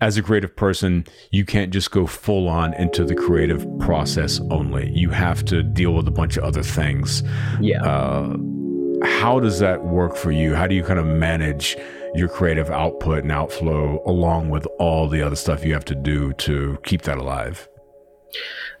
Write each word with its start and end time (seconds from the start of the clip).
as 0.00 0.16
a 0.16 0.22
creative 0.22 0.54
person, 0.54 1.06
you 1.30 1.44
can't 1.44 1.72
just 1.72 1.90
go 1.90 2.06
full 2.06 2.48
on 2.48 2.74
into 2.74 3.04
the 3.04 3.14
creative 3.14 3.66
process 3.78 4.40
only. 4.50 4.90
You 4.90 5.10
have 5.10 5.44
to 5.46 5.62
deal 5.62 5.92
with 5.92 6.08
a 6.08 6.10
bunch 6.10 6.36
of 6.36 6.44
other 6.44 6.62
things. 6.62 7.22
Yeah. 7.60 7.82
Uh, 7.82 8.36
how 9.04 9.40
does 9.40 9.60
that 9.60 9.84
work 9.84 10.16
for 10.16 10.32
you? 10.32 10.54
How 10.54 10.66
do 10.66 10.74
you 10.74 10.82
kind 10.82 10.98
of 10.98 11.06
manage 11.06 11.76
your 12.14 12.28
creative 12.28 12.70
output 12.70 13.22
and 13.22 13.32
outflow 13.32 14.02
along 14.06 14.50
with 14.50 14.66
all 14.78 15.08
the 15.08 15.22
other 15.22 15.36
stuff 15.36 15.64
you 15.64 15.72
have 15.74 15.84
to 15.86 15.94
do 15.94 16.32
to 16.34 16.78
keep 16.84 17.02
that 17.02 17.18
alive? 17.18 17.68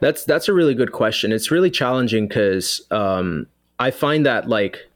That's 0.00 0.24
that's 0.24 0.48
a 0.48 0.52
really 0.52 0.74
good 0.74 0.92
question. 0.92 1.32
It's 1.32 1.50
really 1.50 1.70
challenging 1.70 2.26
because 2.26 2.80
um, 2.90 3.46
I 3.78 3.90
find 3.90 4.26
that 4.26 4.48
like 4.48 4.88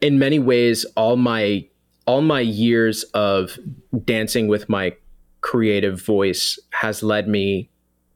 in 0.00 0.18
many 0.18 0.38
ways, 0.38 0.84
all 0.94 1.16
my 1.16 1.66
all 2.06 2.20
my 2.20 2.40
years 2.40 3.04
of 3.14 3.58
dancing 4.04 4.48
with 4.48 4.68
my 4.68 4.94
creative 5.40 6.00
voice 6.00 6.58
has 6.70 7.02
led 7.02 7.28
me 7.28 7.70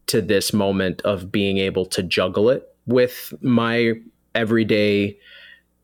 to 0.07 0.21
this 0.21 0.53
moment 0.53 1.01
of 1.03 1.33
being 1.33 1.59
able 1.59 1.87
to 1.87 2.03
juggle 2.03 2.51
it 2.51 2.69
with 2.87 3.33
my 3.41 3.95
everyday 4.35 5.17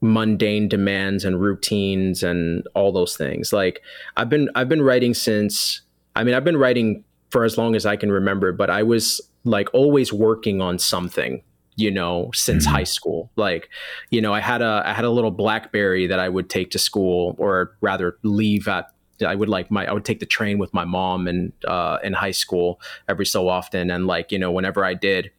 mundane 0.00 0.68
demands 0.68 1.24
and 1.24 1.40
routines 1.40 2.22
and 2.22 2.66
all 2.74 2.92
those 2.92 3.16
things. 3.16 3.52
Like 3.52 3.82
I've 4.16 4.28
been 4.28 4.50
I've 4.54 4.68
been 4.68 4.82
writing 4.82 5.14
since 5.14 5.82
I 6.14 6.24
mean 6.24 6.34
I've 6.34 6.44
been 6.44 6.56
writing 6.56 7.04
for 7.30 7.44
as 7.44 7.58
long 7.58 7.74
as 7.74 7.86
I 7.86 7.96
can 7.96 8.10
remember, 8.10 8.52
but 8.52 8.70
I 8.70 8.82
was 8.82 9.20
like 9.44 9.68
always 9.72 10.12
working 10.12 10.60
on 10.60 10.78
something 10.78 11.42
you 11.76 11.92
know 11.92 12.28
since 12.34 12.66
mm-hmm. 12.66 12.74
high 12.74 12.84
school 12.84 13.30
like 13.36 13.70
you 14.10 14.20
know 14.20 14.34
i 14.34 14.40
had 14.40 14.60
a 14.60 14.82
i 14.84 14.92
had 14.92 15.04
a 15.04 15.10
little 15.10 15.30
blackberry 15.30 16.08
that 16.08 16.18
i 16.18 16.28
would 16.28 16.50
take 16.50 16.72
to 16.72 16.78
school 16.78 17.36
or 17.38 17.76
rather 17.80 18.18
leave 18.24 18.66
at 18.66 18.90
I 19.22 19.34
would 19.34 19.48
like 19.48 19.70
my 19.70 19.86
I 19.86 19.92
would 19.92 20.04
take 20.04 20.20
the 20.20 20.26
train 20.26 20.58
with 20.58 20.72
my 20.72 20.84
mom 20.84 21.26
and 21.26 21.52
uh, 21.66 21.98
in 22.02 22.12
high 22.12 22.32
school 22.32 22.80
every 23.08 23.26
so 23.26 23.48
often, 23.48 23.90
and 23.90 24.06
like 24.06 24.32
you 24.32 24.38
know 24.38 24.50
whenever 24.50 24.84
I 24.84 24.94
did, 24.94 25.30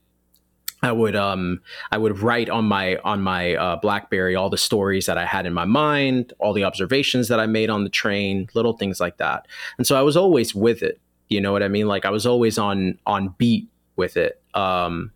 I 0.81 0.91
would 0.91 1.15
um 1.15 1.61
I 1.91 1.97
would 1.97 2.19
write 2.19 2.49
on 2.49 2.65
my 2.65 2.97
on 2.97 3.21
my 3.21 3.55
uh, 3.55 3.75
BlackBerry 3.77 4.35
all 4.35 4.49
the 4.49 4.57
stories 4.57 5.05
that 5.05 5.17
I 5.17 5.25
had 5.25 5.45
in 5.45 5.53
my 5.53 5.65
mind, 5.65 6.33
all 6.39 6.53
the 6.53 6.63
observations 6.63 7.27
that 7.27 7.39
I 7.39 7.45
made 7.45 7.69
on 7.69 7.83
the 7.83 7.89
train, 7.89 8.49
little 8.53 8.73
things 8.73 8.99
like 8.99 9.17
that. 9.17 9.47
And 9.77 9.85
so 9.85 9.97
I 9.97 10.01
was 10.01 10.15
always 10.15 10.55
with 10.55 10.81
it. 10.81 10.99
You 11.27 11.41
know 11.41 11.51
what 11.51 11.63
I 11.63 11.67
mean? 11.67 11.87
Like 11.87 12.05
I 12.05 12.09
was 12.09 12.25
always 12.25 12.57
on 12.57 12.97
on 13.05 13.35
beat 13.37 13.67
with 13.95 14.17
it. 14.17 14.41
Um, 14.53 15.11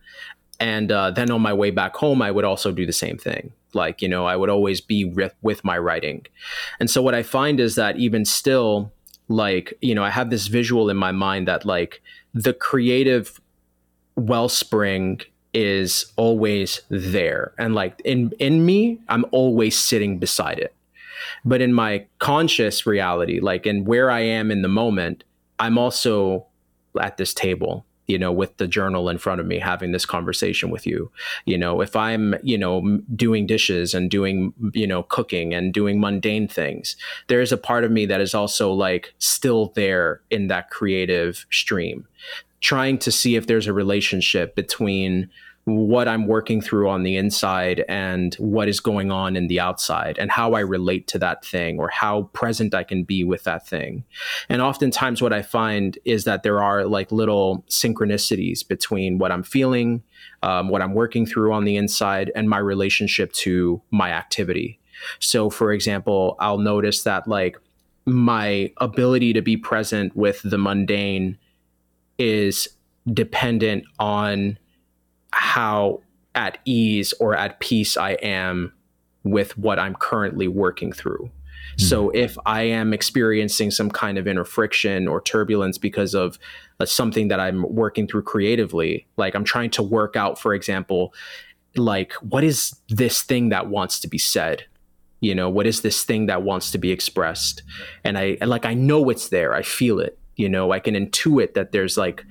and 0.59 0.91
uh, 0.91 1.11
then 1.11 1.31
on 1.31 1.41
my 1.41 1.53
way 1.53 1.71
back 1.71 1.95
home, 1.95 2.21
I 2.21 2.31
would 2.31 2.45
also 2.45 2.71
do 2.71 2.85
the 2.85 2.93
same 2.93 3.17
thing. 3.17 3.51
Like 3.75 4.01
you 4.01 4.07
know, 4.07 4.25
I 4.25 4.35
would 4.35 4.49
always 4.49 4.81
be 4.81 5.05
with, 5.05 5.33
with 5.41 5.63
my 5.63 5.77
writing. 5.77 6.25
And 6.79 6.89
so 6.89 7.01
what 7.01 7.15
I 7.15 7.23
find 7.23 7.59
is 7.59 7.75
that 7.75 7.97
even 7.97 8.25
still, 8.25 8.91
like 9.27 9.73
you 9.81 9.95
know, 9.95 10.03
I 10.03 10.09
have 10.09 10.29
this 10.29 10.47
visual 10.47 10.89
in 10.89 10.97
my 10.97 11.11
mind 11.11 11.47
that 11.47 11.65
like 11.65 12.01
the 12.33 12.53
creative 12.53 13.39
wellspring 14.15 15.21
is 15.53 16.11
always 16.15 16.81
there. 16.89 17.53
And 17.57 17.75
like 17.75 18.01
in 18.03 18.33
in 18.39 18.65
me 18.65 18.99
i'm 19.07 19.25
always 19.31 19.77
sitting 19.77 20.19
beside 20.19 20.59
it. 20.59 20.73
But 21.45 21.61
in 21.61 21.73
my 21.73 22.05
conscious 22.19 22.85
reality 22.85 23.39
like 23.39 23.65
in 23.65 23.85
where 23.85 24.09
i 24.09 24.19
am 24.19 24.51
in 24.51 24.61
the 24.61 24.67
moment 24.67 25.23
i'm 25.59 25.77
also 25.77 26.45
at 26.99 27.17
this 27.17 27.33
table 27.33 27.85
you 28.13 28.19
know 28.19 28.31
with 28.31 28.55
the 28.57 28.67
journal 28.67 29.09
in 29.09 29.17
front 29.17 29.41
of 29.41 29.47
me 29.47 29.57
having 29.59 29.91
this 29.91 30.05
conversation 30.05 30.69
with 30.69 30.85
you. 30.91 31.11
You 31.45 31.57
know 31.57 31.81
if 31.81 31.95
i'm 31.95 32.35
you 32.51 32.57
know 32.63 32.75
doing 33.15 33.45
dishes 33.55 33.93
and 33.93 34.09
doing 34.17 34.53
you 34.81 34.87
know 34.91 35.03
cooking 35.03 35.53
and 35.53 35.73
doing 35.79 35.99
mundane 35.99 36.47
things 36.47 36.95
there 37.27 37.41
is 37.41 37.51
a 37.51 37.57
part 37.57 37.83
of 37.83 37.91
me 37.91 38.05
that 38.05 38.21
is 38.21 38.33
also 38.33 38.71
like 38.71 39.13
still 39.17 39.71
there 39.75 40.21
in 40.29 40.47
that 40.47 40.69
creative 40.69 41.45
stream. 41.49 42.07
Trying 42.61 42.97
to 42.99 43.11
see 43.11 43.35
if 43.35 43.47
there's 43.47 43.67
a 43.67 43.73
relationship 43.73 44.55
between 44.55 45.29
what 45.65 46.09
I'm 46.09 46.27
working 46.27 46.61
through 46.61 46.89
on 46.89 47.03
the 47.03 47.15
inside 47.15 47.85
and 47.87 48.35
what 48.35 48.67
is 48.67 48.81
going 48.81 49.11
on 49.11 49.37
in 49.37 49.47
the 49.47 49.61
outside 49.61 50.17
and 50.17 50.29
how 50.29 50.53
I 50.53 50.59
relate 50.59 51.07
to 51.09 51.19
that 51.19 51.45
thing 51.45 51.79
or 51.79 51.87
how 51.87 52.23
present 52.33 52.75
I 52.75 52.83
can 52.83 53.03
be 53.03 53.23
with 53.23 53.43
that 53.43 53.65
thing. 53.65 54.03
And 54.49 54.61
oftentimes, 54.61 55.21
what 55.21 55.31
I 55.31 55.41
find 55.41 55.97
is 56.03 56.25
that 56.25 56.43
there 56.43 56.61
are 56.61 56.85
like 56.85 57.11
little 57.11 57.63
synchronicities 57.69 58.67
between 58.67 59.19
what 59.19 59.31
I'm 59.31 59.43
feeling, 59.43 60.03
um, 60.41 60.67
what 60.67 60.81
I'm 60.81 60.93
working 60.93 61.25
through 61.25 61.53
on 61.53 61.63
the 61.63 61.77
inside, 61.77 62.29
and 62.35 62.49
my 62.49 62.59
relationship 62.59 63.31
to 63.33 63.81
my 63.89 64.11
activity. 64.11 64.79
So, 65.19 65.49
for 65.49 65.71
example, 65.71 66.35
I'll 66.39 66.57
notice 66.57 67.03
that 67.03 67.27
like 67.27 67.57
my 68.05 68.71
ability 68.77 69.31
to 69.33 69.41
be 69.41 69.55
present 69.55 70.13
with 70.15 70.41
the 70.43 70.57
mundane 70.57 71.37
is 72.17 72.67
dependent 73.11 73.85
on 73.99 74.57
how 75.33 76.01
at 76.35 76.57
ease 76.65 77.13
or 77.19 77.35
at 77.35 77.59
peace 77.59 77.97
I 77.97 78.11
am 78.13 78.73
with 79.23 79.57
what 79.57 79.79
I'm 79.79 79.95
currently 79.95 80.47
working 80.47 80.91
through. 80.91 81.29
Mm-hmm. 81.77 81.85
So 81.85 82.09
if 82.11 82.37
I 82.45 82.63
am 82.63 82.93
experiencing 82.93 83.71
some 83.71 83.89
kind 83.89 84.17
of 84.17 84.27
inner 84.27 84.43
friction 84.43 85.07
or 85.07 85.21
turbulence 85.21 85.77
because 85.77 86.13
of 86.13 86.37
uh, 86.79 86.85
something 86.85 87.29
that 87.29 87.39
I'm 87.39 87.63
working 87.73 88.07
through 88.07 88.23
creatively, 88.23 89.07
like 89.17 89.33
I'm 89.35 89.43
trying 89.43 89.71
to 89.71 89.83
work 89.83 90.15
out, 90.15 90.37
for 90.39 90.53
example, 90.53 91.13
like 91.75 92.13
what 92.15 92.43
is 92.43 92.75
this 92.89 93.21
thing 93.21 93.49
that 93.49 93.67
wants 93.67 93.99
to 94.01 94.07
be 94.07 94.17
said? 94.17 94.65
You 95.21 95.33
know, 95.33 95.49
what 95.49 95.65
is 95.65 95.81
this 95.81 96.03
thing 96.03 96.25
that 96.27 96.43
wants 96.43 96.69
to 96.71 96.77
be 96.77 96.91
expressed? 96.91 97.63
And 98.03 98.17
I 98.17 98.37
like 98.41 98.65
I 98.65 98.73
know 98.73 99.09
it's 99.09 99.29
there. 99.29 99.53
I 99.53 99.61
feel 99.61 99.99
it. 99.99 100.19
You 100.35 100.49
know, 100.49 100.71
I 100.71 100.79
can 100.79 100.95
intuit 100.95 101.53
that 101.53 101.71
there's 101.71 101.97
like 101.97 102.25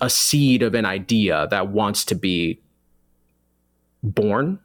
a 0.00 0.10
seed 0.10 0.62
of 0.62 0.74
an 0.74 0.84
idea 0.84 1.46
that 1.50 1.68
wants 1.68 2.04
to 2.06 2.14
be 2.14 2.60
born 4.02 4.58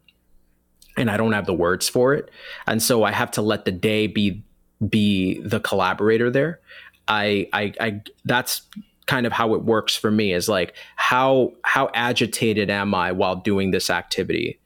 and 0.97 1.09
I 1.09 1.17
don't 1.17 1.31
have 1.31 1.45
the 1.45 1.53
words 1.53 1.87
for 1.87 2.13
it. 2.13 2.29
And 2.67 2.83
so 2.83 3.03
I 3.03 3.11
have 3.11 3.31
to 3.31 3.41
let 3.41 3.65
the 3.65 3.71
day 3.71 4.07
be 4.07 4.43
be 4.87 5.39
the 5.41 5.59
collaborator 5.59 6.29
there. 6.29 6.59
I 7.07 7.47
I, 7.53 7.73
I 7.79 8.01
that's 8.25 8.61
kind 9.07 9.25
of 9.25 9.33
how 9.33 9.55
it 9.55 9.63
works 9.63 9.95
for 9.95 10.11
me 10.11 10.33
is 10.33 10.47
like 10.47 10.75
how 10.95 11.53
how 11.63 11.89
agitated 11.93 12.69
am 12.69 12.93
I 12.93 13.11
while 13.11 13.37
doing 13.37 13.71
this 13.71 13.89
activity 13.89 14.59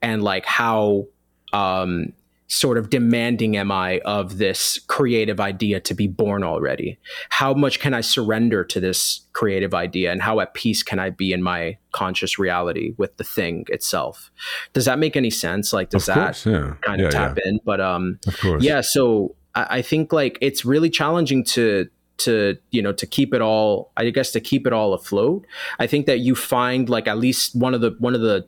and 0.00 0.22
like 0.22 0.46
how 0.46 1.06
um 1.52 2.12
sort 2.50 2.76
of 2.76 2.90
demanding 2.90 3.56
am 3.56 3.70
I 3.70 4.00
of 4.00 4.38
this 4.38 4.80
creative 4.88 5.38
idea 5.38 5.78
to 5.78 5.94
be 5.94 6.08
born 6.08 6.42
already? 6.42 6.98
How 7.28 7.54
much 7.54 7.78
can 7.78 7.94
I 7.94 8.00
surrender 8.00 8.64
to 8.64 8.80
this 8.80 9.20
creative 9.32 9.72
idea 9.72 10.10
and 10.10 10.20
how 10.20 10.40
at 10.40 10.52
peace 10.52 10.82
can 10.82 10.98
I 10.98 11.10
be 11.10 11.32
in 11.32 11.44
my 11.44 11.78
conscious 11.92 12.40
reality 12.40 12.94
with 12.98 13.16
the 13.18 13.24
thing 13.24 13.66
itself? 13.68 14.32
Does 14.72 14.84
that 14.86 14.98
make 14.98 15.16
any 15.16 15.30
sense? 15.30 15.72
Like, 15.72 15.90
does 15.90 16.06
course, 16.06 16.42
that 16.42 16.50
yeah. 16.50 16.74
kind 16.82 17.00
of 17.00 17.12
tap 17.12 17.38
yeah. 17.38 17.50
in? 17.50 17.60
But, 17.64 17.80
um, 17.80 18.18
of 18.26 18.62
yeah, 18.62 18.80
so 18.80 19.36
I, 19.54 19.66
I 19.78 19.82
think 19.82 20.12
like 20.12 20.36
it's 20.40 20.64
really 20.64 20.90
challenging 20.90 21.44
to, 21.44 21.88
to 22.18 22.58
you 22.72 22.82
know 22.82 22.92
to 22.92 23.06
keep 23.06 23.32
it 23.32 23.40
all 23.40 23.92
i 23.96 24.10
guess 24.10 24.30
to 24.30 24.40
keep 24.40 24.66
it 24.66 24.74
all 24.74 24.92
afloat 24.92 25.46
i 25.78 25.86
think 25.86 26.04
that 26.04 26.18
you 26.18 26.34
find 26.34 26.90
like 26.90 27.08
at 27.08 27.16
least 27.16 27.56
one 27.56 27.72
of 27.72 27.80
the 27.80 27.96
one 27.98 28.14
of 28.14 28.20
the 28.20 28.46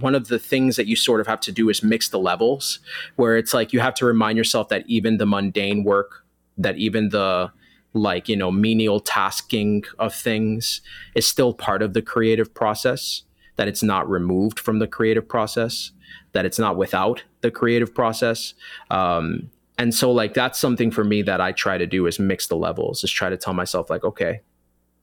one 0.00 0.14
of 0.14 0.28
the 0.28 0.38
things 0.38 0.76
that 0.76 0.86
you 0.86 0.96
sort 0.96 1.20
of 1.20 1.26
have 1.26 1.40
to 1.40 1.52
do 1.52 1.68
is 1.68 1.82
mix 1.82 2.08
the 2.08 2.18
levels 2.18 2.80
where 3.16 3.36
it's 3.36 3.52
like 3.54 3.72
you 3.72 3.80
have 3.80 3.94
to 3.94 4.06
remind 4.06 4.38
yourself 4.38 4.68
that 4.68 4.84
even 4.86 5.18
the 5.18 5.26
mundane 5.26 5.84
work 5.84 6.24
that 6.58 6.76
even 6.76 7.10
the 7.10 7.50
like 7.92 8.28
you 8.28 8.36
know 8.36 8.50
menial 8.50 9.00
tasking 9.00 9.84
of 9.98 10.14
things 10.14 10.80
is 11.14 11.26
still 11.26 11.54
part 11.54 11.82
of 11.82 11.94
the 11.94 12.02
creative 12.02 12.52
process 12.54 13.22
that 13.56 13.68
it's 13.68 13.82
not 13.82 14.08
removed 14.08 14.58
from 14.60 14.78
the 14.78 14.86
creative 14.86 15.26
process 15.26 15.92
that 16.32 16.44
it's 16.44 16.58
not 16.58 16.76
without 16.76 17.24
the 17.40 17.50
creative 17.50 17.94
process. 17.94 18.52
Um, 18.90 19.50
and 19.78 19.94
so 19.94 20.10
like 20.12 20.34
that's 20.34 20.58
something 20.58 20.90
for 20.90 21.04
me 21.04 21.22
that 21.22 21.40
i 21.40 21.52
try 21.52 21.76
to 21.76 21.86
do 21.86 22.06
is 22.06 22.18
mix 22.18 22.46
the 22.46 22.56
levels 22.56 23.04
is 23.04 23.10
try 23.10 23.28
to 23.28 23.36
tell 23.36 23.52
myself 23.52 23.90
like 23.90 24.04
okay 24.04 24.40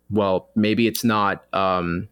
well 0.09 0.49
maybe 0.55 0.87
it's 0.87 1.03
not 1.03 1.43
um, 1.53 2.07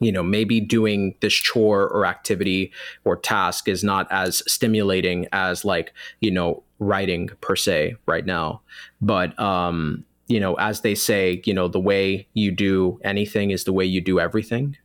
you 0.00 0.10
know 0.10 0.22
maybe 0.22 0.60
doing 0.60 1.14
this 1.20 1.34
chore 1.34 1.88
or 1.88 2.06
activity 2.06 2.72
or 3.04 3.16
task 3.16 3.68
is 3.68 3.84
not 3.84 4.06
as 4.10 4.42
stimulating 4.50 5.28
as 5.32 5.64
like 5.64 5.92
you 6.20 6.30
know 6.30 6.62
writing 6.78 7.28
per 7.40 7.54
se 7.54 7.94
right 8.06 8.26
now. 8.26 8.60
But 9.00 9.38
um 9.38 10.04
you 10.26 10.40
know 10.40 10.54
as 10.54 10.80
they 10.80 10.94
say 10.94 11.42
you 11.44 11.54
know 11.54 11.68
the 11.68 11.80
way 11.80 12.26
you 12.34 12.50
do 12.50 12.98
anything 13.04 13.50
is 13.50 13.64
the 13.64 13.72
way 13.72 13.84
you 13.84 14.00
do 14.00 14.18
everything. 14.18 14.76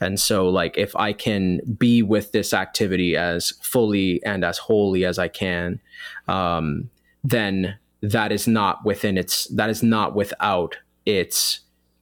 And 0.00 0.20
so 0.20 0.48
like 0.48 0.76
if 0.76 0.94
i 0.96 1.12
can 1.12 1.60
be 1.78 2.02
with 2.02 2.32
this 2.32 2.52
activity 2.52 3.16
as 3.16 3.52
fully 3.62 4.22
and 4.24 4.44
as 4.44 4.58
wholly 4.58 5.04
as 5.04 5.18
i 5.18 5.26
can 5.26 5.80
um 6.28 6.90
then 7.24 7.76
that 8.02 8.30
is 8.30 8.46
not 8.46 8.84
within 8.84 9.18
its 9.18 9.46
that 9.46 9.70
is 9.70 9.82
not 9.82 10.14
without 10.14 10.76
its 11.06 11.60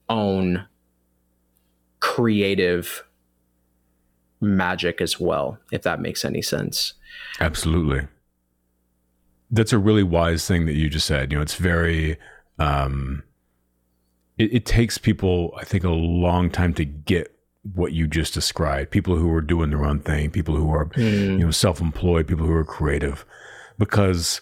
own 0.08 0.67
creative 2.00 3.04
magic 4.40 5.00
as 5.00 5.19
well, 5.19 5.58
if 5.72 5.82
that 5.82 6.00
makes 6.00 6.25
any 6.25 6.43
sense. 6.43 6.94
Absolutely. 7.40 8.06
That's 9.50 9.72
a 9.72 9.78
really 9.78 10.02
wise 10.02 10.46
thing 10.46 10.66
that 10.66 10.75
you 10.75 10.88
just 10.88 11.06
said. 11.06 11.31
You 11.31 11.38
know, 11.38 11.43
it's 11.43 11.54
very 11.54 12.19
um 12.58 13.22
it, 14.38 14.52
it 14.52 14.66
takes 14.66 14.98
people, 14.98 15.54
I 15.56 15.64
think, 15.64 15.84
a 15.84 15.90
long 15.90 16.50
time 16.50 16.75
to 16.75 16.84
get 16.84 17.32
what 17.75 17.93
you 17.93 18.06
just 18.06 18.34
described. 18.34 18.90
People 18.90 19.16
who 19.16 19.32
are 19.32 19.40
doing 19.40 19.70
their 19.70 19.84
own 19.84 20.00
thing, 20.00 20.31
people 20.31 20.56
who 20.56 20.70
are 20.70 20.87
mm. 20.87 21.38
you 21.38 21.44
know 21.44 21.50
self-employed, 21.50 22.26
people 22.26 22.46
who 22.46 22.52
are 22.52 22.64
creative, 22.64 23.25
because 23.78 24.40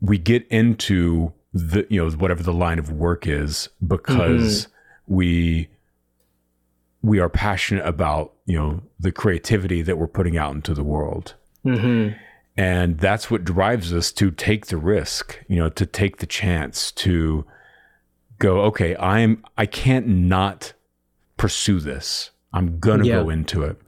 we 0.00 0.18
get 0.18 0.46
into 0.48 1.32
the 1.52 1.86
you 1.90 2.02
know 2.02 2.10
whatever 2.16 2.42
the 2.42 2.52
line 2.52 2.78
of 2.78 2.90
work 2.90 3.26
is 3.26 3.68
because 3.86 4.66
mm-hmm. 4.66 5.14
we 5.14 5.68
we 7.02 7.18
are 7.18 7.28
passionate 7.28 7.86
about 7.86 8.32
you 8.46 8.58
know 8.58 8.82
the 8.98 9.12
creativity 9.12 9.82
that 9.82 9.98
we're 9.98 10.06
putting 10.06 10.36
out 10.36 10.54
into 10.54 10.74
the 10.74 10.84
world 10.84 11.34
mm-hmm. 11.64 12.14
and 12.56 12.98
that's 12.98 13.30
what 13.30 13.44
drives 13.44 13.92
us 13.92 14.12
to 14.12 14.30
take 14.30 14.66
the 14.66 14.76
risk 14.76 15.38
you 15.48 15.56
know 15.56 15.68
to 15.68 15.86
take 15.86 16.18
the 16.18 16.26
chance 16.26 16.92
to 16.92 17.44
go 18.38 18.60
okay 18.60 18.96
i'm 18.96 19.44
i 19.56 19.66
can't 19.66 20.06
not 20.06 20.72
pursue 21.36 21.80
this 21.80 22.30
i'm 22.52 22.78
gonna 22.78 23.04
yeah. 23.04 23.14
go 23.14 23.30
into 23.30 23.62
it 23.62 23.78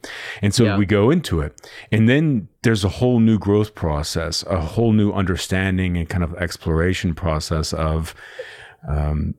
and 0.40 0.54
so 0.54 0.64
yeah. 0.64 0.78
we 0.78 0.86
go 0.86 1.10
into 1.10 1.40
it 1.40 1.70
and 1.90 2.08
then 2.08 2.48
there's 2.62 2.84
a 2.84 2.88
whole 2.88 3.20
new 3.20 3.38
growth 3.38 3.74
process 3.74 4.42
a 4.44 4.60
whole 4.60 4.92
new 4.92 5.12
understanding 5.12 5.96
and 5.96 6.08
kind 6.08 6.24
of 6.24 6.34
exploration 6.36 7.14
process 7.14 7.72
of 7.72 8.14
um, 8.88 9.34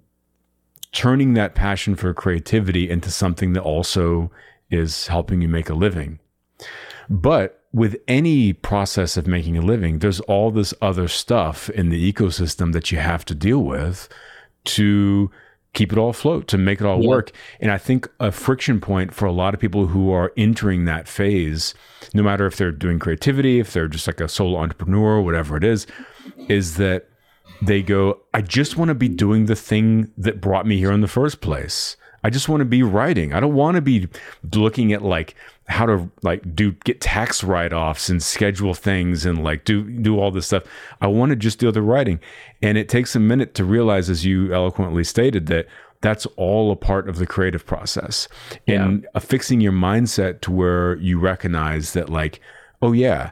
turning 0.94 1.34
that 1.34 1.56
passion 1.56 1.96
for 1.96 2.14
creativity 2.14 2.90
into 2.90 3.12
something 3.12 3.54
that 3.54 3.62
also 3.62 4.32
is 4.70 5.08
helping 5.08 5.42
you 5.42 5.48
make 5.48 5.70
a 5.70 5.74
living. 5.74 6.20
But 7.10 7.60
with 7.74 7.98
any 8.08 8.54
process 8.54 9.18
of 9.18 9.28
making 9.28 9.58
a 9.58 9.62
living, 9.62 10.00
there's 10.00 10.20
all 10.22 10.52
this 10.52 10.74
other 10.82 11.08
stuff 11.08 11.70
in 11.72 11.90
the 11.90 12.14
ecosystem 12.14 12.72
that 12.74 12.92
you 12.92 13.00
have 13.00 13.26
to 13.26 13.36
deal 13.36 13.64
with 13.64 14.08
to 14.66 15.32
keep 15.74 15.92
it 15.92 15.98
all 15.98 16.10
afloat, 16.10 16.48
to 16.48 16.58
make 16.58 16.80
it 16.80 16.86
all 16.86 17.02
yeah. 17.02 17.10
work. 17.10 17.32
And 17.60 17.72
I 17.72 17.80
think 17.80 18.08
a 18.20 18.32
friction 18.32 18.80
point 18.80 19.14
for 19.14 19.26
a 19.26 19.32
lot 19.32 19.56
of 19.56 19.60
people 19.60 19.88
who 19.88 20.12
are 20.12 20.32
entering 20.38 20.86
that 20.86 21.08
phase, 21.08 21.74
no 22.14 22.22
matter 22.22 22.46
if 22.46 22.58
they're 22.58 22.72
doing 22.72 23.00
creativity, 23.00 23.60
if 23.60 23.74
they're 23.74 23.88
just 23.88 24.06
like 24.06 24.22
a 24.22 24.28
solo 24.28 24.60
entrepreneur, 24.60 25.20
whatever 25.20 25.58
it 25.58 25.64
is, 25.64 25.88
is 26.48 26.78
that 26.78 27.10
they 27.62 27.82
go, 27.82 28.20
I 28.34 28.42
just 28.42 28.78
want 28.78 28.90
to 28.90 28.96
be 28.96 29.10
doing 29.10 29.46
the 29.46 29.56
thing 29.56 30.12
that 30.18 30.42
brought 30.42 30.66
me 30.66 30.78
here 30.78 30.92
in 30.92 31.02
the 31.02 31.08
first 31.08 31.42
place. 31.42 31.98
I 32.24 32.30
just 32.30 32.48
want 32.48 32.62
to 32.62 32.66
be 32.66 32.84
writing. 32.84 33.34
I 33.34 33.40
don't 33.40 33.54
want 33.54 33.76
to 33.76 33.82
be 33.82 34.08
looking 34.54 34.94
at 34.94 35.02
like 35.02 35.36
how 35.68 35.86
to 35.86 36.10
like 36.22 36.56
do 36.56 36.72
get 36.72 37.02
tax 37.02 37.44
write-offs 37.44 38.10
and 38.10 38.24
schedule 38.24 38.74
things 38.74 39.26
and 39.26 39.44
like 39.44 39.66
do 39.66 39.84
do 39.84 40.20
all 40.20 40.32
this 40.32 40.48
stuff. 40.48 40.64
I 41.02 41.08
want 41.08 41.32
to 41.32 41.36
just 41.36 41.60
do 41.60 41.70
the 41.72 41.82
writing. 41.82 42.20
And 42.62 42.78
it 42.78 42.88
takes 42.88 43.16
a 43.16 43.20
minute 43.20 43.54
to 43.56 43.66
realize 43.66 44.10
as 44.10 44.26
you 44.26 44.54
eloquently 44.54 45.04
stated 45.04 45.48
that 45.48 45.68
that's 46.00 46.26
all 46.38 46.72
a 46.72 46.76
part 46.76 47.10
of 47.10 47.18
the 47.18 47.28
creative 47.28 47.66
process. 47.66 48.28
And 48.68 49.00
uh, 49.00 49.02
yeah. 49.04 49.10
affixing 49.16 49.62
your 49.62 49.74
mindset 49.74 50.42
to 50.42 50.52
where 50.52 50.96
you 50.98 51.20
recognize 51.20 51.94
that 51.94 52.10
like, 52.10 52.40
oh 52.82 52.94
yeah, 52.94 53.32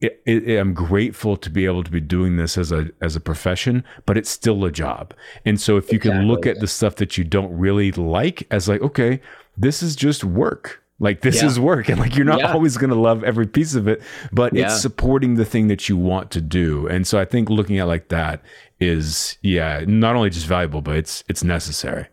it, 0.00 0.22
it, 0.24 0.56
I'm 0.56 0.72
grateful 0.72 1.36
to 1.36 1.50
be 1.50 1.66
able 1.66 1.84
to 1.84 1.90
be 1.90 2.00
doing 2.00 2.36
this 2.36 2.56
as 2.56 2.72
a 2.72 2.90
as 3.00 3.16
a 3.16 3.20
profession, 3.20 3.84
but 4.06 4.16
it's 4.16 4.30
still 4.30 4.64
a 4.64 4.72
job. 4.72 5.14
And 5.44 5.60
so 5.60 5.76
if 5.76 5.92
you 5.92 5.96
exactly. 5.96 6.20
can 6.20 6.28
look 6.28 6.46
at 6.46 6.60
the 6.60 6.66
stuff 6.66 6.96
that 6.96 7.18
you 7.18 7.24
don't 7.24 7.56
really 7.56 7.92
like 7.92 8.46
as 8.50 8.68
like, 8.68 8.80
okay, 8.80 9.20
this 9.56 9.82
is 9.82 9.94
just 9.96 10.24
work. 10.24 10.82
Like 11.02 11.22
this 11.22 11.40
yeah. 11.40 11.46
is 11.46 11.58
work, 11.58 11.88
and 11.88 11.98
like 11.98 12.14
you're 12.14 12.26
not 12.26 12.40
yeah. 12.40 12.52
always 12.52 12.76
going 12.76 12.90
to 12.90 12.96
love 12.96 13.24
every 13.24 13.46
piece 13.46 13.74
of 13.74 13.88
it, 13.88 14.02
but 14.32 14.52
yeah. 14.52 14.66
it's 14.66 14.82
supporting 14.82 15.36
the 15.36 15.46
thing 15.46 15.68
that 15.68 15.88
you 15.88 15.96
want 15.96 16.30
to 16.32 16.42
do. 16.42 16.86
And 16.88 17.06
so 17.06 17.18
I 17.18 17.24
think 17.24 17.48
looking 17.48 17.78
at 17.78 17.86
like 17.86 18.08
that 18.08 18.42
is 18.80 19.38
yeah, 19.40 19.82
not 19.86 20.14
only 20.14 20.28
just 20.28 20.46
valuable, 20.46 20.82
but 20.82 20.96
it's 20.96 21.24
it's 21.26 21.42
necessary. 21.42 22.06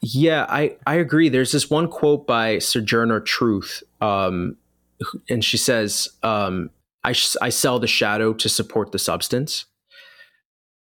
Yeah, 0.00 0.46
I 0.48 0.76
I 0.84 0.94
agree. 0.96 1.28
There's 1.28 1.52
this 1.52 1.70
one 1.70 1.88
quote 1.88 2.26
by 2.26 2.58
Sojourner 2.58 3.20
Truth, 3.20 3.84
um, 4.00 4.56
and 5.28 5.44
she 5.44 5.56
says, 5.56 6.08
um, 6.24 6.70
I, 7.04 7.14
I 7.42 7.50
sell 7.50 7.78
the 7.78 7.86
shadow 7.86 8.32
to 8.34 8.48
support 8.48 8.92
the 8.92 8.98
substance. 8.98 9.66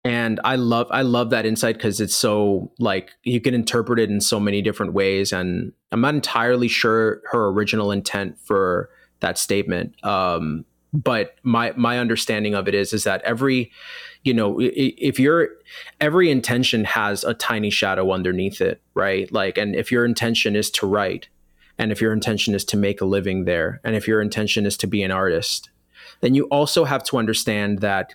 And 0.04 0.38
i 0.44 0.54
love 0.54 0.86
i 0.92 1.02
love 1.02 1.30
that 1.30 1.44
insight 1.44 1.76
because 1.76 2.00
it's 2.00 2.16
so 2.16 2.70
like 2.78 3.10
you 3.24 3.40
can 3.40 3.54
interpret 3.54 3.98
it 3.98 4.08
in 4.08 4.20
so 4.20 4.38
many 4.38 4.62
different 4.62 4.92
ways. 4.92 5.32
And 5.32 5.72
i'm 5.90 6.00
not 6.00 6.14
entirely 6.14 6.68
sure 6.68 7.22
her 7.32 7.48
original 7.48 7.90
intent 7.90 8.38
for 8.38 8.88
that 9.20 9.36
statement 9.36 9.94
um, 10.04 10.64
but 10.92 11.34
my 11.42 11.72
my 11.76 11.98
understanding 11.98 12.54
of 12.54 12.68
it 12.68 12.74
is 12.74 12.92
is 12.92 13.04
that 13.04 13.22
every 13.22 13.70
you 14.22 14.32
know 14.32 14.58
if 14.60 15.18
your 15.18 15.50
every 16.00 16.30
intention 16.30 16.84
has 16.84 17.24
a 17.24 17.34
tiny 17.34 17.70
shadow 17.70 18.12
underneath 18.12 18.60
it 18.60 18.80
right? 18.94 19.30
Like 19.32 19.58
and 19.58 19.74
if 19.74 19.92
your 19.92 20.04
intention 20.04 20.56
is 20.56 20.70
to 20.72 20.86
write 20.86 21.28
and 21.78 21.92
if 21.92 22.00
your 22.00 22.12
intention 22.12 22.54
is 22.54 22.64
to 22.66 22.76
make 22.76 23.00
a 23.00 23.04
living 23.04 23.44
there 23.44 23.80
and 23.84 23.94
if 23.94 24.08
your 24.08 24.22
intention 24.22 24.64
is 24.64 24.76
to 24.78 24.86
be 24.86 25.02
an 25.02 25.10
artist 25.10 25.70
then 26.20 26.34
you 26.34 26.44
also 26.44 26.84
have 26.84 27.02
to 27.04 27.16
understand 27.16 27.80
that 27.80 28.14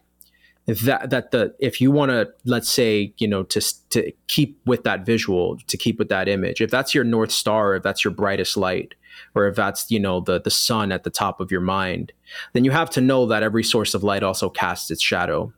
that 0.67 1.09
that 1.09 1.31
the 1.31 1.53
if 1.59 1.81
you 1.81 1.91
want 1.91 2.11
to 2.11 2.29
let's 2.45 2.69
say 2.69 3.13
you 3.17 3.27
know 3.27 3.43
to 3.43 3.61
to 3.89 4.11
keep 4.27 4.59
with 4.65 4.83
that 4.83 5.05
visual 5.05 5.57
to 5.67 5.75
keep 5.75 5.97
with 5.97 6.09
that 6.09 6.27
image 6.27 6.61
if 6.61 6.69
that's 6.69 6.93
your 6.93 7.03
north 7.03 7.31
star 7.31 7.75
if 7.75 7.83
that's 7.83 8.03
your 8.03 8.13
brightest 8.13 8.55
light 8.55 8.93
or 9.33 9.47
if 9.47 9.55
that's 9.55 9.89
you 9.89 9.99
know 9.99 10.19
the 10.19 10.39
the 10.39 10.51
sun 10.51 10.91
at 10.91 11.03
the 11.03 11.09
top 11.09 11.39
of 11.39 11.51
your 11.51 11.61
mind 11.61 12.13
then 12.53 12.63
you 12.63 12.71
have 12.71 12.89
to 12.89 13.01
know 13.01 13.25
that 13.25 13.43
every 13.43 13.63
source 13.63 13.93
of 13.93 14.03
light 14.03 14.23
also 14.23 14.49
casts 14.49 14.91
its 14.91 15.01
shadow 15.01 15.51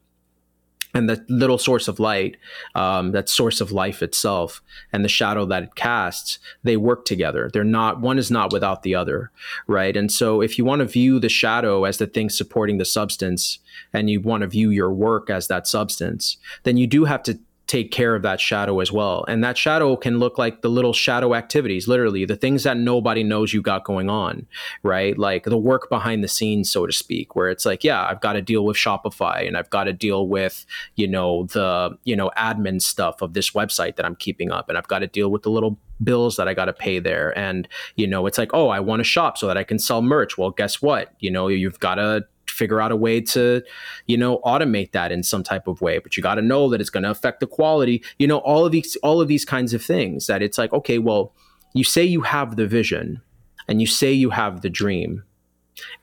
and 0.93 1.09
the 1.09 1.25
little 1.27 1.57
source 1.57 1.87
of 1.87 1.99
light, 1.99 2.37
um, 2.75 3.11
that 3.11 3.29
source 3.29 3.61
of 3.61 3.71
life 3.71 4.03
itself, 4.03 4.61
and 4.91 5.03
the 5.03 5.09
shadow 5.09 5.45
that 5.45 5.63
it 5.63 5.75
casts, 5.75 6.39
they 6.63 6.77
work 6.77 7.05
together. 7.05 7.49
They're 7.51 7.63
not 7.63 8.01
one 8.01 8.17
is 8.17 8.29
not 8.29 8.53
without 8.53 8.83
the 8.83 8.95
other, 8.95 9.31
right? 9.67 9.95
And 9.97 10.11
so, 10.11 10.41
if 10.41 10.57
you 10.57 10.65
want 10.65 10.79
to 10.79 10.85
view 10.85 11.19
the 11.19 11.29
shadow 11.29 11.85
as 11.85 11.97
the 11.97 12.07
thing 12.07 12.29
supporting 12.29 12.77
the 12.77 12.85
substance, 12.85 13.59
and 13.91 14.09
you 14.09 14.21
want 14.21 14.41
to 14.41 14.47
view 14.47 14.69
your 14.69 14.93
work 14.93 15.29
as 15.29 15.47
that 15.47 15.67
substance, 15.67 16.37
then 16.63 16.77
you 16.77 16.87
do 16.87 17.05
have 17.05 17.23
to 17.23 17.39
take 17.67 17.91
care 17.91 18.13
of 18.13 18.21
that 18.23 18.41
shadow 18.41 18.79
as 18.81 18.91
well. 18.91 19.23
And 19.27 19.43
that 19.43 19.57
shadow 19.57 19.95
can 19.95 20.19
look 20.19 20.37
like 20.37 20.61
the 20.61 20.69
little 20.69 20.93
shadow 20.93 21.33
activities, 21.33 21.87
literally 21.87 22.25
the 22.25 22.35
things 22.35 22.63
that 22.63 22.77
nobody 22.77 23.23
knows 23.23 23.53
you 23.53 23.61
got 23.61 23.85
going 23.85 24.09
on, 24.09 24.45
right? 24.83 25.17
Like 25.17 25.45
the 25.45 25.57
work 25.57 25.89
behind 25.89 26.23
the 26.23 26.27
scenes, 26.27 26.69
so 26.69 26.85
to 26.85 26.91
speak, 26.91 27.35
where 27.35 27.49
it's 27.49 27.65
like, 27.65 27.83
yeah, 27.83 28.05
I've 28.05 28.21
got 28.21 28.33
to 28.33 28.41
deal 28.41 28.65
with 28.65 28.75
Shopify 28.75 29.47
and 29.47 29.57
I've 29.57 29.69
got 29.69 29.85
to 29.85 29.93
deal 29.93 30.27
with, 30.27 30.65
you 30.95 31.07
know, 31.07 31.45
the, 31.45 31.97
you 32.03 32.15
know, 32.15 32.31
admin 32.37 32.81
stuff 32.81 33.21
of 33.21 33.33
this 33.33 33.51
website 33.51 33.95
that 33.95 34.05
I'm 34.05 34.15
keeping 34.15 34.51
up 34.51 34.67
and 34.67 34.77
I've 34.77 34.87
got 34.87 34.99
to 34.99 35.07
deal 35.07 35.31
with 35.31 35.43
the 35.43 35.49
little 35.49 35.79
bills 36.03 36.35
that 36.35 36.49
I 36.49 36.53
got 36.53 36.65
to 36.65 36.73
pay 36.73 36.99
there. 36.99 37.37
And, 37.37 37.67
you 37.95 38.07
know, 38.07 38.25
it's 38.25 38.37
like, 38.37 38.53
oh, 38.53 38.67
I 38.67 38.81
want 38.81 38.99
to 38.99 39.05
shop 39.05 39.37
so 39.37 39.47
that 39.47 39.57
I 39.57 39.63
can 39.63 39.79
sell 39.79 40.01
merch. 40.01 40.37
Well, 40.37 40.51
guess 40.51 40.81
what? 40.81 41.13
You 41.19 41.31
know, 41.31 41.47
you've 41.47 41.79
got 41.79 41.95
to 41.95 42.25
figure 42.53 42.79
out 42.79 42.91
a 42.91 42.95
way 42.95 43.19
to, 43.21 43.61
you 44.07 44.17
know, 44.17 44.39
automate 44.39 44.91
that 44.91 45.11
in 45.11 45.23
some 45.23 45.43
type 45.43 45.67
of 45.67 45.81
way. 45.81 45.99
But 45.99 46.15
you 46.15 46.23
got 46.23 46.35
to 46.35 46.41
know 46.41 46.69
that 46.69 46.79
it's 46.79 46.89
going 46.89 47.03
to 47.03 47.11
affect 47.11 47.39
the 47.39 47.47
quality. 47.47 48.03
You 48.19 48.27
know, 48.27 48.37
all 48.39 48.65
of 48.65 48.71
these 48.71 48.95
all 48.97 49.21
of 49.21 49.27
these 49.27 49.45
kinds 49.45 49.73
of 49.73 49.83
things. 49.83 50.27
That 50.27 50.41
it's 50.41 50.57
like, 50.57 50.73
okay, 50.73 50.99
well, 50.99 51.33
you 51.73 51.83
say 51.83 52.03
you 52.03 52.21
have 52.21 52.55
the 52.55 52.67
vision, 52.67 53.21
and 53.67 53.81
you 53.81 53.87
say 53.87 54.11
you 54.11 54.29
have 54.29 54.61
the 54.61 54.69
dream, 54.69 55.23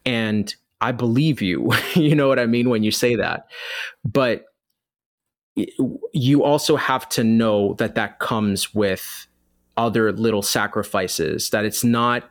and 0.04 0.54
I 0.80 0.92
believe 0.92 1.40
you. 1.40 1.70
you 1.94 2.14
know 2.14 2.28
what 2.28 2.38
I 2.38 2.46
mean 2.46 2.68
when 2.68 2.82
you 2.82 2.90
say 2.90 3.16
that, 3.16 3.46
but 4.04 4.44
you 6.12 6.42
also 6.44 6.76
have 6.76 7.08
to 7.10 7.24
know 7.24 7.74
that 7.74 7.94
that 7.94 8.18
comes 8.18 8.74
with 8.74 9.26
other 9.76 10.12
little 10.12 10.42
sacrifices 10.42 11.50
that 11.50 11.64
it's 11.64 11.82
not 11.82 12.28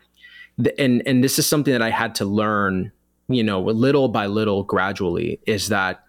and 0.78 1.02
and 1.06 1.24
this 1.24 1.40
is 1.40 1.48
something 1.48 1.72
that 1.72 1.82
I 1.82 1.90
had 1.90 2.16
to 2.16 2.26
learn 2.26 2.92
you 3.30 3.44
know, 3.44 3.62
little 3.62 4.10
by 4.10 4.26
little, 4.26 4.64
gradually, 4.64 5.40
is 5.46 5.70
that 5.70 6.04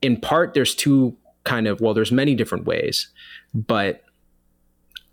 in 0.00 0.20
part 0.20 0.54
there's 0.54 0.74
two 0.74 1.16
kind 1.44 1.68
of 1.68 1.80
well, 1.80 1.94
there's 1.94 2.12
many 2.12 2.34
different 2.34 2.64
ways, 2.64 3.08
but 3.54 4.02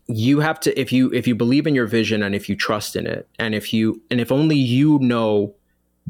you 0.08 0.40
have 0.40 0.60
to 0.60 0.80
if 0.80 0.92
you 0.92 1.14
if 1.14 1.28
you 1.28 1.36
believe 1.36 1.68
in 1.68 1.76
your 1.76 1.86
vision 1.86 2.24
and 2.24 2.34
if 2.34 2.50
you 2.50 2.56
trust 2.56 2.96
in 2.96 3.06
it 3.06 3.28
and 3.38 3.54
if 3.54 3.72
you 3.72 4.02
and 4.10 4.20
if 4.20 4.32
only 4.32 4.56
you 4.56 4.98
know 5.00 5.54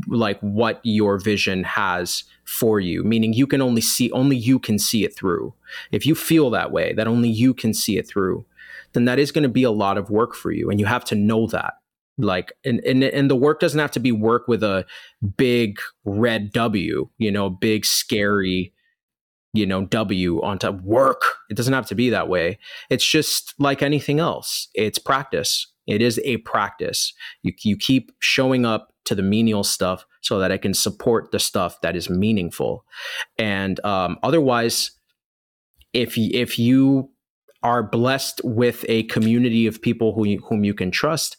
like 0.07 0.39
what 0.39 0.79
your 0.83 1.19
vision 1.19 1.65
has 1.65 2.23
for 2.45 2.79
you 2.79 3.03
meaning 3.03 3.33
you 3.33 3.45
can 3.45 3.61
only 3.61 3.81
see 3.81 4.09
only 4.11 4.37
you 4.37 4.57
can 4.57 4.79
see 4.79 5.03
it 5.03 5.13
through. 5.15 5.53
If 5.91 6.05
you 6.05 6.15
feel 6.15 6.49
that 6.51 6.71
way 6.71 6.93
that 6.93 7.07
only 7.07 7.27
you 7.27 7.53
can 7.53 7.73
see 7.73 7.97
it 7.97 8.07
through 8.07 8.45
then 8.93 9.03
that 9.03 9.19
is 9.19 9.33
going 9.33 9.43
to 9.43 9.49
be 9.49 9.63
a 9.63 9.71
lot 9.71 9.97
of 9.97 10.09
work 10.09 10.33
for 10.33 10.51
you 10.51 10.69
and 10.69 10.79
you 10.79 10.85
have 10.85 11.03
to 11.05 11.15
know 11.15 11.45
that 11.47 11.78
like 12.19 12.51
and, 12.65 12.79
and 12.81 13.03
and 13.03 13.29
the 13.29 13.35
work 13.35 13.59
doesn't 13.59 13.79
have 13.79 13.91
to 13.91 13.99
be 13.99 14.11
work 14.11 14.47
with 14.47 14.61
a 14.61 14.85
big 15.37 15.79
red 16.03 16.51
w 16.51 17.09
you 17.17 17.31
know 17.31 17.49
big 17.49 17.85
scary 17.85 18.73
you 19.53 19.65
know 19.65 19.85
w 19.85 20.41
on 20.41 20.59
top 20.59 20.81
work. 20.81 21.21
It 21.49 21.57
doesn't 21.57 21.73
have 21.73 21.87
to 21.87 21.95
be 21.95 22.09
that 22.09 22.29
way. 22.29 22.59
It's 22.89 23.05
just 23.05 23.53
like 23.57 23.81
anything 23.81 24.19
else. 24.19 24.67
It's 24.75 24.99
practice. 24.99 25.65
It 25.87 26.01
is 26.03 26.19
a 26.23 26.37
practice. 26.37 27.13
You, 27.41 27.53
you 27.63 27.75
keep 27.75 28.11
showing 28.19 28.65
up 28.65 28.93
to 29.05 29.15
the 29.15 29.23
menial 29.23 29.63
stuff 29.63 30.05
so 30.21 30.37
that 30.37 30.51
i 30.51 30.57
can 30.57 30.73
support 30.73 31.31
the 31.31 31.39
stuff 31.39 31.81
that 31.81 31.95
is 31.95 32.09
meaningful. 32.09 32.85
And 33.37 33.83
um, 33.85 34.19
otherwise 34.21 34.91
if 35.93 36.17
if 36.17 36.59
you 36.59 37.09
are 37.63 37.83
blessed 37.83 38.39
with 38.43 38.85
a 38.87 39.03
community 39.03 39.67
of 39.67 39.81
people 39.81 40.13
who 40.13 40.25
you, 40.25 40.39
whom 40.47 40.63
you 40.63 40.73
can 40.73 40.91
trust, 40.91 41.35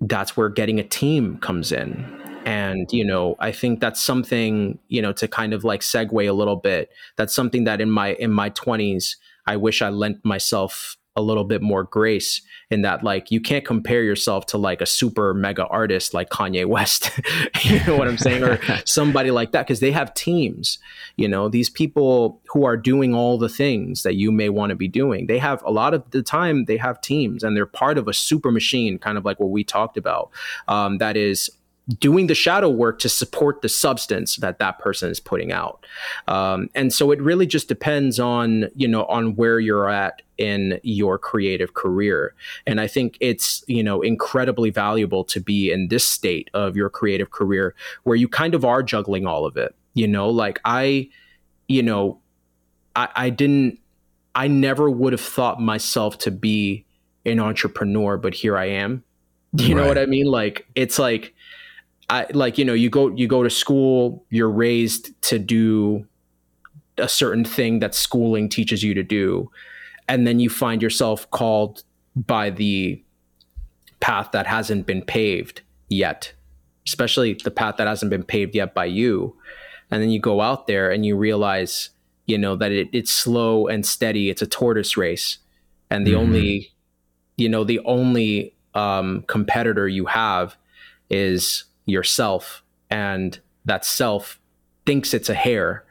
that's 0.00 0.36
where 0.36 0.48
getting 0.48 0.78
a 0.78 0.84
team 0.84 1.38
comes 1.38 1.72
in. 1.72 2.04
And, 2.44 2.92
you 2.92 3.04
know, 3.04 3.34
I 3.40 3.50
think 3.50 3.80
that's 3.80 4.00
something, 4.00 4.78
you 4.88 5.02
know, 5.02 5.12
to 5.14 5.26
kind 5.26 5.52
of 5.52 5.64
like 5.64 5.80
segue 5.80 6.28
a 6.28 6.32
little 6.32 6.56
bit. 6.56 6.90
That's 7.16 7.34
something 7.34 7.64
that 7.64 7.80
in 7.80 7.90
my 7.90 8.12
in 8.14 8.30
my 8.30 8.50
20s, 8.50 9.16
I 9.46 9.56
wish 9.56 9.82
I 9.82 9.88
lent 9.88 10.24
myself 10.24 10.96
a 11.16 11.22
little 11.22 11.44
bit 11.44 11.62
more 11.62 11.82
grace 11.82 12.42
in 12.70 12.82
that 12.82 13.02
like 13.02 13.30
you 13.30 13.40
can't 13.40 13.64
compare 13.64 14.02
yourself 14.02 14.46
to 14.46 14.58
like 14.58 14.80
a 14.80 14.86
super 14.86 15.32
mega 15.32 15.66
artist 15.66 16.14
like 16.14 16.30
Kanye 16.30 16.66
West. 16.66 17.10
You 17.64 17.82
know 17.84 17.96
what 17.96 18.06
I'm 18.06 18.18
saying? 18.18 18.44
Or 18.44 18.60
somebody 18.84 19.30
like 19.30 19.52
that 19.52 19.66
because 19.66 19.80
they 19.80 19.90
have 19.90 20.14
teams 20.14 20.78
you 21.16 21.26
know? 21.26 21.48
These 21.48 21.70
people 21.70 22.40
who 22.52 22.64
are 22.64 22.76
doing 22.76 23.14
all 23.14 23.38
the 23.38 23.48
things 23.48 24.02
that 24.02 24.14
you 24.14 24.30
may 24.30 24.48
want 24.48 24.70
to 24.70 24.76
be 24.76 24.88
doing 24.88 25.26
they 25.26 25.38
have 25.38 25.62
a 25.64 25.70
lot 25.70 25.94
of 25.94 26.08
the 26.10 26.22
time 26.22 26.64
they 26.66 26.76
have 26.76 27.00
teams 27.00 27.42
and 27.42 27.56
they're 27.56 27.66
part 27.66 27.98
of 27.98 28.08
a 28.08 28.12
super 28.12 28.50
machine 28.50 28.98
kind 28.98 29.18
of 29.18 29.24
like 29.24 29.40
what 29.40 29.50
we 29.50 29.64
talked 29.64 29.96
about 29.96 30.30
um, 30.68 30.98
that 30.98 31.16
is 31.16 31.50
doing 31.98 32.26
the 32.26 32.34
shadow 32.34 32.68
work 32.68 32.98
to 32.98 33.08
support 33.08 33.62
the 33.62 33.68
substance 33.68 34.36
that 34.36 34.58
that 34.58 34.78
person 34.78 35.08
is 35.08 35.20
putting 35.20 35.52
out. 35.52 35.86
Um, 36.26 36.68
and 36.74 36.92
so 36.92 37.12
it 37.12 37.20
really 37.22 37.46
just 37.46 37.68
depends 37.68 38.18
on 38.18 38.68
you 38.74 38.88
know 38.88 39.04
on 39.06 39.36
where 39.36 39.60
you're 39.60 39.88
at 39.88 40.22
in 40.38 40.80
your 40.82 41.18
creative 41.18 41.74
career. 41.74 42.34
And 42.66 42.80
i 42.80 42.86
think 42.86 43.16
it's 43.20 43.64
you 43.66 43.82
know 43.82 44.02
incredibly 44.02 44.70
valuable 44.70 45.24
to 45.24 45.40
be 45.40 45.70
in 45.70 45.88
this 45.88 46.06
state 46.06 46.50
of 46.54 46.76
your 46.76 46.90
creative 46.90 47.30
career 47.30 47.74
where 48.02 48.16
you 48.16 48.28
kind 48.28 48.54
of 48.54 48.64
are 48.64 48.82
juggling 48.82 49.26
all 49.26 49.46
of 49.46 49.56
it 49.56 49.74
you 49.96 50.06
know? 50.06 50.28
Like 50.28 50.60
i 50.64 51.08
you 51.66 51.82
know 51.82 52.20
i, 52.94 53.08
I 53.16 53.30
didn't 53.30 53.80
i 54.36 54.46
never 54.46 54.88
would 54.88 55.12
have 55.12 55.20
thought 55.20 55.60
myself 55.60 56.18
to 56.18 56.30
be 56.30 56.84
an 57.24 57.40
entrepreneur 57.40 58.16
but 58.16 58.34
here 58.34 58.56
i 58.56 58.66
am. 58.66 59.02
You 59.52 59.74
right. 59.74 59.82
know 59.82 59.88
what 59.88 59.98
i 59.98 60.06
mean? 60.06 60.26
Like 60.26 60.66
it's 60.74 60.98
like 60.98 61.34
I 62.08 62.26
like 62.32 62.58
you 62.58 62.64
know 62.64 62.74
you 62.74 62.90
go 62.90 63.08
you 63.14 63.26
go 63.26 63.42
to 63.42 63.50
school 63.50 64.24
you're 64.30 64.50
raised 64.50 65.20
to 65.22 65.38
do 65.38 66.06
a 66.98 67.08
certain 67.08 67.44
thing 67.44 67.80
that 67.80 67.94
schooling 67.94 68.48
teaches 68.48 68.82
you 68.82 68.94
to 68.94 69.02
do. 69.02 69.50
And 70.08 70.26
then 70.26 70.38
you 70.38 70.48
find 70.48 70.80
yourself 70.80 71.28
called 71.30 71.82
by 72.14 72.50
the 72.50 73.02
path 74.00 74.30
that 74.32 74.46
hasn't 74.46 74.86
been 74.86 75.02
paved 75.02 75.62
yet 75.88 76.32
especially 76.86 77.34
the 77.34 77.50
path 77.50 77.76
that 77.76 77.86
hasn't 77.86 78.10
been 78.10 78.22
paved 78.22 78.54
yet 78.54 78.74
by 78.74 78.84
you. 78.84 79.36
And 79.90 80.02
then 80.02 80.10
you 80.10 80.20
go 80.20 80.40
out 80.40 80.66
there 80.66 80.90
and 80.90 81.04
you 81.04 81.16
realize 81.16 81.90
you 82.26 82.38
know 82.38 82.56
that 82.56 82.72
it, 82.72 82.88
it's 82.92 83.10
slow 83.10 83.66
and 83.68 83.86
steady. 83.86 84.30
It's 84.30 84.42
a 84.42 84.46
tortoise 84.46 84.96
race. 84.96 85.38
And 85.90 86.06
the 86.06 86.12
mm-hmm. 86.12 86.20
only 86.20 86.72
you 87.36 87.48
know 87.48 87.64
the 87.64 87.80
only 87.80 88.54
um, 88.74 89.24
competitor 89.26 89.88
you 89.88 90.06
have 90.06 90.56
is 91.10 91.64
yourself 91.86 92.62
and 92.90 93.40
that 93.64 93.84
self 93.84 94.38
thinks 94.84 95.14
it's 95.14 95.28
a 95.28 95.34
hare 95.34 95.84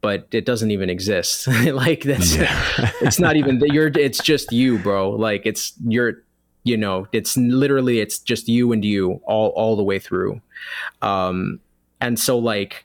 but 0.00 0.26
it 0.32 0.44
doesn't 0.44 0.72
even 0.72 0.90
exist. 0.90 1.46
Like 1.64 2.02
that's 2.02 2.34
yeah. 2.34 2.90
it's 3.00 3.20
not 3.20 3.36
even 3.36 3.60
that 3.60 3.72
you're 3.72 3.86
it's 3.86 4.18
just 4.18 4.52
you 4.52 4.78
bro. 4.78 5.10
Like 5.10 5.46
it's 5.46 5.74
you're 5.86 6.22
you 6.64 6.76
know 6.76 7.06
it's 7.12 7.36
literally 7.36 8.00
it's 8.00 8.18
just 8.18 8.48
you 8.48 8.72
and 8.72 8.84
you 8.84 9.20
all 9.24 9.50
all 9.50 9.76
the 9.76 9.82
way 9.84 10.00
through. 10.00 10.40
Um 11.02 11.60
and 12.00 12.18
so 12.18 12.36
like 12.36 12.84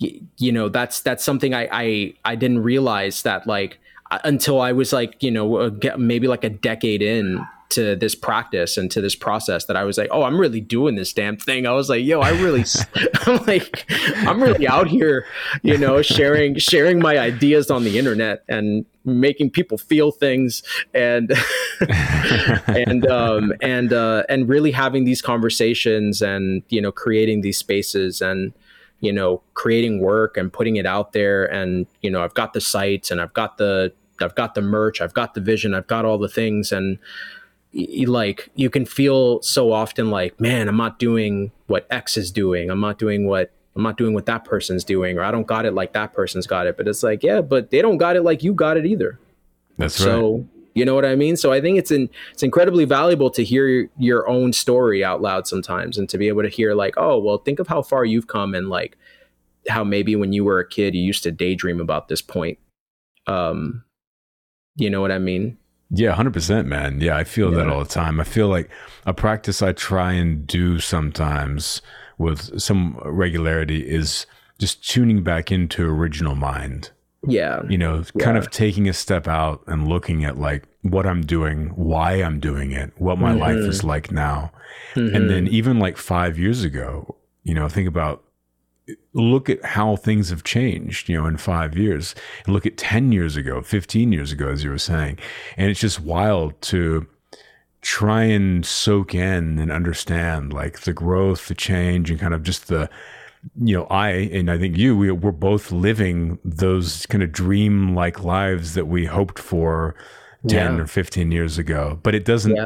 y- 0.00 0.20
you 0.36 0.52
know 0.52 0.68
that's 0.68 1.00
that's 1.00 1.24
something 1.24 1.54
i 1.54 1.68
i 1.72 2.14
i 2.24 2.34
didn't 2.36 2.62
realize 2.62 3.22
that 3.22 3.46
like 3.46 3.78
until 4.24 4.60
i 4.60 4.72
was 4.72 4.92
like 4.92 5.20
you 5.22 5.30
know 5.30 5.70
maybe 5.96 6.28
like 6.28 6.44
a 6.44 6.50
decade 6.50 7.02
in 7.02 7.44
to 7.70 7.94
this 7.96 8.14
practice 8.14 8.76
and 8.76 8.90
to 8.90 9.00
this 9.00 9.14
process 9.14 9.66
that 9.66 9.76
I 9.76 9.84
was 9.84 9.98
like, 9.98 10.08
oh, 10.10 10.22
I'm 10.22 10.40
really 10.40 10.60
doing 10.60 10.94
this 10.94 11.12
damn 11.12 11.36
thing. 11.36 11.66
I 11.66 11.72
was 11.72 11.90
like, 11.90 12.02
yo, 12.02 12.20
I 12.20 12.30
really, 12.30 12.64
I'm 13.26 13.44
like, 13.44 13.84
I'm 14.26 14.42
really 14.42 14.66
out 14.66 14.88
here, 14.88 15.26
you 15.62 15.76
know, 15.76 16.00
sharing 16.00 16.56
sharing 16.56 16.98
my 16.98 17.18
ideas 17.18 17.70
on 17.70 17.84
the 17.84 17.98
internet 17.98 18.42
and 18.48 18.86
making 19.04 19.50
people 19.50 19.78
feel 19.78 20.10
things 20.10 20.62
and 20.94 21.32
and 22.66 23.06
um 23.06 23.52
and 23.62 23.92
uh 23.92 24.22
and 24.28 24.48
really 24.48 24.70
having 24.70 25.04
these 25.04 25.22
conversations 25.22 26.20
and 26.20 26.62
you 26.68 26.80
know 26.80 26.92
creating 26.92 27.40
these 27.40 27.56
spaces 27.56 28.20
and 28.20 28.52
you 29.00 29.12
know 29.12 29.40
creating 29.54 30.00
work 30.00 30.36
and 30.36 30.52
putting 30.52 30.76
it 30.76 30.84
out 30.84 31.12
there 31.12 31.46
and 31.46 31.86
you 32.02 32.10
know 32.10 32.22
I've 32.22 32.34
got 32.34 32.52
the 32.52 32.60
sites 32.60 33.10
and 33.10 33.20
I've 33.20 33.32
got 33.32 33.56
the 33.56 33.92
I've 34.20 34.34
got 34.34 34.54
the 34.54 34.62
merch 34.62 35.00
I've 35.00 35.14
got 35.14 35.34
the 35.34 35.40
vision 35.40 35.74
I've 35.74 35.86
got 35.86 36.04
all 36.04 36.18
the 36.18 36.28
things 36.28 36.72
and 36.72 36.98
like 37.72 38.48
you 38.54 38.70
can 38.70 38.86
feel 38.86 39.42
so 39.42 39.72
often 39.72 40.10
like 40.10 40.40
man 40.40 40.68
i'm 40.68 40.76
not 40.76 40.98
doing 40.98 41.52
what 41.66 41.86
x 41.90 42.16
is 42.16 42.30
doing. 42.30 42.70
I'm 42.70 42.80
not 42.80 42.98
doing 42.98 43.26
what 43.26 43.52
i'm 43.76 43.82
not 43.82 43.96
doing 43.96 44.14
what 44.14 44.26
that 44.26 44.44
person's 44.44 44.84
doing 44.84 45.18
or 45.18 45.22
i 45.22 45.30
don't 45.30 45.46
got 45.46 45.66
it 45.66 45.74
like 45.74 45.92
that 45.92 46.12
person's 46.14 46.46
got 46.46 46.66
it. 46.66 46.76
But 46.76 46.88
it's 46.88 47.02
like 47.02 47.22
yeah 47.22 47.40
but 47.40 47.70
they 47.70 47.82
don't 47.82 47.98
got 47.98 48.16
it 48.16 48.22
like 48.22 48.42
you 48.42 48.54
got 48.54 48.76
it 48.76 48.86
either. 48.86 49.18
That's 49.76 50.00
right. 50.00 50.06
so 50.06 50.46
you 50.74 50.84
know 50.84 50.94
what 50.94 51.04
i 51.04 51.14
mean? 51.14 51.36
So 51.36 51.52
i 51.52 51.60
think 51.60 51.78
it's 51.78 51.90
in, 51.90 52.08
it's 52.32 52.42
incredibly 52.42 52.84
valuable 52.84 53.30
to 53.30 53.44
hear 53.44 53.88
your 53.98 54.28
own 54.28 54.52
story 54.52 55.04
out 55.04 55.20
loud 55.20 55.46
sometimes 55.46 55.98
and 55.98 56.08
to 56.08 56.18
be 56.18 56.28
able 56.28 56.42
to 56.42 56.48
hear 56.48 56.74
like 56.74 56.94
oh 56.96 57.18
well 57.18 57.38
think 57.38 57.58
of 57.58 57.68
how 57.68 57.82
far 57.82 58.04
you've 58.04 58.26
come 58.28 58.54
and 58.54 58.68
like 58.70 58.96
how 59.68 59.84
maybe 59.84 60.16
when 60.16 60.32
you 60.32 60.44
were 60.44 60.58
a 60.58 60.66
kid 60.66 60.94
you 60.94 61.02
used 61.02 61.22
to 61.24 61.30
daydream 61.30 61.80
about 61.80 62.08
this 62.08 62.22
point. 62.22 62.58
Um 63.26 63.84
you 64.76 64.88
know 64.88 65.00
what 65.00 65.12
i 65.12 65.18
mean 65.18 65.58
yeah, 65.90 66.14
100%, 66.14 66.66
man. 66.66 67.00
Yeah, 67.00 67.16
I 67.16 67.24
feel 67.24 67.50
yeah. 67.50 67.58
that 67.58 67.68
all 67.68 67.82
the 67.82 67.88
time. 67.88 68.20
I 68.20 68.24
feel 68.24 68.48
like 68.48 68.68
a 69.06 69.14
practice 69.14 69.62
I 69.62 69.72
try 69.72 70.12
and 70.12 70.46
do 70.46 70.80
sometimes 70.80 71.80
with 72.18 72.60
some 72.60 73.00
regularity 73.04 73.88
is 73.88 74.26
just 74.58 74.86
tuning 74.86 75.22
back 75.22 75.50
into 75.50 75.86
original 75.88 76.34
mind. 76.34 76.90
Yeah. 77.26 77.62
You 77.68 77.78
know, 77.78 78.04
yeah. 78.14 78.24
kind 78.24 78.36
of 78.36 78.50
taking 78.50 78.88
a 78.88 78.92
step 78.92 79.26
out 79.26 79.62
and 79.66 79.88
looking 79.88 80.24
at 80.24 80.38
like 80.38 80.64
what 80.82 81.06
I'm 81.06 81.22
doing, 81.22 81.68
why 81.70 82.14
I'm 82.14 82.38
doing 82.38 82.72
it, 82.72 82.92
what 82.96 83.18
my 83.18 83.30
mm-hmm. 83.30 83.40
life 83.40 83.56
is 83.56 83.82
like 83.82 84.10
now. 84.12 84.52
Mm-hmm. 84.94 85.16
And 85.16 85.30
then 85.30 85.46
even 85.48 85.78
like 85.78 85.96
five 85.96 86.38
years 86.38 86.64
ago, 86.64 87.16
you 87.44 87.54
know, 87.54 87.68
think 87.68 87.88
about 87.88 88.24
look 89.12 89.50
at 89.50 89.64
how 89.64 89.96
things 89.96 90.30
have 90.30 90.44
changed, 90.44 91.08
you 91.08 91.20
know, 91.20 91.26
in 91.26 91.36
five 91.36 91.76
years. 91.76 92.14
Look 92.46 92.66
at 92.66 92.76
10 92.76 93.12
years 93.12 93.36
ago, 93.36 93.60
15 93.60 94.12
years 94.12 94.32
ago, 94.32 94.48
as 94.48 94.64
you 94.64 94.70
were 94.70 94.78
saying. 94.78 95.18
And 95.56 95.70
it's 95.70 95.80
just 95.80 96.00
wild 96.00 96.60
to 96.62 97.06
try 97.80 98.24
and 98.24 98.64
soak 98.66 99.14
in 99.14 99.58
and 99.58 99.70
understand 99.70 100.52
like 100.52 100.80
the 100.80 100.92
growth, 100.92 101.48
the 101.48 101.54
change, 101.54 102.10
and 102.10 102.18
kind 102.18 102.34
of 102.34 102.42
just 102.42 102.68
the, 102.68 102.88
you 103.62 103.76
know, 103.76 103.84
I 103.84 104.10
and 104.10 104.50
I 104.50 104.58
think 104.58 104.76
you, 104.76 104.96
we, 104.96 105.10
we're 105.10 105.32
both 105.32 105.70
living 105.70 106.38
those 106.44 107.06
kind 107.06 107.22
of 107.22 107.32
dream 107.32 107.94
like 107.94 108.24
lives 108.24 108.74
that 108.74 108.86
we 108.86 109.06
hoped 109.06 109.38
for 109.38 109.94
10 110.48 110.76
yeah. 110.76 110.82
or 110.82 110.86
15 110.86 111.30
years 111.30 111.58
ago. 111.58 111.98
But 112.02 112.14
it 112.14 112.24
doesn't 112.24 112.56
yeah. 112.56 112.64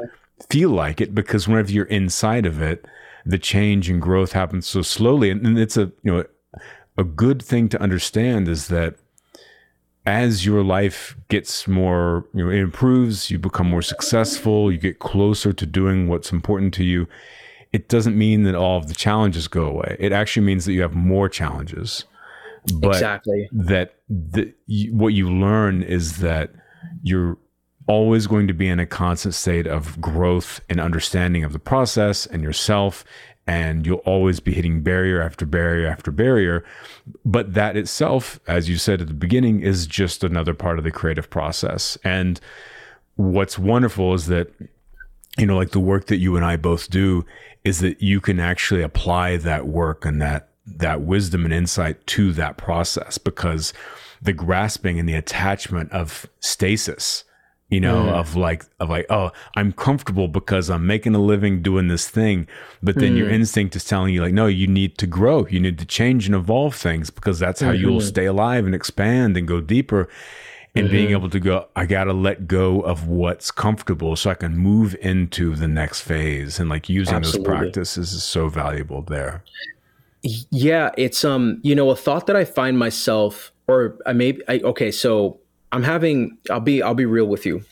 feel 0.49 0.71
like 0.71 1.01
it 1.01 1.15
because 1.15 1.47
whenever 1.47 1.71
you're 1.71 1.85
inside 1.87 2.47
of 2.47 2.63
it, 2.63 2.87
the 3.25 3.39
change 3.39 3.89
and 3.89 4.01
growth 4.01 4.33
happens 4.33 4.67
so 4.67 4.83
slowly. 4.83 5.31
And, 5.31 5.47
and 5.47 5.59
it's 5.59 5.77
a, 5.77 5.93
you 6.03 6.13
know, 6.13 6.25
a 6.97 7.05
good 7.05 7.43
thing 7.43 7.69
to 7.71 7.81
understand 7.81 8.49
is 8.49 8.69
that 8.69 8.97
as 10.05 10.45
your 10.45 10.65
life 10.65 11.17
gets 11.29 11.69
more, 11.69 12.27
you 12.35 12.45
know, 12.45 12.51
it 12.51 12.59
improves, 12.59 13.31
you 13.31 13.39
become 13.39 13.69
more 13.69 13.83
successful, 13.83 14.73
you 14.73 14.79
get 14.79 14.99
closer 14.99 15.53
to 15.53 15.65
doing 15.65 16.09
what's 16.09 16.33
important 16.33 16.75
to 16.75 16.85
you. 16.85 17.07
It 17.73 17.89
doesn't 17.89 18.19
mean 18.19 18.43
that 18.43 18.55
all 18.55 18.79
of 18.79 18.89
the 18.89 18.95
challenges 18.95 19.49
go 19.49 19.65
away. 19.65 19.97
It 19.99 20.13
actually 20.13 20.45
means 20.45 20.65
that 20.65 20.73
you 20.73 20.83
have 20.83 20.95
more 20.95 21.29
challenges. 21.29 22.05
But 22.75 22.95
exactly. 22.95 23.49
that 23.53 23.95
the, 24.09 24.53
what 24.91 25.15
you 25.15 25.31
learn 25.31 25.83
is 25.83 26.19
that 26.19 26.51
you're 27.03 27.39
always 27.87 28.27
going 28.27 28.47
to 28.47 28.55
be 28.55 28.69
in 28.69 28.79
a 28.79 28.87
constant 28.87 29.35
state 29.35 29.67
of 29.67 30.01
growth 30.01 30.61
and 30.69 30.81
understanding 30.81 31.45
of 31.45 31.53
the 31.53 31.59
process 31.59 32.27
and 32.27 32.43
yourself 32.43 33.05
and 33.47 33.85
you'll 33.85 33.99
always 33.99 34.41
be 34.41 34.53
hitting 34.53 34.83
barrier 34.83 35.21
after 35.21 35.45
barrier 35.45 35.89
after 35.89 36.11
barrier. 36.11 36.65
But 37.25 37.55
that 37.55 37.77
itself, 37.77 38.39
as 38.47 38.69
you 38.69 38.77
said 38.77 39.01
at 39.01 39.09
the 39.09 39.15
beginning, 39.15 39.61
is 39.61 39.87
just 39.87 40.23
another 40.23 40.55
part 40.55 40.79
of 40.79 40.85
the 40.85 40.93
creative 40.93 41.29
process. 41.29 41.99
And 42.05 42.41
what's 43.17 43.59
wonderful 43.59 44.15
is 44.15 44.27
that, 44.27 44.49
you 45.37 45.47
know, 45.47 45.57
like 45.57 45.71
the 45.71 45.81
work 45.81 46.07
that 46.07 46.19
you 46.19 46.37
and 46.37 46.45
I 46.45 46.57
both 46.57 46.89
do 46.89 47.25
is 47.65 47.81
that 47.81 48.01
you 48.01 48.21
can 48.21 48.39
actually 48.39 48.83
apply 48.83 49.39
that 49.39 49.67
work 49.67 50.05
and 50.05 50.21
that 50.23 50.49
that 50.65 51.01
wisdom 51.01 51.45
and 51.45 51.53
insight 51.53 52.07
to 52.07 52.33
that 52.33 52.57
process 52.57 53.19
because 53.19 53.73
the 54.21 54.33
grasping 54.33 55.01
and 55.01 55.09
the 55.09 55.15
attachment 55.17 55.91
of 55.91 56.27
stasis 56.39 57.25
you 57.73 57.81
know, 57.81 58.05
mm. 58.05 58.13
of 58.13 58.37
like 58.37 58.67
of 58.81 58.91
like, 58.91 59.07
oh, 59.09 59.31
I'm 59.57 59.73
comfortable 59.73 60.29
because 60.29 60.69
I'm 60.69 60.87
making 60.87 61.15
a 61.15 61.19
living 61.19 61.63
doing 61.63 61.89
this 61.89 62.07
thing. 62.07 62.47
But 62.83 62.97
then 62.97 63.15
mm. 63.15 63.17
your 63.17 63.31
instinct 63.31 63.75
is 63.75 63.83
telling 63.83 64.13
you 64.13 64.21
like, 64.21 64.35
no, 64.35 64.47
you 64.47 64.67
need 64.67 64.99
to 64.99 65.07
grow. 65.07 65.47
You 65.47 65.59
need 65.59 65.79
to 65.79 65.87
change 65.87 66.27
and 66.27 66.35
evolve 66.35 66.75
things 66.75 67.09
because 67.09 67.39
that's 67.39 67.63
how 67.63 67.73
mm-hmm. 67.73 67.81
you'll 67.81 68.01
stay 68.03 68.27
alive 68.27 68.67
and 68.67 68.75
expand 68.75 69.39
and 69.39 69.49
go 69.49 69.61
deeper. 69.63 70.09
and 70.75 70.85
mm-hmm. 70.85 70.93
being 70.93 71.11
able 71.11 71.29
to 71.29 71.39
go 71.39 71.67
i 71.77 71.85
gotta 71.85 72.15
let 72.15 72.49
go 72.49 72.81
of 72.81 73.07
what's 73.07 73.51
comfortable 73.51 74.17
so 74.17 74.31
i 74.31 74.35
can 74.35 74.57
move 74.57 74.97
into 75.03 75.55
the 75.55 75.69
next 75.69 76.01
phase 76.01 76.59
and 76.59 76.71
like 76.71 76.89
using 76.89 77.17
Absolutely. 77.17 77.45
those 77.45 77.61
practices 77.61 78.15
is 78.15 78.25
so 78.25 78.49
valuable 78.49 79.03
there 79.03 79.45
yeah 80.23 80.89
it's 80.97 81.27
um 81.27 81.61
you 81.63 81.75
know 81.75 81.91
a 81.91 81.97
thought 81.97 82.27
that 82.27 82.37
i 82.37 82.45
find 82.47 82.79
myself 82.79 83.53
or 83.69 83.99
i 84.07 84.15
maybe 84.15 84.41
I, 84.49 84.61
okay 84.61 84.91
so 84.91 85.42
i'm 85.73 85.83
having 85.83 86.37
i'll 86.51 86.61
be 86.61 86.83
i'll 86.83 86.95
be 86.95 87.07
real 87.07 87.27
with 87.27 87.45
you 87.45 87.63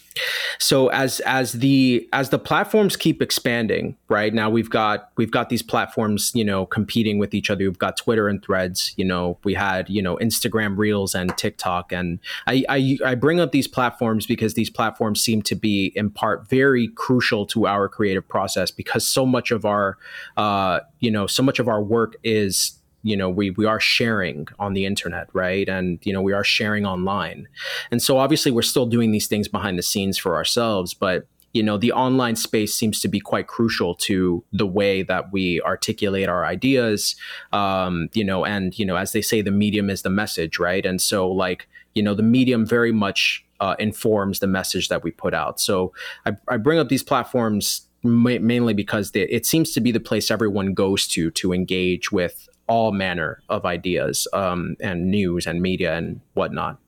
so 0.59 0.89
as 0.89 1.21
as 1.21 1.53
the 1.53 2.09
as 2.13 2.29
the 2.31 2.39
platforms 2.39 2.97
keep 2.97 3.23
expanding, 3.23 3.97
right 4.09 4.33
now 4.35 4.51
we've 4.51 4.69
got 4.69 5.11
we've 5.17 5.31
got 5.31 5.49
these 5.49 5.63
platforms, 5.63 6.33
you 6.35 6.45
know, 6.45 6.67
competing 6.67 7.19
with 7.19 7.33
each 7.35 7.51
other. 7.51 7.65
We've 7.65 7.79
got 7.79 7.97
Twitter 7.97 8.29
and 8.29 8.43
Threads. 8.43 8.93
You 8.97 9.05
know, 9.05 9.39
we 9.45 9.55
had 9.55 9.89
you 9.89 10.03
know 10.03 10.17
Instagram 10.17 10.77
Reels 10.77 11.15
and 11.15 11.37
TikTok, 11.37 11.93
and 11.93 12.19
I 12.47 12.65
I, 12.69 12.99
I 13.05 13.15
bring 13.15 13.41
up 13.41 13.53
these 13.53 13.69
platforms 13.69 14.27
because 14.27 14.55
these 14.55 14.71
platforms 14.71 15.21
seem 15.21 15.43
to 15.43 15.55
be 15.55 15.93
in 15.95 16.11
part 16.11 16.49
very 16.49 16.89
crucial 16.89 17.47
to 17.47 17.67
our 17.67 17.89
creative 17.89 18.29
process 18.29 18.71
because 18.71 19.07
so 19.07 19.25
much 19.25 19.51
of 19.51 19.65
our 19.65 19.97
uh, 20.37 20.81
you 20.99 21.11
know 21.11 21.27
so 21.27 21.43
much 21.43 21.59
of 21.59 21.69
our 21.69 21.83
work 21.83 22.17
is 22.23 22.80
you 23.03 23.17
know 23.17 23.29
we 23.29 23.51
we 23.51 23.65
are 23.67 23.81
sharing 23.81 24.49
on 24.59 24.75
the 24.75 24.87
internet 24.87 25.29
right? 25.33 25.69
And 25.69 25.99
you 26.03 26.13
know 26.13 26.23
we 26.23 26.33
are 26.33 26.45
sharing 26.45 26.87
online. 26.87 27.49
And 27.91 28.03
so 28.03 28.19
obviously 28.19 28.53
we're 28.53 28.63
still 28.63 28.87
doing 28.87 29.13
these 29.13 29.27
things 29.27 29.49
behind 29.49 29.79
the 29.79 29.83
scenes 29.83 30.19
for 30.19 30.37
ourselves 30.37 30.95
but 30.95 31.27
you 31.53 31.63
know 31.63 31.77
the 31.77 31.93
online 31.93 32.37
space 32.37 32.75
seems 32.75 33.01
to 33.01 33.09
be 33.09 33.21
quite 33.21 33.49
crucial 33.49 33.95
to 33.95 34.45
the 34.53 34.67
way 34.67 35.03
that 35.03 35.33
we 35.33 35.61
articulate 35.63 36.29
our 36.29 36.45
ideas 36.45 37.17
um, 37.53 38.09
you 38.13 38.25
know 38.25 38.45
and 38.45 38.79
you 38.79 38.85
know 38.85 38.97
as 38.97 39.13
they 39.13 39.23
say 39.23 39.43
the 39.43 39.51
medium 39.51 39.91
is 39.91 40.03
the 40.03 40.11
message 40.11 40.59
right? 40.59 40.87
And 40.87 41.01
so 41.01 41.31
like 41.31 41.69
you 41.95 42.03
know 42.03 42.15
the 42.15 42.23
medium 42.23 42.67
very 42.67 42.93
much 42.93 43.45
uh, 43.61 43.77
informs 43.79 44.39
the 44.39 44.47
message 44.47 44.89
that 44.89 45.03
we 45.03 45.11
put 45.11 45.35
out. 45.35 45.61
So 45.61 45.93
I, 46.25 46.33
I 46.49 46.57
bring 46.57 46.79
up 46.79 46.89
these 46.89 47.03
platforms 47.03 47.87
mainly 48.03 48.73
because 48.73 49.11
they, 49.11 49.23
it 49.23 49.45
seems 49.45 49.73
to 49.73 49.81
be 49.81 49.93
the 49.93 50.01
place 50.01 50.31
everyone 50.31 50.73
goes 50.73 51.07
to 51.09 51.31
to 51.33 51.53
engage 51.53 52.11
with 52.11 52.49
all 52.71 52.93
manner 52.93 53.43
of 53.49 53.67
ideas 53.67 54.29
um, 54.33 54.77
and 54.81 55.11
news 55.11 55.45
and 55.45 55.61
media 55.61 55.97
and 55.97 56.21
whatnot. 56.35 56.79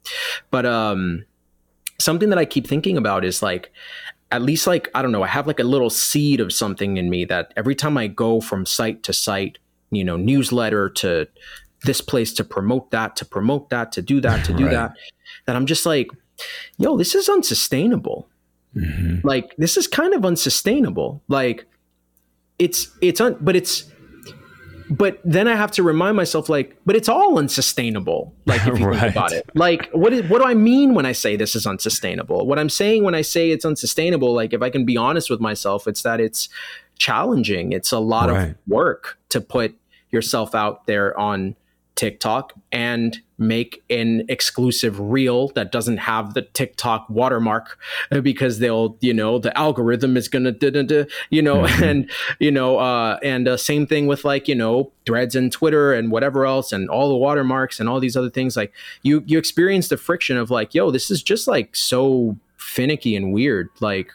But 0.53 0.65
um, 0.65 1.25
something 1.99 2.29
that 2.29 2.39
I 2.39 2.45
keep 2.45 2.69
thinking 2.69 2.97
about 2.97 3.25
is 3.25 3.43
like, 3.43 3.73
at 4.31 4.43
least 4.43 4.69
like 4.69 4.89
I 4.95 5.03
don't 5.03 5.11
know, 5.11 5.25
I 5.25 5.27
have 5.27 5.49
like 5.49 5.59
a 5.59 5.65
little 5.65 5.91
seed 5.91 6.39
of 6.39 6.53
something 6.53 6.97
in 6.99 7.11
me 7.11 7.25
that 7.25 7.53
every 7.57 7.75
time 7.75 7.99
I 7.99 8.07
go 8.07 8.41
from 8.41 8.65
site 8.65 9.03
to 9.03 9.13
site, 9.13 9.59
you 9.91 10.05
know, 10.05 10.17
newsletter 10.17 10.89
to 10.89 11.27
this 11.83 12.01
place 12.01 12.33
to 12.35 12.45
promote 12.45 12.93
that, 12.93 13.17
to 13.17 13.25
promote 13.25 13.69
that, 13.71 13.91
to 13.93 14.03
do 14.03 14.21
that, 14.21 14.45
to 14.47 14.55
do 14.55 14.67
right. 14.67 14.73
that, 14.73 14.97
that 15.47 15.57
I'm 15.57 15.67
just 15.67 15.85
like, 15.85 16.09
yo, 16.79 16.97
this 16.97 17.17
is 17.17 17.29
unsustainable. 17.29 18.29
Mm-hmm. 18.77 19.27
Like 19.27 19.55
this 19.59 19.77
is 19.77 19.89
kind 19.89 20.15
of 20.15 20.25
unsustainable. 20.25 21.23
Like 21.27 21.67
it's 22.61 22.89
it's 23.03 23.21
un, 23.21 23.37
but 23.41 23.57
it's 23.57 23.92
but 24.93 25.19
then 25.25 25.49
I 25.49 25.57
have 25.57 25.71
to 25.73 25.83
remind 25.83 26.19
myself, 26.19 26.51
like, 26.51 26.77
but 26.85 26.95
it's 26.95 27.09
all 27.09 27.39
unsustainable. 27.39 28.35
Like, 28.45 28.67
if 28.67 28.79
you 28.79 28.87
right. 28.87 29.01
think 29.01 29.13
about 29.13 29.33
it, 29.33 29.49
like, 29.55 29.89
what 29.93 30.13
is 30.13 30.29
what 30.29 30.43
do 30.43 30.45
I 30.47 30.53
mean 30.53 30.93
when 30.93 31.07
I 31.07 31.13
say 31.13 31.35
this 31.35 31.57
is 31.57 31.67
unsustainable? 31.67 32.47
What 32.47 32.59
I'm 32.59 32.69
saying 32.69 33.03
when 33.03 33.15
I 33.15 33.23
say 33.23 33.51
it's 33.51 33.65
unsustainable, 33.65 34.35
like, 34.35 34.53
if 34.53 34.61
I 34.61 34.69
can 34.69 34.85
be 34.85 34.99
honest 34.99 35.31
with 35.31 35.41
myself, 35.41 35.89
it's 35.89 36.03
that 36.03 36.21
it's 36.21 36.51
challenging. 36.99 37.73
It's 37.73 37.91
a 37.91 37.99
lot 37.99 38.29
right. 38.29 38.51
of 38.51 38.55
work 38.69 39.19
to 39.31 39.41
put 39.41 39.75
yourself 40.11 40.55
out 40.55 40.87
there 40.87 41.19
on 41.19 41.57
TikTok 41.95 42.53
and 42.71 43.19
make 43.43 43.83
an 43.91 44.25
exclusive 44.29 44.99
reel 44.99 45.49
that 45.49 45.73
doesn't 45.73 45.99
have 45.99 46.35
the 46.35 46.43
TikTok 46.43 47.07
watermark 47.11 47.79
because 48.23 48.59
they'll, 48.59 48.97
you 49.01 49.13
know, 49.13 49.39
the 49.39 49.57
algorithm 49.59 50.17
is 50.17 50.29
going 50.29 50.45
to, 50.45 51.07
you 51.31 51.43
know, 51.43 51.57
mm-hmm. 51.63 51.85
and, 51.85 52.11
you 52.39 52.51
know, 52.51 52.79
uh, 52.79 53.19
and 53.23 53.49
uh, 53.49 53.57
same 53.57 53.87
thing 53.87 54.07
with 54.07 54.25
like, 54.25 54.49
you 54.49 54.55
know, 54.55 54.93
threads 55.05 55.35
and 55.35 55.53
Twitter 55.53 55.93
and 55.93 56.11
whatever 56.11 56.47
else 56.47 56.73
and 56.73 56.89
all 56.89 57.09
the 57.09 57.17
watermarks 57.17 57.81
and 57.81 57.89
all 57.89 58.01
these 58.01 58.17
other 58.17 58.31
things. 58.31 58.57
Like 58.57 58.73
you, 59.03 59.23
you 59.27 59.39
experience 59.39 59.89
the 59.89 59.97
friction 59.97 60.37
of 60.37 60.51
like, 60.51 60.75
yo, 60.75 60.91
this 60.91 61.11
is 61.11 61.23
just 61.23 61.47
like 61.49 61.75
so 61.77 62.37
finicky 62.57 63.17
and 63.17 63.33
weird. 63.33 63.69
Like, 63.81 64.13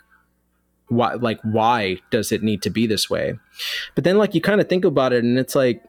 why, 0.90 1.16
like, 1.16 1.40
why 1.42 1.98
does 2.12 2.32
it 2.32 2.44
need 2.44 2.62
to 2.62 2.70
be 2.70 2.88
this 2.88 3.10
way? 3.10 3.38
But 3.94 4.04
then 4.06 4.18
like 4.18 4.34
you 4.34 4.42
kind 4.42 4.62
of 4.62 4.70
think 4.70 4.86
about 4.86 5.14
it 5.14 5.24
and 5.24 5.38
it's 5.38 5.56
like, 5.56 5.84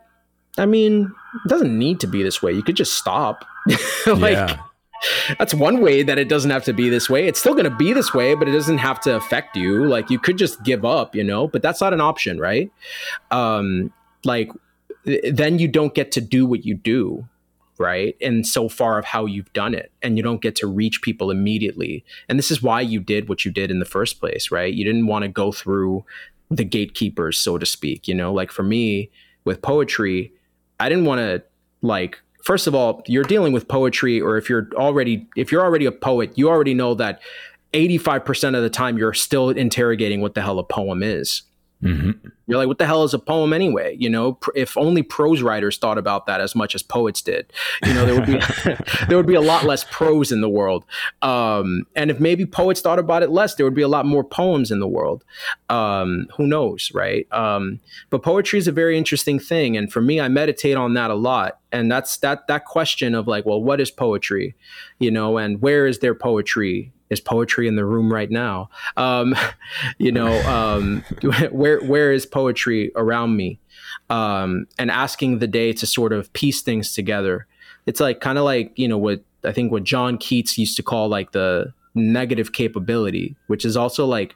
I 0.59 0.67
mean, 0.67 1.13
it 1.45 1.49
doesn't 1.49 1.77
need 1.77 2.01
to 2.01 2.07
be 2.07 2.23
this 2.23 2.43
way. 2.43 2.53
You 2.53 2.63
could 2.63 2.77
just 2.77 2.95
stop. 2.95 3.45
like 4.07 4.35
yeah. 4.35 4.59
that's 5.39 5.55
one 5.55 5.81
way 5.81 6.03
that 6.03 6.19
it 6.19 6.29
doesn't 6.29 6.51
have 6.51 6.65
to 6.65 6.73
be 6.73 6.89
this 6.89 7.09
way. 7.09 7.27
It's 7.27 7.39
still 7.39 7.53
going 7.53 7.65
to 7.65 7.77
be 7.77 7.93
this 7.93 8.15
way, 8.15 8.35
but 8.35 8.49
it 8.49 8.53
doesn't 8.53 8.79
have 8.79 9.01
to 9.03 9.17
affect 9.17 9.57
you. 9.57 9.87
Like 9.87 10.11
you 10.11 10.19
could 10.19 10.39
just 10.39 10.63
give 10.63 10.85
up, 10.85 11.15
you 11.15 11.25
know, 11.25 11.47
but 11.49 11.63
that's 11.63 11.81
not 11.81 11.93
an 11.93 12.01
option, 12.01 12.39
right? 12.39 12.71
Um 13.31 13.93
like 14.25 14.51
then 15.05 15.59
you 15.59 15.69
don't 15.69 15.95
get 15.95 16.13
to 16.13 16.21
do 16.21 16.45
what 16.45 16.65
you 16.65 16.75
do, 16.75 17.27
right? 17.79 18.17
And 18.21 18.47
so 18.47 18.69
far 18.69 18.99
of 18.99 19.05
how 19.05 19.27
you've 19.27 19.53
done 19.53 19.75
it 19.75 19.93
and 20.03 20.17
you 20.17 20.23
don't 20.23 20.43
get 20.43 20.57
to 20.57 20.67
reach 20.67 21.03
people 21.03 21.31
immediately. 21.31 22.05
And 22.29 22.39
this 22.39 22.51
is 22.51 22.63
why 22.63 22.81
you 22.81 23.01
did 23.01 23.29
what 23.29 23.45
you 23.45 23.51
did 23.51 23.71
in 23.71 23.79
the 23.79 23.85
first 23.85 24.21
place, 24.21 24.51
right? 24.51 24.73
You 24.73 24.85
didn't 24.85 25.07
want 25.07 25.23
to 25.23 25.29
go 25.29 25.53
through 25.53 26.05
the 26.51 26.65
gatekeepers, 26.65 27.39
so 27.39 27.59
to 27.59 27.67
speak, 27.67 28.09
you 28.09 28.15
know, 28.15 28.33
like 28.33 28.51
for 28.51 28.63
me 28.63 29.11
with 29.45 29.63
poetry, 29.63 30.33
I 30.81 30.89
didn't 30.89 31.05
want 31.05 31.21
to 31.21 31.43
like 31.83 32.19
first 32.45 32.67
of 32.67 32.75
all, 32.75 33.03
you're 33.07 33.25
dealing 33.25 33.53
with 33.53 33.69
poetry 33.69 34.21
or 34.21 34.37
if 34.37 34.49
you're 34.49 34.69
already 34.75 35.29
if 35.37 35.53
you're 35.53 35.63
already 35.63 35.87
a 35.87 35.93
poet, 35.93 36.37
you 36.37 36.49
already 36.49 36.75
know 36.75 36.95
that 36.95 37.21
85% 37.75 38.57
of 38.57 38.63
the 38.63 38.71
time 38.71 38.97
you're 38.97 39.13
still 39.13 39.51
interrogating 39.51 40.23
what 40.23 40.35
the 40.35 40.41
hell 40.41 40.59
a 40.59 40.65
poem 40.65 41.03
is. 41.03 41.43
Mm-hmm. 41.83 42.29
You're 42.47 42.59
like, 42.59 42.67
what 42.67 42.79
the 42.79 42.87
hell 42.87 43.05
is 43.05 43.15
a 43.15 43.19
poem 43.19 43.53
anyway? 43.53 43.97
You 43.99 44.11
know, 44.11 44.33
pr- 44.33 44.51
if 44.57 44.77
only 44.77 45.03
prose 45.03 45.43
writers 45.43 45.77
thought 45.77 45.99
about 45.99 46.27
that 46.27 46.41
as 46.41 46.55
much 46.57 46.75
as 46.75 46.83
poets 46.83 47.23
did, 47.23 47.53
you 47.85 47.95
know, 47.95 48.05
there 48.05 48.15
would 48.15 48.27
be 48.27 48.41
there 49.09 49.17
would 49.17 49.27
be 49.27 49.35
a 49.35 49.41
lot 49.41 49.65
less 49.65 49.85
prose 49.85 50.33
in 50.33 50.41
the 50.41 50.49
world. 50.49 50.85
Um, 51.23 51.87
and 51.95 52.11
if 52.11 52.19
maybe 52.19 52.47
poets 52.47 52.81
thought 52.81 52.99
about 52.99 53.23
it 53.23 53.31
less, 53.31 53.55
there 53.55 53.65
would 53.65 53.75
be 53.75 53.83
a 53.83 53.89
lot 53.89 54.07
more 54.07 54.25
poems 54.25 54.71
in 54.71 54.81
the 54.81 54.89
world. 54.89 55.25
Um, 55.69 56.27
who 56.37 56.47
knows, 56.47 56.91
right? 56.95 57.31
Um, 57.33 57.81
but 58.11 58.23
poetry 58.23 58.59
is 58.59 58.67
a 58.67 58.73
very 58.73 58.99
interesting 58.99 59.39
thing, 59.39 59.77
and 59.77 59.93
for 59.93 60.01
me, 60.01 60.21
I 60.21 60.29
meditate 60.29 60.77
on 60.77 60.95
that 60.95 61.11
a 61.11 61.15
lot. 61.15 61.61
And 61.71 61.93
that's 61.93 62.17
that 62.19 62.47
that 62.49 62.65
question 62.65 63.15
of 63.15 63.29
like, 63.29 63.47
well, 63.47 63.63
what 63.63 63.81
is 63.81 63.91
poetry? 63.91 64.57
You 64.99 65.11
know, 65.11 65.39
and 65.39 65.61
where 65.61 65.87
is 65.87 66.01
there 66.01 66.15
poetry? 66.15 66.93
Is 67.11 67.21
poetry 67.21 67.69
in 67.69 67.77
the 67.77 67.85
room 67.85 68.13
right 68.13 68.31
now? 68.31 68.71
Um, 68.97 69.35
you 69.99 70.13
know, 70.13 70.41
um, 70.49 71.05
where 71.51 71.81
where 71.81 72.13
is 72.13 72.27
poetry 72.27 72.93
around 72.97 73.37
me? 73.37 73.59
Um, 74.11 74.67
and 74.79 74.91
asking 74.91 75.39
the 75.39 75.47
day 75.47 75.73
to 75.75 75.87
sort 75.87 76.13
of 76.13 76.33
piece 76.33 76.63
things 76.63 76.95
together. 76.95 77.47
It's 77.87 78.01
like 78.01 78.21
kind 78.21 78.39
of 78.39 78.45
like 78.45 78.73
you 78.79 78.89
know 78.89 78.99
what 78.99 79.23
I 79.45 79.53
think 79.53 79.73
what 79.73 79.85
John 79.85 80.19
Keats 80.19 80.59
used 80.59 80.77
to 80.77 80.83
call 80.83 81.09
like 81.09 81.33
the 81.33 81.73
negative 81.95 82.53
capability, 82.53 83.37
which 83.47 83.65
is 83.65 83.77
also 83.77 84.07
like 84.07 84.35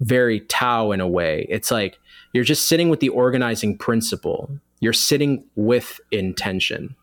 very 0.00 0.40
Tao 0.40 0.90
in 0.92 1.00
a 1.00 1.08
way. 1.08 1.46
It's 1.48 1.70
like 1.70 1.98
you're 2.32 2.44
just 2.44 2.68
sitting 2.68 2.88
with 2.88 3.00
the 3.00 3.08
organizing 3.10 3.78
principle. 3.78 4.50
You're 4.80 4.92
sitting 4.92 5.44
with 5.54 6.00
intention, 6.10 6.94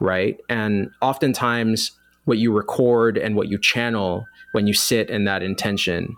right? 0.00 0.38
And 0.48 0.90
oftentimes, 1.00 1.92
what 2.24 2.38
you 2.38 2.52
record 2.52 3.18
and 3.18 3.34
what 3.34 3.48
you 3.48 3.58
channel 3.58 4.26
when 4.52 4.66
you 4.66 4.74
sit 4.74 5.10
in 5.10 5.24
that 5.24 5.42
intention. 5.42 6.16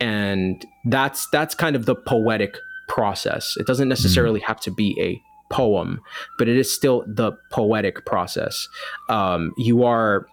And 0.00 0.64
that's 0.84 1.28
that's 1.30 1.54
kind 1.54 1.76
of 1.76 1.86
the 1.86 1.94
poetic 1.94 2.56
process. 2.88 3.56
It 3.56 3.66
doesn't 3.66 3.88
necessarily 3.88 4.40
mm. 4.40 4.44
have 4.44 4.60
to 4.60 4.70
be 4.70 4.96
a 5.00 5.20
poem 5.52 6.00
but 6.38 6.48
it 6.48 6.56
is 6.56 6.72
still 6.72 7.04
the 7.06 7.32
poetic 7.50 8.04
process. 8.04 8.66
Um, 9.08 9.52
you 9.56 9.84
are 9.84 10.26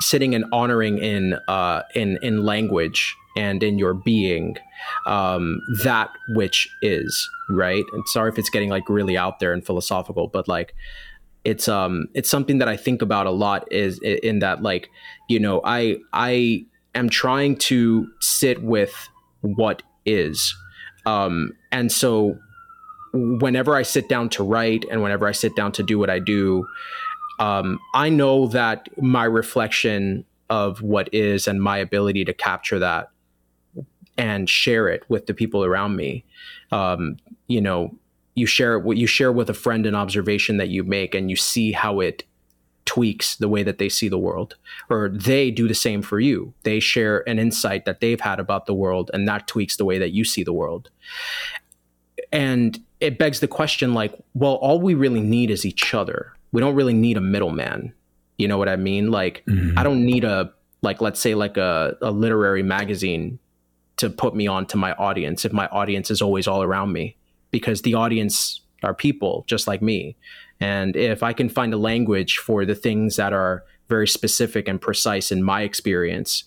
sitting 0.00 0.34
and 0.34 0.44
honoring 0.52 0.98
in 0.98 1.34
uh, 1.48 1.82
in 1.94 2.18
in 2.22 2.44
language 2.44 3.16
and 3.36 3.62
in 3.62 3.78
your 3.78 3.94
being 3.94 4.56
um, 5.06 5.60
that 5.82 6.10
which 6.36 6.68
is 6.82 7.28
right? 7.50 7.84
And 7.92 8.06
sorry 8.08 8.30
if 8.30 8.38
it's 8.38 8.50
getting 8.50 8.68
like 8.68 8.88
really 8.88 9.16
out 9.16 9.40
there 9.40 9.52
and 9.52 9.64
philosophical 9.64 10.28
but 10.28 10.46
like 10.46 10.74
it's 11.44 11.68
um 11.68 12.06
it's 12.14 12.30
something 12.30 12.58
that 12.58 12.68
I 12.68 12.76
think 12.76 13.02
about 13.02 13.26
a 13.26 13.30
lot 13.30 13.70
is 13.70 13.98
in 13.98 14.38
that 14.38 14.62
like 14.62 14.88
you 15.28 15.38
know 15.38 15.60
I 15.64 15.98
I 16.12 16.66
am 16.94 17.08
trying 17.08 17.56
to 17.56 18.06
sit 18.20 18.62
with 18.62 18.94
what 19.40 19.82
is. 20.04 20.54
Um 21.06 21.52
and 21.72 21.90
so 21.90 22.38
whenever 23.12 23.76
I 23.76 23.82
sit 23.82 24.08
down 24.08 24.28
to 24.30 24.42
write 24.42 24.84
and 24.90 25.02
whenever 25.02 25.26
I 25.26 25.32
sit 25.32 25.54
down 25.54 25.72
to 25.72 25.82
do 25.82 25.98
what 25.98 26.10
I 26.10 26.18
do 26.18 26.66
um 27.38 27.78
I 27.94 28.08
know 28.08 28.46
that 28.48 28.88
my 29.00 29.24
reflection 29.24 30.24
of 30.50 30.82
what 30.82 31.12
is 31.12 31.48
and 31.48 31.62
my 31.62 31.78
ability 31.78 32.24
to 32.26 32.34
capture 32.34 32.78
that 32.78 33.10
and 34.16 34.48
share 34.48 34.88
it 34.88 35.02
with 35.08 35.26
the 35.26 35.34
people 35.34 35.64
around 35.64 35.96
me. 35.96 36.24
Um 36.70 37.16
you 37.48 37.60
know 37.60 37.96
you 38.34 38.46
share 38.46 38.78
what 38.78 38.96
you 38.96 39.06
share 39.06 39.32
with 39.32 39.48
a 39.48 39.54
friend 39.54 39.86
an 39.86 39.94
observation 39.94 40.56
that 40.56 40.68
you 40.68 40.84
make 40.84 41.14
and 41.14 41.30
you 41.30 41.36
see 41.36 41.72
how 41.72 42.00
it 42.00 42.24
tweaks 42.84 43.36
the 43.36 43.48
way 43.48 43.62
that 43.62 43.78
they 43.78 43.88
see 43.88 44.08
the 44.08 44.18
world 44.18 44.56
or 44.90 45.08
they 45.08 45.50
do 45.50 45.66
the 45.66 45.74
same 45.74 46.02
for 46.02 46.20
you. 46.20 46.52
They 46.62 46.80
share 46.80 47.26
an 47.28 47.38
insight 47.38 47.84
that 47.86 48.00
they've 48.00 48.20
had 48.20 48.40
about 48.40 48.66
the 48.66 48.74
world 48.74 49.10
and 49.14 49.26
that 49.28 49.46
tweaks 49.46 49.76
the 49.76 49.84
way 49.84 49.98
that 49.98 50.12
you 50.12 50.24
see 50.24 50.44
the 50.44 50.52
world. 50.52 50.90
And 52.30 52.78
it 53.00 53.18
begs 53.18 53.40
the 53.40 53.48
question 53.48 53.94
like 53.94 54.14
well 54.34 54.54
all 54.54 54.80
we 54.80 54.94
really 54.94 55.20
need 55.20 55.50
is 55.50 55.64
each 55.64 55.94
other. 55.94 56.32
We 56.52 56.60
don't 56.60 56.74
really 56.74 56.94
need 56.94 57.16
a 57.16 57.22
middleman. 57.22 57.92
You 58.38 58.48
know 58.48 58.58
what 58.58 58.68
i 58.68 58.76
mean? 58.76 59.10
Like 59.10 59.44
mm-hmm. 59.46 59.78
i 59.78 59.82
don't 59.82 60.04
need 60.04 60.24
a 60.24 60.52
like 60.82 61.00
let's 61.00 61.20
say 61.20 61.34
like 61.34 61.56
a, 61.56 61.96
a 62.02 62.10
literary 62.10 62.62
magazine 62.62 63.38
to 63.96 64.10
put 64.10 64.34
me 64.34 64.46
on 64.46 64.66
to 64.66 64.76
my 64.76 64.92
audience 64.94 65.44
if 65.44 65.52
my 65.52 65.66
audience 65.68 66.10
is 66.10 66.20
always 66.20 66.46
all 66.46 66.62
around 66.62 66.92
me 66.92 67.16
because 67.50 67.82
the 67.82 67.94
audience 67.94 68.60
are 68.84 68.94
people 68.94 69.44
just 69.48 69.66
like 69.66 69.82
me 69.82 70.16
and 70.60 70.96
if 70.96 71.22
I 71.22 71.32
can 71.32 71.48
find 71.48 71.74
a 71.74 71.78
language 71.78 72.38
for 72.38 72.64
the 72.64 72.74
things 72.74 73.16
that 73.16 73.32
are 73.32 73.64
very 73.88 74.08
specific 74.08 74.68
and 74.68 74.80
precise 74.80 75.30
in 75.30 75.42
my 75.42 75.62
experience, 75.62 76.44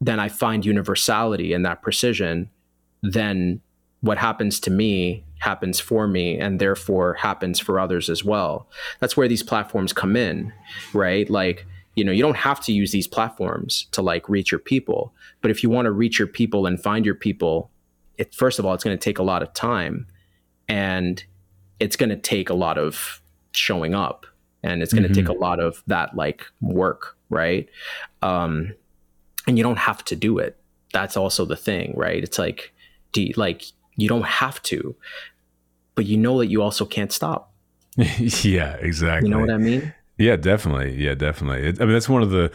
then 0.00 0.18
I 0.18 0.28
find 0.28 0.64
universality 0.64 1.52
in 1.52 1.62
that 1.62 1.82
precision, 1.82 2.48
then 3.02 3.60
what 4.00 4.18
happens 4.18 4.60
to 4.60 4.70
me 4.70 5.24
happens 5.40 5.80
for 5.80 6.06
me 6.06 6.38
and 6.38 6.58
therefore 6.58 7.14
happens 7.14 7.58
for 7.58 7.78
others 7.78 8.08
as 8.08 8.24
well. 8.24 8.66
That's 8.98 9.16
where 9.16 9.28
these 9.28 9.42
platforms 9.42 9.92
come 9.92 10.16
in, 10.16 10.52
right? 10.94 11.28
Like, 11.28 11.66
you 11.96 12.04
know, 12.04 12.12
you 12.12 12.22
don't 12.22 12.36
have 12.36 12.60
to 12.60 12.72
use 12.72 12.92
these 12.92 13.06
platforms 13.06 13.88
to 13.92 14.00
like 14.00 14.28
reach 14.28 14.50
your 14.50 14.58
people, 14.58 15.12
but 15.42 15.50
if 15.50 15.62
you 15.62 15.68
want 15.68 15.86
to 15.86 15.92
reach 15.92 16.18
your 16.18 16.28
people 16.28 16.66
and 16.66 16.82
find 16.82 17.04
your 17.04 17.14
people, 17.14 17.70
it 18.16 18.34
first 18.34 18.58
of 18.58 18.64
all, 18.64 18.74
it's 18.74 18.84
going 18.84 18.96
to 18.96 19.02
take 19.02 19.18
a 19.18 19.22
lot 19.22 19.42
of 19.42 19.52
time 19.52 20.06
and 20.68 21.24
it's 21.80 21.96
going 21.96 22.10
to 22.10 22.16
take 22.16 22.50
a 22.50 22.54
lot 22.54 22.78
of 22.78 23.20
showing 23.52 23.94
up 23.94 24.26
and 24.62 24.82
it's 24.82 24.92
going 24.92 25.02
to 25.02 25.08
mm-hmm. 25.08 25.26
take 25.26 25.28
a 25.28 25.38
lot 25.38 25.58
of 25.58 25.82
that 25.86 26.14
like 26.14 26.44
work 26.60 27.16
right? 27.30 27.68
Um 28.22 28.74
and 29.46 29.56
you 29.56 29.64
don't 29.64 29.78
have 29.78 30.04
to 30.04 30.16
do 30.16 30.38
it. 30.38 30.58
That's 30.92 31.16
also 31.16 31.44
the 31.44 31.56
thing 31.56 31.94
right? 31.96 32.22
It's 32.22 32.38
like 32.38 32.72
do 33.12 33.22
you, 33.22 33.34
like 33.36 33.64
you 33.96 34.08
don't 34.08 34.26
have 34.26 34.62
to 34.64 34.94
but 35.94 36.06
you 36.06 36.16
know 36.16 36.38
that 36.38 36.46
you 36.46 36.62
also 36.62 36.84
can't 36.84 37.12
stop. 37.12 37.52
Yeah 37.96 38.74
exactly. 38.74 39.28
You 39.28 39.34
know 39.34 39.40
what 39.40 39.50
i 39.50 39.58
mean? 39.58 39.92
Yeah 40.18 40.36
definitely. 40.36 40.96
Yeah 40.96 41.14
definitely. 41.14 41.68
It, 41.68 41.80
i 41.80 41.84
mean 41.84 41.94
that's 41.94 42.08
one 42.08 42.22
of 42.22 42.30
the 42.30 42.52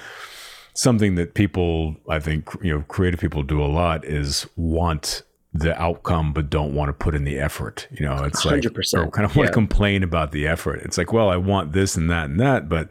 something 0.74 1.16
that 1.16 1.34
people 1.34 1.96
i 2.10 2.20
think 2.20 2.50
you 2.62 2.72
know 2.74 2.84
creative 2.90 3.20
people 3.20 3.42
do 3.44 3.64
a 3.64 3.66
lot 3.66 4.04
is 4.04 4.46
want 4.58 5.24
the 5.60 5.82
outcome 5.82 6.34
but 6.34 6.50
don't 6.50 6.74
want 6.74 6.89
to 6.89 6.94
put 6.94 7.15
in 7.15 7.24
the 7.24 7.39
effort 7.39 7.88
you 7.91 8.06
know 8.06 8.24
it's 8.24 8.46
100%. 8.46 8.94
like 8.94 9.06
or 9.08 9.10
kind 9.12 9.26
of 9.26 9.36
want 9.36 9.46
yeah. 9.46 9.52
to 9.52 9.54
complain 9.54 10.04
about 10.04 10.32
the 10.32 10.46
effort 10.46 10.82
it's 10.84 10.98
like 10.98 11.13
well 11.13 11.30
i 11.30 11.38
want 11.38 11.72
this 11.72 11.96
and 11.96 12.10
that 12.10 12.26
and 12.26 12.39
that 12.39 12.68
but 12.68 12.89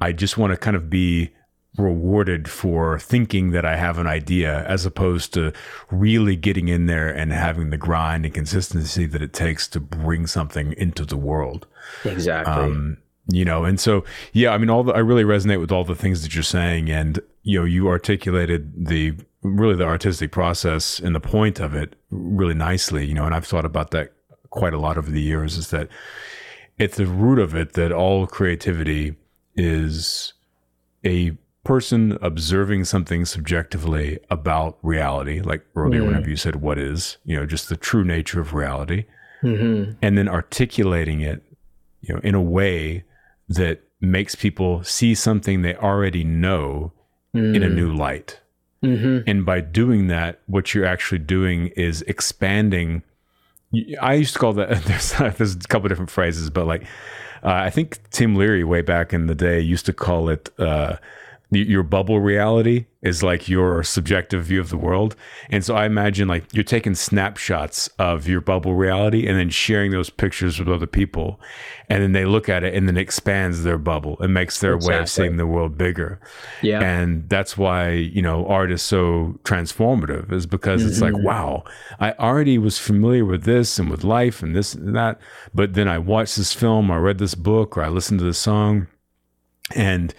i 0.00 0.10
just 0.10 0.36
want 0.36 0.52
to 0.52 0.56
kind 0.56 0.76
of 0.76 0.90
be 0.90 1.30
rewarded 1.78 2.50
for 2.50 2.98
thinking 2.98 3.52
that 3.52 3.64
i 3.64 3.76
have 3.76 3.98
an 3.98 4.06
idea 4.06 4.64
as 4.66 4.84
opposed 4.84 5.32
to 5.32 5.52
really 5.90 6.34
getting 6.34 6.68
in 6.68 6.86
there 6.86 7.08
and 7.08 7.32
having 7.32 7.70
the 7.70 7.78
grind 7.78 8.24
and 8.24 8.34
consistency 8.34 9.06
that 9.06 9.22
it 9.22 9.32
takes 9.32 9.68
to 9.68 9.78
bring 9.78 10.26
something 10.26 10.72
into 10.76 11.04
the 11.04 11.16
world 11.16 11.66
exactly 12.04 12.52
um, 12.52 12.98
you 13.28 13.44
know 13.44 13.64
and 13.64 13.78
so 13.78 14.04
yeah 14.32 14.50
i 14.50 14.58
mean 14.58 14.68
all 14.68 14.82
the, 14.82 14.92
i 14.92 14.98
really 14.98 15.24
resonate 15.24 15.60
with 15.60 15.70
all 15.70 15.84
the 15.84 15.94
things 15.94 16.22
that 16.22 16.34
you're 16.34 16.42
saying 16.42 16.90
and 16.90 17.20
you 17.42 17.58
know 17.58 17.64
you 17.64 17.88
articulated 17.88 18.72
the 18.76 19.14
really 19.42 19.74
the 19.74 19.84
artistic 19.84 20.30
process 20.30 20.98
and 20.98 21.14
the 21.14 21.20
point 21.20 21.60
of 21.60 21.74
it 21.74 21.96
really 22.10 22.54
nicely, 22.54 23.06
you 23.06 23.14
know, 23.14 23.24
and 23.24 23.34
I've 23.34 23.46
thought 23.46 23.64
about 23.64 23.90
that 23.90 24.12
quite 24.50 24.74
a 24.74 24.78
lot 24.78 24.98
over 24.98 25.10
the 25.10 25.20
years 25.20 25.56
is 25.56 25.70
that 25.70 25.88
at 26.78 26.92
the 26.92 27.06
root 27.06 27.38
of 27.38 27.54
it 27.54 27.72
that 27.72 27.92
all 27.92 28.26
creativity 28.26 29.16
is 29.56 30.32
a 31.04 31.36
person 31.64 32.18
observing 32.20 32.84
something 32.84 33.24
subjectively 33.24 34.18
about 34.30 34.78
reality, 34.82 35.40
like 35.40 35.64
earlier, 35.76 36.02
mm. 36.02 36.06
whenever 36.06 36.28
you 36.28 36.36
said 36.36 36.56
what 36.56 36.78
is, 36.78 37.18
you 37.24 37.36
know, 37.36 37.46
just 37.46 37.68
the 37.68 37.76
true 37.76 38.04
nature 38.04 38.40
of 38.40 38.52
reality, 38.52 39.04
mm-hmm. 39.42 39.92
and 40.02 40.18
then 40.18 40.28
articulating 40.28 41.20
it, 41.20 41.42
you 42.00 42.14
know, 42.14 42.20
in 42.24 42.34
a 42.34 42.42
way 42.42 43.04
that 43.48 43.80
makes 44.00 44.34
people 44.34 44.82
see 44.82 45.14
something 45.14 45.62
they 45.62 45.76
already 45.76 46.24
know 46.24 46.92
mm. 47.34 47.54
in 47.54 47.62
a 47.62 47.68
mm. 47.68 47.74
new 47.74 47.94
light. 47.94 48.40
Mm-hmm. 48.82 49.28
And 49.28 49.46
by 49.46 49.60
doing 49.60 50.08
that, 50.08 50.40
what 50.46 50.74
you're 50.74 50.86
actually 50.86 51.18
doing 51.18 51.68
is 51.68 52.02
expanding. 52.02 53.02
I 54.00 54.14
used 54.14 54.34
to 54.34 54.38
call 54.38 54.52
that, 54.54 54.82
there's, 54.84 55.12
there's 55.36 55.54
a 55.54 55.68
couple 55.68 55.88
different 55.88 56.10
phrases, 56.10 56.50
but 56.50 56.66
like, 56.66 56.82
uh, 57.44 57.50
I 57.50 57.70
think 57.70 57.98
Tim 58.10 58.36
Leary, 58.36 58.64
way 58.64 58.82
back 58.82 59.12
in 59.12 59.26
the 59.26 59.34
day, 59.34 59.60
used 59.60 59.86
to 59.86 59.92
call 59.92 60.28
it 60.28 60.50
uh, 60.58 60.96
your 61.52 61.82
bubble 61.82 62.20
reality 62.20 62.86
is 63.02 63.22
like 63.22 63.48
your 63.48 63.82
subjective 63.82 64.44
view 64.44 64.60
of 64.60 64.70
the 64.70 64.76
world. 64.76 65.16
And 65.50 65.64
so 65.64 65.74
I 65.74 65.86
imagine 65.86 66.28
like 66.28 66.44
you're 66.52 66.64
taking 66.64 66.94
snapshots 66.94 67.88
of 67.98 68.28
your 68.28 68.40
bubble 68.40 68.74
reality 68.74 69.26
and 69.26 69.38
then 69.38 69.50
sharing 69.50 69.90
those 69.90 70.08
pictures 70.08 70.58
with 70.58 70.68
other 70.68 70.86
people. 70.86 71.40
And 71.88 72.02
then 72.02 72.12
they 72.12 72.24
look 72.24 72.48
at 72.48 72.64
it 72.64 72.74
and 72.74 72.88
then 72.88 72.96
it 72.96 73.00
expands 73.00 73.64
their 73.64 73.76
bubble. 73.76 74.16
It 74.22 74.28
makes 74.28 74.60
their 74.60 74.74
exactly. 74.74 74.94
way 74.94 75.02
of 75.02 75.08
seeing 75.10 75.36
the 75.36 75.46
world 75.46 75.76
bigger. 75.76 76.20
Yeah. 76.62 76.80
And 76.80 77.28
that's 77.28 77.58
why, 77.58 77.90
you 77.90 78.22
know, 78.22 78.46
art 78.46 78.72
is 78.72 78.82
so 78.82 79.38
transformative 79.44 80.32
is 80.32 80.46
because 80.46 80.80
mm-hmm. 80.80 80.90
it's 80.90 81.00
like, 81.00 81.14
mm-hmm. 81.14 81.26
wow, 81.26 81.64
I 82.00 82.12
already 82.12 82.56
was 82.56 82.78
familiar 82.78 83.24
with 83.24 83.44
this 83.44 83.78
and 83.78 83.90
with 83.90 84.04
life 84.04 84.42
and 84.42 84.56
this 84.56 84.74
and 84.74 84.96
that. 84.96 85.20
But 85.52 85.74
then 85.74 85.88
I 85.88 85.98
watched 85.98 86.36
this 86.36 86.52
film, 86.52 86.90
or 86.90 86.94
I 86.94 86.98
read 86.98 87.18
this 87.18 87.34
book, 87.34 87.76
or 87.76 87.82
I 87.82 87.88
listened 87.88 88.20
to 88.20 88.24
this 88.24 88.38
song 88.38 88.86
and 89.74 90.14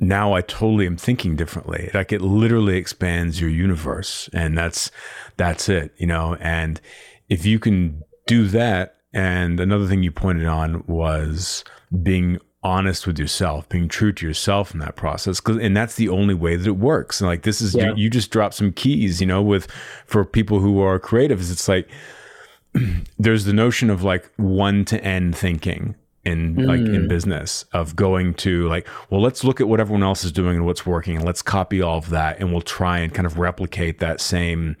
now 0.00 0.32
I 0.32 0.40
totally 0.40 0.86
am 0.86 0.96
thinking 0.96 1.36
differently. 1.36 1.90
Like 1.92 2.12
it 2.12 2.22
literally 2.22 2.76
expands 2.76 3.40
your 3.40 3.50
universe 3.50 4.28
and 4.32 4.56
that's 4.56 4.90
that's 5.36 5.68
it, 5.68 5.92
you 5.98 6.06
know. 6.06 6.36
And 6.40 6.80
if 7.28 7.44
you 7.44 7.58
can 7.58 8.02
do 8.26 8.46
that 8.48 8.96
and 9.12 9.60
another 9.60 9.86
thing 9.86 10.02
you 10.02 10.10
pointed 10.10 10.46
on 10.46 10.84
was 10.86 11.64
being 12.02 12.38
honest 12.62 13.06
with 13.06 13.18
yourself, 13.18 13.68
being 13.68 13.88
true 13.88 14.12
to 14.12 14.26
yourself 14.26 14.72
in 14.72 14.80
that 14.80 14.96
process. 14.96 15.40
Cause, 15.40 15.58
and 15.58 15.76
that's 15.76 15.96
the 15.96 16.08
only 16.08 16.34
way 16.34 16.56
that 16.56 16.66
it 16.66 16.76
works. 16.76 17.20
And 17.20 17.28
like, 17.28 17.42
this 17.42 17.60
is, 17.60 17.74
yeah. 17.74 17.88
you, 17.90 18.04
you 18.04 18.10
just 18.10 18.30
drop 18.30 18.52
some 18.52 18.72
keys, 18.72 19.20
you 19.20 19.26
know, 19.26 19.42
with, 19.42 19.70
for 20.06 20.24
people 20.24 20.60
who 20.60 20.80
are 20.80 20.98
creatives, 20.98 21.50
it's 21.50 21.68
like, 21.68 21.88
there's 23.18 23.44
the 23.44 23.52
notion 23.52 23.90
of 23.90 24.02
like 24.02 24.30
one 24.36 24.84
to 24.86 25.02
n 25.02 25.32
thinking 25.32 25.94
in 26.30 26.56
mm. 26.56 26.66
like 26.66 26.80
in 26.80 27.08
business 27.08 27.64
of 27.72 27.96
going 27.96 28.32
to 28.34 28.68
like 28.68 28.86
well 29.10 29.20
let's 29.20 29.44
look 29.44 29.60
at 29.60 29.68
what 29.68 29.80
everyone 29.80 30.02
else 30.02 30.24
is 30.24 30.32
doing 30.32 30.56
and 30.56 30.64
what's 30.64 30.86
working 30.86 31.16
and 31.16 31.24
let's 31.24 31.42
copy 31.42 31.82
all 31.82 31.98
of 31.98 32.10
that 32.10 32.38
and 32.38 32.52
we'll 32.52 32.62
try 32.62 32.98
and 32.98 33.12
kind 33.12 33.26
of 33.26 33.38
replicate 33.38 33.98
that 33.98 34.20
same 34.20 34.76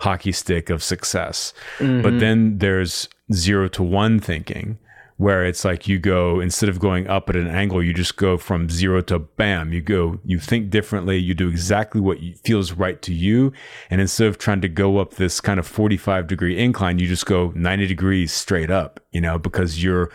hockey 0.00 0.32
stick 0.32 0.70
of 0.70 0.82
success 0.82 1.52
mm-hmm. 1.78 2.02
but 2.02 2.20
then 2.20 2.58
there's 2.58 3.08
zero 3.32 3.68
to 3.68 3.82
one 3.82 4.20
thinking 4.20 4.78
where 5.20 5.44
it's 5.44 5.66
like 5.66 5.86
you 5.86 5.98
go 5.98 6.40
instead 6.40 6.68
of 6.68 6.78
going 6.78 7.06
up 7.06 7.28
at 7.28 7.36
an 7.36 7.46
angle 7.46 7.82
you 7.82 7.92
just 7.92 8.16
go 8.16 8.38
from 8.38 8.70
zero 8.70 9.02
to 9.02 9.18
bam 9.18 9.70
you 9.70 9.80
go 9.80 10.18
you 10.24 10.38
think 10.38 10.70
differently 10.70 11.18
you 11.18 11.34
do 11.34 11.48
exactly 11.48 12.00
what 12.00 12.16
feels 12.42 12.72
right 12.72 13.02
to 13.02 13.12
you 13.12 13.52
and 13.90 14.00
instead 14.00 14.26
of 14.26 14.38
trying 14.38 14.62
to 14.62 14.68
go 14.68 14.96
up 14.96 15.14
this 15.14 15.38
kind 15.38 15.60
of 15.60 15.66
45 15.66 16.26
degree 16.26 16.58
incline 16.58 16.98
you 16.98 17.06
just 17.06 17.26
go 17.26 17.52
90 17.54 17.86
degrees 17.86 18.32
straight 18.32 18.70
up 18.70 18.98
you 19.12 19.20
know 19.20 19.38
because 19.38 19.82
you're 19.82 20.10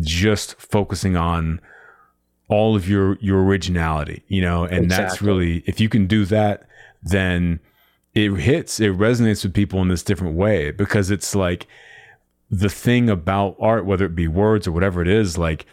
just 0.00 0.58
focusing 0.58 1.14
on 1.14 1.60
all 2.48 2.74
of 2.74 2.88
your 2.88 3.18
your 3.20 3.42
originality, 3.44 4.22
you 4.28 4.40
know, 4.40 4.64
and 4.64 4.84
exactly. 4.84 5.04
that's 5.04 5.22
really 5.22 5.62
if 5.66 5.80
you 5.80 5.88
can 5.88 6.06
do 6.06 6.24
that, 6.24 6.66
then 7.02 7.60
it 8.14 8.32
hits, 8.36 8.80
it 8.80 8.92
resonates 8.92 9.44
with 9.44 9.54
people 9.54 9.80
in 9.82 9.88
this 9.88 10.02
different 10.02 10.34
way 10.34 10.70
because 10.70 11.10
it's 11.10 11.34
like 11.34 11.66
the 12.50 12.68
thing 12.68 13.10
about 13.10 13.56
art, 13.60 13.84
whether 13.84 14.06
it 14.06 14.14
be 14.14 14.28
words 14.28 14.66
or 14.66 14.72
whatever 14.72 15.02
it 15.02 15.08
is, 15.08 15.36
like 15.36 15.66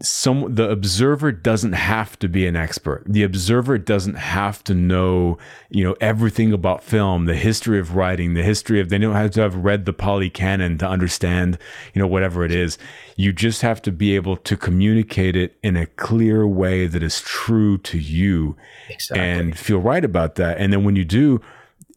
some 0.00 0.54
the 0.54 0.70
observer 0.70 1.32
doesn't 1.32 1.72
have 1.72 2.16
to 2.20 2.28
be 2.28 2.46
an 2.46 2.54
expert. 2.54 3.02
The 3.06 3.24
observer 3.24 3.78
doesn't 3.78 4.14
have 4.14 4.62
to 4.64 4.74
know 4.74 5.38
you 5.70 5.82
know 5.82 5.96
everything 6.00 6.52
about 6.52 6.84
film 6.84 7.24
the 7.24 7.34
history 7.34 7.80
of 7.80 7.96
writing 7.96 8.34
the 8.34 8.44
history 8.44 8.78
of 8.78 8.90
they 8.90 8.98
don't 8.98 9.14
have 9.14 9.32
to 9.32 9.40
have 9.40 9.56
read 9.56 9.84
the 9.84 9.92
Pali 9.92 10.30
Canon 10.30 10.78
to 10.78 10.88
understand 10.88 11.58
you 11.94 12.00
know 12.00 12.06
whatever 12.06 12.44
it 12.44 12.52
is. 12.52 12.78
You 13.16 13.32
just 13.32 13.62
have 13.62 13.82
to 13.82 13.92
be 13.92 14.14
able 14.14 14.36
to 14.36 14.56
communicate 14.56 15.34
it 15.34 15.58
in 15.62 15.76
a 15.76 15.86
clear 15.86 16.46
way 16.46 16.86
that 16.86 17.02
is 17.02 17.20
true 17.22 17.78
to 17.78 17.98
you 17.98 18.56
exactly. 18.88 19.26
and 19.26 19.58
feel 19.58 19.78
right 19.78 20.04
about 20.04 20.36
that. 20.36 20.58
And 20.58 20.72
then 20.72 20.84
when 20.84 20.94
you 20.94 21.04
do 21.04 21.40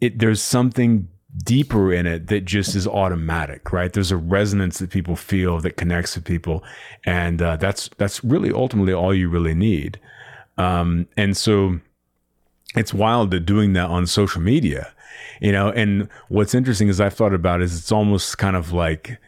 it 0.01 0.17
there's 0.17 0.41
something 0.41 1.07
deeper 1.37 1.93
in 1.93 2.07
it 2.07 2.27
that 2.27 2.45
just 2.45 2.75
is 2.75 2.87
automatic, 2.87 3.71
right? 3.71 3.93
There's 3.93 4.11
a 4.11 4.17
resonance 4.17 4.79
that 4.79 4.89
people 4.89 5.15
feel 5.15 5.59
that 5.59 5.77
connects 5.77 6.15
with 6.15 6.25
people, 6.25 6.63
and 7.05 7.41
uh, 7.41 7.57
that's 7.57 7.89
that's 7.97 8.23
really 8.23 8.51
ultimately 8.51 8.93
all 8.93 9.13
you 9.13 9.29
really 9.29 9.53
need. 9.53 9.99
Um, 10.57 11.07
and 11.15 11.37
so 11.37 11.79
it's 12.75 12.93
wild 12.93 13.31
that 13.31 13.41
doing 13.41 13.73
that 13.73 13.89
on 13.89 14.07
social 14.07 14.41
media, 14.41 14.91
you 15.39 15.51
know. 15.51 15.69
And 15.69 16.09
what's 16.29 16.53
interesting 16.53 16.87
is 16.87 16.99
I've 16.99 17.13
thought 17.13 17.33
about 17.33 17.61
is 17.61 17.77
it's 17.77 17.91
almost 17.91 18.37
kind 18.37 18.55
of 18.55 18.73
like 18.73 19.19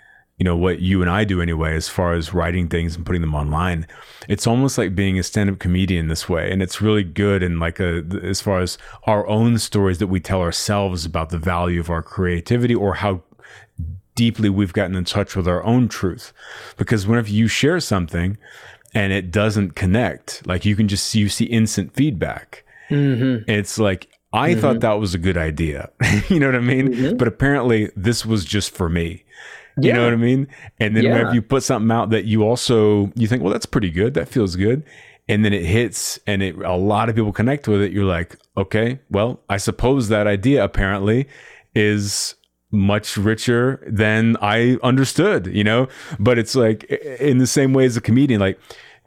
you 0.41 0.43
know 0.43 0.57
what 0.57 0.79
you 0.79 1.03
and 1.03 1.11
I 1.11 1.23
do 1.23 1.39
anyway 1.39 1.75
as 1.75 1.87
far 1.87 2.13
as 2.13 2.33
writing 2.33 2.67
things 2.67 2.95
and 2.95 3.05
putting 3.05 3.21
them 3.21 3.35
online 3.35 3.85
it's 4.27 4.47
almost 4.47 4.75
like 4.75 4.95
being 4.95 5.19
a 5.19 5.23
stand-up 5.23 5.59
comedian 5.59 6.07
this 6.07 6.27
way 6.27 6.51
and 6.51 6.63
it's 6.63 6.81
really 6.81 7.03
good 7.03 7.43
and 7.43 7.59
like 7.59 7.79
a, 7.79 8.03
as 8.23 8.41
far 8.41 8.59
as 8.59 8.79
our 9.03 9.27
own 9.27 9.59
stories 9.59 9.99
that 9.99 10.07
we 10.07 10.19
tell 10.19 10.41
ourselves 10.41 11.05
about 11.05 11.29
the 11.29 11.37
value 11.37 11.79
of 11.79 11.91
our 11.91 12.01
creativity 12.01 12.73
or 12.73 12.95
how 12.95 13.21
deeply 14.15 14.49
we've 14.49 14.73
gotten 14.73 14.95
in 14.95 15.05
touch 15.05 15.35
with 15.35 15.47
our 15.47 15.63
own 15.63 15.87
truth 15.87 16.33
because 16.75 17.05
whenever 17.05 17.29
you 17.29 17.47
share 17.47 17.79
something 17.79 18.35
and 18.95 19.13
it 19.13 19.29
doesn't 19.29 19.75
connect 19.75 20.41
like 20.47 20.65
you 20.65 20.75
can 20.75 20.87
just 20.87 21.05
see 21.05 21.19
you 21.19 21.29
see 21.29 21.45
instant 21.45 21.93
feedback 21.93 22.63
mm-hmm. 22.89 23.47
it's 23.47 23.77
like 23.77 24.07
I 24.33 24.51
mm-hmm. 24.51 24.61
thought 24.61 24.79
that 24.79 24.93
was 24.93 25.13
a 25.13 25.17
good 25.17 25.37
idea. 25.37 25.89
you 26.29 26.39
know 26.39 26.45
what 26.45 26.55
I 26.55 26.59
mean? 26.59 26.93
Mm-hmm. 26.93 27.17
But 27.17 27.27
apparently 27.27 27.91
this 27.97 28.25
was 28.25 28.45
just 28.45 28.73
for 28.73 28.87
me. 28.87 29.25
You 29.77 29.89
yeah. 29.89 29.95
know 29.95 30.03
what 30.05 30.13
I 30.13 30.17
mean? 30.17 30.47
And 30.79 30.95
then 30.95 31.03
yeah. 31.03 31.13
whenever 31.13 31.33
you 31.33 31.41
put 31.41 31.63
something 31.63 31.91
out 31.91 32.09
that 32.09 32.25
you 32.25 32.43
also 32.43 33.11
you 33.15 33.27
think, 33.27 33.41
well, 33.41 33.51
that's 33.51 33.65
pretty 33.65 33.89
good. 33.89 34.13
That 34.13 34.27
feels 34.27 34.55
good. 34.55 34.83
And 35.27 35.45
then 35.45 35.53
it 35.53 35.63
hits 35.63 36.19
and 36.27 36.43
it 36.43 36.55
a 36.57 36.75
lot 36.75 37.09
of 37.09 37.15
people 37.15 37.31
connect 37.31 37.67
with 37.67 37.81
it. 37.81 37.91
You're 37.91 38.05
like, 38.05 38.37
okay, 38.57 38.99
well, 39.09 39.41
I 39.49 39.57
suppose 39.57 40.09
that 40.09 40.27
idea 40.27 40.63
apparently 40.63 41.27
is 41.73 42.35
much 42.71 43.17
richer 43.17 43.83
than 43.87 44.37
I 44.41 44.77
understood, 44.81 45.47
you 45.47 45.63
know? 45.63 45.87
But 46.19 46.37
it's 46.37 46.55
like 46.55 46.83
in 46.85 47.37
the 47.37 47.47
same 47.47 47.73
way 47.73 47.85
as 47.85 47.97
a 47.97 48.01
comedian, 48.01 48.39
like 48.39 48.59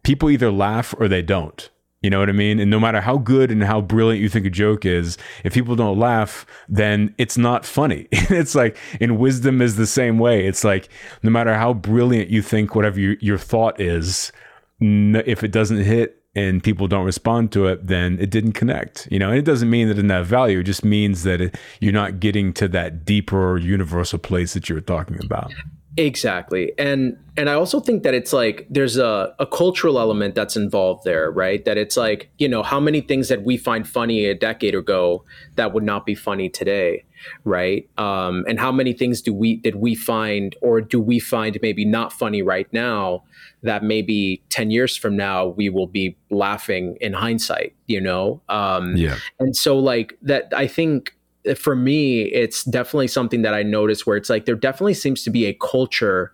people 0.03 0.31
either 0.31 0.50
laugh 0.50 0.94
or 0.98 1.09
they 1.09 1.22
don't. 1.22 1.68
You 2.04 2.10
know 2.10 2.18
what 2.18 2.28
I 2.28 2.32
mean? 2.32 2.60
And 2.60 2.70
no 2.70 2.78
matter 2.78 3.00
how 3.00 3.16
good 3.16 3.50
and 3.50 3.64
how 3.64 3.80
brilliant 3.80 4.20
you 4.20 4.28
think 4.28 4.44
a 4.44 4.50
joke 4.50 4.84
is, 4.84 5.16
if 5.42 5.54
people 5.54 5.74
don't 5.74 5.98
laugh, 5.98 6.44
then 6.68 7.14
it's 7.16 7.38
not 7.38 7.64
funny. 7.64 8.08
it's 8.12 8.54
like 8.54 8.76
in 9.00 9.16
wisdom 9.16 9.62
is 9.62 9.76
the 9.76 9.86
same 9.86 10.18
way. 10.18 10.46
It's 10.46 10.64
like 10.64 10.90
no 11.22 11.30
matter 11.30 11.54
how 11.54 11.72
brilliant 11.72 12.28
you 12.28 12.42
think 12.42 12.74
whatever 12.74 13.00
your, 13.00 13.38
thought 13.38 13.80
is, 13.80 14.32
if 14.80 15.42
it 15.42 15.50
doesn't 15.50 15.82
hit 15.82 16.22
and 16.34 16.62
people 16.62 16.88
don't 16.88 17.06
respond 17.06 17.52
to 17.52 17.68
it, 17.68 17.86
then 17.86 18.18
it 18.20 18.28
didn't 18.28 18.52
connect. 18.52 19.08
You 19.10 19.18
know, 19.18 19.30
and 19.30 19.38
it 19.38 19.46
doesn't 19.46 19.70
mean 19.70 19.88
that 19.88 19.94
didn't 19.94 20.10
have 20.10 20.26
value. 20.26 20.58
It 20.58 20.64
just 20.64 20.84
means 20.84 21.22
that 21.22 21.40
it, 21.40 21.56
you're 21.80 21.94
not 21.94 22.20
getting 22.20 22.52
to 22.54 22.68
that 22.68 23.06
deeper 23.06 23.56
universal 23.56 24.18
place 24.18 24.52
that 24.52 24.68
you 24.68 24.74
were 24.74 24.82
talking 24.82 25.24
about. 25.24 25.54
Exactly. 25.96 26.72
And 26.76 27.16
and 27.37 27.48
I 27.48 27.54
also 27.54 27.80
think 27.80 28.02
that 28.02 28.14
it's 28.14 28.33
like 28.33 28.66
there's 28.68 28.96
a, 28.96 29.35
a 29.38 29.46
cultural 29.46 29.98
element 29.98 30.35
that's 30.35 30.57
involved 30.57 31.04
there, 31.04 31.30
right? 31.30 31.64
That 31.64 31.78
it's 31.78 31.96
like, 31.96 32.30
you 32.38 32.48
know, 32.48 32.62
how 32.62 32.80
many 32.80 33.00
things 33.00 33.28
that 33.28 33.44
we 33.44 33.57
find 33.57 33.87
funny 33.88 34.24
a 34.26 34.35
decade 34.35 34.74
ago 34.74 35.24
that 35.57 35.72
would 35.72 35.85
not 35.85 36.04
be 36.04 36.14
funny 36.14 36.48
today, 36.48 37.04
right? 37.44 37.88
Um, 37.96 38.44
and 38.48 38.59
how 38.59 38.72
many 38.72 38.92
things 38.92 39.22
do 39.22 39.33
we 39.33 39.57
did 39.57 39.76
we 39.76 39.94
find 39.94 40.57
or 40.62 40.80
do 40.80 41.00
we 41.00 41.20
find 41.20 41.59
maybe 41.62 41.85
not 41.85 42.12
funny 42.12 42.42
right 42.42 42.72
now 42.72 43.22
that 43.62 43.83
maybe 43.85 44.42
10 44.50 44.70
years 44.70 44.96
from 44.96 45.16
now 45.16 45.46
we 45.46 45.68
will 45.68 45.87
be 45.87 46.16
laughing 46.30 46.96
in 47.00 47.12
hindsight, 47.12 47.74
you 47.87 48.00
know? 48.00 48.42
Um, 48.48 48.96
yeah. 48.96 49.18
And 49.38 49.57
so 49.57 49.78
like 49.78 50.18
that 50.22 50.52
I 50.54 50.66
think 50.66 51.14
for 51.57 51.76
me, 51.76 52.22
it's 52.22 52.64
definitely 52.64 53.09
something 53.09 53.42
that 53.42 53.54
I 53.54 53.62
notice 53.62 54.07
where 54.07 54.16
it's 54.16 54.30
like 54.30 54.46
there 54.46 54.54
definitely 54.54 54.94
seems 54.94 55.22
to 55.24 55.30
be 55.30 55.46
a 55.46 55.54
culture 55.54 56.33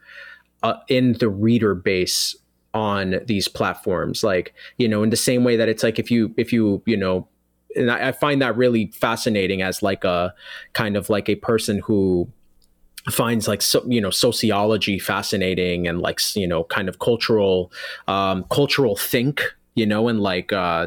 uh, 0.62 0.74
in 0.88 1.14
the 1.14 1.28
reader 1.28 1.74
base 1.74 2.36
on 2.74 3.20
these 3.26 3.48
platforms. 3.48 4.22
Like, 4.22 4.54
you 4.78 4.88
know, 4.88 5.02
in 5.02 5.10
the 5.10 5.16
same 5.16 5.42
way 5.42 5.56
that 5.56 5.68
it's 5.68 5.82
like 5.82 5.98
if 5.98 6.10
you, 6.10 6.32
if 6.36 6.52
you, 6.52 6.82
you 6.86 6.96
know, 6.96 7.26
and 7.76 7.90
I, 7.90 8.08
I 8.08 8.12
find 8.12 8.40
that 8.42 8.56
really 8.56 8.86
fascinating 8.88 9.62
as 9.62 9.82
like 9.82 10.04
a 10.04 10.34
kind 10.72 10.96
of 10.96 11.10
like 11.10 11.28
a 11.28 11.36
person 11.36 11.78
who 11.78 12.30
finds 13.08 13.48
like 13.48 13.62
so, 13.62 13.82
you 13.88 14.00
know 14.00 14.10
sociology 14.10 14.98
fascinating 14.98 15.88
and 15.88 16.00
like 16.02 16.20
you 16.36 16.46
know 16.46 16.64
kind 16.64 16.86
of 16.88 16.98
cultural 16.98 17.72
um 18.08 18.44
cultural 18.50 18.94
think 18.94 19.42
you 19.74 19.86
know 19.86 20.06
and 20.08 20.20
like 20.20 20.52
uh 20.52 20.86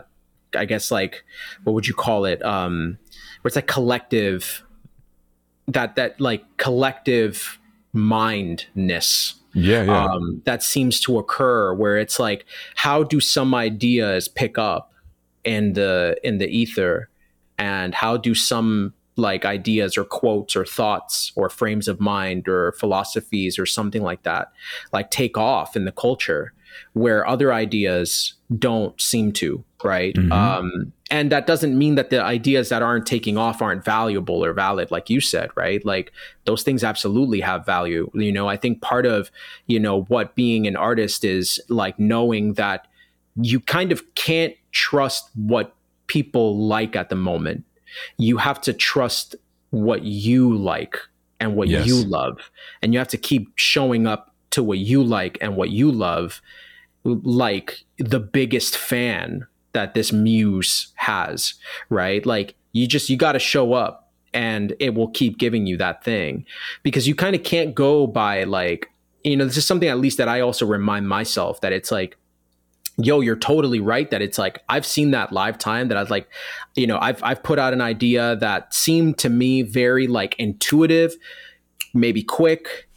i 0.55 0.63
guess 0.63 0.91
like 0.91 1.23
what 1.63 1.73
would 1.73 1.87
you 1.87 1.93
call 1.93 2.25
it 2.25 2.43
um 2.45 2.99
where 3.43 3.49
it's 3.49 3.55
like 3.55 3.67
collective 3.67 4.63
that 5.67 5.95
that 5.95 6.19
like 6.19 6.43
collective 6.57 7.59
mindness 7.93 9.35
yeah, 9.55 9.83
yeah. 9.83 10.05
Um, 10.05 10.41
that 10.45 10.63
seems 10.63 10.99
to 11.01 11.19
occur 11.19 11.75
where 11.75 11.97
it's 11.97 12.19
like 12.19 12.45
how 12.75 13.03
do 13.03 13.19
some 13.19 13.53
ideas 13.53 14.27
pick 14.27 14.57
up 14.57 14.93
in 15.43 15.73
the 15.73 16.17
in 16.23 16.39
the 16.39 16.47
ether 16.47 17.09
and 17.59 17.93
how 17.93 18.17
do 18.17 18.33
some 18.33 18.93
like 19.15 19.45
ideas 19.45 19.95
or 19.95 20.03
quotes 20.03 20.55
or 20.55 20.65
thoughts 20.65 21.31
or 21.35 21.49
frames 21.49 21.87
of 21.87 21.99
mind 21.99 22.47
or 22.47 22.71
philosophies 22.73 23.59
or 23.59 23.65
something 23.67 24.01
like 24.01 24.23
that 24.23 24.51
like 24.91 25.11
take 25.11 25.37
off 25.37 25.75
in 25.75 25.85
the 25.85 25.91
culture 25.91 26.51
where 26.93 27.27
other 27.27 27.53
ideas 27.53 28.33
don't 28.57 28.99
seem 28.99 29.31
to 29.31 29.63
right 29.83 30.15
mm-hmm. 30.15 30.31
um, 30.31 30.91
and 31.09 31.31
that 31.31 31.45
doesn't 31.45 31.77
mean 31.77 31.95
that 31.95 32.09
the 32.09 32.21
ideas 32.21 32.69
that 32.69 32.81
aren't 32.81 33.05
taking 33.05 33.37
off 33.37 33.61
aren't 33.61 33.83
valuable 33.83 34.43
or 34.43 34.53
valid 34.53 34.91
like 34.91 35.09
you 35.09 35.21
said 35.21 35.49
right 35.55 35.85
like 35.85 36.11
those 36.45 36.63
things 36.63 36.83
absolutely 36.83 37.39
have 37.39 37.65
value 37.65 38.09
you 38.13 38.31
know 38.31 38.47
i 38.47 38.57
think 38.57 38.81
part 38.81 39.05
of 39.05 39.29
you 39.67 39.79
know 39.79 40.03
what 40.03 40.35
being 40.35 40.67
an 40.67 40.75
artist 40.75 41.23
is 41.23 41.61
like 41.69 41.97
knowing 41.99 42.53
that 42.53 42.87
you 43.35 43.59
kind 43.59 43.91
of 43.91 44.15
can't 44.15 44.55
trust 44.71 45.29
what 45.35 45.75
people 46.07 46.57
like 46.67 46.95
at 46.95 47.09
the 47.09 47.15
moment 47.15 47.63
you 48.17 48.37
have 48.37 48.59
to 48.59 48.73
trust 48.73 49.35
what 49.69 50.03
you 50.03 50.55
like 50.55 50.97
and 51.39 51.55
what 51.55 51.67
yes. 51.67 51.85
you 51.85 52.03
love 52.03 52.51
and 52.81 52.93
you 52.93 52.99
have 52.99 53.07
to 53.07 53.17
keep 53.17 53.51
showing 53.55 54.07
up 54.07 54.33
to 54.49 54.61
what 54.61 54.77
you 54.77 55.03
like 55.03 55.37
and 55.41 55.55
what 55.55 55.71
you 55.71 55.91
love 55.91 56.41
like 57.03 57.79
the 57.97 58.19
biggest 58.19 58.77
fan 58.77 59.45
that 59.73 59.93
this 59.93 60.11
muse 60.11 60.91
has, 60.95 61.55
right? 61.89 62.25
Like 62.25 62.55
you 62.71 62.87
just 62.87 63.09
you 63.09 63.17
got 63.17 63.33
to 63.33 63.39
show 63.39 63.73
up 63.73 64.11
and 64.33 64.75
it 64.79 64.95
will 64.95 65.09
keep 65.09 65.37
giving 65.37 65.67
you 65.67 65.77
that 65.77 66.03
thing 66.03 66.45
because 66.81 67.07
you 67.07 67.15
kind 67.15 67.35
of 67.35 67.43
can't 67.43 67.75
go 67.75 68.07
by 68.07 68.43
like 68.43 68.89
you 69.23 69.37
know 69.37 69.45
this 69.45 69.57
is 69.57 69.65
something 69.65 69.89
at 69.89 69.99
least 69.99 70.17
that 70.17 70.27
I 70.27 70.41
also 70.41 70.65
remind 70.65 71.07
myself 71.07 71.61
that 71.61 71.71
it's 71.71 71.91
like 71.91 72.17
yo 72.97 73.21
you're 73.21 73.35
totally 73.35 73.79
right 73.79 74.11
that 74.11 74.21
it's 74.21 74.37
like 74.37 74.61
i've 74.69 74.85
seen 74.85 75.09
that 75.11 75.33
live 75.33 75.57
time 75.57 75.87
that 75.87 75.97
i 75.97 76.01
was 76.01 76.11
like 76.11 76.27
you 76.75 76.85
know 76.85 76.99
i've 77.01 77.21
i've 77.23 77.41
put 77.41 77.57
out 77.57 77.73
an 77.73 77.81
idea 77.81 78.35
that 78.35 78.71
seemed 78.71 79.17
to 79.17 79.29
me 79.29 79.63
very 79.63 80.05
like 80.05 80.35
intuitive 80.37 81.15
maybe 81.93 82.21
quick 82.21 82.87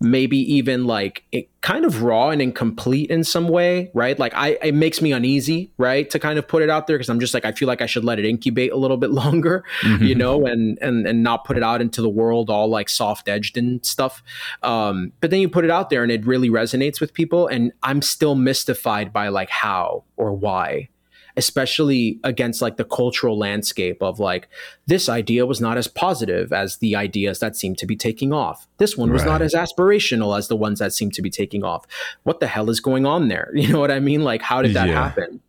maybe 0.00 0.38
even 0.54 0.84
like 0.84 1.24
it 1.32 1.48
kind 1.60 1.84
of 1.84 2.02
raw 2.02 2.30
and 2.30 2.40
incomplete 2.40 3.10
in 3.10 3.24
some 3.24 3.48
way, 3.48 3.90
right? 3.94 4.18
Like 4.18 4.32
I 4.34 4.58
it 4.62 4.74
makes 4.74 5.02
me 5.02 5.12
uneasy, 5.12 5.72
right, 5.76 6.08
to 6.10 6.18
kind 6.18 6.38
of 6.38 6.46
put 6.46 6.62
it 6.62 6.70
out 6.70 6.86
there 6.86 6.96
because 6.96 7.08
I'm 7.08 7.20
just 7.20 7.34
like 7.34 7.44
I 7.44 7.52
feel 7.52 7.66
like 7.66 7.82
I 7.82 7.86
should 7.86 8.04
let 8.04 8.18
it 8.18 8.24
incubate 8.24 8.72
a 8.72 8.76
little 8.76 8.96
bit 8.96 9.10
longer, 9.22 9.64
mm-hmm. 9.82 10.04
you 10.04 10.14
know, 10.14 10.46
and 10.46 10.78
and 10.80 11.06
and 11.06 11.22
not 11.22 11.44
put 11.44 11.56
it 11.56 11.62
out 11.62 11.80
into 11.80 12.00
the 12.02 12.08
world 12.08 12.50
all 12.50 12.68
like 12.68 12.88
soft 12.88 13.28
edged 13.28 13.56
and 13.56 13.84
stuff. 13.84 14.22
Um, 14.62 15.12
but 15.20 15.30
then 15.30 15.40
you 15.40 15.48
put 15.48 15.64
it 15.64 15.70
out 15.70 15.90
there 15.90 16.02
and 16.02 16.12
it 16.12 16.24
really 16.26 16.50
resonates 16.50 17.00
with 17.00 17.12
people, 17.12 17.48
and 17.48 17.72
I'm 17.82 18.02
still 18.02 18.34
mystified 18.34 19.12
by 19.12 19.28
like 19.28 19.50
how 19.50 20.04
or 20.16 20.32
why 20.32 20.88
especially 21.38 22.18
against 22.24 22.60
like 22.60 22.78
the 22.78 22.84
cultural 22.84 23.38
landscape 23.38 24.02
of 24.02 24.18
like 24.18 24.48
this 24.88 25.08
idea 25.08 25.46
was 25.46 25.60
not 25.60 25.78
as 25.78 25.86
positive 25.86 26.52
as 26.52 26.78
the 26.78 26.96
ideas 26.96 27.38
that 27.38 27.54
seem 27.54 27.76
to 27.76 27.86
be 27.86 27.94
taking 27.94 28.32
off. 28.32 28.66
This 28.78 28.96
one 28.96 29.12
was 29.12 29.22
right. 29.22 29.30
not 29.30 29.42
as 29.42 29.54
aspirational 29.54 30.36
as 30.36 30.48
the 30.48 30.56
ones 30.56 30.80
that 30.80 30.92
seem 30.92 31.12
to 31.12 31.22
be 31.22 31.30
taking 31.30 31.62
off. 31.62 31.86
What 32.24 32.40
the 32.40 32.48
hell 32.48 32.68
is 32.70 32.80
going 32.80 33.06
on 33.06 33.28
there? 33.28 33.52
You 33.68 33.74
know 33.74 33.80
what 33.80 33.90
I 33.90 34.00
mean? 34.00 34.22
Like, 34.22 34.40
how 34.40 34.62
did 34.62 34.74
that 34.74 34.88
yeah. 34.88 34.94
happen? 34.94 35.40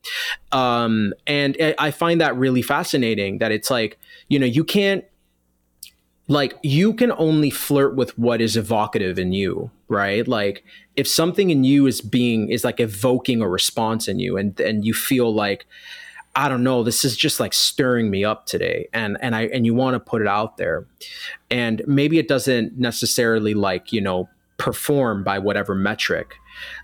Um, 0.52 1.14
and 1.26 1.56
I 1.78 1.92
find 1.92 2.20
that 2.20 2.36
really 2.36 2.62
fascinating 2.62 3.38
that 3.38 3.52
it's 3.52 3.72
like, 3.72 3.98
you 4.28 4.38
know, 4.40 4.46
you 4.46 4.66
can't 4.66 5.06
like 6.30 6.54
you 6.64 6.94
can 6.94 7.12
only 7.18 7.50
flirt 7.50 7.96
with 7.96 8.18
what 8.18 8.40
is 8.40 8.56
evocative 8.56 9.20
in 9.20 9.34
you 9.34 9.70
right? 9.90 10.28
Like 10.28 10.64
if 10.96 11.08
something 11.08 11.50
in 11.50 11.64
you 11.64 11.88
is 11.88 12.00
being 12.00 12.50
is 12.50 12.64
like 12.64 12.80
evoking 12.80 13.42
a 13.42 13.50
response 13.50 14.08
in 14.08 14.20
you 14.20 14.38
and 14.38 14.58
and 14.60 14.86
you 14.86 14.94
feel 14.94 15.34
like 15.34 15.66
i 16.36 16.48
don't 16.48 16.64
know 16.64 16.84
this 16.84 17.04
is 17.04 17.18
just 17.18 17.40
like 17.40 17.54
stirring 17.54 18.12
me 18.12 18.24
up 18.24 18.46
today 18.46 18.88
and 18.94 19.18
and 19.20 19.36
i 19.36 19.48
and 19.48 19.66
you 19.66 19.74
want 19.74 19.96
to 19.96 20.00
put 20.00 20.22
it 20.22 20.28
out 20.28 20.58
there. 20.58 20.86
And 21.50 21.82
maybe 21.88 22.20
it 22.20 22.28
doesn't 22.28 22.78
necessarily 22.78 23.54
like 23.54 23.92
you 23.92 24.00
know 24.00 24.30
perform 24.58 25.24
by 25.24 25.40
whatever 25.40 25.74
metric. 25.74 26.36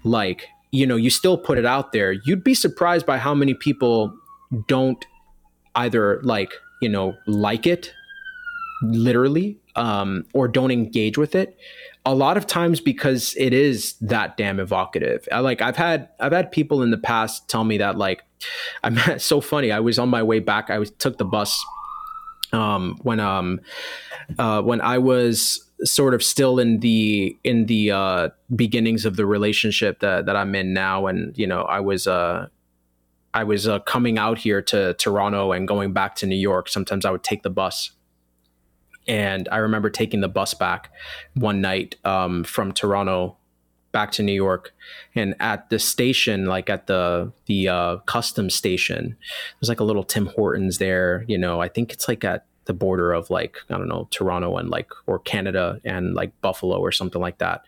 Like 0.04 0.48
you 0.72 0.88
know 0.88 0.96
you 0.96 1.12
still 1.12 1.38
put 1.38 1.58
it 1.58 1.66
out 1.66 1.92
there. 1.92 2.12
You'd 2.12 2.44
be 2.44 2.56
surprised 2.56 3.06
by 3.06 3.20
how 3.20 3.36
many 3.36 3.54
people 3.54 4.14
don't 4.68 5.06
either 5.76 6.22
like 6.24 6.54
you 6.82 6.90
know 6.90 7.16
like 7.28 7.68
it 7.68 7.94
literally 8.82 9.58
um, 9.76 10.26
or 10.34 10.48
don't 10.48 10.72
engage 10.72 11.18
with 11.18 11.36
it 11.36 11.58
a 12.06 12.14
lot 12.14 12.38
of 12.38 12.46
times 12.46 12.80
because 12.80 13.34
it 13.38 13.52
is 13.52 13.94
that 14.02 14.38
damn 14.38 14.60
evocative. 14.60 15.28
I, 15.32 15.40
like 15.40 15.62
i've 15.62 15.76
had 15.76 16.10
i've 16.20 16.32
had 16.32 16.52
people 16.52 16.84
in 16.84 16.92
the 16.92 16.98
past 16.98 17.50
tell 17.50 17.64
me 17.64 17.78
that 17.80 17.98
like 17.98 18.24
i'm 18.84 18.98
so 19.20 19.42
funny. 19.42 19.72
I 19.72 19.80
was 19.80 20.00
on 20.00 20.10
my 20.10 20.24
way 20.24 20.40
back. 20.40 20.70
I 20.70 20.80
was 20.80 20.92
took 20.92 21.18
the 21.18 21.26
bus 21.26 21.64
um, 22.54 22.98
when 23.02 23.20
um 23.20 23.60
uh, 24.38 24.62
when 24.62 24.82
i 24.82 24.98
was 24.98 25.66
sort 25.84 26.14
of 26.14 26.24
still 26.24 26.60
in 26.60 26.80
the 26.80 27.38
in 27.44 27.66
the 27.66 27.92
uh, 27.92 28.30
beginnings 28.56 29.06
of 29.06 29.16
the 29.16 29.26
relationship 29.26 30.00
that 30.00 30.26
that 30.26 30.36
I'm 30.36 30.56
in 30.56 30.74
now, 30.74 31.08
and 31.08 31.38
you 31.38 31.48
know, 31.48 31.64
I 31.64 31.80
was 31.80 32.08
uh, 32.08 32.48
I 33.34 33.44
was 33.44 33.68
uh, 33.68 33.80
coming 33.80 34.18
out 34.18 34.38
here 34.38 34.62
to 34.64 34.94
Toronto 34.94 35.52
and 35.52 35.68
going 35.68 35.94
back 35.94 36.16
to 36.16 36.26
New 36.26 36.38
York. 36.38 36.70
Sometimes 36.70 37.06
I 37.06 37.12
would 37.12 37.24
take 37.24 37.44
the 37.44 37.50
bus, 37.50 37.92
and 39.08 39.48
I 39.52 39.58
remember 39.58 39.90
taking 39.90 40.22
the 40.22 40.28
bus 40.28 40.54
back 40.54 40.92
one 41.34 41.62
night 41.62 41.96
um, 42.04 42.44
from 42.44 42.72
Toronto 42.72 43.38
back 43.92 44.12
to 44.12 44.24
New 44.24 44.34
York, 44.34 44.74
and 45.16 45.36
at 45.40 45.70
the 45.70 45.80
station, 45.80 46.46
like 46.46 46.70
at 46.70 46.88
the 46.88 47.32
the 47.46 47.70
uh, 47.70 47.98
custom 48.06 48.50
station, 48.50 49.16
there's 49.60 49.70
like 49.70 49.80
a 49.80 49.86
little 49.86 50.04
Tim 50.04 50.28
Hortons 50.28 50.78
there. 50.78 51.24
You 51.28 51.38
know, 51.38 51.62
I 51.62 51.70
think 51.70 51.94
it's 51.94 52.08
like 52.08 52.24
at 52.24 52.46
the 52.66 52.74
border 52.74 53.14
of 53.14 53.30
like 53.30 53.58
I 53.70 53.78
don't 53.78 53.88
know 53.88 54.08
Toronto 54.12 54.58
and 54.58 54.70
like 54.70 54.90
or 55.06 55.20
Canada 55.20 55.80
and 55.86 56.14
like 56.14 56.32
Buffalo 56.42 56.80
or 56.80 56.92
something 56.92 57.22
like 57.22 57.38
that. 57.38 57.64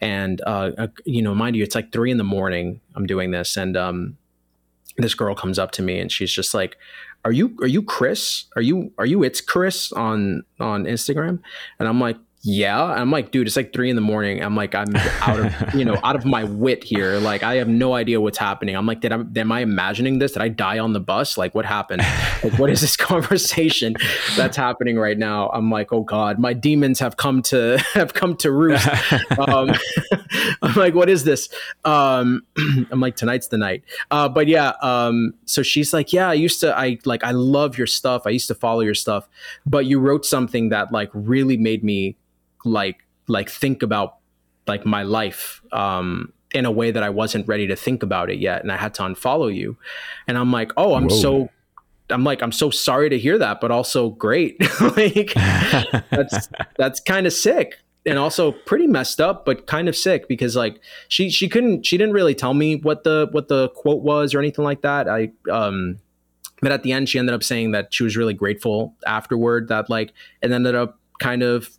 And 0.00 0.40
uh, 0.46 0.70
uh, 0.78 0.88
you 1.04 1.22
know, 1.22 1.34
mind 1.34 1.56
you, 1.56 1.62
it's 1.62 1.74
like 1.74 1.90
three 1.90 2.10
in 2.10 2.18
the 2.18 2.24
morning. 2.24 2.80
I'm 2.94 3.06
doing 3.06 3.30
this, 3.30 3.56
and 3.56 3.76
um, 3.76 4.18
this 4.98 5.14
girl 5.14 5.34
comes 5.34 5.58
up 5.58 5.70
to 5.72 5.82
me 5.82 5.98
and 5.98 6.10
she's 6.10 6.32
just 6.32 6.54
like, 6.54 6.76
"Are 7.24 7.32
you 7.32 7.56
are 7.60 7.66
you 7.66 7.82
Chris? 7.82 8.44
Are 8.56 8.62
you 8.62 8.92
are 8.98 9.06
you 9.06 9.22
it's 9.22 9.40
Chris 9.40 9.92
on 9.92 10.44
on 10.60 10.84
Instagram?" 10.84 11.40
And 11.78 11.88
I'm 11.88 12.00
like, 12.00 12.16
yeah. 12.44 12.82
I'm 12.82 13.12
like 13.12 13.30
dude 13.30 13.46
it's 13.46 13.54
like 13.54 13.72
three 13.72 13.88
in 13.88 13.94
the 13.94 14.02
morning. 14.02 14.42
I'm 14.42 14.56
like 14.56 14.74
i'm 14.74 14.94
out 14.96 15.38
of 15.38 15.74
you 15.74 15.84
know 15.84 15.98
out 16.02 16.16
of 16.16 16.24
my 16.24 16.42
wit 16.42 16.82
here. 16.82 17.18
Like 17.18 17.44
i 17.44 17.56
have 17.56 17.68
no 17.68 17.94
idea 17.94 18.20
what's 18.20 18.38
happening. 18.38 18.74
I'm 18.74 18.84
like 18.84 19.00
did 19.00 19.12
i 19.12 19.16
am 19.36 19.52
i 19.52 19.60
imagining 19.60 20.18
this? 20.18 20.32
Did 20.32 20.42
i 20.42 20.48
die 20.48 20.80
on 20.80 20.92
the 20.92 20.98
bus? 20.98 21.38
Like 21.38 21.54
what 21.54 21.64
happened? 21.64 22.02
Like 22.42 22.58
what 22.58 22.68
is 22.68 22.80
this 22.80 22.96
conversation 23.12 23.94
that's 24.36 24.56
happening 24.56 24.98
right 24.98 25.16
now? 25.16 25.50
I'm 25.50 25.70
like 25.70 25.92
oh 25.92 26.02
god 26.02 26.40
my 26.40 26.52
demons 26.52 26.98
have 26.98 27.16
come 27.16 27.42
to 27.42 27.78
have 27.94 28.14
come 28.14 28.36
to 28.38 28.50
roost. 28.50 28.88
Um, 29.38 29.70
i'm 30.62 30.74
like 30.74 30.94
what 30.96 31.08
is 31.08 31.22
this? 31.22 31.48
Um, 31.84 32.42
i'm 32.90 32.98
like 32.98 33.14
tonight's 33.14 33.48
the 33.48 33.58
night. 33.58 33.84
Uh, 34.10 34.28
but 34.28 34.48
yeah 34.48 34.72
um, 34.82 35.34
so 35.44 35.62
she's 35.62 35.92
like 35.92 36.12
yeah 36.12 36.28
i 36.28 36.34
used 36.34 36.58
to 36.60 36.76
i 36.76 36.98
like 37.04 37.22
i 37.22 37.30
love 37.30 37.78
your 37.78 37.86
stuff. 37.86 38.22
I 38.26 38.30
used 38.30 38.48
to 38.48 38.54
follow 38.56 38.80
your 38.80 38.94
stuff. 38.94 39.28
But 39.64 39.86
you 39.86 40.00
wrote 40.00 40.26
something 40.26 40.70
that 40.70 40.90
like 40.90 41.10
really 41.12 41.56
made 41.56 41.84
me 41.84 42.16
like 42.64 42.98
like 43.28 43.48
think 43.48 43.82
about 43.82 44.16
like 44.66 44.86
my 44.86 45.02
life 45.02 45.62
um 45.72 46.32
in 46.52 46.66
a 46.66 46.70
way 46.70 46.90
that 46.90 47.02
I 47.02 47.08
wasn't 47.08 47.48
ready 47.48 47.66
to 47.68 47.76
think 47.76 48.02
about 48.02 48.30
it 48.30 48.38
yet 48.38 48.62
and 48.62 48.70
I 48.70 48.76
had 48.76 48.92
to 48.94 49.02
unfollow 49.02 49.54
you. 49.54 49.76
And 50.28 50.36
I'm 50.36 50.52
like 50.52 50.72
oh 50.76 50.94
I'm 50.94 51.08
Whoa. 51.08 51.16
so 51.16 51.48
I'm 52.10 52.24
like 52.24 52.42
I'm 52.42 52.52
so 52.52 52.70
sorry 52.70 53.08
to 53.08 53.18
hear 53.18 53.38
that 53.38 53.60
but 53.60 53.70
also 53.70 54.10
great. 54.10 54.56
Like 54.80 55.32
that's 56.10 56.48
that's 56.76 57.00
kind 57.00 57.26
of 57.26 57.32
sick 57.32 57.78
and 58.04 58.18
also 58.18 58.52
pretty 58.52 58.86
messed 58.86 59.20
up 59.20 59.46
but 59.46 59.66
kind 59.66 59.88
of 59.88 59.96
sick 59.96 60.28
because 60.28 60.56
like 60.56 60.80
she 61.08 61.30
she 61.30 61.48
couldn't 61.48 61.86
she 61.86 61.96
didn't 61.96 62.14
really 62.14 62.34
tell 62.34 62.54
me 62.54 62.76
what 62.76 63.04
the 63.04 63.28
what 63.30 63.48
the 63.48 63.68
quote 63.70 64.02
was 64.02 64.34
or 64.34 64.38
anything 64.38 64.64
like 64.64 64.82
that. 64.82 65.08
I 65.08 65.32
um 65.50 65.98
but 66.60 66.72
at 66.72 66.82
the 66.82 66.92
end 66.92 67.08
she 67.08 67.18
ended 67.18 67.34
up 67.34 67.42
saying 67.42 67.72
that 67.72 67.92
she 67.94 68.04
was 68.04 68.16
really 68.16 68.34
grateful 68.34 68.94
afterward 69.06 69.68
that 69.68 69.88
like 69.88 70.12
it 70.42 70.50
ended 70.50 70.74
up 70.74 70.98
kind 71.18 71.42
of 71.42 71.70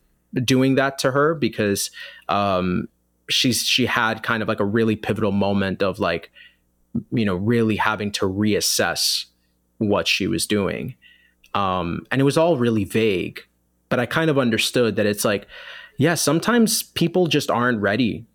doing 0.44 0.76
that 0.76 0.98
to 1.00 1.12
her 1.12 1.36
because 1.36 1.92
um, 2.30 2.88
she's 3.30 3.64
she 3.64 3.86
had 3.86 4.24
kind 4.24 4.42
of 4.42 4.50
like 4.50 4.60
a 4.60 4.66
really 4.66 4.96
pivotal 4.96 5.32
moment 5.32 5.82
of 5.82 6.00
like 6.00 6.32
you 7.12 7.26
know 7.26 7.36
really 7.36 7.76
having 7.76 8.12
to 8.12 8.26
reassess 8.26 9.26
what 9.78 10.08
she 10.08 10.28
was 10.28 10.46
doing. 10.46 10.96
Um, 11.54 12.06
and 12.12 12.20
it 12.20 12.24
was 12.24 12.38
all 12.38 12.58
really 12.58 12.84
vague 12.84 13.42
but 13.90 14.00
i 14.00 14.08
kind 14.08 14.32
of 14.32 14.40
understood 14.40 14.96
that 14.96 15.06
it's 15.06 15.24
like 15.24 15.46
yeah 16.00 16.16
sometimes 16.16 16.82
people 16.82 17.28
just 17.28 17.52
aren't 17.52 17.80
ready 17.80 18.26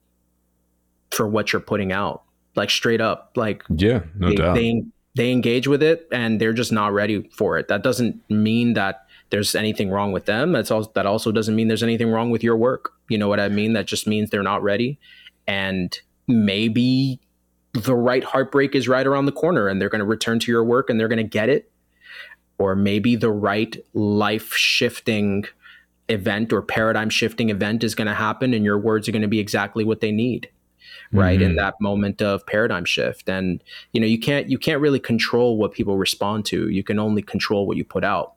for 1.11 1.26
what 1.26 1.52
you're 1.52 1.58
putting 1.58 1.90
out 1.90 2.22
like 2.54 2.70
straight 2.70 3.00
up 3.00 3.32
like 3.34 3.64
yeah 3.68 4.02
no 4.14 4.28
they, 4.28 4.34
doubt. 4.37 4.54
they, 4.54 4.84
they 5.16 5.32
engage 5.32 5.66
with 5.66 5.82
it 5.82 6.06
and 6.12 6.40
they're 6.40 6.52
just 6.52 6.70
not 6.70 6.92
ready 6.92 7.28
for 7.32 7.58
it. 7.58 7.66
That 7.66 7.82
doesn't 7.82 8.22
mean 8.30 8.74
that 8.74 9.08
there's 9.30 9.54
anything 9.54 9.90
wrong 9.90 10.12
with 10.12 10.26
them. 10.26 10.52
That's 10.52 10.70
also 10.70 10.90
that 10.94 11.06
also 11.06 11.32
doesn't 11.32 11.54
mean 11.54 11.68
there's 11.68 11.82
anything 11.82 12.10
wrong 12.10 12.30
with 12.30 12.42
your 12.42 12.56
work. 12.56 12.92
You 13.08 13.18
know 13.18 13.28
what 13.28 13.40
I 13.40 13.48
mean? 13.48 13.72
That 13.74 13.86
just 13.86 14.06
means 14.06 14.30
they're 14.30 14.42
not 14.42 14.62
ready. 14.62 14.98
And 15.46 15.98
maybe 16.26 17.20
the 17.72 17.94
right 17.94 18.24
heartbreak 18.24 18.74
is 18.74 18.88
right 18.88 19.06
around 19.06 19.26
the 19.26 19.32
corner 19.32 19.68
and 19.68 19.80
they're 19.80 19.88
going 19.88 20.00
to 20.00 20.06
return 20.06 20.38
to 20.40 20.50
your 20.50 20.64
work 20.64 20.90
and 20.90 20.98
they're 20.98 21.08
going 21.08 21.18
to 21.18 21.22
get 21.24 21.48
it. 21.48 21.70
Or 22.58 22.74
maybe 22.74 23.14
the 23.16 23.30
right 23.30 23.76
life 23.94 24.54
shifting 24.54 25.44
event 26.08 26.52
or 26.52 26.62
paradigm 26.62 27.10
shifting 27.10 27.50
event 27.50 27.84
is 27.84 27.94
going 27.94 28.08
to 28.08 28.14
happen 28.14 28.54
and 28.54 28.64
your 28.64 28.78
words 28.78 29.08
are 29.08 29.12
going 29.12 29.22
to 29.22 29.28
be 29.28 29.38
exactly 29.38 29.84
what 29.84 30.00
they 30.00 30.10
need 30.10 30.48
right 31.12 31.40
mm-hmm. 31.40 31.50
in 31.50 31.56
that 31.56 31.74
moment 31.80 32.20
of 32.22 32.46
paradigm 32.46 32.84
shift 32.84 33.28
and 33.28 33.62
you 33.92 34.00
know 34.00 34.06
you 34.06 34.18
can't 34.18 34.48
you 34.50 34.58
can't 34.58 34.80
really 34.80 34.98
control 34.98 35.58
what 35.58 35.72
people 35.72 35.98
respond 35.98 36.46
to 36.46 36.68
you 36.68 36.82
can 36.82 36.98
only 36.98 37.20
control 37.22 37.66
what 37.66 37.76
you 37.76 37.84
put 37.84 38.04
out 38.04 38.34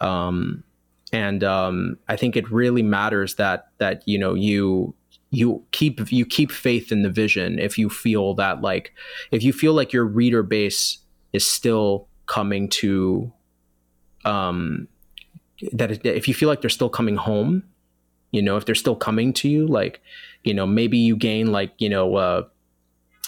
um, 0.00 0.64
and 1.12 1.44
um, 1.44 1.98
I 2.08 2.16
think 2.16 2.36
it 2.36 2.50
really 2.50 2.82
matters 2.82 3.34
that 3.36 3.68
that 3.78 4.06
you 4.06 4.18
know 4.18 4.34
you 4.34 4.94
you 5.30 5.64
keep 5.72 6.12
you 6.12 6.26
keep 6.26 6.52
faith 6.52 6.92
in 6.92 7.02
the 7.02 7.10
vision 7.10 7.58
if 7.58 7.78
you 7.78 7.88
feel 7.88 8.34
that 8.34 8.60
like 8.60 8.92
if 9.30 9.42
you 9.42 9.52
feel 9.52 9.72
like 9.72 9.92
your 9.92 10.04
reader 10.04 10.42
base 10.42 10.98
is 11.32 11.46
still 11.46 12.06
coming 12.26 12.68
to 12.68 13.32
um 14.24 14.86
that 15.72 16.04
if 16.04 16.28
you 16.28 16.34
feel 16.34 16.48
like 16.48 16.60
they're 16.60 16.70
still 16.70 16.90
coming 16.90 17.16
home 17.16 17.62
you 18.30 18.42
know 18.42 18.56
if 18.56 18.66
they're 18.66 18.74
still 18.74 18.94
coming 18.94 19.32
to 19.32 19.48
you 19.48 19.66
like 19.66 20.00
you 20.44 20.52
know 20.52 20.66
maybe 20.66 20.98
you 20.98 21.16
gain 21.16 21.50
like 21.50 21.72
you 21.78 21.88
know 21.88 22.14
uh 22.16 22.42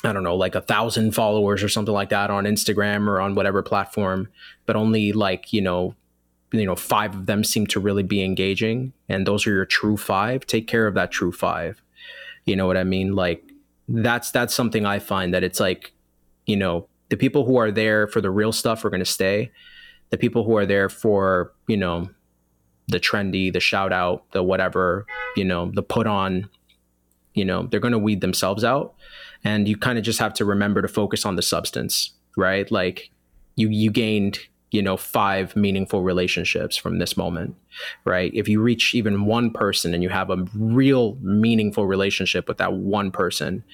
I 0.04 0.12
don't 0.12 0.22
know, 0.22 0.36
like 0.36 0.54
a 0.54 0.60
thousand 0.60 1.12
followers 1.12 1.62
or 1.62 1.68
something 1.70 1.94
like 1.94 2.10
that 2.10 2.30
on 2.30 2.44
Instagram 2.44 3.08
or 3.08 3.22
on 3.22 3.34
whatever 3.34 3.62
platform, 3.62 4.28
but 4.66 4.76
only 4.76 5.12
like, 5.12 5.50
you 5.50 5.62
know, 5.62 5.94
you 6.58 6.66
know 6.66 6.76
five 6.76 7.14
of 7.14 7.26
them 7.26 7.44
seem 7.44 7.66
to 7.68 7.80
really 7.80 8.02
be 8.02 8.22
engaging 8.22 8.92
and 9.08 9.26
those 9.26 9.46
are 9.46 9.52
your 9.52 9.66
true 9.66 9.96
five. 9.96 10.46
Take 10.46 10.66
care 10.66 10.86
of 10.86 10.94
that 10.94 11.10
true 11.10 11.32
five. 11.32 11.82
You 12.44 12.56
know 12.56 12.66
what 12.66 12.76
i 12.76 12.84
mean? 12.84 13.14
Like 13.14 13.50
that's 13.86 14.30
that's 14.30 14.54
something 14.54 14.86
i 14.86 14.98
find 14.98 15.34
that 15.34 15.44
it's 15.44 15.60
like 15.60 15.92
you 16.46 16.56
know 16.56 16.88
the 17.10 17.18
people 17.18 17.44
who 17.44 17.56
are 17.58 17.70
there 17.70 18.06
for 18.06 18.22
the 18.22 18.30
real 18.30 18.52
stuff 18.52 18.84
are 18.84 18.90
going 18.90 19.00
to 19.00 19.04
stay. 19.06 19.50
The 20.10 20.18
people 20.18 20.44
who 20.44 20.56
are 20.56 20.66
there 20.66 20.88
for 20.88 21.52
you 21.66 21.76
know 21.76 22.08
the 22.88 23.00
trendy 23.00 23.52
the 23.52 23.60
shout 23.60 23.92
out 23.92 24.30
the 24.32 24.42
whatever 24.42 25.06
you 25.36 25.44
know 25.44 25.70
the 25.74 25.82
put 25.82 26.06
on 26.06 26.50
you 27.32 27.44
know 27.44 27.66
they're 27.66 27.80
going 27.80 27.92
to 27.92 27.98
weed 27.98 28.20
themselves 28.20 28.64
out. 28.64 28.94
And 29.46 29.68
you 29.68 29.76
kind 29.76 29.98
of 29.98 30.04
just 30.04 30.18
have 30.20 30.32
to 30.34 30.44
remember 30.44 30.80
to 30.80 30.88
focus 30.88 31.26
on 31.26 31.36
the 31.36 31.42
substance 31.42 32.14
right? 32.36 32.70
Like 32.70 33.10
you 33.56 33.68
you 33.68 33.90
gained 33.90 34.38
you 34.74 34.82
know 34.82 34.96
five 34.96 35.54
meaningful 35.56 36.02
relationships 36.02 36.76
from 36.76 36.98
this 36.98 37.16
moment 37.16 37.54
right? 38.04 38.30
If 38.34 38.48
you 38.48 38.60
reach 38.60 38.94
even 38.94 39.26
one 39.26 39.50
person 39.50 39.94
and 39.94 40.02
you 40.02 40.08
have 40.08 40.30
a 40.30 40.46
real 40.56 41.16
meaningful 41.20 41.86
relationship 41.86 42.48
with 42.48 42.58
that 42.58 42.74
one 42.74 43.10
person 43.10 43.64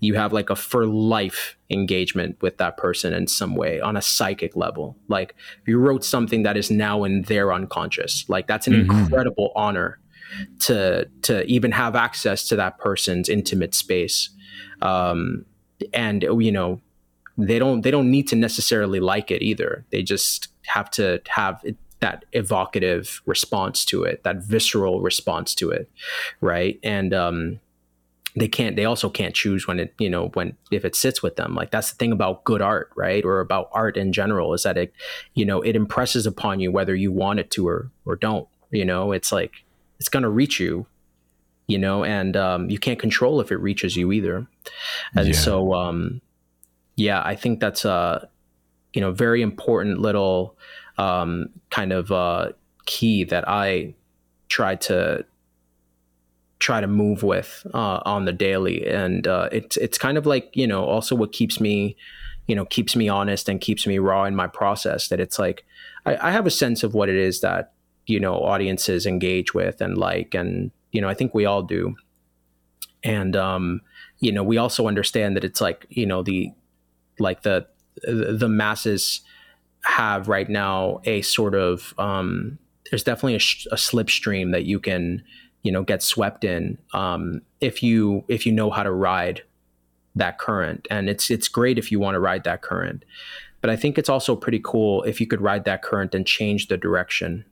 you 0.00 0.14
have 0.14 0.32
like 0.32 0.48
a 0.48 0.56
for 0.56 0.86
life 0.86 1.56
engagement 1.70 2.40
with 2.40 2.58
that 2.58 2.76
person 2.76 3.12
in 3.12 3.26
some 3.26 3.56
way 3.56 3.80
on 3.80 3.96
a 3.96 4.02
psychic 4.02 4.54
level. 4.54 4.96
Like 5.08 5.34
you 5.66 5.78
wrote 5.78 6.04
something 6.04 6.44
that 6.44 6.56
is 6.56 6.70
now 6.70 7.04
in 7.04 7.22
their 7.22 7.52
unconscious 7.52 8.24
like 8.28 8.46
that's 8.46 8.66
an 8.66 8.74
mm-hmm. 8.74 8.90
incredible 8.90 9.52
honor 9.56 9.98
to 10.60 11.08
to 11.22 11.44
even 11.46 11.72
have 11.72 11.96
access 11.96 12.46
to 12.48 12.56
that 12.56 12.78
person's 12.78 13.28
intimate 13.28 13.74
space. 13.74 14.30
Um 14.82 15.44
and 15.92 16.22
you 16.22 16.52
know 16.52 16.80
they 17.38 17.58
don't 17.58 17.82
they 17.82 17.90
don't 17.90 18.10
need 18.10 18.26
to 18.28 18.36
necessarily 18.36 19.00
like 19.00 19.30
it 19.30 19.42
either. 19.42 19.84
They 19.90 20.02
just 20.02 20.48
have 20.66 20.90
to 20.92 21.22
have 21.28 21.60
it, 21.64 21.76
that 22.00 22.24
evocative 22.32 23.22
response 23.26 23.84
to 23.86 24.02
it, 24.02 24.22
that 24.24 24.42
visceral 24.42 25.00
response 25.00 25.54
to 25.56 25.70
it, 25.70 25.90
right? 26.40 26.78
And 26.82 27.14
um, 27.14 27.60
they 28.34 28.48
can't. 28.48 28.76
They 28.76 28.84
also 28.84 29.08
can't 29.08 29.34
choose 29.34 29.66
when 29.68 29.78
it 29.78 29.94
you 29.98 30.10
know 30.10 30.28
when 30.34 30.56
if 30.72 30.84
it 30.84 30.96
sits 30.96 31.22
with 31.22 31.36
them. 31.36 31.54
Like 31.54 31.70
that's 31.70 31.90
the 31.90 31.96
thing 31.96 32.12
about 32.12 32.44
good 32.44 32.60
art, 32.60 32.90
right? 32.96 33.24
Or 33.24 33.40
about 33.40 33.70
art 33.72 33.96
in 33.96 34.12
general 34.12 34.52
is 34.52 34.64
that 34.64 34.76
it 34.76 34.92
you 35.34 35.44
know 35.44 35.62
it 35.62 35.76
impresses 35.76 36.26
upon 36.26 36.58
you 36.58 36.72
whether 36.72 36.94
you 36.94 37.12
want 37.12 37.38
it 37.38 37.50
to 37.52 37.68
or 37.68 37.90
or 38.04 38.16
don't. 38.16 38.48
You 38.70 38.84
know, 38.84 39.12
it's 39.12 39.30
like 39.30 39.64
it's 40.00 40.08
gonna 40.08 40.28
reach 40.28 40.58
you 40.60 40.86
you 41.68 41.78
know, 41.78 42.02
and 42.02 42.34
um, 42.34 42.70
you 42.70 42.78
can't 42.78 42.98
control 42.98 43.40
if 43.40 43.52
it 43.52 43.58
reaches 43.58 43.94
you 43.94 44.10
either. 44.10 44.46
And 45.14 45.28
yeah. 45.28 45.34
so, 45.34 45.74
um, 45.74 46.22
yeah, 46.98 47.22
I 47.24 47.34
think 47.36 47.60
that's 47.60 47.84
a 47.84 48.28
you 48.92 49.00
know 49.00 49.12
very 49.12 49.42
important 49.42 50.00
little 50.00 50.56
um, 50.98 51.50
kind 51.70 51.92
of 51.92 52.10
uh, 52.10 52.52
key 52.86 53.24
that 53.24 53.48
I 53.48 53.94
try 54.48 54.74
to 54.74 55.24
try 56.58 56.80
to 56.80 56.88
move 56.88 57.22
with 57.22 57.64
uh, 57.72 58.00
on 58.04 58.24
the 58.24 58.32
daily, 58.32 58.86
and 58.88 59.26
uh, 59.26 59.48
it's 59.52 59.76
it's 59.76 59.96
kind 59.96 60.18
of 60.18 60.26
like 60.26 60.50
you 60.54 60.66
know 60.66 60.84
also 60.84 61.14
what 61.14 61.32
keeps 61.32 61.60
me 61.60 61.96
you 62.46 62.56
know 62.56 62.64
keeps 62.64 62.96
me 62.96 63.08
honest 63.08 63.48
and 63.48 63.60
keeps 63.60 63.86
me 63.86 63.98
raw 63.98 64.24
in 64.24 64.34
my 64.34 64.48
process. 64.48 65.08
That 65.08 65.20
it's 65.20 65.38
like 65.38 65.64
I, 66.04 66.28
I 66.28 66.30
have 66.32 66.46
a 66.46 66.50
sense 66.50 66.82
of 66.82 66.94
what 66.94 67.08
it 67.08 67.16
is 67.16 67.40
that 67.42 67.72
you 68.06 68.18
know 68.18 68.34
audiences 68.34 69.06
engage 69.06 69.54
with 69.54 69.80
and 69.80 69.96
like 69.96 70.34
and 70.34 70.72
you 70.92 71.00
know, 71.00 71.08
I 71.08 71.14
think 71.14 71.34
we 71.34 71.44
all 71.44 71.62
do. 71.62 71.96
And 73.04 73.36
um, 73.36 73.80
you 74.18 74.32
know, 74.32 74.42
we 74.42 74.58
also 74.58 74.88
understand 74.88 75.36
that 75.36 75.44
it's 75.44 75.60
like, 75.60 75.86
you 75.90 76.06
know, 76.06 76.22
the 76.22 76.50
like 77.20 77.42
the 77.42 77.66
the 78.02 78.48
masses 78.48 79.20
have 79.84 80.28
right 80.28 80.48
now 80.48 81.00
a 81.04 81.22
sort 81.22 81.54
of 81.54 81.94
um, 81.98 82.58
there's 82.90 83.02
definitely 83.02 83.34
a, 83.34 83.40
sh- 83.40 83.66
a 83.70 83.76
slipstream 83.76 84.52
that 84.52 84.64
you 84.64 84.78
can 84.78 85.22
you 85.62 85.72
know 85.72 85.82
get 85.82 86.02
swept 86.02 86.44
in 86.44 86.78
um, 86.94 87.42
if 87.60 87.82
you 87.82 88.24
if 88.28 88.46
you 88.46 88.52
know 88.52 88.70
how 88.70 88.82
to 88.82 88.92
ride 88.92 89.42
that 90.18 90.38
current. 90.38 90.86
And 90.90 91.08
it's 91.08 91.30
it's 91.30 91.48
great 91.48 91.78
if 91.78 91.90
you 91.90 91.98
want 91.98 92.14
to 92.14 92.20
ride 92.20 92.44
that 92.44 92.62
current. 92.62 93.04
But 93.60 93.70
i 93.70 93.76
think 93.76 93.98
it's 93.98 94.08
also 94.08 94.36
pretty 94.36 94.60
cool 94.62 95.02
if 95.02 95.20
you 95.20 95.26
could 95.26 95.40
ride 95.40 95.64
that 95.64 95.82
current 95.82 96.14
and 96.14 96.24
change 96.24 96.68
the 96.68 96.76
direction 96.76 97.44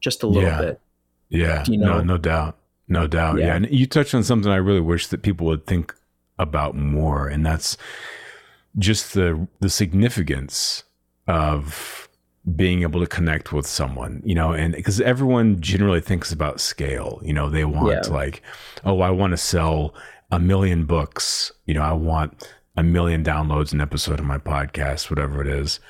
just 0.00 0.22
a 0.22 0.26
little 0.26 0.48
yeah. 0.48 0.60
bit. 0.60 0.80
Yeah. 1.28 1.64
You 1.66 1.78
know? 1.78 1.98
no 1.98 2.02
no 2.02 2.18
doubt. 2.18 2.56
No 2.88 3.06
doubt. 3.06 3.38
Yeah. 3.38 3.46
yeah. 3.46 3.56
And 3.56 3.70
you 3.70 3.86
touched 3.86 4.14
on 4.14 4.22
something 4.22 4.50
i 4.50 4.56
really 4.56 4.80
wish 4.80 5.08
that 5.08 5.22
people 5.22 5.46
would 5.46 5.66
think 5.66 5.94
about 6.38 6.74
more 6.74 7.28
and 7.28 7.44
that's 7.44 7.76
just 8.78 9.14
the 9.14 9.48
the 9.60 9.70
significance 9.70 10.84
of 11.26 12.08
being 12.56 12.82
able 12.82 13.00
to 13.00 13.06
connect 13.06 13.52
with 13.52 13.66
someone, 13.66 14.22
you 14.24 14.34
know, 14.34 14.52
and 14.52 14.74
because 14.74 15.00
everyone 15.00 15.60
generally 15.60 16.00
thinks 16.00 16.32
about 16.32 16.60
scale, 16.60 17.20
you 17.22 17.32
know, 17.32 17.50
they 17.50 17.64
want 17.64 18.06
yeah. 18.06 18.12
like, 18.12 18.42
oh, 18.84 19.00
I 19.00 19.10
want 19.10 19.32
to 19.32 19.36
sell 19.36 19.94
a 20.30 20.38
million 20.38 20.86
books, 20.86 21.52
you 21.66 21.74
know, 21.74 21.82
I 21.82 21.92
want 21.92 22.48
a 22.76 22.82
million 22.82 23.22
downloads 23.22 23.72
an 23.72 23.80
episode 23.80 24.18
of 24.18 24.24
my 24.24 24.38
podcast, 24.38 25.10
whatever 25.10 25.42
it 25.42 25.48
is. 25.48 25.80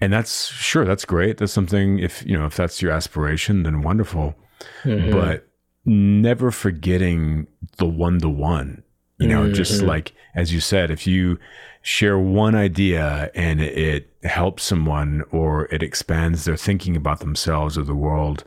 And 0.00 0.12
that's 0.12 0.46
sure, 0.46 0.84
that's 0.84 1.04
great. 1.04 1.38
That's 1.38 1.52
something 1.52 1.98
if, 1.98 2.24
you 2.26 2.36
know, 2.36 2.46
if 2.46 2.56
that's 2.56 2.80
your 2.80 2.90
aspiration, 2.90 3.62
then 3.62 3.82
wonderful. 3.82 4.34
Mm-hmm. 4.82 5.12
But 5.12 5.46
never 5.84 6.50
forgetting 6.50 7.46
the 7.76 7.86
one 7.86 8.18
to 8.20 8.28
one, 8.28 8.82
you 9.22 9.28
know, 9.28 9.44
mm-hmm. 9.44 9.54
just 9.54 9.82
like, 9.82 10.12
as 10.34 10.52
you 10.52 10.60
said, 10.60 10.90
if 10.90 11.06
you, 11.06 11.38
share 11.82 12.18
one 12.18 12.54
idea 12.54 13.30
and 13.34 13.60
it 13.60 14.08
helps 14.22 14.62
someone 14.62 15.24
or 15.32 15.66
it 15.66 15.82
expands 15.82 16.44
their 16.44 16.56
thinking 16.56 16.96
about 16.96 17.20
themselves 17.20 17.76
or 17.76 17.82
the 17.82 17.94
world, 17.94 18.44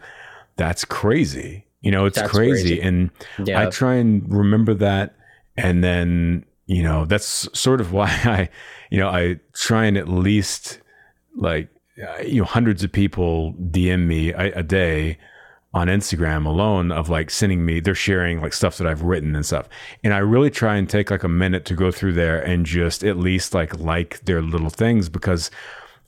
that's 0.55 0.85
crazy. 0.85 1.65
You 1.81 1.91
know, 1.91 2.05
it's 2.05 2.19
crazy. 2.21 2.77
crazy. 2.77 2.81
And 2.81 3.11
yeah. 3.43 3.61
I 3.61 3.69
try 3.69 3.95
and 3.95 4.23
remember 4.33 4.73
that. 4.75 5.15
And 5.57 5.83
then, 5.83 6.45
you 6.65 6.81
know, 6.81 7.05
that's 7.05 7.47
sort 7.57 7.81
of 7.81 7.91
why 7.91 8.07
I, 8.07 8.49
you 8.89 8.99
know, 8.99 9.09
I 9.09 9.39
try 9.53 9.85
and 9.85 9.97
at 9.97 10.07
least 10.07 10.79
like, 11.35 11.69
you 12.25 12.41
know, 12.41 12.45
hundreds 12.45 12.83
of 12.83 12.91
people 12.91 13.53
DM 13.53 14.05
me 14.07 14.31
a, 14.31 14.59
a 14.59 14.63
day 14.63 15.17
on 15.75 15.87
Instagram 15.87 16.45
alone 16.45 16.89
of 16.89 17.09
like 17.09 17.29
sending 17.29 17.65
me, 17.65 17.81
they're 17.81 17.93
sharing 17.93 18.41
like 18.41 18.53
stuff 18.53 18.77
that 18.77 18.87
I've 18.87 19.01
written 19.01 19.35
and 19.35 19.45
stuff. 19.45 19.67
And 20.05 20.13
I 20.13 20.19
really 20.19 20.49
try 20.49 20.77
and 20.77 20.89
take 20.89 21.11
like 21.11 21.23
a 21.23 21.29
minute 21.29 21.65
to 21.65 21.75
go 21.75 21.91
through 21.91 22.13
there 22.13 22.41
and 22.41 22.65
just 22.65 23.03
at 23.03 23.17
least 23.17 23.53
like 23.53 23.77
like 23.77 24.21
their 24.21 24.41
little 24.41 24.69
things 24.69 25.09
because 25.09 25.51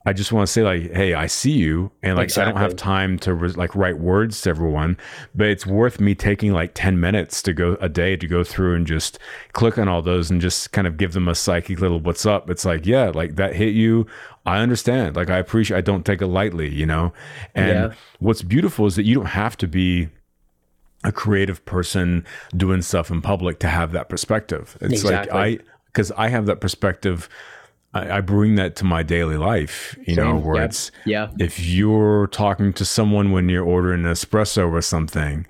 I 0.08 0.14
just 0.14 0.32
want 0.32 0.48
to 0.48 0.54
say 0.54 0.64
like, 0.64 0.94
hey, 0.94 1.16
I 1.16 1.28
see 1.28 1.52
you, 1.52 1.92
and 2.02 2.16
like 2.16 2.26
exactly. 2.26 2.50
I 2.50 2.54
don't 2.54 2.62
have 2.62 2.78
time 2.78 3.20
to 3.20 3.34
re- 3.34 3.50
like 3.50 3.76
write 3.76 4.00
words 4.00 4.40
to 4.44 4.50
everyone, 4.50 4.96
but 5.36 5.48
it's 5.48 5.66
worth 5.66 6.00
me 6.00 6.16
taking 6.16 6.54
like 6.54 6.72
ten 6.74 7.02
minutes 7.02 7.42
to 7.42 7.52
go 7.52 7.78
a 7.82 7.90
day 7.90 8.16
to 8.16 8.26
go 8.26 8.42
through 8.42 8.76
and 8.76 8.88
just 8.88 9.20
click 9.52 9.78
on 9.78 9.90
all 9.90 10.02
those 10.02 10.32
and 10.32 10.40
just 10.40 10.72
kind 10.72 10.88
of 10.88 10.96
give 10.96 11.12
them 11.12 11.28
a 11.28 11.36
psychic 11.36 11.82
little 11.82 12.00
what's 12.00 12.26
up. 12.26 12.50
It's 12.50 12.64
like, 12.64 12.86
yeah, 12.86 13.10
like 13.10 13.36
that 13.36 13.54
hit 13.54 13.74
you. 13.74 14.08
I 14.48 14.60
understand. 14.60 15.16
Like 15.16 15.30
I 15.30 15.38
appreciate. 15.38 15.78
I 15.78 15.82
don't 15.82 16.06
take 16.06 16.22
it 16.22 16.28
lightly, 16.28 16.74
you 16.74 16.86
know. 16.86 17.14
And 17.54 17.92
yeah. 17.92 17.94
what's 18.20 18.42
beautiful 18.42 18.86
is 18.86 18.96
that 18.96 19.04
you 19.04 19.14
don't 19.14 19.26
have 19.26 19.58
to 19.58 19.68
be 19.68 20.08
a 21.04 21.12
creative 21.12 21.64
person 21.66 22.26
doing 22.56 22.82
stuff 22.82 23.12
in 23.12 23.22
public 23.22 23.60
to 23.60 23.68
have 23.68 23.92
that 23.92 24.10
perspective. 24.10 24.78
It's 24.82 25.04
exactly. 25.04 25.38
like 25.38 25.60
I 25.60 25.64
because 25.88 26.12
I 26.14 26.30
have 26.30 26.46
that 26.46 26.62
perspective 26.62 27.30
I, 27.94 28.18
I 28.18 28.22
bring 28.22 28.56
that 28.56 28.76
to 28.78 28.86
my 28.86 29.04
daily 29.04 29.38
life, 29.38 29.98
you 30.06 30.16
Same. 30.16 30.24
know, 30.24 30.36
where 30.38 30.62
yep. 30.62 30.70
it's 30.70 30.92
yeah. 31.06 31.30
If 31.40 31.60
you're 31.60 32.28
talking 32.28 32.74
to 32.74 32.86
someone 32.86 33.32
when 33.32 33.50
you're 33.50 33.66
ordering 33.66 34.06
an 34.06 34.12
espresso 34.12 34.72
or 34.72 34.82
something, 34.82 35.46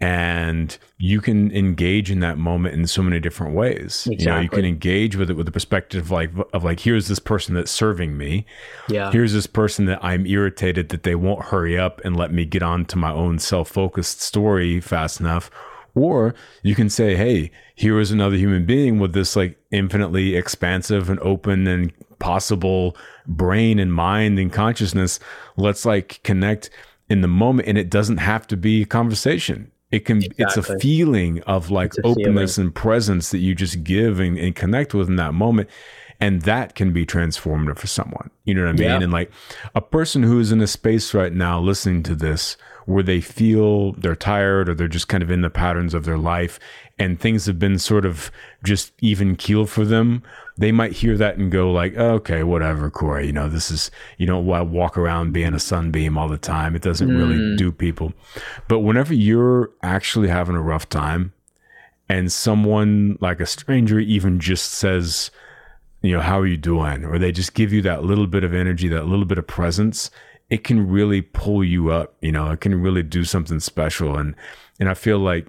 and 0.00 0.76
you 0.98 1.20
can 1.20 1.50
engage 1.52 2.10
in 2.10 2.20
that 2.20 2.36
moment 2.36 2.74
in 2.74 2.86
so 2.86 3.02
many 3.02 3.18
different 3.18 3.54
ways. 3.54 4.06
Exactly. 4.06 4.16
You 4.18 4.26
know, 4.26 4.40
you 4.40 4.48
can 4.48 4.64
engage 4.64 5.16
with 5.16 5.30
it 5.30 5.34
with 5.34 5.46
the 5.46 5.52
perspective 5.52 6.04
of 6.04 6.10
like 6.10 6.30
of 6.52 6.64
like 6.64 6.80
here's 6.80 7.08
this 7.08 7.18
person 7.18 7.54
that's 7.54 7.70
serving 7.70 8.16
me. 8.16 8.44
Yeah. 8.88 9.10
Here's 9.10 9.32
this 9.32 9.46
person 9.46 9.86
that 9.86 10.04
I'm 10.04 10.26
irritated 10.26 10.90
that 10.90 11.02
they 11.02 11.14
won't 11.14 11.46
hurry 11.46 11.78
up 11.78 12.00
and 12.04 12.16
let 12.16 12.32
me 12.32 12.44
get 12.44 12.62
on 12.62 12.84
to 12.86 12.96
my 12.98 13.10
own 13.10 13.38
self-focused 13.38 14.20
story 14.20 14.80
fast 14.80 15.20
enough 15.20 15.50
or 15.96 16.34
you 16.62 16.74
can 16.74 16.90
say, 16.90 17.16
hey, 17.16 17.50
here 17.74 17.98
is 17.98 18.10
another 18.10 18.36
human 18.36 18.66
being 18.66 18.98
with 18.98 19.14
this 19.14 19.34
like 19.34 19.58
infinitely 19.70 20.36
expansive 20.36 21.08
and 21.08 21.18
open 21.20 21.66
and 21.66 21.90
possible 22.18 22.96
brain 23.26 23.78
and 23.78 23.94
mind 23.94 24.38
and 24.38 24.52
consciousness. 24.52 25.18
Let's 25.56 25.86
like 25.86 26.20
connect 26.22 26.68
in 27.08 27.22
the 27.22 27.28
moment. 27.28 27.66
And 27.66 27.78
it 27.78 27.88
doesn't 27.88 28.18
have 28.18 28.46
to 28.48 28.58
be 28.58 28.82
a 28.82 28.86
conversation. 28.86 29.72
It 29.92 30.00
can, 30.04 30.18
exactly. 30.18 30.44
it's 30.44 30.56
a 30.56 30.78
feeling 30.78 31.42
of 31.42 31.70
like 31.70 31.92
openness 32.02 32.56
feeling. 32.56 32.66
and 32.66 32.74
presence 32.74 33.30
that 33.30 33.38
you 33.38 33.54
just 33.54 33.84
give 33.84 34.18
and, 34.18 34.36
and 34.36 34.54
connect 34.54 34.94
with 34.94 35.08
in 35.08 35.16
that 35.16 35.32
moment 35.32 35.68
and 36.20 36.42
that 36.42 36.74
can 36.74 36.92
be 36.92 37.04
transformative 37.04 37.78
for 37.78 37.86
someone 37.86 38.30
you 38.44 38.54
know 38.54 38.62
what 38.62 38.70
i 38.70 38.72
mean 38.72 38.82
yeah. 38.82 39.00
and 39.00 39.12
like 39.12 39.30
a 39.74 39.80
person 39.80 40.22
who's 40.22 40.50
in 40.50 40.60
a 40.60 40.66
space 40.66 41.14
right 41.14 41.32
now 41.32 41.60
listening 41.60 42.02
to 42.02 42.14
this 42.14 42.56
where 42.86 43.02
they 43.02 43.20
feel 43.20 43.92
they're 43.92 44.16
tired 44.16 44.68
or 44.68 44.74
they're 44.74 44.88
just 44.88 45.08
kind 45.08 45.22
of 45.22 45.30
in 45.30 45.42
the 45.42 45.50
patterns 45.50 45.92
of 45.92 46.04
their 46.04 46.18
life 46.18 46.58
and 46.98 47.20
things 47.20 47.46
have 47.46 47.58
been 47.58 47.78
sort 47.78 48.06
of 48.06 48.30
just 48.64 48.92
even 49.00 49.36
keel 49.36 49.66
for 49.66 49.84
them, 49.84 50.22
they 50.56 50.72
might 50.72 50.92
hear 50.92 51.16
that 51.18 51.36
and 51.36 51.52
go 51.52 51.70
like, 51.70 51.94
oh, 51.96 52.14
okay, 52.14 52.42
whatever, 52.42 52.88
Corey, 52.90 53.26
you 53.26 53.32
know, 53.32 53.48
this 53.48 53.70
is, 53.70 53.90
you 54.16 54.26
know, 54.26 54.38
why 54.38 54.62
walk 54.62 54.96
around 54.96 55.32
being 55.32 55.52
a 55.52 55.58
sunbeam 55.58 56.16
all 56.16 56.28
the 56.28 56.38
time. 56.38 56.74
It 56.74 56.82
doesn't 56.82 57.08
mm. 57.08 57.18
really 57.18 57.56
do 57.56 57.70
people. 57.70 58.14
But 58.66 58.80
whenever 58.80 59.12
you're 59.12 59.70
actually 59.82 60.28
having 60.28 60.56
a 60.56 60.62
rough 60.62 60.88
time 60.88 61.34
and 62.08 62.32
someone 62.32 63.18
like 63.20 63.40
a 63.40 63.46
stranger 63.46 63.98
even 63.98 64.40
just 64.40 64.70
says, 64.70 65.30
you 66.02 66.12
know, 66.12 66.22
how 66.22 66.38
are 66.38 66.46
you 66.46 66.56
doing? 66.56 67.04
Or 67.04 67.18
they 67.18 67.32
just 67.32 67.52
give 67.52 67.72
you 67.72 67.82
that 67.82 68.04
little 68.04 68.26
bit 68.26 68.44
of 68.44 68.54
energy, 68.54 68.88
that 68.88 69.06
little 69.06 69.24
bit 69.24 69.38
of 69.38 69.46
presence 69.46 70.10
it 70.48 70.64
can 70.64 70.88
really 70.88 71.22
pull 71.22 71.64
you 71.64 71.90
up, 71.90 72.14
you 72.20 72.32
know, 72.32 72.50
it 72.50 72.60
can 72.60 72.80
really 72.80 73.02
do 73.02 73.24
something 73.24 73.60
special. 73.60 74.16
And, 74.16 74.34
and 74.78 74.88
I 74.88 74.94
feel 74.94 75.18
like 75.18 75.48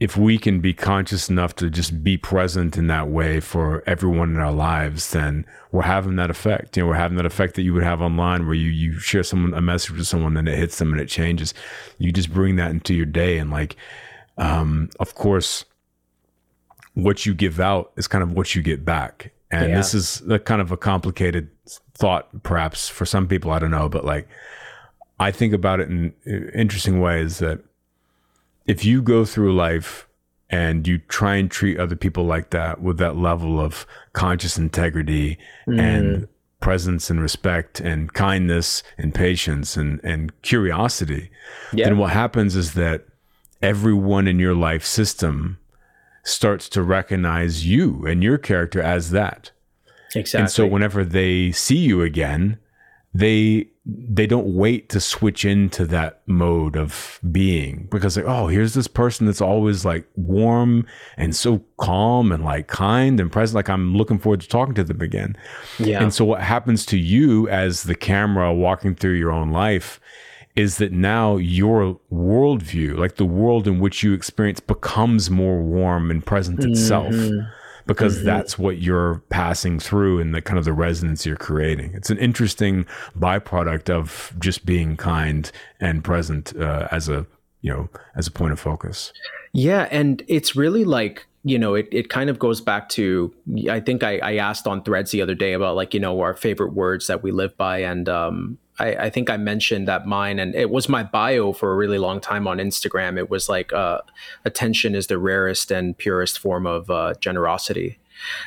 if 0.00 0.16
we 0.16 0.38
can 0.38 0.60
be 0.60 0.72
conscious 0.72 1.28
enough 1.28 1.56
to 1.56 1.68
just 1.68 2.04
be 2.04 2.16
present 2.16 2.78
in 2.78 2.86
that 2.86 3.08
way 3.08 3.40
for 3.40 3.82
everyone 3.86 4.30
in 4.30 4.36
our 4.36 4.52
lives, 4.52 5.10
then 5.10 5.44
we're 5.72 5.82
having 5.82 6.16
that 6.16 6.30
effect. 6.30 6.76
You 6.76 6.84
know, 6.84 6.88
we're 6.90 6.94
having 6.94 7.16
that 7.16 7.26
effect 7.26 7.56
that 7.56 7.62
you 7.62 7.74
would 7.74 7.82
have 7.82 8.00
online 8.00 8.46
where 8.46 8.54
you, 8.54 8.70
you 8.70 8.98
share 8.98 9.24
someone, 9.24 9.54
a 9.54 9.60
message 9.60 9.96
with 9.96 10.06
someone 10.06 10.36
and 10.36 10.48
it 10.48 10.56
hits 10.56 10.78
them 10.78 10.92
and 10.92 11.00
it 11.00 11.08
changes. 11.08 11.52
You 11.98 12.12
just 12.12 12.32
bring 12.32 12.56
that 12.56 12.70
into 12.70 12.94
your 12.94 13.06
day. 13.06 13.38
And 13.38 13.50
like, 13.50 13.76
um, 14.36 14.88
of 15.00 15.16
course, 15.16 15.64
what 16.94 17.26
you 17.26 17.34
give 17.34 17.58
out 17.58 17.92
is 17.96 18.06
kind 18.06 18.22
of 18.22 18.32
what 18.32 18.54
you 18.54 18.62
get 18.62 18.84
back. 18.84 19.32
And 19.50 19.70
yeah. 19.70 19.76
this 19.76 19.94
is 19.94 20.22
a 20.30 20.38
kind 20.38 20.60
of 20.60 20.70
a 20.70 20.76
complicated 20.76 21.50
thought, 21.98 22.42
perhaps 22.42 22.88
for 22.88 23.04
some 23.04 23.26
people, 23.26 23.50
I 23.50 23.58
don't 23.58 23.70
know, 23.70 23.88
but 23.88 24.04
like 24.04 24.28
I 25.18 25.30
think 25.30 25.52
about 25.52 25.80
it 25.80 25.88
in 25.88 26.14
interesting 26.54 27.00
ways 27.00 27.38
that 27.38 27.60
if 28.66 28.84
you 28.84 29.02
go 29.02 29.24
through 29.24 29.54
life 29.54 30.06
and 30.50 30.86
you 30.86 30.98
try 30.98 31.36
and 31.36 31.50
treat 31.50 31.78
other 31.78 31.96
people 31.96 32.24
like 32.24 32.50
that 32.50 32.80
with 32.80 32.98
that 32.98 33.16
level 33.16 33.60
of 33.60 33.86
conscious 34.12 34.56
integrity 34.56 35.38
mm. 35.66 35.80
and 35.80 36.28
presence 36.60 37.10
and 37.10 37.20
respect 37.20 37.80
and 37.80 38.12
kindness 38.14 38.82
and 38.96 39.14
patience 39.14 39.76
and, 39.76 40.00
and 40.04 40.40
curiosity, 40.42 41.30
yeah. 41.72 41.86
then 41.86 41.98
what 41.98 42.12
happens 42.12 42.54
is 42.56 42.74
that 42.74 43.06
everyone 43.60 44.28
in 44.28 44.38
your 44.38 44.54
life 44.54 44.84
system 44.84 45.58
starts 46.22 46.68
to 46.68 46.82
recognize 46.82 47.66
you 47.66 48.06
and 48.06 48.22
your 48.22 48.38
character 48.38 48.80
as 48.80 49.10
that. 49.10 49.50
Exactly. 50.14 50.42
And 50.42 50.50
so 50.50 50.66
whenever 50.66 51.04
they 51.04 51.52
see 51.52 51.76
you 51.76 52.02
again, 52.02 52.58
they 53.14 53.68
they 53.90 54.26
don't 54.26 54.54
wait 54.54 54.90
to 54.90 55.00
switch 55.00 55.46
into 55.46 55.86
that 55.86 56.20
mode 56.26 56.76
of 56.76 57.18
being 57.32 57.88
because 57.90 58.18
like 58.18 58.26
oh 58.26 58.46
here's 58.46 58.74
this 58.74 58.86
person 58.86 59.24
that's 59.24 59.40
always 59.40 59.82
like 59.84 60.06
warm 60.14 60.86
and 61.16 61.34
so 61.34 61.64
calm 61.78 62.30
and 62.30 62.44
like 62.44 62.66
kind 62.66 63.18
and 63.18 63.32
present 63.32 63.56
like 63.56 63.70
i'm 63.70 63.96
looking 63.96 64.18
forward 64.18 64.40
to 64.42 64.48
talking 64.48 64.74
to 64.74 64.84
them 64.84 65.00
again 65.00 65.34
yeah 65.78 66.02
and 66.02 66.12
so 66.12 66.22
what 66.22 66.42
happens 66.42 66.84
to 66.84 66.98
you 66.98 67.48
as 67.48 67.84
the 67.84 67.94
camera 67.94 68.52
walking 68.52 68.94
through 68.94 69.14
your 69.14 69.32
own 69.32 69.50
life 69.50 69.98
is 70.54 70.76
that 70.76 70.92
now 70.92 71.36
your 71.36 71.98
worldview 72.12 72.96
like 72.98 73.16
the 73.16 73.24
world 73.24 73.66
in 73.66 73.80
which 73.80 74.02
you 74.02 74.12
experience 74.12 74.60
becomes 74.60 75.30
more 75.30 75.62
warm 75.62 76.10
and 76.10 76.26
present 76.26 76.58
mm-hmm. 76.58 76.72
itself 76.72 77.14
because 77.88 78.18
mm-hmm. 78.18 78.26
that's 78.26 78.56
what 78.56 78.80
you're 78.80 79.24
passing 79.30 79.80
through 79.80 80.20
and 80.20 80.32
the 80.32 80.40
kind 80.40 80.60
of 80.60 80.64
the 80.64 80.72
resonance 80.72 81.26
you're 81.26 81.34
creating. 81.36 81.90
It's 81.94 82.10
an 82.10 82.18
interesting 82.18 82.86
byproduct 83.18 83.90
of 83.90 84.32
just 84.38 84.64
being 84.64 84.96
kind 84.96 85.50
and 85.80 86.04
present 86.04 86.56
uh, 86.56 86.86
as 86.92 87.08
a 87.08 87.26
you 87.60 87.72
know, 87.72 87.88
as 88.14 88.26
a 88.26 88.30
point 88.30 88.52
of 88.52 88.60
focus. 88.60 89.12
Yeah. 89.52 89.88
And 89.90 90.22
it's 90.28 90.54
really 90.54 90.84
like, 90.84 91.26
you 91.42 91.58
know, 91.58 91.74
it, 91.74 91.88
it 91.90 92.08
kind 92.08 92.30
of 92.30 92.38
goes 92.38 92.60
back 92.60 92.88
to, 92.90 93.34
I 93.68 93.80
think 93.80 94.04
I, 94.04 94.18
I 94.18 94.36
asked 94.36 94.66
on 94.66 94.82
threads 94.82 95.10
the 95.10 95.22
other 95.22 95.34
day 95.34 95.54
about 95.54 95.74
like, 95.74 95.94
you 95.94 96.00
know, 96.00 96.20
our 96.20 96.36
favorite 96.36 96.72
words 96.74 97.06
that 97.08 97.22
we 97.22 97.32
live 97.32 97.56
by. 97.56 97.78
And, 97.78 98.08
um, 98.08 98.58
I, 98.78 98.94
I, 98.94 99.10
think 99.10 99.28
I 99.28 99.36
mentioned 99.36 99.88
that 99.88 100.06
mine, 100.06 100.38
and 100.38 100.54
it 100.54 100.70
was 100.70 100.88
my 100.88 101.02
bio 101.02 101.52
for 101.52 101.72
a 101.72 101.76
really 101.76 101.98
long 101.98 102.20
time 102.20 102.46
on 102.46 102.58
Instagram. 102.58 103.18
It 103.18 103.28
was 103.28 103.48
like, 103.48 103.72
uh, 103.72 104.00
attention 104.44 104.94
is 104.94 105.08
the 105.08 105.18
rarest 105.18 105.70
and 105.70 105.96
purest 105.96 106.38
form 106.38 106.66
of 106.66 106.90
uh, 106.90 107.14
generosity, 107.20 107.98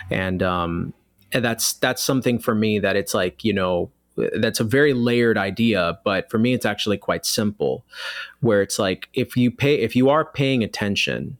and 0.10 0.42
um, 0.42 0.94
and 1.32 1.44
that's 1.44 1.74
that's 1.74 2.04
something 2.04 2.40
for 2.40 2.56
me 2.56 2.80
that 2.80 2.96
it's 2.96 3.14
like 3.14 3.44
you 3.44 3.54
know 3.54 3.92
that's 4.36 4.60
a 4.60 4.64
very 4.64 4.94
layered 4.94 5.38
idea 5.38 5.98
but 6.04 6.30
for 6.30 6.38
me 6.38 6.54
it's 6.54 6.66
actually 6.66 6.98
quite 6.98 7.26
simple 7.26 7.86
where 8.42 8.62
it's 8.62 8.78
like 8.78 9.08
if 9.14 9.38
you 9.38 9.50
pay 9.50 9.76
if 9.76 9.96
you 9.96 10.10
are 10.10 10.26
paying 10.26 10.64
attention 10.64 11.38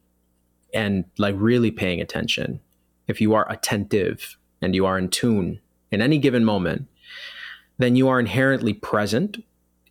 and 0.74 1.04
like 1.18 1.36
really 1.38 1.70
paying 1.70 2.00
attention 2.00 2.60
if 3.08 3.20
you 3.20 3.34
are 3.34 3.50
attentive 3.52 4.38
and 4.62 4.74
you 4.74 4.86
are 4.86 4.98
in 4.98 5.10
tune 5.10 5.60
in 5.92 6.02
any 6.02 6.18
given 6.18 6.46
moment 6.46 6.88
then 7.82 7.96
you 7.96 8.08
are 8.08 8.20
inherently 8.20 8.74
present 8.74 9.44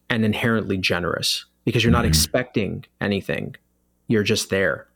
and 0.09 0.24
inherently 0.24 0.76
generous 0.76 1.47
because 1.64 1.84
you're 1.84 1.93
not 1.93 2.01
mm-hmm. 2.01 2.09
expecting 2.09 2.84
anything 3.01 3.55
you're 4.09 4.22
just 4.22 4.51
there 4.51 4.91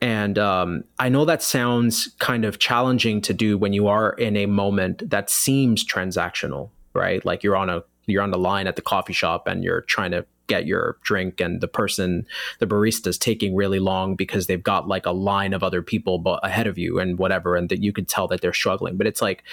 and 0.00 0.38
um, 0.38 0.84
I 0.98 1.08
know 1.08 1.24
that 1.24 1.42
sounds 1.42 2.08
kind 2.18 2.44
of 2.44 2.58
challenging 2.58 3.20
to 3.22 3.34
do 3.34 3.56
when 3.56 3.72
you 3.72 3.88
are 3.88 4.12
in 4.12 4.36
a 4.36 4.46
moment 4.46 5.08
that 5.10 5.30
seems 5.30 5.86
transactional, 5.86 6.70
right? 6.94 7.24
Like 7.24 7.42
you're 7.42 7.56
on 7.56 7.70
a 7.70 7.84
you're 8.06 8.22
on 8.22 8.32
the 8.32 8.38
line 8.38 8.66
at 8.66 8.76
the 8.76 8.82
coffee 8.82 9.12
shop 9.12 9.46
and 9.46 9.62
you're 9.62 9.82
trying 9.82 10.10
to 10.10 10.26
get 10.48 10.66
your 10.66 10.98
drink 11.02 11.40
and 11.40 11.60
the 11.60 11.68
person 11.68 12.26
the 12.58 12.66
barista 12.66 13.06
is 13.06 13.16
taking 13.16 13.54
really 13.54 13.78
long 13.78 14.16
because 14.16 14.48
they've 14.48 14.62
got 14.62 14.88
like 14.88 15.06
a 15.06 15.12
line 15.12 15.54
of 15.54 15.62
other 15.62 15.82
people 15.82 16.20
ahead 16.42 16.66
of 16.66 16.76
you 16.76 16.98
and 16.98 17.16
whatever 17.16 17.54
and 17.54 17.68
that 17.68 17.80
you 17.80 17.92
can 17.92 18.04
tell 18.04 18.26
that 18.26 18.40
they're 18.40 18.52
struggling 18.52 18.96
but 18.96 19.06
it's 19.06 19.22
like 19.22 19.44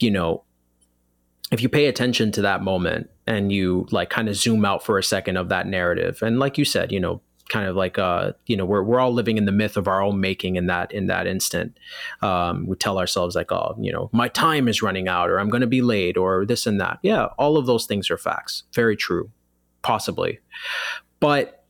you 0.00 0.10
know 0.10 0.42
if 1.52 1.62
you 1.62 1.68
pay 1.68 1.86
attention 1.86 2.32
to 2.32 2.42
that 2.42 2.62
moment 2.62 3.08
and 3.26 3.52
you 3.52 3.86
like 3.90 4.10
kind 4.10 4.28
of 4.28 4.36
zoom 4.36 4.64
out 4.64 4.84
for 4.84 4.98
a 4.98 5.02
second 5.02 5.36
of 5.36 5.48
that 5.48 5.66
narrative 5.66 6.22
and 6.22 6.38
like 6.38 6.58
you 6.58 6.64
said 6.64 6.90
you 6.90 7.00
know 7.00 7.20
kind 7.48 7.66
of 7.66 7.76
like 7.76 7.98
uh 7.98 8.32
you 8.46 8.56
know 8.56 8.64
we're 8.64 8.82
we're 8.82 8.98
all 8.98 9.12
living 9.12 9.36
in 9.36 9.44
the 9.44 9.52
myth 9.52 9.76
of 9.76 9.86
our 9.86 10.02
own 10.02 10.20
making 10.20 10.56
in 10.56 10.66
that 10.66 10.90
in 10.92 11.06
that 11.06 11.26
instant. 11.26 11.78
Um 12.22 12.66
we 12.66 12.76
tell 12.76 12.98
ourselves 12.98 13.36
like 13.36 13.52
oh 13.52 13.76
you 13.80 13.92
know 13.92 14.10
my 14.12 14.28
time 14.28 14.68
is 14.68 14.82
running 14.82 15.08
out 15.08 15.30
or 15.30 15.38
i'm 15.38 15.48
going 15.48 15.60
to 15.60 15.66
be 15.66 15.82
late 15.82 16.16
or 16.16 16.44
this 16.44 16.66
and 16.66 16.80
that. 16.80 16.98
Yeah 17.02 17.26
all 17.38 17.56
of 17.56 17.66
those 17.66 17.86
things 17.86 18.10
are 18.10 18.18
facts. 18.18 18.64
Very 18.74 18.96
true. 18.96 19.30
Possibly. 19.82 20.40
But 21.20 21.64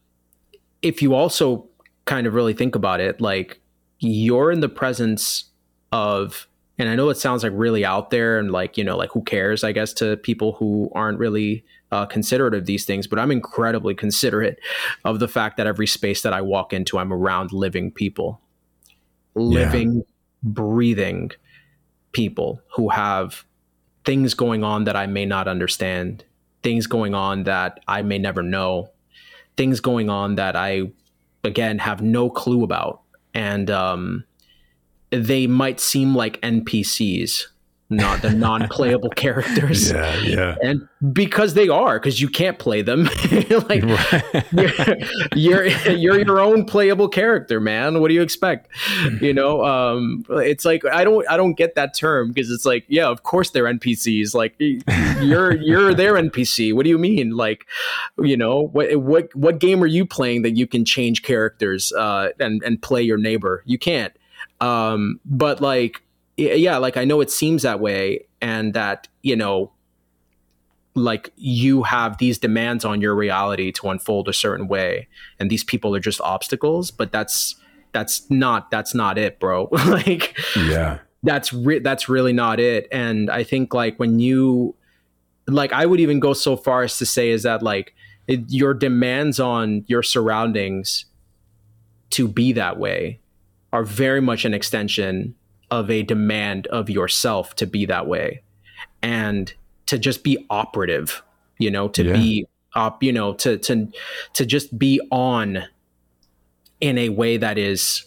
if 0.82 1.02
you 1.02 1.14
also 1.14 1.68
kind 2.06 2.26
of 2.26 2.34
really 2.34 2.54
think 2.54 2.74
about 2.74 3.00
it 3.00 3.20
like 3.20 3.60
you're 3.98 4.50
in 4.50 4.60
the 4.60 4.68
presence 4.68 5.50
of 5.92 6.48
and 6.78 6.88
i 6.88 6.94
know 6.94 7.08
it 7.08 7.16
sounds 7.16 7.42
like 7.42 7.52
really 7.54 7.84
out 7.84 8.10
there 8.10 8.38
and 8.38 8.50
like 8.50 8.76
you 8.76 8.84
know 8.84 8.96
like 8.96 9.10
who 9.12 9.22
cares 9.22 9.64
i 9.64 9.72
guess 9.72 9.92
to 9.92 10.16
people 10.18 10.52
who 10.52 10.90
aren't 10.94 11.18
really 11.18 11.64
uh, 11.92 12.06
considerate 12.06 12.54
of 12.54 12.66
these 12.66 12.84
things, 12.84 13.06
but 13.06 13.18
I'm 13.18 13.30
incredibly 13.30 13.94
considerate 13.94 14.58
of 15.04 15.18
the 15.18 15.28
fact 15.28 15.56
that 15.56 15.66
every 15.66 15.86
space 15.86 16.22
that 16.22 16.32
I 16.32 16.40
walk 16.42 16.72
into, 16.72 16.98
I'm 16.98 17.12
around 17.12 17.52
living 17.52 17.90
people, 17.90 18.40
living, 19.34 19.96
yeah. 19.96 20.02
breathing 20.42 21.30
people 22.12 22.60
who 22.74 22.88
have 22.88 23.44
things 24.04 24.34
going 24.34 24.64
on 24.64 24.84
that 24.84 24.96
I 24.96 25.06
may 25.06 25.26
not 25.26 25.48
understand, 25.48 26.24
things 26.62 26.86
going 26.86 27.14
on 27.14 27.44
that 27.44 27.80
I 27.86 28.02
may 28.02 28.18
never 28.18 28.42
know, 28.42 28.90
things 29.56 29.80
going 29.80 30.10
on 30.10 30.36
that 30.36 30.56
I, 30.56 30.82
again, 31.44 31.78
have 31.78 32.02
no 32.02 32.30
clue 32.30 32.64
about. 32.64 33.02
And 33.34 33.70
um, 33.70 34.24
they 35.10 35.46
might 35.46 35.80
seem 35.80 36.14
like 36.14 36.40
NPCs 36.40 37.46
not 37.88 38.20
the 38.20 38.30
non-playable 38.30 39.10
characters. 39.16 39.90
Yeah, 39.90 40.16
yeah. 40.18 40.56
And 40.62 40.88
because 41.12 41.54
they 41.54 41.68
are, 41.68 41.98
because 41.98 42.20
you 42.20 42.28
can't 42.28 42.58
play 42.58 42.82
them. 42.82 43.04
like 43.68 43.84
you're, 44.52 44.96
you're, 45.34 45.66
you're 45.66 46.18
your 46.18 46.40
own 46.40 46.64
playable 46.64 47.08
character, 47.08 47.60
man. 47.60 48.00
What 48.00 48.08
do 48.08 48.14
you 48.14 48.22
expect? 48.22 48.68
You 49.20 49.32
know, 49.32 49.64
um, 49.64 50.24
it's 50.30 50.64
like 50.64 50.84
I 50.84 51.04
don't 51.04 51.28
I 51.28 51.36
don't 51.36 51.54
get 51.54 51.76
that 51.76 51.94
term 51.94 52.32
because 52.32 52.50
it's 52.50 52.66
like, 52.66 52.84
yeah, 52.88 53.06
of 53.06 53.22
course 53.22 53.50
they're 53.50 53.64
NPCs. 53.64 54.34
Like 54.34 54.56
you're 54.58 55.56
you're 55.56 55.94
their 55.94 56.14
NPC. 56.14 56.74
What 56.74 56.84
do 56.84 56.90
you 56.90 56.98
mean? 56.98 57.36
Like, 57.36 57.66
you 58.18 58.36
know, 58.36 58.68
what 58.72 58.96
what 58.96 59.34
what 59.36 59.60
game 59.60 59.82
are 59.82 59.88
you 59.88 60.04
playing 60.04 60.42
that 60.42 60.56
you 60.56 60.66
can 60.66 60.84
change 60.84 61.22
characters 61.22 61.92
uh, 61.92 62.30
and 62.40 62.62
and 62.64 62.82
play 62.82 63.02
your 63.02 63.18
neighbor? 63.18 63.62
You 63.64 63.78
can't. 63.78 64.12
Um, 64.60 65.20
but 65.24 65.60
like 65.60 66.02
yeah, 66.36 66.76
like 66.76 66.96
I 66.96 67.04
know 67.04 67.20
it 67.20 67.30
seems 67.30 67.62
that 67.62 67.80
way, 67.80 68.26
and 68.40 68.74
that 68.74 69.08
you 69.22 69.36
know, 69.36 69.72
like 70.94 71.32
you 71.36 71.82
have 71.84 72.18
these 72.18 72.38
demands 72.38 72.84
on 72.84 73.00
your 73.00 73.14
reality 73.14 73.72
to 73.72 73.88
unfold 73.88 74.28
a 74.28 74.32
certain 74.32 74.68
way, 74.68 75.08
and 75.40 75.50
these 75.50 75.64
people 75.64 75.94
are 75.94 76.00
just 76.00 76.20
obstacles. 76.20 76.90
But 76.90 77.10
that's 77.10 77.56
that's 77.92 78.30
not 78.30 78.70
that's 78.70 78.94
not 78.94 79.16
it, 79.16 79.40
bro. 79.40 79.68
like, 79.86 80.38
yeah, 80.56 80.98
that's 81.22 81.52
re- 81.54 81.78
that's 81.78 82.08
really 82.08 82.34
not 82.34 82.60
it. 82.60 82.86
And 82.92 83.30
I 83.30 83.42
think 83.42 83.72
like 83.72 83.98
when 83.98 84.18
you, 84.18 84.74
like, 85.46 85.72
I 85.72 85.86
would 85.86 86.00
even 86.00 86.20
go 86.20 86.34
so 86.34 86.56
far 86.56 86.82
as 86.82 86.98
to 86.98 87.06
say 87.06 87.30
is 87.30 87.44
that 87.44 87.62
like 87.62 87.94
it, 88.26 88.40
your 88.48 88.74
demands 88.74 89.40
on 89.40 89.84
your 89.86 90.02
surroundings 90.02 91.06
to 92.10 92.28
be 92.28 92.52
that 92.52 92.78
way 92.78 93.20
are 93.76 93.84
very 93.84 94.20
much 94.20 94.44
an 94.44 94.54
extension 94.54 95.34
of 95.70 95.90
a 95.90 96.02
demand 96.02 96.66
of 96.68 96.88
yourself 96.88 97.54
to 97.56 97.66
be 97.66 97.84
that 97.84 98.06
way 98.06 98.42
and 99.02 99.52
to 99.86 99.98
just 99.98 100.24
be 100.24 100.46
operative 100.48 101.22
you 101.58 101.70
know 101.70 101.88
to 101.88 102.04
yeah. 102.04 102.12
be 102.12 102.46
up 102.74 103.02
you 103.02 103.12
know 103.12 103.34
to 103.34 103.58
to 103.58 103.88
to 104.32 104.46
just 104.46 104.78
be 104.78 105.00
on 105.10 105.64
in 106.80 106.98
a 106.98 107.08
way 107.08 107.36
that 107.36 107.58
is 107.58 108.04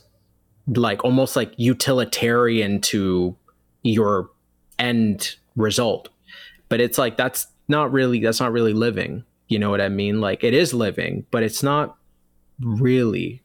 like 0.75 1.03
almost 1.03 1.35
like 1.35 1.53
utilitarian 1.57 2.79
to 2.81 3.35
your 3.83 4.29
end 4.77 5.35
result. 5.55 6.09
But 6.69 6.79
it's 6.81 6.97
like 6.97 7.17
that's 7.17 7.47
not 7.67 7.91
really 7.91 8.19
that's 8.19 8.39
not 8.39 8.51
really 8.51 8.73
living. 8.73 9.23
You 9.47 9.57
know 9.57 9.71
what 9.71 9.81
i 9.81 9.89
mean? 9.89 10.21
Like 10.21 10.43
it 10.43 10.53
is 10.53 10.73
living 10.73 11.25
but 11.31 11.43
it's 11.43 11.63
not 11.63 11.97
really 12.61 13.41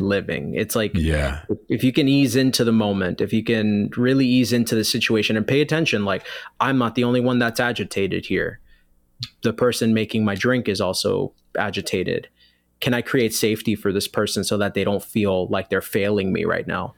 living. 0.00 0.54
It's 0.54 0.76
like 0.76 0.92
yeah. 0.94 1.40
if 1.68 1.82
you 1.84 1.92
can 1.92 2.08
ease 2.08 2.36
into 2.36 2.64
the 2.64 2.72
moment, 2.72 3.20
if 3.20 3.32
you 3.32 3.42
can 3.42 3.90
really 3.96 4.26
ease 4.26 4.52
into 4.52 4.74
the 4.74 4.84
situation 4.84 5.36
and 5.36 5.46
pay 5.46 5.60
attention 5.60 6.04
like 6.04 6.26
I'm 6.60 6.78
not 6.78 6.94
the 6.94 7.04
only 7.04 7.20
one 7.20 7.38
that's 7.38 7.60
agitated 7.60 8.26
here. 8.26 8.60
The 9.42 9.52
person 9.52 9.94
making 9.94 10.24
my 10.24 10.34
drink 10.34 10.68
is 10.68 10.80
also 10.80 11.32
agitated. 11.56 12.28
Can 12.80 12.94
I 12.94 13.02
create 13.02 13.34
safety 13.34 13.74
for 13.74 13.92
this 13.92 14.06
person 14.06 14.44
so 14.44 14.56
that 14.58 14.74
they 14.74 14.84
don't 14.84 15.02
feel 15.02 15.48
like 15.48 15.68
they're 15.68 15.80
failing 15.82 16.32
me 16.32 16.44
right 16.44 16.66
now? 16.66 16.94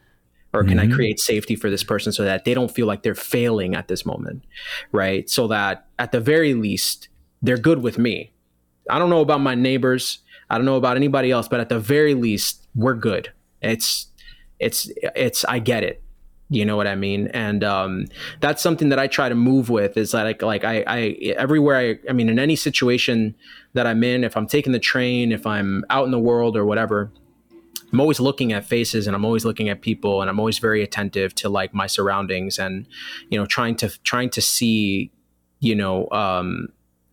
Or 0.53 0.64
can 0.64 0.78
mm-hmm. 0.78 0.92
I 0.92 0.94
create 0.94 1.20
safety 1.20 1.55
for 1.55 1.70
this 1.70 1.84
person 1.84 2.12
so 2.12 2.24
that 2.24 2.44
they 2.44 2.55
don't 2.55 2.70
feel 2.70 2.86
like 2.86 3.03
they're 3.03 3.14
failing 3.14 3.74
at 3.74 3.88
this 3.88 4.05
moment? 4.05 4.44
Right? 4.92 5.30
So 5.30 5.46
that 5.48 5.86
at 5.98 6.12
the 6.12 6.20
very 6.20 6.55
least, 6.55 7.09
they're 7.40 7.57
good 7.57 7.82
with 7.82 7.98
me. 7.98 8.32
I 8.90 8.98
don't 8.98 9.11
know 9.11 9.20
about 9.20 9.40
my 9.40 9.55
neighbors. 9.55 10.18
I 10.51 10.57
don't 10.57 10.66
know 10.66 10.76
about 10.76 10.96
anybody 10.96 11.30
else, 11.30 11.48
but 11.48 11.61
at 11.61 11.68
the 11.68 11.78
very 11.78 12.14
least, 12.14 12.66
we're 12.74 12.94
good. 12.94 13.32
It's 13.62 14.09
it's 14.59 14.90
it's 15.16 15.44
I 15.44 15.59
get 15.59 15.84
it. 15.84 16.03
You 16.53 16.64
know 16.64 16.76
what 16.76 16.88
I 16.88 16.96
mean? 16.96 17.28
And 17.28 17.62
um, 17.62 18.07
that's 18.40 18.61
something 18.61 18.88
that 18.88 18.98
I 18.98 19.07
try 19.07 19.28
to 19.28 19.36
move 19.36 19.70
with 19.70 19.96
is 19.96 20.11
that 20.11 20.24
like 20.24 20.42
like 20.42 20.64
I, 20.64 20.82
I 20.86 20.98
everywhere 21.36 21.76
I 21.76 21.98
I 22.11 22.12
mean 22.12 22.28
in 22.28 22.40
any 22.40 22.57
situation 22.57 23.36
that 23.74 23.86
I'm 23.86 24.03
in, 24.03 24.24
if 24.24 24.36
I'm 24.36 24.48
taking 24.48 24.72
the 24.72 24.80
train, 24.80 25.30
if 25.30 25.46
I'm 25.46 25.84
out 25.90 26.05
in 26.05 26.11
the 26.11 26.18
world 26.18 26.57
or 26.57 26.64
whatever, 26.64 27.12
I'm 27.92 28.01
always 28.01 28.18
looking 28.18 28.53
at 28.53 28.64
faces 28.64 29.07
and 29.07 29.14
I'm 29.14 29.24
always 29.24 29.44
looking 29.44 29.68
at 29.68 29.80
people 29.80 30.20
and 30.20 30.30
I'm 30.30 30.40
always 30.40 30.59
very 30.59 30.82
attentive 30.82 31.34
to 31.36 31.48
like 31.48 31.72
my 31.72 31.86
surroundings 31.86 32.59
and 32.59 32.86
you 33.30 33.38
know 33.38 33.46
trying 33.46 33.76
to 33.76 33.88
trying 34.03 34.30
to 34.30 34.40
see 34.40 35.12
you 35.61 35.76
know 35.76 36.09
um 36.11 36.68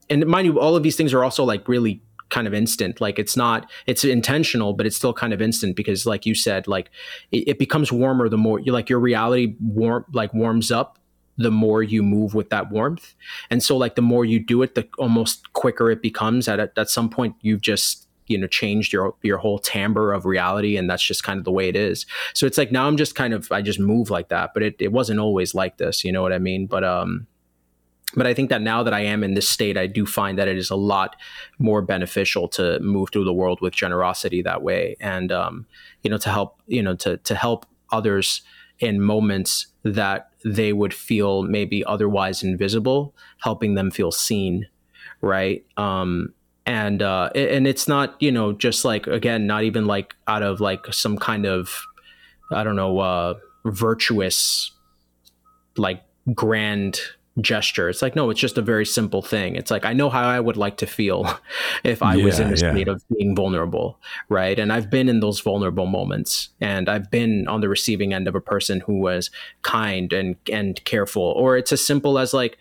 and 0.10 0.26
mind 0.26 0.48
you 0.48 0.60
all 0.60 0.76
of 0.76 0.84
these 0.84 0.96
things 0.96 1.14
are 1.14 1.24
also 1.24 1.44
like 1.44 1.68
really 1.68 2.02
kind 2.30 2.48
of 2.48 2.54
instant. 2.54 3.00
Like 3.02 3.20
it's 3.20 3.38
not 3.38 3.70
it's 3.86 4.04
intentional 4.04 4.74
but 4.74 4.86
it's 4.86 4.96
still 4.96 5.14
kind 5.14 5.34
of 5.34 5.42
instant 5.42 5.76
because 5.76 6.06
like 6.06 6.26
you 6.26 6.36
said 6.36 6.68
like 6.68 6.90
it, 7.32 7.48
it 7.48 7.60
becomes 7.60 7.92
warmer 7.92 8.30
the 8.30 8.38
more 8.38 8.60
you 8.60 8.72
like 8.72 8.90
your 8.90 9.00
reality 9.00 9.56
warm 9.62 10.06
like 10.14 10.34
warms 10.34 10.72
up 10.72 11.00
the 11.38 11.52
more 11.52 11.84
you 11.84 12.02
move 12.02 12.34
with 12.34 12.50
that 12.50 12.72
warmth. 12.72 13.14
And 13.52 13.62
so 13.62 13.78
like 13.78 13.96
the 13.96 14.02
more 14.02 14.26
you 14.26 14.44
do 14.44 14.62
it 14.64 14.76
the 14.76 14.88
almost 14.98 15.54
quicker 15.54 15.92
it 15.92 16.02
becomes. 16.02 16.48
At 16.48 16.60
at 16.78 16.90
some 16.90 17.10
point 17.10 17.36
you've 17.42 17.62
just 17.62 18.08
you 18.28 18.38
know 18.38 18.48
changed 18.48 18.92
your 18.92 19.16
your 19.24 19.38
whole 19.38 19.60
timbre 19.60 20.12
of 20.12 20.26
reality 20.26 20.76
and 20.76 20.90
that's 20.90 21.04
just 21.04 21.24
kind 21.24 21.40
of 21.40 21.46
the 21.46 21.52
way 21.52 21.70
it 21.70 21.76
is. 21.76 22.06
So 22.34 22.46
it's 22.46 22.58
like 22.58 22.72
now 22.72 22.88
i'm 22.88 22.98
just 22.98 23.16
kind 23.16 23.34
of 23.34 23.50
i 23.52 23.62
just 23.62 23.80
move 23.80 24.10
like 24.10 24.30
that 24.30 24.52
but 24.54 24.64
it, 24.64 24.76
it 24.80 24.92
wasn't 24.92 25.20
always 25.20 25.56
like 25.56 25.78
this 25.78 26.04
you 26.04 26.12
know 26.12 26.22
what 26.22 26.34
i 26.34 26.40
mean? 26.40 26.68
But 26.68 26.84
um 26.84 27.28
but 28.16 28.26
I 28.26 28.34
think 28.34 28.50
that 28.50 28.62
now 28.62 28.84
that 28.84 28.94
I 28.94 29.02
am 29.02 29.24
in 29.24 29.34
this 29.34 29.50
state, 29.50 29.78
I 29.78 29.86
do 29.86 30.06
find 30.06 30.40
that 30.40 30.48
it 30.48 30.58
is 30.58 30.70
a 30.70 30.76
lot 30.76 31.16
more 31.60 31.82
beneficial 31.82 32.48
to 32.50 32.80
move 32.80 33.10
through 33.12 33.26
the 33.26 33.34
world 33.34 33.60
with 33.62 33.74
generosity 33.74 34.42
that 34.44 34.62
way, 34.62 34.96
and 35.00 35.32
um, 35.32 35.66
you 36.04 36.10
know, 36.10 36.18
to 36.18 36.30
help 36.30 36.62
you 36.68 36.82
know 36.82 36.96
to 36.96 37.18
to 37.18 37.36
help 37.36 37.66
others 37.92 38.42
in 38.80 39.02
moments 39.02 39.68
that 39.84 40.30
they 40.46 40.72
would 40.72 40.94
feel 40.94 41.44
maybe 41.44 41.84
otherwise 41.84 42.44
invisible, 42.44 43.14
helping 43.40 43.76
them 43.76 43.92
feel 43.92 44.12
seen, 44.12 44.68
right? 45.22 45.66
Um, 45.76 46.34
and 46.66 47.02
uh, 47.02 47.30
and 47.36 47.68
it's 47.68 47.88
not 47.88 48.16
you 48.22 48.32
know 48.32 48.54
just 48.54 48.86
like 48.86 49.08
again, 49.08 49.48
not 49.48 49.64
even 49.64 49.86
like 49.86 50.16
out 50.28 50.44
of 50.44 50.62
like 50.62 50.94
some 50.94 51.18
kind 51.18 51.46
of 51.46 51.82
I 52.52 52.64
don't 52.64 52.78
know 52.78 53.00
uh, 53.00 53.34
virtuous 53.66 54.72
like 55.76 56.04
grand 56.34 57.00
gesture. 57.42 57.90
It's 57.90 58.02
like, 58.02 58.16
no, 58.16 58.30
it's 58.30 58.40
just 58.40 58.58
a 58.58 58.62
very 58.62 58.86
simple 58.86 59.22
thing. 59.22 59.56
It's 59.56 59.72
like, 59.72 59.86
I 59.86 59.94
know 59.94 60.10
how 60.10 60.28
I 60.28 60.40
would 60.40 60.58
like 60.58 60.78
to 60.78 60.88
feel 60.88 61.40
if 61.84 62.02
I 62.02 62.16
yeah, 62.16 62.26
was 62.26 62.40
in 62.40 62.52
a 62.52 62.58
state 62.58 62.88
yeah. 62.88 62.94
of 62.94 63.04
being 63.10 63.36
vulnerable, 63.36 64.00
right? 64.30 64.58
And 64.58 64.74
I've 64.74 64.90
been 64.90 65.10
in 65.10 65.20
those 65.20 65.40
vulnerable 65.40 65.86
moments 65.86 66.50
and 66.60 66.90
I've 66.90 67.12
been 67.12 67.48
on 67.48 67.62
the 67.62 67.70
receiving 67.70 68.14
end 68.14 68.28
of 68.28 68.36
a 68.36 68.42
person 68.42 68.82
who 68.82 69.00
was 69.00 69.30
kind 69.62 70.12
and, 70.14 70.36
and 70.52 70.84
careful. 70.86 71.24
Or 71.24 71.58
it's 71.58 71.72
as 71.72 71.86
simple 71.86 72.18
as 72.18 72.34
like, 72.34 72.58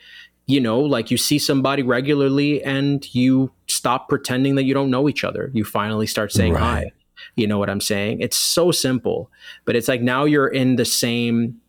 you 0.47 0.61
know, 0.61 0.81
like 0.81 1.11
you 1.11 1.17
see 1.17 1.39
somebody 1.39 1.83
regularly 1.83 2.63
and 2.63 3.13
you 3.15 3.51
stop 3.67 4.09
pretending 4.09 4.55
that 4.57 4.65
you 4.65 4.75
don't 4.75 4.91
know 4.91 5.09
each 5.09 5.25
other. 5.25 5.51
You 5.53 5.65
finally 5.65 6.07
start 6.07 6.33
saying 6.33 6.53
right. 6.53 6.63
hi. 6.63 6.93
You 7.35 7.47
know 7.47 7.59
what 7.59 7.71
I'm 7.71 7.81
saying? 7.81 8.21
It's 8.21 8.37
so 8.37 8.71
simple, 8.71 9.31
but 9.65 9.75
it's 9.75 9.89
like 9.89 10.03
now 10.03 10.25
you're 10.25 10.49
in 10.49 10.77
the 10.77 10.85
same 10.85 11.61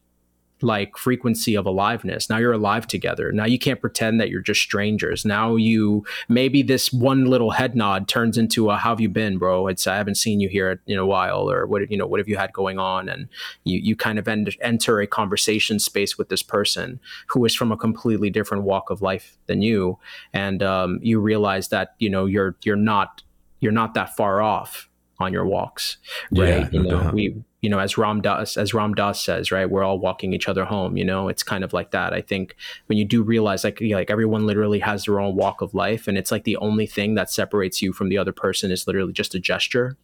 like 0.62 0.97
frequency 0.97 1.55
of 1.55 1.66
aliveness. 1.66 2.30
Now 2.30 2.38
you're 2.38 2.53
alive 2.53 2.88
together. 2.88 3.32
Now 3.32 3.45
you 3.45 3.60
can't 3.60 3.80
pretend 3.80 4.20
that 4.20 4.30
you're 4.30 4.41
just 4.41 4.62
strangers. 4.62 5.26
Now 5.26 5.55
you 5.55 6.05
maybe 6.28 6.64
this 6.64 6.91
one 6.91 7.26
little 7.26 7.51
head 7.51 7.76
nod 7.76 8.08
turns 8.08 8.38
into 8.38 8.70
a 8.70 8.78
"How 8.78 8.89
have 8.89 8.99
you 8.99 9.10
been, 9.10 9.38
bro?" 9.38 9.68
It's 9.68 9.88
I 9.88 9.95
haven't 9.95 10.16
seen 10.16 10.39
you 10.39 10.49
here 10.49 10.82
in 10.88 10.97
a 10.97 11.05
while, 11.05 11.49
or 11.49 11.66
what 11.68 11.89
you 11.91 11.97
know 11.97 12.08
what 12.08 12.20
have 12.20 12.28
you 12.28 12.38
had 12.38 12.53
going 12.53 12.80
on, 12.80 13.10
and 13.10 13.28
you 13.64 13.80
you 13.80 13.95
kind 13.95 14.20
of 14.20 14.28
end, 14.28 14.55
enter 14.62 14.99
a 14.99 15.08
conversation 15.08 15.80
space 15.80 16.18
with 16.18 16.30
this 16.30 16.43
person 16.43 16.99
who 17.28 17.43
is 17.45 17.55
from 17.55 17.72
a 17.72 17.78
completely 17.78 18.30
different 18.30 18.64
walk 18.64 18.89
of 18.89 19.01
life 19.01 19.38
than 19.45 19.62
you, 19.62 19.99
and 20.34 20.64
um, 20.64 20.99
you 21.01 21.20
realize 21.20 21.70
that 21.70 21.95
you 21.99 22.10
know 22.10 22.26
you're 22.26 22.55
you're 22.64 22.76
not 22.76 23.24
you're 23.60 23.72
not 23.72 23.93
that 23.93 24.16
far 24.16 24.41
off 24.41 24.89
on 25.20 25.34
your 25.34 25.45
walks, 25.45 25.97
right? 26.32 26.49
Yeah, 26.49 26.70
you 26.72 26.84
know, 26.84 27.12
we 27.14 27.43
you 27.68 27.72
know, 27.72 27.80
as 27.80 27.97
Ram 27.97 28.22
Dass, 28.22 28.55
as 28.55 28.74
Ram 28.74 28.93
Dass 28.93 29.20
says, 29.22 29.51
right, 29.51 29.70
we're 29.70 29.84
all 29.84 29.99
walking 29.99 30.32
each 30.32 30.47
other 30.47 30.63
home. 30.63 30.95
You 30.95 31.03
know, 31.03 31.28
it's 31.28 31.43
kind 31.43 31.65
of 31.65 31.74
like 31.74 31.91
that. 31.91 32.13
I 32.13 32.22
think 32.22 32.55
when 32.86 32.97
you 32.97 33.03
do 33.03 33.22
realize, 33.22 33.65
like, 33.65 33.82
like 33.82 34.09
everyone 34.09 34.45
literally 34.45 34.80
has 34.80 35.03
their 35.03 35.20
own 35.20 35.36
walk 35.36 35.61
of 35.61 35.74
life, 35.74 36.07
and 36.07 36.18
it's 36.18 36.32
like 36.32 36.45
the 36.45 36.55
only 36.55 36.88
thing 36.88 37.15
that 37.15 37.30
separates 37.30 37.82
you 37.82 37.91
from 37.91 38.07
the 38.07 38.18
other 38.18 38.32
person 38.32 38.72
is 38.72 38.88
literally 38.88 39.11
just 39.11 39.36
a 39.36 39.39
gesture. 39.39 39.97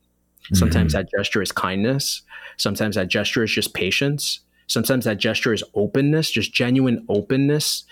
Sometimes 0.51 0.93
mm-hmm. 0.93 1.03
that 1.03 1.11
gesture 1.17 1.41
is 1.41 1.53
kindness. 1.53 2.23
Sometimes 2.57 2.95
that 2.95 3.07
gesture 3.07 3.43
is 3.43 3.51
just 3.51 3.73
patience. 3.73 4.41
Sometimes 4.67 5.05
that 5.05 5.17
gesture 5.17 5.53
is 5.53 5.63
openness, 5.73 6.31
just 6.31 6.53
genuine 6.53 7.05
openness 7.07 7.85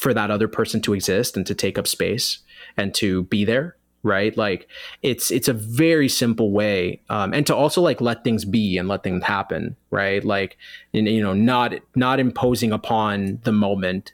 for 0.00 0.12
that 0.14 0.32
other 0.32 0.48
person 0.48 0.80
to 0.82 0.94
exist 0.94 1.36
and 1.36 1.46
to 1.46 1.54
take 1.54 1.78
up 1.78 1.86
space 1.86 2.40
and 2.76 2.92
to 2.94 3.22
be 3.22 3.44
there 3.44 3.76
right? 4.06 4.36
Like 4.36 4.68
it's 5.02 5.30
it's 5.30 5.48
a 5.48 5.52
very 5.52 6.08
simple 6.08 6.52
way 6.52 7.02
um, 7.10 7.34
and 7.34 7.46
to 7.46 7.54
also 7.54 7.82
like 7.82 8.00
let 8.00 8.24
things 8.24 8.44
be 8.44 8.78
and 8.78 8.88
let 8.88 9.02
things 9.02 9.24
happen 9.24 9.76
right? 9.90 10.24
Like 10.24 10.56
you 10.92 11.22
know 11.22 11.34
not 11.34 11.74
not 11.94 12.20
imposing 12.20 12.72
upon 12.72 13.40
the 13.42 13.52
moment 13.52 14.12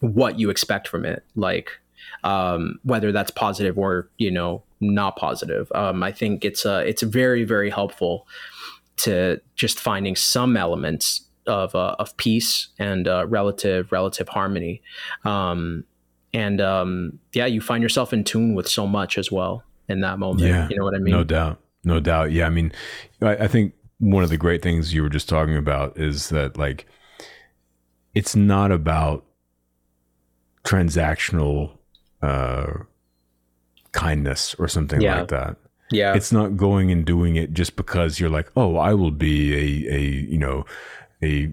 what 0.00 0.38
you 0.38 0.48
expect 0.48 0.88
from 0.88 1.04
it 1.04 1.24
like 1.36 1.70
um, 2.24 2.78
whether 2.82 3.12
that's 3.12 3.30
positive 3.30 3.78
or 3.78 4.10
you 4.18 4.30
know 4.30 4.62
not 4.80 5.16
positive. 5.16 5.70
Um, 5.74 6.02
i 6.02 6.10
think 6.10 6.44
it's 6.44 6.64
uh, 6.66 6.82
it's 6.86 7.02
very 7.02 7.44
very 7.44 7.70
helpful 7.70 8.26
to 8.96 9.40
just 9.54 9.78
finding 9.78 10.16
some 10.16 10.56
elements 10.56 11.26
of 11.46 11.74
uh, 11.74 11.96
of 11.98 12.16
peace 12.16 12.68
and 12.78 13.08
uh, 13.08 13.26
relative 13.26 13.92
relative 13.92 14.28
harmony. 14.28 14.82
Um, 15.24 15.84
and 16.32 16.60
um, 16.60 17.18
yeah, 17.32 17.46
you 17.46 17.60
find 17.60 17.82
yourself 17.82 18.12
in 18.12 18.24
tune 18.24 18.54
with 18.54 18.68
so 18.68 18.86
much 18.86 19.18
as 19.18 19.30
well 19.30 19.64
in 19.88 20.00
that 20.00 20.18
moment. 20.18 20.48
Yeah, 20.48 20.68
you 20.68 20.76
know 20.76 20.84
what 20.84 20.94
I 20.94 20.98
mean? 20.98 21.14
No 21.14 21.24
doubt, 21.24 21.60
no 21.84 22.00
doubt. 22.00 22.32
Yeah, 22.32 22.46
I 22.46 22.50
mean, 22.50 22.72
I, 23.20 23.36
I 23.36 23.48
think 23.48 23.74
one 23.98 24.24
of 24.24 24.30
the 24.30 24.36
great 24.36 24.62
things 24.62 24.94
you 24.94 25.02
were 25.02 25.08
just 25.08 25.28
talking 25.28 25.56
about 25.56 25.98
is 25.98 26.30
that 26.30 26.56
like 26.56 26.86
it's 28.14 28.34
not 28.34 28.72
about 28.72 29.24
transactional 30.64 31.72
uh, 32.22 32.72
kindness 33.92 34.54
or 34.58 34.68
something 34.68 35.00
yeah. 35.00 35.20
like 35.20 35.28
that. 35.28 35.56
Yeah. 35.90 36.14
It's 36.14 36.32
not 36.32 36.56
going 36.56 36.90
and 36.92 37.04
doing 37.04 37.36
it 37.36 37.52
just 37.52 37.76
because 37.76 38.20
you're 38.20 38.30
like, 38.30 38.50
oh, 38.56 38.76
I 38.76 38.94
will 38.94 39.10
be 39.10 39.54
a, 39.54 39.94
a 39.94 40.00
you 40.00 40.38
know, 40.38 40.64
a 41.22 41.50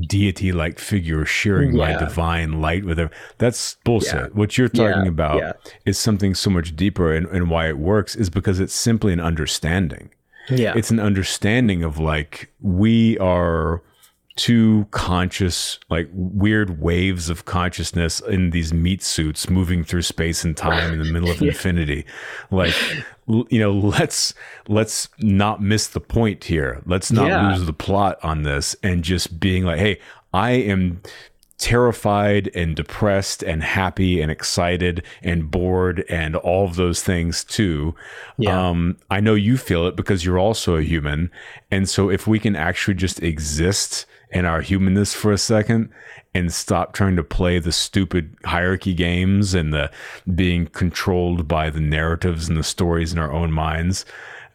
deity 0.00 0.52
like 0.52 0.78
figure 0.78 1.24
sharing 1.24 1.74
yeah. 1.74 1.94
my 1.94 1.98
divine 1.98 2.60
light 2.60 2.84
with 2.84 2.98
her. 2.98 3.10
That's 3.38 3.76
bullshit. 3.84 4.14
Yeah. 4.14 4.28
What 4.28 4.56
you're 4.58 4.68
talking 4.68 5.04
yeah. 5.04 5.08
about 5.08 5.56
is 5.84 5.98
something 5.98 6.34
so 6.34 6.50
much 6.50 6.76
deeper 6.76 7.14
and, 7.14 7.26
and 7.26 7.50
why 7.50 7.68
it 7.68 7.78
works 7.78 8.16
is 8.16 8.30
because 8.30 8.60
it's 8.60 8.74
simply 8.74 9.12
an 9.12 9.20
understanding. 9.20 10.10
Yeah. 10.48 10.74
It's 10.76 10.90
an 10.90 11.00
understanding 11.00 11.82
of 11.82 11.98
like 11.98 12.52
we 12.60 13.18
are 13.18 13.82
two 14.36 14.86
conscious, 14.90 15.78
like 15.88 16.08
weird 16.12 16.80
waves 16.80 17.30
of 17.30 17.46
consciousness 17.46 18.20
in 18.20 18.50
these 18.50 18.72
meat 18.72 19.02
suits 19.02 19.48
moving 19.48 19.82
through 19.82 20.02
space 20.02 20.44
and 20.44 20.56
time 20.56 20.92
in 20.92 20.98
the 20.98 21.10
middle 21.10 21.30
of 21.30 21.40
yeah. 21.40 21.48
infinity. 21.48 22.04
Like, 22.50 22.74
you 23.26 23.58
know, 23.58 23.72
let's 23.72 24.34
let's 24.68 25.08
not 25.18 25.62
miss 25.62 25.88
the 25.88 26.00
point 26.00 26.44
here. 26.44 26.82
Let's 26.86 27.10
not 27.10 27.28
yeah. 27.28 27.50
lose 27.50 27.66
the 27.66 27.72
plot 27.72 28.18
on 28.22 28.42
this, 28.42 28.76
and 28.82 29.02
just 29.02 29.40
being 29.40 29.64
like, 29.64 29.78
hey, 29.78 29.98
I 30.32 30.50
am 30.52 31.00
terrified 31.58 32.50
and 32.54 32.76
depressed 32.76 33.42
and 33.42 33.62
happy 33.62 34.20
and 34.20 34.30
excited 34.30 35.02
and 35.22 35.50
bored 35.50 36.04
and 36.10 36.36
all 36.36 36.66
of 36.66 36.76
those 36.76 37.02
things 37.02 37.44
too. 37.44 37.94
Yeah. 38.36 38.68
Um, 38.68 38.98
I 39.10 39.20
know 39.20 39.34
you 39.34 39.56
feel 39.56 39.86
it 39.86 39.96
because 39.96 40.24
you're 40.24 40.38
also 40.38 40.76
a 40.76 40.82
human. 40.82 41.30
And 41.70 41.88
so 41.88 42.10
if 42.10 42.26
we 42.26 42.38
can 42.38 42.54
actually 42.54 42.94
just 42.94 43.22
exist 43.22 44.04
in 44.30 44.44
our 44.44 44.60
humanness 44.60 45.14
for 45.14 45.32
a 45.32 45.38
second 45.38 45.90
and 46.34 46.52
stop 46.52 46.92
trying 46.92 47.16
to 47.16 47.22
play 47.22 47.58
the 47.58 47.72
stupid 47.72 48.36
hierarchy 48.44 48.92
games 48.92 49.54
and 49.54 49.72
the 49.72 49.90
being 50.34 50.66
controlled 50.66 51.48
by 51.48 51.70
the 51.70 51.80
narratives 51.80 52.48
and 52.48 52.58
the 52.58 52.64
stories 52.64 53.12
in 53.12 53.18
our 53.18 53.32
own 53.32 53.52
minds, 53.52 54.04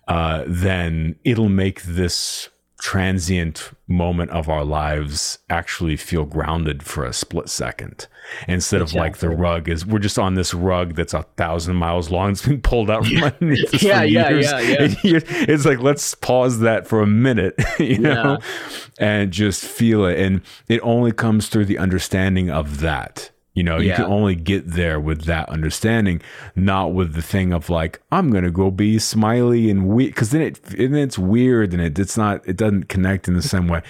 uh, 0.08 0.44
then 0.46 1.16
it'll 1.24 1.50
make 1.50 1.82
this 1.84 2.50
transient 2.80 3.72
moment 3.88 4.32
of 4.32 4.50
our 4.50 4.66
lives 4.66 5.38
actually 5.50 5.96
feel 5.96 6.26
grounded 6.26 6.84
for 6.84 7.06
a 7.06 7.14
split 7.14 7.48
second 7.48 8.08
instead 8.48 8.82
exactly. 8.82 9.00
of 9.00 9.06
like 9.06 9.18
the 9.18 9.30
rug 9.30 9.70
is 9.70 9.86
we're 9.86 10.00
just 10.00 10.18
on 10.18 10.36
this 10.36 10.54
rug 10.54 10.96
that's 10.96 11.14
a 11.14 11.24
thousand 11.38 11.76
miles 11.76 12.10
long 12.10 12.32
it's 12.32 12.46
been 12.46 12.62
pulled 12.62 12.90
out 12.90 13.06
from 13.06 13.24
underneath 13.24 13.74
us 13.74 13.84
yeah, 13.84 14.00
for 14.00 14.06
yeah, 14.06 14.30
years. 14.30 14.52
yeah, 14.52 14.60
yeah. 14.60 14.96
it's 15.04 15.66
like 15.66 15.80
let's 15.80 16.16
pause 16.16 16.60
that 16.60 16.88
for 16.88 17.02
a 17.02 17.08
minute 17.08 17.56
you 17.80 18.00
know 18.00 18.38
yeah. 18.40 18.98
and 19.00 19.32
just 19.32 19.64
feel 19.64 20.06
it 20.06 20.20
and 20.20 20.42
it 20.68 20.80
only 20.82 21.12
comes 21.12 21.48
through 21.48 21.66
the 21.66 21.78
understanding 21.78 22.50
of 22.50 22.80
that 22.80 23.32
you 23.54 23.64
know, 23.64 23.80
yeah. 23.80 23.90
you 23.90 23.96
can 23.96 24.06
only 24.06 24.36
get 24.36 24.66
there 24.66 24.98
with 24.98 25.24
that 25.24 25.50
understanding, 25.50 26.22
not 26.56 26.94
with 26.94 27.14
the 27.16 27.22
thing 27.22 27.52
of 27.52 27.70
like, 27.70 28.02
I'm 28.10 28.32
gonna 28.32 28.50
go 28.50 28.72
be 28.72 28.98
smiley 28.98 29.70
and 29.70 29.90
weird, 29.90 30.12
because 30.12 30.30
then 30.30 30.42
it 30.42 30.74
and 30.76 30.96
it's 30.96 31.20
weird 31.20 31.74
and 31.74 31.82
it, 31.82 32.00
it's 32.00 32.16
not, 32.16 32.48
it 32.48 32.56
doesn't 32.56 32.88
connect 32.88 33.28
in 33.28 33.34
the 33.34 33.42
same 33.42 33.68
way. 33.68 33.82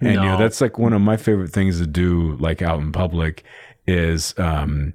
And 0.00 0.16
no. 0.16 0.22
you 0.22 0.28
know, 0.30 0.38
that's 0.38 0.62
like 0.62 0.78
one 0.78 0.94
of 0.94 1.02
my 1.02 1.18
favorite 1.18 1.50
things 1.50 1.78
to 1.80 1.86
do, 1.86 2.36
like 2.36 2.62
out 2.62 2.80
in 2.80 2.92
public, 2.92 3.44
is, 3.90 4.34
um, 4.38 4.94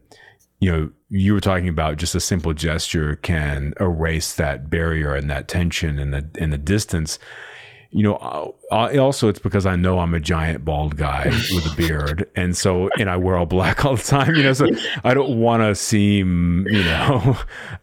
you 0.60 0.72
know, 0.72 0.90
you 1.10 1.34
were 1.34 1.42
talking 1.42 1.70
about 1.70 1.98
just 1.98 2.16
a 2.16 2.20
simple 2.20 2.54
gesture 2.54 3.18
can 3.18 3.74
erase 3.80 4.36
that 4.36 4.70
barrier 4.70 5.14
and 5.14 5.30
that 5.30 5.48
tension 5.48 6.00
and 6.00 6.14
the 6.14 6.28
in 6.36 6.50
the 6.50 6.58
distance 6.58 7.20
you 7.96 8.04
know, 8.04 8.56
I, 8.74 8.98
also 8.98 9.30
it's 9.30 9.40
because 9.40 9.66
I 9.66 9.78
know 9.78 10.00
I'm 10.00 10.14
a 10.14 10.20
giant 10.20 10.66
bald 10.66 10.98
guy 10.98 11.28
with 11.54 11.66
a 11.66 11.76
beard, 11.78 12.30
and 12.36 12.56
so 12.56 12.90
and 13.00 13.10
I 13.10 13.16
wear 13.16 13.38
all 13.38 13.46
black 13.46 13.86
all 13.86 13.96
the 13.96 14.04
time. 14.04 14.36
You 14.36 14.44
know, 14.44 14.52
so 14.52 14.68
I 15.06 15.14
don't 15.14 15.40
want 15.40 15.64
to 15.64 15.76
seem, 15.76 16.68
you 16.70 16.84
know, 16.84 17.38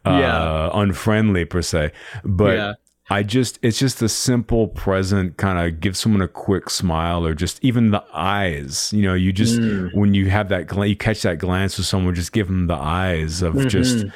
uh, 0.05 0.11
yeah. 0.11 0.71
unfriendly 0.75 1.47
per 1.47 1.63
se, 1.63 1.93
but. 2.25 2.57
Yeah. 2.57 2.75
I 3.11 3.23
just, 3.23 3.59
it's 3.63 3.79
just 3.79 4.01
a 4.01 4.09
simple 4.09 4.69
present 4.69 5.37
kind 5.37 5.59
of 5.59 5.81
give 5.81 5.97
someone 5.97 6.23
a 6.23 6.29
quick 6.29 6.71
smile 6.71 7.27
or 7.27 7.35
just 7.35 7.63
even 7.63 7.91
the 7.91 8.05
eyes. 8.13 8.93
You 8.93 9.03
know, 9.03 9.15
you 9.15 9.33
just, 9.33 9.59
mm. 9.59 9.95
when 9.95 10.15
you 10.15 10.31
have 10.31 10.49
that, 10.51 10.73
you 10.89 10.97
catch 10.97 11.23
that 11.23 11.39
glance 11.39 11.77
with 11.77 11.87
someone, 11.87 12.15
just 12.15 12.33
give 12.33 12.47
them 12.47 12.69
the 12.69 12.75
eyes 12.75 13.43
of 13.43 13.55
mm-hmm. 13.55 13.69
just, 13.69 14.07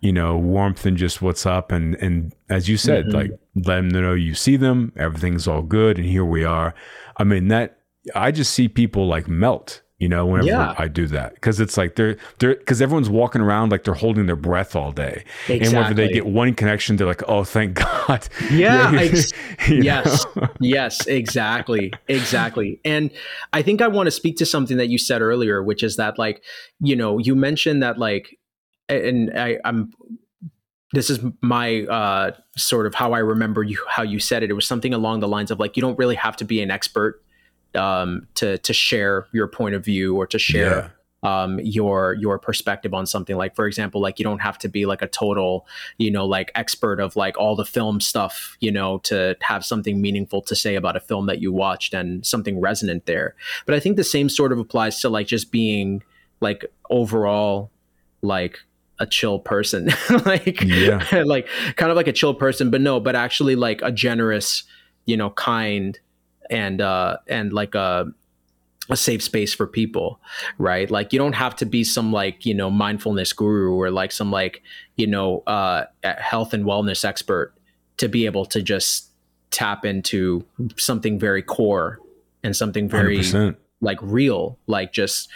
you 0.00 0.12
know, 0.12 0.36
warmth 0.36 0.86
and 0.86 0.96
just 0.96 1.20
what's 1.20 1.44
up. 1.44 1.70
And, 1.70 1.94
and 1.96 2.34
as 2.48 2.68
you 2.68 2.76
said, 2.76 3.06
mm-hmm. 3.06 3.16
like 3.16 3.30
let 3.54 3.76
them 3.76 3.88
know 3.88 4.14
you 4.14 4.34
see 4.34 4.56
them, 4.56 4.92
everything's 4.96 5.46
all 5.46 5.62
good. 5.62 5.98
And 5.98 6.06
here 6.06 6.24
we 6.24 6.44
are. 6.44 6.74
I 7.18 7.24
mean, 7.24 7.48
that 7.48 7.78
I 8.14 8.30
just 8.30 8.54
see 8.54 8.68
people 8.68 9.06
like 9.06 9.28
melt 9.28 9.82
you 10.00 10.08
know, 10.08 10.24
whenever 10.24 10.48
yeah. 10.48 10.74
I 10.78 10.88
do 10.88 11.06
that. 11.08 11.38
Cause 11.42 11.60
it's 11.60 11.76
like 11.76 11.94
they're, 11.94 12.16
they're, 12.38 12.54
cause 12.54 12.80
everyone's 12.80 13.10
walking 13.10 13.42
around 13.42 13.70
like 13.70 13.84
they're 13.84 13.92
holding 13.92 14.24
their 14.24 14.34
breath 14.34 14.74
all 14.74 14.92
day. 14.92 15.24
Exactly. 15.42 15.60
And 15.60 15.76
whenever 15.76 15.94
they 15.94 16.08
get 16.08 16.24
one 16.24 16.54
connection, 16.54 16.96
they're 16.96 17.06
like, 17.06 17.22
oh, 17.28 17.44
thank 17.44 17.74
God. 18.08 18.26
Yeah. 18.50 18.92
ex- 18.98 19.32
yes. 19.68 20.24
yes, 20.58 21.06
exactly. 21.06 21.92
Exactly. 22.08 22.80
And 22.82 23.10
I 23.52 23.60
think 23.60 23.82
I 23.82 23.88
want 23.88 24.06
to 24.06 24.10
speak 24.10 24.38
to 24.38 24.46
something 24.46 24.78
that 24.78 24.88
you 24.88 24.96
said 24.96 25.20
earlier, 25.20 25.62
which 25.62 25.82
is 25.82 25.96
that, 25.96 26.18
like, 26.18 26.42
you 26.80 26.96
know, 26.96 27.18
you 27.18 27.36
mentioned 27.36 27.82
that, 27.82 27.98
like, 27.98 28.38
and 28.88 29.38
I, 29.38 29.58
I'm, 29.66 29.92
this 30.92 31.10
is 31.10 31.20
my 31.42 31.82
uh, 31.82 32.30
sort 32.56 32.86
of 32.86 32.94
how 32.94 33.12
I 33.12 33.18
remember 33.18 33.62
you, 33.62 33.78
how 33.86 34.02
you 34.02 34.18
said 34.18 34.42
it. 34.42 34.50
It 34.50 34.54
was 34.54 34.66
something 34.66 34.94
along 34.94 35.20
the 35.20 35.28
lines 35.28 35.50
of 35.50 35.60
like, 35.60 35.76
you 35.76 35.82
don't 35.82 35.98
really 35.98 36.16
have 36.16 36.36
to 36.38 36.44
be 36.44 36.62
an 36.62 36.70
expert 36.70 37.22
um, 37.74 38.26
to 38.36 38.58
to 38.58 38.72
share 38.72 39.26
your 39.32 39.48
point 39.48 39.74
of 39.74 39.84
view 39.84 40.16
or 40.16 40.26
to 40.26 40.38
share 40.38 40.92
yeah. 41.22 41.42
um, 41.42 41.60
your 41.60 42.14
your 42.14 42.38
perspective 42.38 42.94
on 42.94 43.06
something. 43.06 43.36
Like 43.36 43.54
for 43.54 43.66
example, 43.66 44.00
like 44.00 44.18
you 44.18 44.24
don't 44.24 44.40
have 44.40 44.58
to 44.58 44.68
be 44.68 44.86
like 44.86 45.02
a 45.02 45.06
total 45.06 45.66
you 45.98 46.10
know 46.10 46.26
like 46.26 46.50
expert 46.54 47.00
of 47.00 47.16
like 47.16 47.38
all 47.38 47.56
the 47.56 47.64
film 47.64 48.00
stuff 48.00 48.56
you 48.60 48.72
know 48.72 48.98
to 48.98 49.36
have 49.42 49.64
something 49.64 50.00
meaningful 50.00 50.42
to 50.42 50.56
say 50.56 50.74
about 50.74 50.96
a 50.96 51.00
film 51.00 51.26
that 51.26 51.40
you 51.40 51.52
watched 51.52 51.94
and 51.94 52.24
something 52.26 52.60
resonant 52.60 53.06
there. 53.06 53.34
But 53.66 53.74
I 53.74 53.80
think 53.80 53.96
the 53.96 54.04
same 54.04 54.28
sort 54.28 54.52
of 54.52 54.58
applies 54.58 55.00
to 55.00 55.08
like 55.08 55.26
just 55.26 55.52
being 55.52 56.02
like 56.40 56.64
overall 56.88 57.70
like 58.22 58.58
a 58.98 59.06
chill 59.06 59.38
person 59.38 59.88
like 60.26 60.62
yeah. 60.62 61.22
like 61.24 61.48
kind 61.76 61.90
of 61.90 61.96
like 61.96 62.06
a 62.06 62.12
chill 62.12 62.34
person 62.34 62.70
but 62.70 62.80
no 62.80 63.00
but 63.00 63.16
actually 63.16 63.56
like 63.56 63.80
a 63.82 63.90
generous 63.90 64.64
you 65.06 65.16
know 65.16 65.30
kind 65.30 65.98
and 66.50 66.80
uh, 66.80 67.18
and 67.28 67.52
like 67.52 67.74
a 67.74 68.12
a 68.90 68.96
safe 68.96 69.22
space 69.22 69.54
for 69.54 69.66
people, 69.66 70.20
right? 70.58 70.90
Like 70.90 71.12
you 71.12 71.18
don't 71.18 71.34
have 71.34 71.54
to 71.56 71.66
be 71.66 71.84
some 71.84 72.12
like 72.12 72.44
you 72.44 72.54
know 72.54 72.70
mindfulness 72.70 73.32
guru 73.32 73.72
or 73.72 73.90
like 73.90 74.12
some 74.12 74.30
like 74.30 74.62
you 74.96 75.06
know 75.06 75.42
uh, 75.46 75.84
health 76.02 76.52
and 76.52 76.64
wellness 76.64 77.04
expert 77.04 77.54
to 77.98 78.08
be 78.08 78.26
able 78.26 78.46
to 78.46 78.62
just 78.62 79.06
tap 79.50 79.84
into 79.84 80.44
something 80.76 81.18
very 81.18 81.42
core 81.42 82.00
and 82.42 82.56
something 82.56 82.88
very 82.88 83.18
100%. 83.18 83.56
like 83.80 83.98
real, 84.00 84.58
like 84.66 84.92
just 84.92 85.28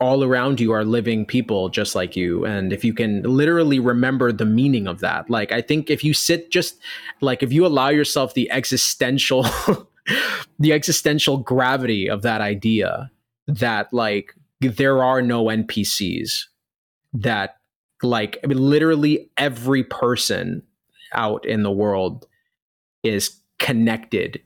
all 0.00 0.24
around 0.24 0.60
you 0.60 0.72
are 0.72 0.84
living 0.84 1.24
people 1.24 1.68
just 1.68 1.94
like 1.94 2.16
you 2.16 2.44
and 2.44 2.72
if 2.72 2.84
you 2.84 2.92
can 2.92 3.22
literally 3.22 3.78
remember 3.78 4.32
the 4.32 4.44
meaning 4.44 4.88
of 4.88 4.98
that 4.98 5.30
like 5.30 5.52
i 5.52 5.60
think 5.60 5.88
if 5.88 6.02
you 6.02 6.12
sit 6.12 6.50
just 6.50 6.78
like 7.20 7.44
if 7.44 7.52
you 7.52 7.64
allow 7.64 7.88
yourself 7.88 8.34
the 8.34 8.50
existential 8.50 9.46
the 10.58 10.72
existential 10.72 11.38
gravity 11.38 12.08
of 12.08 12.22
that 12.22 12.40
idea 12.40 13.10
that 13.46 13.92
like 13.92 14.34
there 14.60 15.02
are 15.02 15.22
no 15.22 15.44
NPCs 15.44 16.44
that 17.12 17.56
like 18.02 18.38
I 18.44 18.46
mean 18.46 18.58
literally 18.58 19.30
every 19.36 19.84
person 19.84 20.62
out 21.12 21.44
in 21.46 21.62
the 21.62 21.70
world 21.70 22.26
is 23.02 23.36
connected 23.58 24.40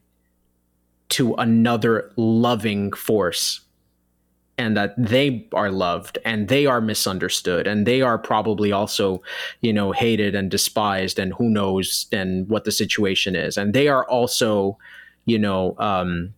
to 1.11 1.35
another 1.35 2.11
loving 2.17 2.93
force 2.93 3.61
and 4.59 4.77
that 4.77 4.95
they 4.97 5.49
are 5.53 5.71
loved 5.71 6.19
and 6.25 6.49
they 6.49 6.67
are 6.67 6.81
misunderstood 6.81 7.67
and 7.67 7.87
they 7.87 8.01
are 8.01 8.19
probably 8.19 8.71
also 8.71 9.23
you 9.61 9.73
know 9.73 9.93
hated 9.93 10.35
and 10.35 10.51
despised 10.51 11.19
and 11.19 11.35
who 11.35 11.49
knows 11.49 12.07
and 12.13 12.49
what 12.49 12.65
the 12.65 12.73
situation 12.73 13.35
is. 13.35 13.57
And 13.57 13.75
they 13.75 13.89
are 13.89 14.09
also 14.09 14.79
you 15.25 15.39
know, 15.39 15.77
um, 15.79 16.35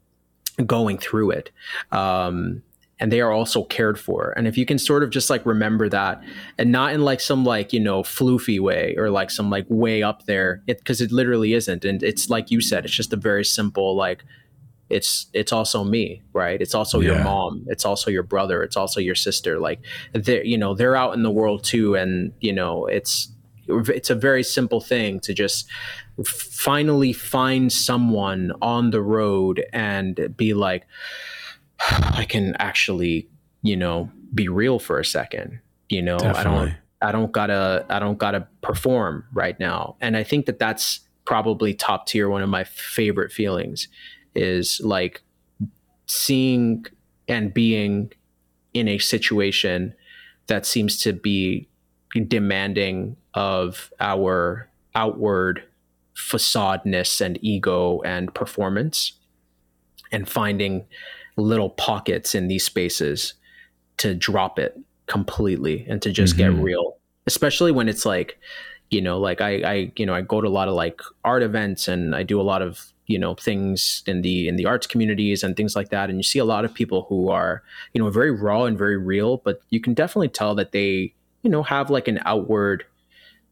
going 0.67 0.99
through 0.99 1.31
it. 1.31 1.51
Um, 1.93 2.63
and 3.01 3.11
they 3.11 3.21
are 3.21 3.33
also 3.33 3.65
cared 3.65 3.99
for. 3.99 4.33
And 4.37 4.47
if 4.47 4.57
you 4.57 4.65
can 4.65 4.79
sort 4.79 5.03
of 5.03 5.11
just 5.11 5.29
like 5.29 5.45
remember 5.45 5.89
that 5.89 6.23
and 6.59 6.71
not 6.71 6.93
in 6.93 7.03
like 7.03 7.21
some 7.21 7.45
like, 7.45 7.73
you 7.73 7.81
know, 7.81 8.03
floofy 8.03 8.61
way 8.61 8.95
or 8.97 9.11
like 9.11 9.31
some 9.31 9.51
like 9.51 9.67
way 9.69 10.03
up 10.03 10.27
there, 10.27 10.63
it 10.67 10.79
because 10.79 11.01
it 11.01 11.11
literally 11.11 11.55
isn't. 11.55 11.85
And 11.85 12.03
it's 12.03 12.31
like 12.31 12.51
you 12.51 12.61
said, 12.61 12.85
it's 12.85 12.95
just 12.95 13.13
a 13.13 13.17
very 13.17 13.45
simple 13.45 13.97
like 13.97 14.25
it's 14.91 15.27
it's 15.33 15.51
also 15.51 15.83
me 15.83 16.23
right 16.35 16.61
it's 16.61 16.75
also 16.75 17.01
yeah. 17.01 17.15
your 17.15 17.25
mom 17.25 17.65
it's 17.69 17.87
also 17.87 18.11
your 18.11 18.23
brother 18.23 18.63
it's 18.63 18.77
also 18.77 19.01
your 19.01 19.15
sister 19.15 19.59
like 19.59 19.81
they're 20.13 20.45
you 20.45 20.59
know 20.59 20.75
they're 20.75 20.95
out 20.95 21.15
in 21.15 21.23
the 21.23 21.31
world 21.31 21.65
too 21.65 21.95
and 21.95 22.33
you 22.41 22.53
know 22.53 22.85
it's 22.85 23.33
it's 23.67 24.11
a 24.11 24.15
very 24.15 24.43
simple 24.43 24.81
thing 24.81 25.19
to 25.21 25.33
just 25.33 25.67
finally 26.25 27.13
find 27.13 27.73
someone 27.73 28.53
on 28.63 28.91
the 28.91 29.03
road 29.03 29.65
and 29.73 30.35
be 30.37 30.55
like 30.55 30.87
i 31.91 32.25
can 32.29 32.55
actually 32.59 33.29
you 33.63 33.77
know 33.77 34.11
be 34.33 34.49
real 34.49 34.79
for 34.79 34.99
a 34.99 35.05
second 35.05 35.61
you 35.89 36.03
know 36.03 36.19
Definitely. 36.19 36.41
i 36.41 36.45
don't 36.45 36.75
i 37.03 37.13
don't 37.13 37.33
gotta 37.33 37.87
i 37.89 37.99
don't 37.99 38.19
gotta 38.19 38.47
perform 38.63 39.25
right 39.33 39.59
now 39.59 39.97
and 40.01 40.17
i 40.17 40.23
think 40.23 40.47
that 40.47 40.59
that's 40.59 41.01
probably 41.25 41.75
top 41.75 42.07
tier 42.07 42.29
one 42.29 42.43
of 42.43 42.49
my 42.49 42.65
favorite 42.65 43.33
feelings 43.33 43.89
is 44.35 44.81
like 44.85 45.23
seeing 46.07 46.85
and 47.29 47.55
being 47.55 48.13
in 48.75 48.89
a 48.89 48.99
situation 48.99 49.95
that 50.47 50.67
seems 50.67 51.01
to 51.01 51.13
be 51.13 51.69
demanding 52.29 53.17
of 53.33 53.91
our 54.01 54.69
outward 54.95 55.63
facadeness 56.17 57.21
and 57.21 57.39
ego 57.43 58.01
and 58.03 58.33
performance 58.35 59.13
and 60.13 60.29
finding 60.29 60.85
little 61.37 61.71
pockets 61.71 62.35
in 62.35 62.49
these 62.49 62.65
spaces 62.65 63.35
to 63.97 64.15
drop 64.15 64.59
it 64.59 64.79
completely 65.07 65.85
and 65.89 66.01
to 66.03 66.11
just 66.11 66.37
mm-hmm. 66.37 66.57
get 66.57 66.63
real 66.63 66.97
especially 67.27 67.73
when 67.73 67.89
it's 67.89 68.07
like 68.07 68.39
you 68.91 69.01
know 69.01 69.19
like 69.19 69.41
I, 69.41 69.51
I 69.63 69.93
you 69.97 70.07
know 70.07 70.15
i 70.15 70.21
go 70.21 70.41
to 70.41 70.49
a 70.49 70.51
lot 70.51 70.69
of 70.69 70.75
like 70.75 71.01
art 71.25 71.43
events 71.43 71.89
and 71.89 72.15
i 72.15 72.23
do 72.23 72.41
a 72.41 72.43
lot 72.43 72.63
of 72.63 72.93
you 73.07 73.19
know 73.19 73.35
things 73.35 74.03
in 74.07 74.23
the 74.23 74.49
in 74.49 74.57
the 74.57 74.67
arts 74.67 74.87
communities 74.87 75.43
and 75.43 75.57
things 75.57 75.77
like 75.77 75.91
that 75.91 76.09
and 76.09 76.19
you 76.19 76.23
see 76.23 76.39
a 76.39 76.45
lot 76.45 76.65
of 76.65 76.73
people 76.73 77.07
who 77.09 77.29
are 77.29 77.63
you 77.93 78.03
know 78.03 78.09
very 78.11 78.31
raw 78.31 78.65
and 78.65 78.79
very 78.79 78.97
real 78.97 79.39
but 79.39 79.61
you 79.71 79.81
can 79.81 79.95
definitely 79.95 80.29
tell 80.29 80.55
that 80.55 80.73
they 80.73 81.13
you 81.43 81.51
know 81.51 81.63
have 81.63 81.91
like 81.91 82.09
an 82.09 82.21
outward 82.25 82.85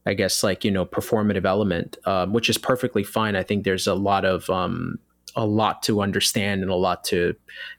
I 0.07 0.15
guess 0.15 0.43
like 0.43 0.65
you 0.65 0.71
know 0.71 0.85
performative 0.85 1.45
element, 1.45 1.97
um, 2.05 2.33
which 2.33 2.49
is 2.49 2.59
perfectly 2.59 3.05
fine. 3.05 3.37
I 3.37 3.43
think 3.43 3.65
there's 3.65 3.87
a 3.87 3.95
lot 3.95 4.25
of 4.25 4.49
um, 4.51 4.99
a 5.35 5.47
lot 5.47 5.83
to 5.85 6.03
understand 6.03 6.63
and 6.63 6.71
a 6.71 6.77
lot 6.77 7.05
to 7.05 7.35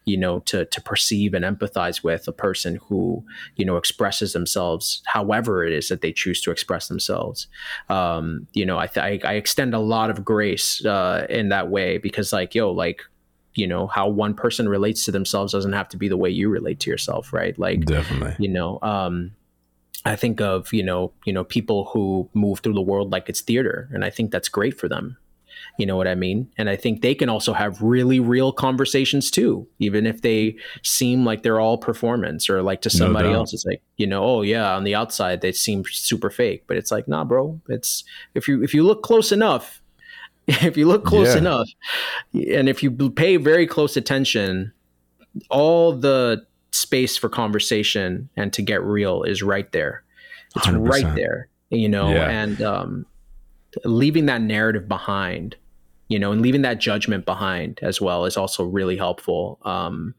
you 0.05 0.17
know 0.17 0.39
to 0.39 0.65
to 0.65 0.81
perceive 0.81 1.33
and 1.33 1.45
empathize 1.45 2.03
with 2.03 2.27
a 2.27 2.31
person 2.31 2.79
who 2.87 3.23
you 3.55 3.65
know 3.65 3.77
expresses 3.77 4.33
themselves 4.33 5.01
however 5.05 5.63
it 5.65 5.73
is 5.73 5.89
that 5.89 6.01
they 6.01 6.11
choose 6.11 6.41
to 6.41 6.51
express 6.51 6.87
themselves. 6.87 7.47
Um, 7.89 8.47
you 8.53 8.65
know, 8.65 8.77
I, 8.77 8.87
th- 8.87 9.23
I, 9.23 9.29
I 9.29 9.33
extend 9.33 9.73
a 9.73 9.79
lot 9.79 10.09
of 10.09 10.23
grace 10.23 10.83
uh, 10.85 11.25
in 11.29 11.49
that 11.49 11.69
way 11.69 11.97
because 11.97 12.33
like 12.33 12.55
yo 12.55 12.71
like 12.71 13.01
you 13.55 13.67
know 13.67 13.87
how 13.87 14.07
one 14.07 14.33
person 14.33 14.67
relates 14.67 15.05
to 15.05 15.11
themselves 15.11 15.53
doesn't 15.53 15.73
have 15.73 15.89
to 15.89 15.97
be 15.97 16.07
the 16.07 16.17
way 16.17 16.29
you 16.29 16.49
relate 16.49 16.79
to 16.79 16.89
yourself 16.89 17.31
right 17.33 17.57
like 17.59 17.85
definitely 17.85 18.35
you 18.39 18.51
know 18.51 18.79
um 18.81 19.31
I 20.05 20.15
think 20.15 20.41
of 20.41 20.73
you 20.73 20.83
know 20.83 21.13
you 21.25 21.33
know 21.33 21.43
people 21.43 21.85
who 21.93 22.29
move 22.33 22.59
through 22.59 22.73
the 22.73 22.81
world 22.81 23.11
like 23.11 23.29
it's 23.29 23.41
theater, 23.41 23.89
and 23.93 24.03
I 24.03 24.09
think 24.09 24.31
that's 24.31 24.49
great 24.49 24.79
for 24.79 24.87
them. 24.87 25.17
You 25.77 25.85
know 25.85 25.97
what 25.97 26.07
I 26.07 26.15
mean? 26.15 26.51
And 26.57 26.69
I 26.69 26.75
think 26.75 27.01
they 27.01 27.15
can 27.15 27.29
also 27.29 27.53
have 27.53 27.81
really 27.81 28.19
real 28.19 28.51
conversations 28.51 29.31
too, 29.31 29.67
even 29.79 30.05
if 30.05 30.21
they 30.21 30.55
seem 30.83 31.25
like 31.25 31.41
they're 31.41 31.59
all 31.59 31.77
performance 31.77 32.49
or 32.49 32.61
like 32.61 32.81
to 32.81 32.89
somebody 32.89 33.29
no 33.29 33.35
else. 33.35 33.53
It's 33.53 33.65
like 33.65 33.81
you 33.97 34.05
know, 34.05 34.23
oh 34.23 34.41
yeah, 34.41 34.75
on 34.75 34.83
the 34.83 34.93
outside 34.93 35.41
they 35.41 35.51
seem 35.51 35.83
super 35.89 36.29
fake, 36.29 36.65
but 36.67 36.77
it's 36.77 36.91
like 36.91 37.07
nah, 37.07 37.23
bro. 37.23 37.59
It's 37.69 38.03
if 38.35 38.47
you 38.47 38.63
if 38.63 38.73
you 38.73 38.83
look 38.83 39.03
close 39.03 39.31
enough, 39.31 39.81
if 40.47 40.77
you 40.77 40.87
look 40.87 41.05
close 41.05 41.33
yeah. 41.33 41.39
enough, 41.39 41.69
and 42.33 42.69
if 42.69 42.83
you 42.83 42.91
pay 43.09 43.37
very 43.37 43.65
close 43.65 43.97
attention, 43.97 44.73
all 45.49 45.93
the 45.93 46.45
space 46.73 47.17
for 47.17 47.29
conversation 47.29 48.29
and 48.35 48.51
to 48.53 48.61
get 48.61 48.83
real 48.83 49.23
is 49.23 49.43
right 49.43 49.71
there. 49.71 50.03
It's 50.55 50.67
100%. 50.67 50.89
right 50.89 51.15
there, 51.15 51.49
you 51.69 51.89
know, 51.89 52.09
yeah. 52.09 52.29
and 52.29 52.61
um, 52.61 53.05
leaving 53.85 54.25
that 54.27 54.41
narrative 54.41 54.87
behind, 54.87 55.55
you 56.07 56.19
know, 56.19 56.31
and 56.31 56.41
leaving 56.41 56.61
that 56.63 56.79
judgment 56.79 57.25
behind 57.25 57.79
as 57.81 57.99
well 57.99 58.25
is 58.25 58.37
also 58.37 58.63
really 58.63 58.97
helpful. 58.97 59.59
Um, 59.63 60.13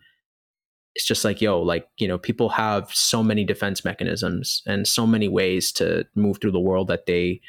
it's 0.94 1.06
just 1.06 1.24
like, 1.24 1.40
yo, 1.40 1.60
like, 1.60 1.88
you 1.98 2.06
know, 2.06 2.18
people 2.18 2.48
have 2.50 2.88
so 2.92 3.22
many 3.22 3.44
defense 3.44 3.84
mechanisms 3.84 4.62
and 4.66 4.86
so 4.86 5.06
many 5.06 5.28
ways 5.28 5.72
to 5.72 6.06
move 6.14 6.38
through 6.40 6.52
the 6.52 6.60
world 6.60 6.88
that 6.88 7.06
they, 7.06 7.40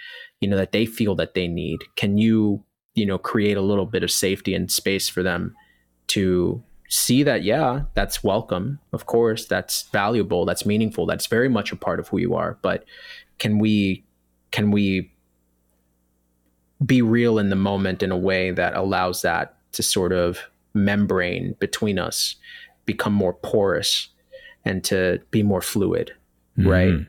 you 0.42 0.50
know, 0.50 0.58
that 0.58 0.72
they 0.72 0.86
feel 0.86 1.16
that 1.16 1.36
they 1.36 1.48
need. 1.48 1.80
Can 1.96 2.18
you, 2.18 2.64
you 2.96 3.06
know, 3.06 3.20
create 3.20 3.58
a 3.58 3.62
little 3.62 3.86
bit 3.86 4.04
of 4.04 4.10
safety 4.10 4.56
and 4.56 4.72
space 4.72 5.10
for 5.10 5.22
them 5.22 5.56
to 6.08 6.64
see 6.88 7.24
that 7.24 7.44
yeah 7.44 7.82
that's 7.94 8.24
welcome 8.24 8.80
of 8.94 9.06
course 9.06 9.46
that's 9.46 9.84
valuable 9.90 10.46
that's 10.46 10.66
meaningful 10.66 11.06
that's 11.06 11.26
very 11.26 11.50
much 11.50 11.72
a 11.72 11.76
part 11.76 12.00
of 12.00 12.08
who 12.10 12.18
you 12.18 12.36
are 12.36 12.58
but 12.62 12.86
can 13.40 13.58
we 13.60 14.04
can 14.52 14.72
we 14.72 15.12
be 16.86 17.02
real 17.02 17.40
in 17.40 17.50
the 17.50 17.56
moment 17.56 18.04
in 18.04 18.12
a 18.12 18.18
way 18.18 18.52
that 18.52 18.76
allows 18.76 19.22
that 19.22 19.56
to 19.72 19.84
sort 19.84 20.12
of 20.12 20.40
membrane 20.74 21.56
between 21.60 21.98
us 21.98 22.36
become 22.86 23.14
more 23.14 23.34
porous 23.34 24.10
and 24.64 24.84
to 24.84 25.22
be 25.32 25.44
more 25.44 25.62
fluid, 25.62 26.12
mm-hmm. 26.58 26.70
right? 26.70 27.08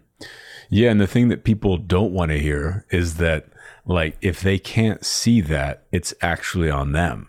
Yeah, 0.68 0.91
and 0.91 1.01
the 1.01 1.07
thing 1.07 1.29
that 1.29 1.45
people 1.45 1.77
don't 1.77 2.12
want 2.12 2.31
to 2.31 2.39
hear 2.39 2.87
is 2.91 3.16
that 3.16 3.47
like 3.85 4.16
if 4.20 4.41
they 4.41 4.59
can't 4.59 5.05
see 5.05 5.41
that, 5.43 5.85
it's 5.93 6.12
actually 6.20 6.70
on 6.70 6.93
them. 6.93 7.29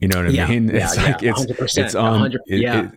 You 0.00 0.08
know 0.08 0.18
what 0.18 0.28
I 0.28 0.30
yeah, 0.30 0.48
mean? 0.48 0.70
It's 0.74 0.96
yeah, 0.96 1.04
like 1.04 1.22
it's 1.22 1.76
it's 1.76 1.94
on. 1.94 2.32
It, 2.32 2.40
yeah. 2.46 2.84
It, 2.84 2.90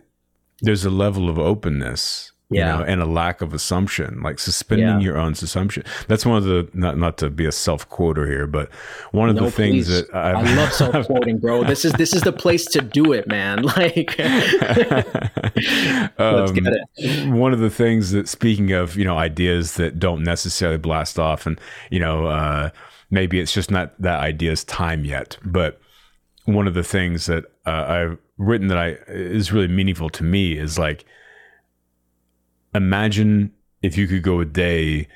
there's 0.60 0.84
a 0.84 0.90
level 0.90 1.28
of 1.28 1.38
openness 1.38 2.32
yeah. 2.54 2.76
know, 2.76 2.84
and 2.84 3.00
a 3.00 3.06
lack 3.06 3.40
of 3.40 3.52
assumption, 3.52 4.20
like 4.22 4.38
suspending 4.38 4.86
yeah. 4.86 5.00
your 5.00 5.18
own 5.18 5.32
assumption. 5.32 5.84
That's 6.08 6.24
one 6.24 6.36
of 6.36 6.44
the 6.44 6.68
not 6.72 6.98
not 6.98 7.18
to 7.18 7.30
be 7.30 7.46
a 7.46 7.52
self 7.52 7.88
quoter 7.88 8.26
here, 8.26 8.46
but 8.46 8.72
one 9.12 9.28
of 9.28 9.36
no, 9.36 9.46
the 9.46 9.50
things 9.50 9.88
that 9.88 10.14
I've, 10.14 10.36
i 10.36 10.54
love 10.54 10.72
self 10.72 11.06
quoting, 11.06 11.38
bro. 11.38 11.64
This 11.64 11.84
is 11.84 11.92
this 11.94 12.14
is 12.14 12.22
the 12.22 12.32
place 12.32 12.64
to 12.66 12.80
do 12.80 13.12
it, 13.12 13.28
man. 13.28 13.64
Like, 13.74 14.14
let's 14.18 14.52
get 16.52 16.66
um, 16.66 16.74
it. 16.96 17.28
One 17.28 17.52
of 17.52 17.58
the 17.58 17.70
things 17.70 18.12
that, 18.12 18.28
speaking 18.28 18.70
of, 18.70 18.96
you 18.96 19.04
know, 19.04 19.18
ideas 19.18 19.74
that 19.74 19.98
don't 19.98 20.22
necessarily 20.22 20.78
blast 20.78 21.18
off, 21.18 21.44
and 21.44 21.60
you 21.90 21.98
know, 21.98 22.26
uh, 22.26 22.70
maybe 23.10 23.40
it's 23.40 23.52
just 23.52 23.70
not 23.70 24.00
that 24.00 24.20
idea's 24.20 24.62
time 24.62 25.04
yet, 25.04 25.38
but 25.44 25.80
one 26.44 26.66
of 26.66 26.74
the 26.74 26.84
things 26.84 27.26
that 27.26 27.44
uh, 27.66 27.84
I've 27.88 28.18
written 28.36 28.68
that 28.68 28.78
I 28.78 28.96
is 29.08 29.52
really 29.52 29.68
meaningful 29.68 30.10
to 30.10 30.24
me 30.24 30.58
is 30.58 30.78
like 30.78 31.04
imagine 32.74 33.52
if 33.82 33.96
you 33.96 34.06
could 34.06 34.22
go 34.22 34.40
a 34.40 34.44
day 34.44 35.08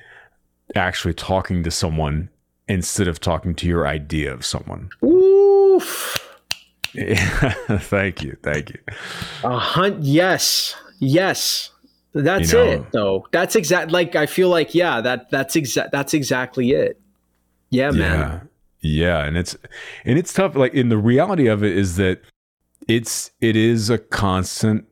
actually 0.75 1.15
talking 1.15 1.63
to 1.65 1.71
someone 1.71 2.29
instead 2.69 3.09
of 3.09 3.21
talking 3.21 3.55
to 3.57 3.67
your 3.67 3.87
idea 3.87 4.33
of 4.33 4.45
someone. 4.45 4.91
Oof. 5.03 6.25
Yeah, 6.95 7.51
thank 7.79 8.23
you, 8.23 8.37
thank 8.43 8.71
you. 8.71 8.79
A 9.45 9.59
hunt, 9.59 10.03
yes, 10.03 10.75
yes. 10.99 11.71
That's 12.15 12.53
you 12.53 12.59
know, 12.59 12.65
it, 12.65 12.93
though. 12.93 13.27
That's 13.31 13.55
exact. 13.55 13.91
Like 13.91 14.17
I 14.17 14.27
feel 14.27 14.49
like, 14.49 14.75
yeah, 14.75 15.01
that 15.03 15.31
that's 15.31 15.55
exact. 15.55 15.93
That's 15.93 16.15
exactly 16.15 16.71
it. 16.71 17.01
Yeah, 17.71 17.91
man. 17.91 18.49
Yeah, 18.81 19.25
and 19.25 19.37
it's 19.37 19.57
and 20.05 20.19
it's 20.19 20.33
tough. 20.33 20.55
Like, 20.55 20.75
in 20.75 20.89
the 20.89 20.99
reality 20.99 21.47
of 21.47 21.65
it 21.65 21.77
is 21.77 21.97
that 21.97 22.21
it's 22.87 23.31
it 23.41 23.57
is 23.57 23.91
a 23.91 23.99
constant 23.99 24.87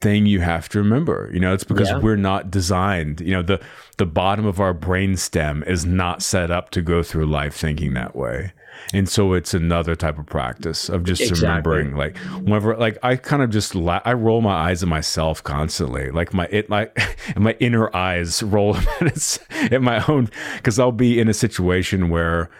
thing 0.00 0.26
you 0.26 0.40
have 0.40 0.68
to 0.68 0.78
remember. 0.78 1.30
You 1.32 1.40
know, 1.40 1.54
it's 1.54 1.64
because 1.64 1.88
yeah. 1.88 1.98
we're 1.98 2.16
not 2.16 2.50
designed. 2.50 3.20
You 3.20 3.32
know, 3.32 3.42
the 3.42 3.60
the 3.96 4.06
bottom 4.06 4.44
of 4.44 4.60
our 4.60 4.74
brain 4.74 5.16
stem 5.16 5.64
is 5.66 5.86
not 5.86 6.22
set 6.22 6.50
up 6.50 6.70
to 6.70 6.82
go 6.82 7.02
through 7.02 7.26
life 7.26 7.56
thinking 7.56 7.94
that 7.94 8.14
way. 8.14 8.52
And 8.92 9.08
so 9.08 9.32
it's 9.32 9.54
another 9.54 9.96
type 9.96 10.18
of 10.18 10.26
practice 10.26 10.88
of 10.88 11.04
just 11.04 11.22
exactly. 11.22 11.46
remembering, 11.46 11.96
like 11.96 12.18
whenever, 12.42 12.76
like 12.76 12.98
I 13.02 13.16
kind 13.16 13.42
of 13.42 13.50
just 13.50 13.74
la- 13.74 14.02
I 14.04 14.12
roll 14.12 14.40
my 14.40 14.52
eyes 14.52 14.82
at 14.82 14.88
myself 14.88 15.42
constantly, 15.42 16.10
like 16.10 16.34
my 16.34 16.46
it 16.50 16.68
my 16.68 16.90
my 17.36 17.56
inner 17.60 17.94
eyes 17.96 18.42
roll 18.42 18.76
at 19.00 19.80
my 19.80 20.04
own 20.06 20.28
because 20.56 20.78
I'll 20.78 20.92
be 20.92 21.18
in 21.18 21.28
a 21.28 21.34
situation 21.34 22.10
where 22.10 22.50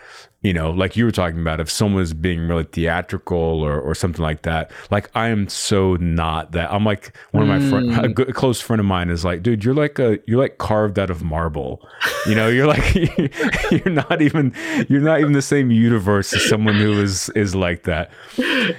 you 0.44 0.52
know, 0.52 0.70
like 0.70 0.94
you 0.94 1.06
were 1.06 1.10
talking 1.10 1.40
about, 1.40 1.58
if 1.58 1.70
someone's 1.70 2.12
being 2.12 2.46
really 2.46 2.64
theatrical 2.64 3.36
or, 3.36 3.80
or 3.80 3.94
something 3.94 4.22
like 4.22 4.42
that, 4.42 4.70
like 4.90 5.10
I 5.14 5.28
am 5.28 5.48
so 5.48 5.96
not 5.96 6.52
that. 6.52 6.70
I'm 6.70 6.84
like 6.84 7.16
one 7.30 7.42
of 7.42 7.48
my 7.48 7.58
mm. 7.58 7.70
friends, 7.70 7.98
a, 7.98 8.08
good, 8.08 8.28
a, 8.28 8.32
close 8.34 8.60
friend 8.60 8.78
of 8.78 8.84
mine 8.84 9.08
is 9.08 9.24
like, 9.24 9.42
dude, 9.42 9.64
you're 9.64 9.72
like 9.72 9.98
a, 9.98 10.18
you're 10.26 10.38
like 10.38 10.58
carved 10.58 10.98
out 10.98 11.08
of 11.08 11.22
marble. 11.22 11.88
You 12.26 12.34
know, 12.34 12.48
you're 12.48 12.66
like, 12.66 12.94
you're 13.70 13.90
not 13.90 14.20
even, 14.20 14.54
you're 14.90 15.00
not 15.00 15.20
even 15.20 15.32
the 15.32 15.42
same 15.42 15.70
universe 15.70 16.34
as 16.34 16.44
someone 16.46 16.74
who 16.74 16.92
is 17.00 17.30
is 17.30 17.54
like 17.54 17.84
that. 17.84 18.10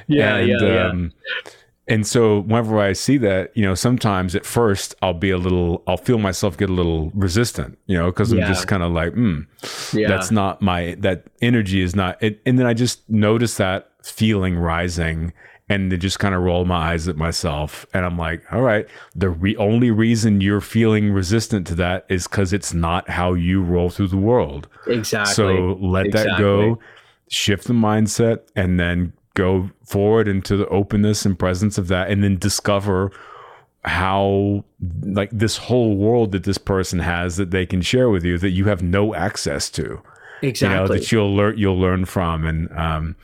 Yeah, 0.07 0.35
and, 0.35 0.47
yeah, 0.47 0.87
um, 0.87 1.13
yeah 1.45 1.51
and 1.87 2.05
so 2.07 2.41
whenever 2.41 2.79
I 2.79 2.93
see 2.93 3.17
that, 3.19 3.55
you 3.55 3.63
know, 3.63 3.75
sometimes 3.75 4.35
at 4.35 4.45
first 4.45 4.95
I'll 5.01 5.13
be 5.13 5.29
a 5.29 5.37
little, 5.37 5.83
I'll 5.87 5.97
feel 5.97 6.17
myself 6.17 6.57
get 6.57 6.69
a 6.69 6.73
little 6.73 7.11
resistant, 7.13 7.77
you 7.85 7.97
know, 7.97 8.07
because 8.07 8.31
I'm 8.31 8.39
yeah. 8.39 8.47
just 8.47 8.67
kind 8.67 8.81
of 8.81 8.91
like, 8.91 9.13
hmm, 9.13 9.41
yeah. 9.93 10.07
that's 10.07 10.31
not 10.31 10.61
my, 10.61 10.95
that 10.99 11.25
energy 11.41 11.81
is 11.81 11.95
not, 11.95 12.21
it, 12.23 12.41
and 12.45 12.57
then 12.57 12.65
I 12.65 12.73
just 12.73 13.07
notice 13.07 13.57
that 13.57 13.91
feeling 14.03 14.57
rising 14.57 15.31
and 15.69 15.91
then 15.91 15.99
just 15.99 16.19
kind 16.19 16.33
of 16.33 16.41
roll 16.41 16.65
my 16.65 16.93
eyes 16.93 17.07
at 17.07 17.17
myself. 17.17 17.85
And 17.93 18.05
I'm 18.05 18.17
like, 18.17 18.41
all 18.51 18.61
right, 18.61 18.87
the 19.15 19.29
re- 19.29 19.55
only 19.57 19.91
reason 19.91 20.41
you're 20.41 20.61
feeling 20.61 21.11
resistant 21.11 21.67
to 21.67 21.75
that 21.75 22.05
is 22.09 22.27
because 22.27 22.53
it's 22.53 22.73
not 22.73 23.09
how 23.09 23.33
you 23.33 23.61
roll 23.61 23.89
through 23.89 24.09
the 24.09 24.17
world. 24.17 24.67
Exactly. 24.87 25.33
So 25.33 25.77
let 25.81 26.07
exactly. 26.07 26.31
that 26.31 26.39
go, 26.39 26.79
shift 27.29 27.65
the 27.65 27.73
mindset, 27.73 28.41
and 28.55 28.79
then 28.79 29.13
go 29.35 29.69
forward 29.85 30.27
into 30.27 30.57
the 30.57 30.67
openness 30.69 31.25
and 31.25 31.37
presence 31.37 31.77
of 31.77 31.87
that 31.89 32.09
and 32.09 32.23
then 32.23 32.37
discover 32.37 33.11
how 33.83 34.65
like 35.03 35.29
this 35.31 35.57
whole 35.57 35.95
world 35.95 36.31
that 36.31 36.43
this 36.43 36.57
person 36.57 36.99
has 36.99 37.37
that 37.37 37.51
they 37.51 37.65
can 37.65 37.81
share 37.81 38.09
with 38.09 38.25
you 38.25 38.37
that 38.39 38.49
you 38.49 38.65
have 38.65 38.81
no 38.81 39.13
access 39.13 39.69
to. 39.69 40.01
Exactly 40.41 40.75
you 40.75 40.81
know, 40.81 40.87
that 40.87 41.11
you'll 41.11 41.35
learn 41.35 41.57
you'll 41.57 41.79
learn 41.79 42.05
from. 42.05 42.45
And 42.45 42.71
um 42.71 43.15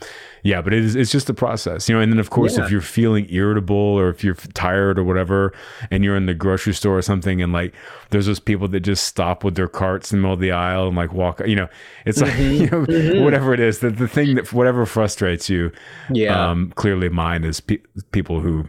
yeah 0.44 0.62
but 0.62 0.74
it 0.74 0.84
is 0.84 0.96
it's 0.96 1.12
just 1.12 1.30
a 1.30 1.34
process 1.34 1.88
you 1.88 1.96
know 1.96 2.02
and 2.02 2.12
then 2.12 2.20
of 2.20 2.30
course 2.30 2.58
yeah. 2.58 2.64
if 2.64 2.72
you're 2.72 2.82
feeling 2.82 3.28
irritable 3.30 3.76
or 3.76 4.10
if 4.10 4.24
you're 4.24 4.36
tired 4.54 4.98
or 4.98 5.04
whatever 5.04 5.54
and 5.90 6.04
you're 6.04 6.16
in 6.16 6.26
the 6.26 6.34
grocery 6.34 6.74
store 6.74 6.98
or 6.98 7.02
something 7.02 7.42
and 7.42 7.54
like 7.54 7.74
there's 8.10 8.26
those 8.26 8.40
people 8.40 8.68
that 8.68 8.82
just 8.82 9.06
stop 9.06 9.44
with 9.44 9.56
their 9.56 9.68
carts 9.68 10.12
in 10.12 10.20
the 10.20 10.22
middle 10.22 10.34
of 10.34 10.40
the 10.40 10.52
aisle 10.52 10.88
and 10.88 10.98
like 10.98 11.14
walk 11.14 11.42
you 11.46 11.56
know 11.56 11.68
it's 12.06 12.22
mm-hmm. 12.22 12.30
like 12.30 12.60
you 12.60 12.70
know 12.70 12.86
mm-hmm. 12.86 13.24
whatever 13.24 13.54
it 13.54 13.60
is 13.60 13.80
that 13.80 13.98
the 13.98 14.08
thing 14.08 14.36
that 14.36 14.52
whatever 14.54 14.86
frustrates 14.86 15.50
you 15.50 15.72
yeah 16.12 16.50
um 16.50 16.72
clearly 16.76 17.10
mine 17.10 17.44
is 17.44 17.60
pe- 17.62 17.80
people 18.12 18.40
who 18.42 18.68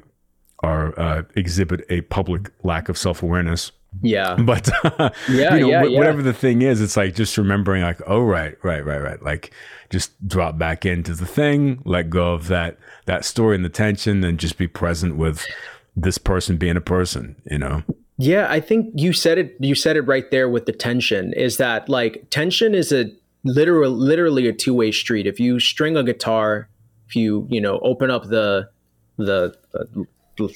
are 0.62 0.98
uh, 0.98 1.22
exhibit 1.34 1.84
a 1.90 2.02
public 2.02 2.52
lack 2.62 2.88
of 2.88 2.96
self-awareness 2.96 3.72
yeah. 4.00 4.36
But 4.44 4.70
uh, 4.84 5.10
yeah, 5.28 5.54
you 5.54 5.60
know, 5.60 5.68
yeah, 5.68 5.82
wh- 5.84 5.90
yeah, 5.90 5.98
whatever 5.98 6.22
the 6.22 6.32
thing 6.32 6.62
is, 6.62 6.80
it's 6.80 6.96
like 6.96 7.14
just 7.14 7.36
remembering 7.36 7.82
like, 7.82 8.00
oh 8.06 8.22
right, 8.22 8.56
right, 8.62 8.84
right, 8.84 9.00
right. 9.00 9.22
Like 9.22 9.52
just 9.90 10.12
drop 10.26 10.58
back 10.58 10.86
into 10.86 11.14
the 11.14 11.26
thing, 11.26 11.82
let 11.84 12.10
go 12.10 12.32
of 12.32 12.48
that 12.48 12.78
that 13.06 13.24
story 13.24 13.56
and 13.56 13.64
the 13.64 13.68
tension 13.68 14.24
and 14.24 14.38
just 14.38 14.56
be 14.56 14.66
present 14.66 15.16
with 15.16 15.44
this 15.94 16.18
person 16.18 16.56
being 16.56 16.76
a 16.76 16.80
person, 16.80 17.36
you 17.50 17.58
know? 17.58 17.82
Yeah, 18.18 18.46
I 18.48 18.60
think 18.60 18.92
you 18.94 19.12
said 19.12 19.38
it 19.38 19.56
you 19.58 19.74
said 19.74 19.96
it 19.96 20.02
right 20.02 20.30
there 20.30 20.48
with 20.48 20.66
the 20.66 20.72
tension 20.72 21.32
is 21.34 21.56
that 21.56 21.88
like 21.88 22.26
tension 22.30 22.74
is 22.74 22.92
a 22.92 23.10
literal 23.44 23.90
literally 23.90 24.48
a 24.48 24.52
two-way 24.52 24.92
street. 24.92 25.26
If 25.26 25.40
you 25.40 25.58
string 25.58 25.96
a 25.96 26.04
guitar, 26.04 26.68
if 27.08 27.16
you, 27.16 27.46
you 27.50 27.60
know, 27.60 27.78
open 27.80 28.10
up 28.10 28.28
the 28.28 28.68
the, 29.16 29.54
the 29.72 30.06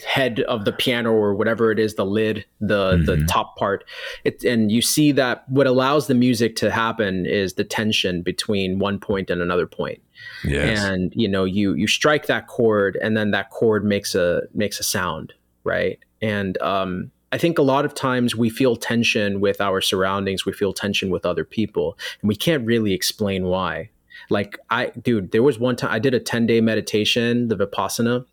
head 0.07 0.41
of 0.41 0.65
the 0.65 0.73
piano 0.73 1.13
or 1.13 1.35
whatever 1.35 1.71
it 1.71 1.79
is 1.79 1.95
the 1.95 2.05
lid 2.05 2.45
the 2.61 2.93
mm-hmm. 2.93 3.05
the 3.05 3.25
top 3.27 3.57
part 3.57 3.85
it, 4.25 4.43
and 4.45 4.73
you 4.73 4.81
see 4.81 5.13
that 5.13 5.49
what 5.49 5.67
allows 5.67 6.07
the 6.07 6.15
music 6.15 6.57
to 6.57 6.71
happen 6.71 7.27
is 7.27 7.55
the 7.55 7.65
tension 7.65 8.23
between 8.23 8.79
one 8.79 8.99
point 8.99 9.31
and 9.31 9.43
another 9.43 9.67
point 9.67 10.01
yes. 10.45 10.83
and 10.83 11.13
you 11.15 11.29
know 11.29 11.45
you 11.45 11.75
you 11.75 11.87
strike 11.87 12.27
that 12.27 12.47
chord 12.47 12.97
and 13.03 13.17
then 13.17 13.31
that 13.31 13.51
chord 13.51 13.85
makes 13.85 14.15
a 14.15 14.43
makes 14.55 14.81
a 14.81 14.83
sound 14.83 15.33
right 15.65 15.99
and 16.23 16.61
um 16.63 17.11
I 17.33 17.39
think 17.39 17.59
a 17.59 17.63
lot 17.63 17.85
of 17.85 17.93
times 17.93 18.37
we 18.37 18.49
feel 18.49 18.77
tension 18.77 19.41
with 19.41 19.61
our 19.61 19.81
surroundings, 19.81 20.47
we 20.47 20.53
feel 20.53 20.73
tension 20.73 21.11
with 21.11 21.27
other 21.27 21.45
people, 21.45 21.99
and 22.23 22.29
we 22.29 22.37
can't 22.37 22.65
really 22.65 22.93
explain 22.93 23.47
why. 23.47 23.91
Like 24.31 24.59
I 24.71 24.87
dude, 25.03 25.33
there 25.33 25.43
was 25.43 25.59
one 25.59 25.77
time 25.77 25.91
I 25.93 25.99
did 25.99 26.15
a 26.15 26.21
10-day 26.21 26.61
meditation, 26.61 27.49
the 27.49 27.57
Vipassana, 27.57 28.25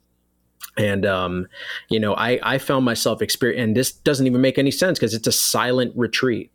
and 0.78 1.05
um, 1.05 1.47
you 1.89 1.99
know 1.99 2.14
i 2.16 2.39
i 2.43 2.57
found 2.57 2.86
myself 2.86 3.22
experience 3.22 3.61
and 3.61 3.76
this 3.78 3.91
doesn't 3.91 4.26
even 4.28 4.41
make 4.41 4.57
any 4.57 4.72
sense 4.72 4.97
because 4.97 5.14
it's 5.14 5.28
a 5.28 5.32
silent 5.32 5.93
retreat. 5.95 6.51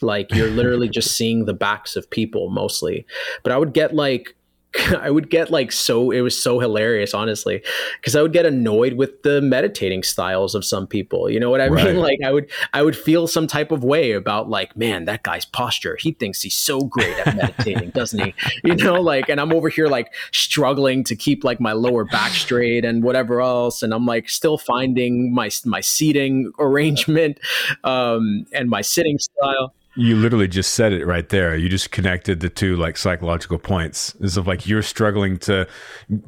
Like 0.00 0.32
you're 0.34 0.50
literally 0.50 0.88
just 0.88 1.12
seeing 1.16 1.44
the 1.44 1.54
backs 1.54 1.96
of 1.96 2.08
people 2.10 2.50
mostly. 2.50 3.06
But 3.42 3.52
i 3.52 3.58
would 3.58 3.72
get 3.72 3.94
like 3.94 4.36
I 5.00 5.10
would 5.10 5.30
get 5.30 5.50
like 5.50 5.70
so 5.70 6.10
it 6.10 6.20
was 6.20 6.40
so 6.40 6.58
hilarious 6.58 7.14
honestly 7.14 7.62
because 8.00 8.16
I 8.16 8.22
would 8.22 8.32
get 8.32 8.46
annoyed 8.46 8.94
with 8.94 9.22
the 9.22 9.40
meditating 9.40 10.02
styles 10.02 10.54
of 10.54 10.64
some 10.64 10.86
people 10.86 11.30
you 11.30 11.38
know 11.38 11.50
what 11.50 11.60
I 11.60 11.68
right. 11.68 11.86
mean 11.86 11.96
like 11.96 12.18
I 12.24 12.32
would 12.32 12.50
I 12.72 12.82
would 12.82 12.96
feel 12.96 13.26
some 13.26 13.46
type 13.46 13.70
of 13.70 13.84
way 13.84 14.12
about 14.12 14.48
like 14.48 14.76
man 14.76 15.04
that 15.04 15.22
guy's 15.22 15.44
posture 15.44 15.96
he 16.00 16.12
thinks 16.12 16.42
he's 16.42 16.56
so 16.56 16.80
great 16.80 17.16
at 17.26 17.36
meditating 17.36 17.90
doesn't 17.90 18.18
he? 18.18 18.34
You 18.64 18.74
know 18.76 19.00
like 19.00 19.28
and 19.28 19.40
I'm 19.40 19.52
over 19.52 19.68
here 19.68 19.86
like 19.86 20.12
struggling 20.32 21.04
to 21.04 21.16
keep 21.16 21.44
like 21.44 21.60
my 21.60 21.72
lower 21.72 22.04
back 22.04 22.32
straight 22.32 22.84
and 22.84 23.02
whatever 23.02 23.40
else 23.40 23.82
and 23.82 23.92
I'm 23.92 24.06
like 24.06 24.28
still 24.28 24.58
finding 24.58 25.34
my 25.34 25.50
my 25.64 25.80
seating 25.80 26.52
arrangement 26.58 27.38
um 27.84 28.46
and 28.52 28.70
my 28.70 28.80
sitting 28.80 29.18
style 29.18 29.74
you 29.96 30.16
literally 30.16 30.48
just 30.48 30.74
said 30.74 30.92
it 30.92 31.06
right 31.06 31.28
there. 31.28 31.56
You 31.56 31.68
just 31.68 31.90
connected 31.90 32.40
the 32.40 32.48
two 32.48 32.76
like 32.76 32.96
psychological 32.96 33.58
points. 33.58 34.14
Is 34.20 34.36
of 34.36 34.46
like 34.46 34.66
you're 34.66 34.82
struggling 34.82 35.38
to 35.38 35.68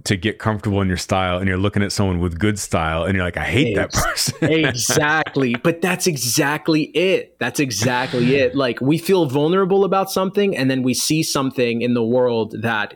to 0.04 0.16
get 0.16 0.38
comfortable 0.38 0.80
in 0.80 0.88
your 0.88 0.96
style, 0.96 1.38
and 1.38 1.48
you're 1.48 1.58
looking 1.58 1.82
at 1.82 1.92
someone 1.92 2.20
with 2.20 2.38
good 2.38 2.58
style, 2.58 3.04
and 3.04 3.14
you're 3.14 3.24
like, 3.24 3.36
I 3.36 3.44
hate 3.44 3.74
that 3.74 3.92
person. 3.92 4.36
exactly, 4.42 5.56
but 5.56 5.82
that's 5.82 6.06
exactly 6.06 6.84
it. 6.84 7.36
That's 7.38 7.58
exactly 7.58 8.36
it. 8.36 8.54
Like 8.54 8.80
we 8.80 8.98
feel 8.98 9.26
vulnerable 9.26 9.84
about 9.84 10.10
something, 10.10 10.56
and 10.56 10.70
then 10.70 10.82
we 10.82 10.94
see 10.94 11.22
something 11.22 11.82
in 11.82 11.94
the 11.94 12.04
world 12.04 12.54
that 12.62 12.94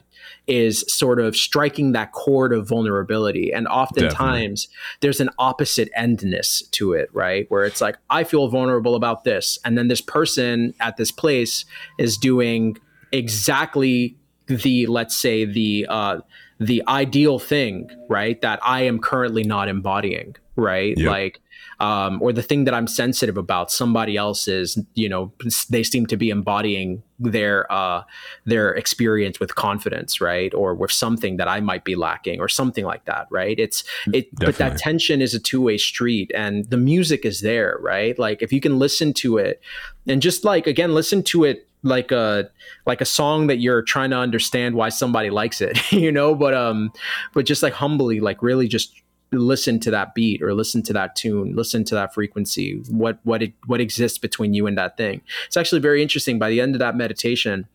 is 0.50 0.84
sort 0.88 1.20
of 1.20 1.36
striking 1.36 1.92
that 1.92 2.10
chord 2.10 2.52
of 2.52 2.68
vulnerability 2.68 3.52
and 3.52 3.68
oftentimes 3.68 4.64
Definitely. 4.64 4.98
there's 5.00 5.20
an 5.20 5.30
opposite 5.38 5.88
endness 5.94 6.62
to 6.72 6.92
it 6.92 7.08
right 7.12 7.46
where 7.50 7.64
it's 7.64 7.80
like 7.80 7.96
i 8.10 8.24
feel 8.24 8.48
vulnerable 8.48 8.96
about 8.96 9.22
this 9.22 9.60
and 9.64 9.78
then 9.78 9.86
this 9.86 10.00
person 10.00 10.74
at 10.80 10.96
this 10.96 11.12
place 11.12 11.64
is 11.98 12.16
doing 12.16 12.76
exactly 13.12 14.16
the 14.48 14.86
let's 14.88 15.16
say 15.16 15.44
the 15.44 15.86
uh 15.88 16.18
the 16.58 16.82
ideal 16.88 17.38
thing 17.38 17.88
right 18.08 18.40
that 18.40 18.58
i 18.64 18.82
am 18.82 18.98
currently 18.98 19.44
not 19.44 19.68
embodying 19.68 20.34
right 20.56 20.98
yep. 20.98 21.08
like 21.08 21.40
um, 21.80 22.20
or 22.20 22.32
the 22.32 22.42
thing 22.42 22.64
that 22.64 22.74
I'm 22.74 22.86
sensitive 22.86 23.38
about, 23.38 23.72
somebody 23.72 24.16
else 24.16 24.46
is, 24.46 24.78
you 24.94 25.08
know, 25.08 25.32
they 25.70 25.82
seem 25.82 26.06
to 26.06 26.16
be 26.16 26.28
embodying 26.28 27.02
their 27.18 27.70
uh, 27.72 28.04
their 28.44 28.74
experience 28.74 29.40
with 29.40 29.54
confidence, 29.54 30.20
right, 30.20 30.52
or 30.52 30.74
with 30.74 30.92
something 30.92 31.38
that 31.38 31.48
I 31.48 31.60
might 31.60 31.84
be 31.84 31.96
lacking, 31.96 32.38
or 32.38 32.48
something 32.48 32.84
like 32.84 33.06
that, 33.06 33.26
right? 33.30 33.58
It's 33.58 33.82
it, 34.12 34.30
Definitely. 34.34 34.46
but 34.46 34.56
that 34.58 34.78
tension 34.78 35.22
is 35.22 35.34
a 35.34 35.40
two 35.40 35.62
way 35.62 35.78
street, 35.78 36.30
and 36.34 36.66
the 36.66 36.76
music 36.76 37.24
is 37.24 37.40
there, 37.40 37.78
right? 37.80 38.18
Like 38.18 38.42
if 38.42 38.52
you 38.52 38.60
can 38.60 38.78
listen 38.78 39.14
to 39.14 39.38
it, 39.38 39.62
and 40.06 40.20
just 40.20 40.44
like 40.44 40.66
again, 40.66 40.94
listen 40.94 41.22
to 41.24 41.44
it 41.44 41.66
like 41.82 42.12
a 42.12 42.50
like 42.84 43.00
a 43.00 43.06
song 43.06 43.46
that 43.46 43.56
you're 43.56 43.80
trying 43.80 44.10
to 44.10 44.16
understand 44.16 44.74
why 44.74 44.90
somebody 44.90 45.30
likes 45.30 45.62
it 45.62 45.78
you 45.92 46.12
know 46.12 46.34
but 46.34 46.52
um 46.52 46.92
but 47.32 47.46
just 47.46 47.62
like 47.62 47.72
humbly 47.72 48.20
like 48.20 48.42
really 48.42 48.68
just 48.68 49.00
listen 49.32 49.78
to 49.80 49.90
that 49.90 50.14
beat 50.14 50.42
or 50.42 50.54
listen 50.54 50.82
to 50.82 50.92
that 50.92 51.14
tune 51.14 51.54
listen 51.54 51.84
to 51.84 51.94
that 51.94 52.12
frequency 52.12 52.82
what 52.88 53.18
what 53.24 53.42
it, 53.42 53.52
what 53.66 53.80
exists 53.80 54.18
between 54.18 54.54
you 54.54 54.66
and 54.66 54.76
that 54.76 54.96
thing 54.96 55.20
it's 55.46 55.56
actually 55.56 55.80
very 55.80 56.02
interesting 56.02 56.38
by 56.38 56.50
the 56.50 56.60
end 56.60 56.74
of 56.74 56.78
that 56.78 56.96
meditation 56.96 57.66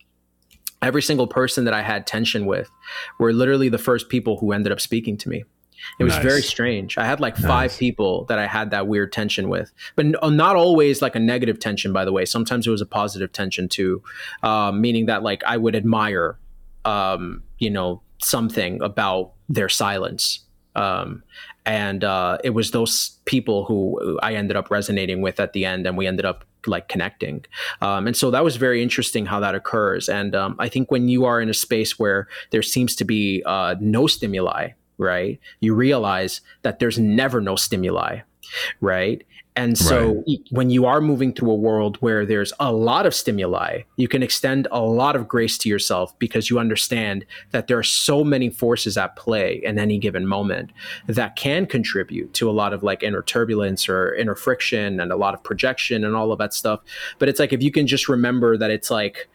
every 0.82 1.02
single 1.02 1.26
person 1.26 1.64
that 1.64 1.74
i 1.74 1.82
had 1.82 2.06
tension 2.06 2.46
with 2.46 2.70
were 3.18 3.32
literally 3.32 3.68
the 3.68 3.78
first 3.78 4.08
people 4.08 4.36
who 4.38 4.52
ended 4.52 4.72
up 4.72 4.80
speaking 4.80 5.16
to 5.16 5.28
me 5.28 5.44
it 5.98 6.04
was 6.04 6.14
nice. 6.14 6.22
very 6.22 6.42
strange. 6.42 6.98
I 6.98 7.04
had 7.04 7.20
like 7.20 7.38
nice. 7.38 7.46
five 7.46 7.78
people 7.78 8.24
that 8.24 8.38
I 8.38 8.46
had 8.46 8.70
that 8.70 8.86
weird 8.86 9.12
tension 9.12 9.48
with, 9.48 9.72
but 9.94 10.06
not 10.06 10.56
always 10.56 11.02
like 11.02 11.14
a 11.14 11.20
negative 11.20 11.58
tension. 11.58 11.92
By 11.92 12.04
the 12.04 12.12
way, 12.12 12.24
sometimes 12.24 12.66
it 12.66 12.70
was 12.70 12.80
a 12.80 12.86
positive 12.86 13.32
tension 13.32 13.68
too, 13.68 14.02
um, 14.42 14.80
meaning 14.80 15.06
that 15.06 15.22
like 15.22 15.44
I 15.44 15.56
would 15.56 15.76
admire, 15.76 16.38
um, 16.84 17.42
you 17.58 17.70
know, 17.70 18.02
something 18.22 18.80
about 18.82 19.32
their 19.48 19.68
silence 19.68 20.45
um, 20.76 21.22
and 21.64 22.04
uh, 22.04 22.38
it 22.44 22.50
was 22.50 22.70
those 22.70 23.18
people 23.24 23.64
who 23.64 24.18
I 24.22 24.34
ended 24.34 24.56
up 24.56 24.70
resonating 24.70 25.20
with 25.20 25.40
at 25.40 25.52
the 25.52 25.64
end, 25.64 25.86
and 25.86 25.96
we 25.96 26.06
ended 26.06 26.24
up 26.24 26.44
like 26.66 26.88
connecting. 26.88 27.44
Um, 27.80 28.06
and 28.06 28.16
so 28.16 28.30
that 28.30 28.44
was 28.44 28.56
very 28.56 28.82
interesting 28.82 29.26
how 29.26 29.40
that 29.40 29.54
occurs. 29.54 30.08
And 30.08 30.34
um, 30.34 30.56
I 30.58 30.68
think 30.68 30.90
when 30.90 31.08
you 31.08 31.24
are 31.24 31.40
in 31.40 31.48
a 31.48 31.54
space 31.54 31.98
where 31.98 32.28
there 32.50 32.62
seems 32.62 32.94
to 32.96 33.04
be 33.04 33.42
uh, 33.46 33.76
no 33.80 34.06
stimuli, 34.06 34.70
right, 34.98 35.40
you 35.60 35.74
realize 35.74 36.40
that 36.62 36.78
there's 36.78 36.98
never 36.98 37.40
no 37.40 37.56
stimuli, 37.56 38.20
right? 38.80 39.24
And 39.56 39.78
so 39.78 40.22
right. 40.28 40.38
when 40.50 40.68
you 40.68 40.84
are 40.84 41.00
moving 41.00 41.32
through 41.32 41.50
a 41.50 41.56
world 41.56 41.96
where 41.96 42.26
there's 42.26 42.52
a 42.60 42.70
lot 42.72 43.06
of 43.06 43.14
stimuli, 43.14 43.82
you 43.96 44.06
can 44.06 44.22
extend 44.22 44.68
a 44.70 44.82
lot 44.82 45.16
of 45.16 45.26
grace 45.26 45.56
to 45.58 45.68
yourself 45.70 46.16
because 46.18 46.50
you 46.50 46.58
understand 46.58 47.24
that 47.52 47.66
there 47.66 47.78
are 47.78 47.82
so 47.82 48.22
many 48.22 48.50
forces 48.50 48.98
at 48.98 49.16
play 49.16 49.62
in 49.64 49.78
any 49.78 49.96
given 49.98 50.26
moment 50.26 50.72
that 51.06 51.36
can 51.36 51.64
contribute 51.64 52.34
to 52.34 52.50
a 52.50 52.52
lot 52.52 52.74
of 52.74 52.82
like 52.82 53.02
inner 53.02 53.22
turbulence 53.22 53.88
or 53.88 54.14
inner 54.14 54.34
friction 54.34 55.00
and 55.00 55.10
a 55.10 55.16
lot 55.16 55.32
of 55.32 55.42
projection 55.42 56.04
and 56.04 56.14
all 56.14 56.32
of 56.32 56.38
that 56.38 56.52
stuff. 56.52 56.80
But 57.18 57.30
it's 57.30 57.40
like 57.40 57.54
if 57.54 57.62
you 57.62 57.72
can 57.72 57.86
just 57.86 58.10
remember 58.10 58.58
that 58.58 58.70
it's 58.70 58.90
like, 58.90 59.26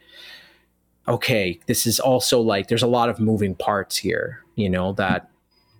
okay, 1.08 1.58
this 1.66 1.84
is 1.84 1.98
also 1.98 2.40
like 2.40 2.68
there's 2.68 2.84
a 2.84 2.86
lot 2.86 3.08
of 3.08 3.18
moving 3.18 3.56
parts 3.56 3.96
here, 3.96 4.44
you 4.54 4.70
know, 4.70 4.92
that 4.92 5.28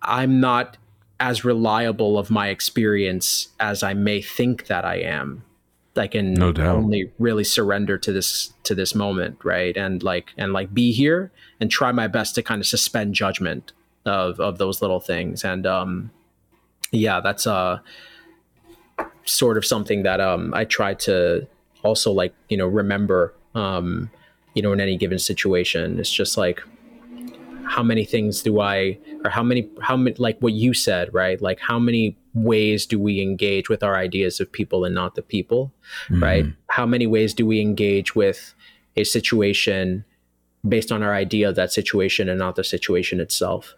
I'm 0.03 0.41
not 0.41 0.79
as 1.23 1.45
reliable 1.45 2.19
of 2.19 2.33
my 2.33 2.49
experience 2.49 3.47
as 3.61 3.85
I 3.85 3.95
may 3.95 4.21
think 4.21 4.67
that 4.67 4.85
I 4.85 4.97
am. 4.97 5.45
I 5.97 6.09
can 6.09 6.35
no 6.35 6.51
doubt. 6.51 6.75
only 6.75 7.13
really 7.21 7.45
surrender 7.45 7.97
to 7.97 8.13
this 8.13 8.53
to 8.65 8.75
this 8.75 8.93
moment, 8.93 9.39
right? 9.45 9.77
And 9.77 10.03
like 10.03 10.33
and 10.37 10.53
like 10.53 10.75
be 10.75 10.91
here 10.91 11.31
and 11.61 11.71
try 11.71 11.93
my 11.93 12.09
best 12.09 12.35
to 12.35 12.43
kind 12.43 12.61
of 12.61 12.67
suspend 12.67 13.15
judgment 13.15 13.73
of 14.05 14.41
of 14.41 14.59
those 14.59 14.83
little 14.83 14.99
things. 14.99 15.45
And 15.45 15.65
um 15.65 16.11
yeah, 16.91 17.21
that's 17.21 17.47
uh 17.47 17.79
sort 19.25 19.57
of 19.57 19.65
something 19.65 20.03
that 20.03 20.21
um 20.21 20.53
I 20.55 20.65
try 20.65 20.95
to 21.07 21.47
also 21.85 22.11
like, 22.11 22.35
you 22.49 22.57
know, 22.57 22.67
remember 22.67 23.33
um 23.55 24.11
you 24.55 24.63
know 24.63 24.73
in 24.73 24.81
any 24.81 24.97
given 24.97 25.21
situation. 25.21 26.01
It's 26.01 26.13
just 26.13 26.37
like 26.37 26.65
how 27.73 27.83
many 27.83 28.05
things 28.05 28.43
do 28.43 28.61
I, 28.61 28.99
or 29.25 29.31
how 29.31 29.43
many, 29.43 29.67
how 29.81 29.97
many, 29.97 30.15
like 30.19 30.39
what 30.41 30.53
you 30.53 30.75
said, 30.75 31.09
right? 31.15 31.41
Like 31.41 31.59
how 31.59 31.79
many 31.79 32.19
ways 32.35 32.85
do 32.85 32.99
we 32.99 33.23
engage 33.23 33.71
with 33.71 33.83
our 33.83 33.97
ideas 33.97 34.41
of 34.41 34.53
people 34.53 34.85
and 34.85 34.95
not 34.95 35.15
the 35.15 35.23
people, 35.23 35.73
mm-hmm. 36.11 36.23
right? 36.23 36.47
How 36.69 36.85
many 36.85 37.07
ways 37.07 37.33
do 37.33 37.47
we 37.47 37.63
engage 37.63 38.15
with 38.15 38.53
a 38.95 39.05
situation 39.05 40.05
based 40.69 40.93
on 40.93 41.03
our 41.03 41.15
idea 41.15 41.49
of 41.49 41.55
that 41.55 41.73
situation 41.73 42.29
and 42.29 42.39
not 42.39 42.57
the 42.57 42.65
situation 42.65 43.21
itself? 43.21 43.75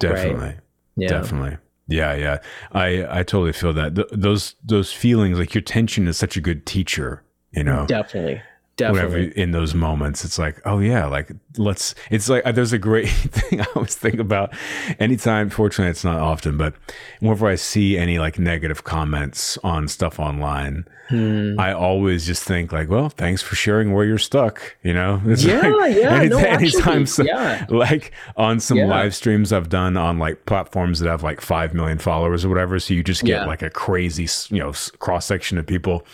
Definitely. 0.00 0.46
Right? 0.46 0.58
Yeah. 0.96 1.08
Definitely. 1.08 1.58
Yeah, 1.86 2.14
yeah. 2.14 2.38
I 2.72 3.18
I 3.18 3.22
totally 3.24 3.52
feel 3.52 3.74
that. 3.74 3.94
Th- 3.94 4.08
those 4.10 4.54
those 4.64 4.90
feelings 4.90 5.38
like 5.38 5.54
your 5.54 5.62
tension 5.62 6.08
is 6.08 6.16
such 6.16 6.36
a 6.38 6.40
good 6.40 6.64
teacher, 6.64 7.22
you 7.52 7.64
know. 7.64 7.84
Definitely. 7.86 8.40
Definitely. 8.78 9.22
whatever 9.22 9.40
in 9.40 9.50
those 9.50 9.74
moments 9.74 10.24
it's 10.24 10.38
like 10.38 10.60
oh 10.64 10.78
yeah 10.78 11.04
like 11.06 11.32
let's 11.56 11.96
it's 12.12 12.28
like 12.28 12.44
there's 12.54 12.72
a 12.72 12.78
great 12.78 13.08
thing 13.08 13.60
i 13.60 13.66
always 13.74 13.96
think 13.96 14.20
about 14.20 14.54
anytime 15.00 15.50
fortunately 15.50 15.90
it's 15.90 16.04
not 16.04 16.20
often 16.20 16.56
but 16.56 16.74
whenever 17.18 17.48
i 17.48 17.56
see 17.56 17.98
any 17.98 18.20
like 18.20 18.38
negative 18.38 18.84
comments 18.84 19.58
on 19.64 19.88
stuff 19.88 20.20
online 20.20 20.84
hmm. 21.08 21.58
i 21.58 21.72
always 21.72 22.24
just 22.24 22.44
think 22.44 22.70
like 22.70 22.88
well 22.88 23.08
thanks 23.08 23.42
for 23.42 23.56
sharing 23.56 23.92
where 23.92 24.04
you're 24.04 24.16
stuck 24.16 24.76
you 24.84 24.94
know 24.94 25.20
it's 25.26 25.42
yeah 25.42 25.66
like, 25.66 25.96
yeah 25.96 26.14
any, 26.14 26.28
no, 26.28 26.38
anytime 26.38 27.04
so, 27.04 27.24
yeah. 27.24 27.66
like 27.70 28.12
on 28.36 28.60
some 28.60 28.78
yeah. 28.78 28.86
live 28.86 29.12
streams 29.12 29.52
i've 29.52 29.68
done 29.68 29.96
on 29.96 30.20
like 30.20 30.46
platforms 30.46 31.00
that 31.00 31.10
have 31.10 31.24
like 31.24 31.40
5 31.40 31.74
million 31.74 31.98
followers 31.98 32.44
or 32.44 32.48
whatever 32.48 32.78
so 32.78 32.94
you 32.94 33.02
just 33.02 33.24
get 33.24 33.40
yeah. 33.40 33.44
like 33.44 33.62
a 33.62 33.70
crazy 33.70 34.28
you 34.54 34.62
know 34.62 34.72
cross 35.00 35.26
section 35.26 35.58
of 35.58 35.66
people 35.66 36.06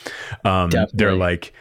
um 0.47 0.71
Definitely. 0.71 0.97
they're 0.97 1.15
like 1.15 1.53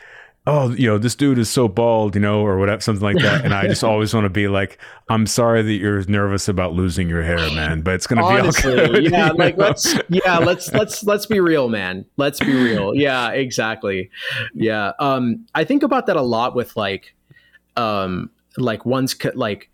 oh, 0.46 0.72
you 0.72 0.88
know, 0.88 0.98
this 0.98 1.16
dude 1.16 1.38
is 1.38 1.50
so 1.50 1.68
bald, 1.68 2.16
you 2.16 2.22
know, 2.22 2.42
or 2.42 2.58
whatever, 2.58 2.82
something 2.82 3.04
like 3.04 3.18
that. 3.20 3.46
And 3.46 3.54
I 3.54 3.68
just 3.68 3.84
always 3.84 4.14
want 4.14 4.26
to 4.26 4.30
be 4.30 4.48
like, 4.48 4.78
I'm 5.10 5.26
sorry 5.26 5.62
that 5.62 5.74
you're 5.74 6.04
nervous 6.06 6.48
about 6.48 6.74
losing 6.74 7.08
your 7.08 7.24
hair, 7.24 7.38
man, 7.52 7.82
but 7.82 7.96
it's 7.96 8.08
gonna 8.08 8.26
Honestly, 8.26 8.74
be 8.74 8.82
okay. 8.82 9.00
yeah, 9.10 9.32
like 9.32 9.58
know? 9.58 9.66
let's 9.66 9.96
yeah, 10.10 10.38
let's 10.40 10.72
let's 10.74 11.04
let's 11.04 11.26
be 11.26 11.40
real, 11.40 11.70
man. 11.70 12.06
Let's 12.18 12.40
be 12.40 12.54
real. 12.54 12.94
Yeah, 12.94 13.30
exactly. 13.30 14.10
Yeah. 14.54 14.92
Um, 15.00 15.46
I 15.56 15.64
think 15.64 15.84
about 15.84 16.08
that 16.08 16.18
a 16.18 16.22
lot 16.22 16.56
with 16.56 16.76
like 16.76 17.16
um 17.76 18.30
like 18.58 18.86
one's 18.86 19.16
like 19.34 19.70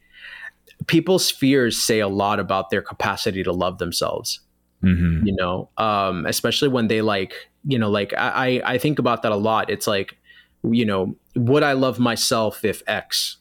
people's 0.88 1.30
fears 1.32 1.78
say 1.78 2.00
a 2.00 2.08
lot 2.08 2.40
about 2.40 2.70
their 2.70 2.82
capacity 2.82 3.44
to 3.44 3.52
love 3.52 3.80
themselves. 3.80 4.40
Mm-hmm. 4.84 5.28
You 5.28 5.36
know, 5.36 5.70
um, 5.78 6.26
especially 6.26 6.70
when 6.70 6.88
they 6.88 7.02
like, 7.02 7.34
you 7.66 7.78
know, 7.78 7.90
like 7.90 8.14
I, 8.18 8.62
I 8.64 8.78
think 8.78 8.98
about 8.98 9.24
that 9.24 9.34
a 9.34 9.36
lot. 9.36 9.70
It's 9.70 9.88
like 9.88 10.18
you 10.64 10.86
know, 10.86 11.16
would 11.36 11.64
I 11.64 11.74
love 11.74 12.00
myself 12.00 12.66
if 12.66 12.82
X 12.88 13.38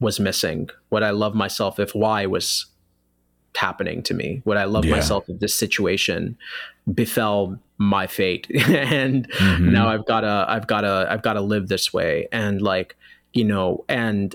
was 0.00 0.20
missing? 0.20 0.68
Would 0.90 1.02
I 1.02 1.10
love 1.10 1.34
myself 1.34 1.78
if 1.78 1.94
Y 1.94 2.26
was 2.26 2.66
happening 3.56 4.02
to 4.04 4.14
me? 4.14 4.42
Would 4.44 4.56
I 4.56 4.64
love 4.64 4.84
yeah. 4.84 4.92
myself 4.92 5.28
if 5.28 5.40
this 5.40 5.54
situation 5.54 6.36
befell 6.92 7.58
my 7.78 8.06
fate? 8.06 8.46
and 8.68 9.28
mm-hmm. 9.30 9.72
now 9.72 9.88
I've 9.88 10.06
gotta, 10.06 10.44
I've 10.48 10.66
gotta, 10.66 11.06
I've 11.10 11.22
gotta 11.22 11.40
live 11.40 11.68
this 11.68 11.92
way. 11.92 12.28
And 12.32 12.60
like, 12.60 12.96
you 13.32 13.44
know, 13.44 13.84
and 13.88 14.34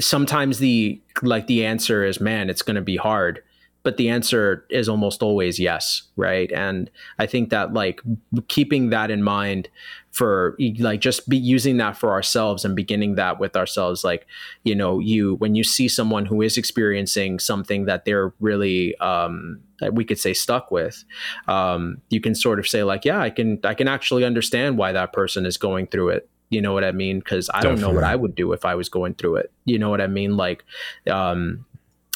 sometimes 0.00 0.58
the 0.58 1.00
like 1.22 1.46
the 1.46 1.64
answer 1.64 2.04
is, 2.04 2.20
man, 2.20 2.50
it's 2.50 2.62
gonna 2.62 2.82
be 2.82 2.96
hard 2.96 3.42
but 3.86 3.98
the 3.98 4.08
answer 4.08 4.66
is 4.68 4.88
almost 4.88 5.22
always 5.22 5.60
yes 5.60 6.02
right 6.16 6.50
and 6.50 6.90
i 7.20 7.24
think 7.24 7.50
that 7.50 7.72
like 7.72 8.00
keeping 8.48 8.90
that 8.90 9.12
in 9.12 9.22
mind 9.22 9.68
for 10.16 10.56
like 10.78 10.98
just 11.02 11.28
be 11.28 11.36
using 11.36 11.76
that 11.76 11.94
for 11.94 12.10
ourselves 12.10 12.64
and 12.64 12.74
beginning 12.74 13.16
that 13.16 13.38
with 13.38 13.54
ourselves. 13.54 14.02
Like 14.02 14.26
you 14.64 14.74
know 14.74 14.98
you 14.98 15.34
when 15.34 15.54
you 15.54 15.62
see 15.62 15.88
someone 15.88 16.24
who 16.24 16.40
is 16.40 16.56
experiencing 16.56 17.38
something 17.38 17.84
that 17.84 18.06
they're 18.06 18.32
really 18.40 18.96
um 18.96 19.60
that 19.80 19.92
we 19.94 20.06
could 20.06 20.18
say 20.18 20.32
stuck 20.32 20.70
with 20.70 21.04
um 21.48 22.00
you 22.08 22.18
can 22.18 22.34
sort 22.34 22.58
of 22.58 22.66
say 22.66 22.82
like 22.82 23.04
yeah 23.04 23.20
i 23.20 23.28
can 23.28 23.60
i 23.62 23.74
can 23.74 23.88
actually 23.88 24.24
understand 24.24 24.78
why 24.78 24.90
that 24.90 25.12
person 25.12 25.44
is 25.44 25.58
going 25.58 25.86
through 25.86 26.08
it. 26.08 26.30
You 26.48 26.62
know 26.62 26.72
what 26.72 26.84
i 26.84 26.92
mean? 26.92 27.18
Because 27.18 27.50
i 27.50 27.60
Definitely. 27.60 27.82
don't 27.82 27.90
know 27.90 27.94
what 27.94 28.04
i 28.04 28.16
would 28.16 28.34
do 28.34 28.54
if 28.54 28.64
i 28.64 28.74
was 28.74 28.88
going 28.88 29.14
through 29.16 29.36
it. 29.36 29.52
You 29.66 29.78
know 29.78 29.90
what 29.90 30.00
i 30.00 30.06
mean? 30.06 30.38
Like 30.38 30.64
um 31.10 31.66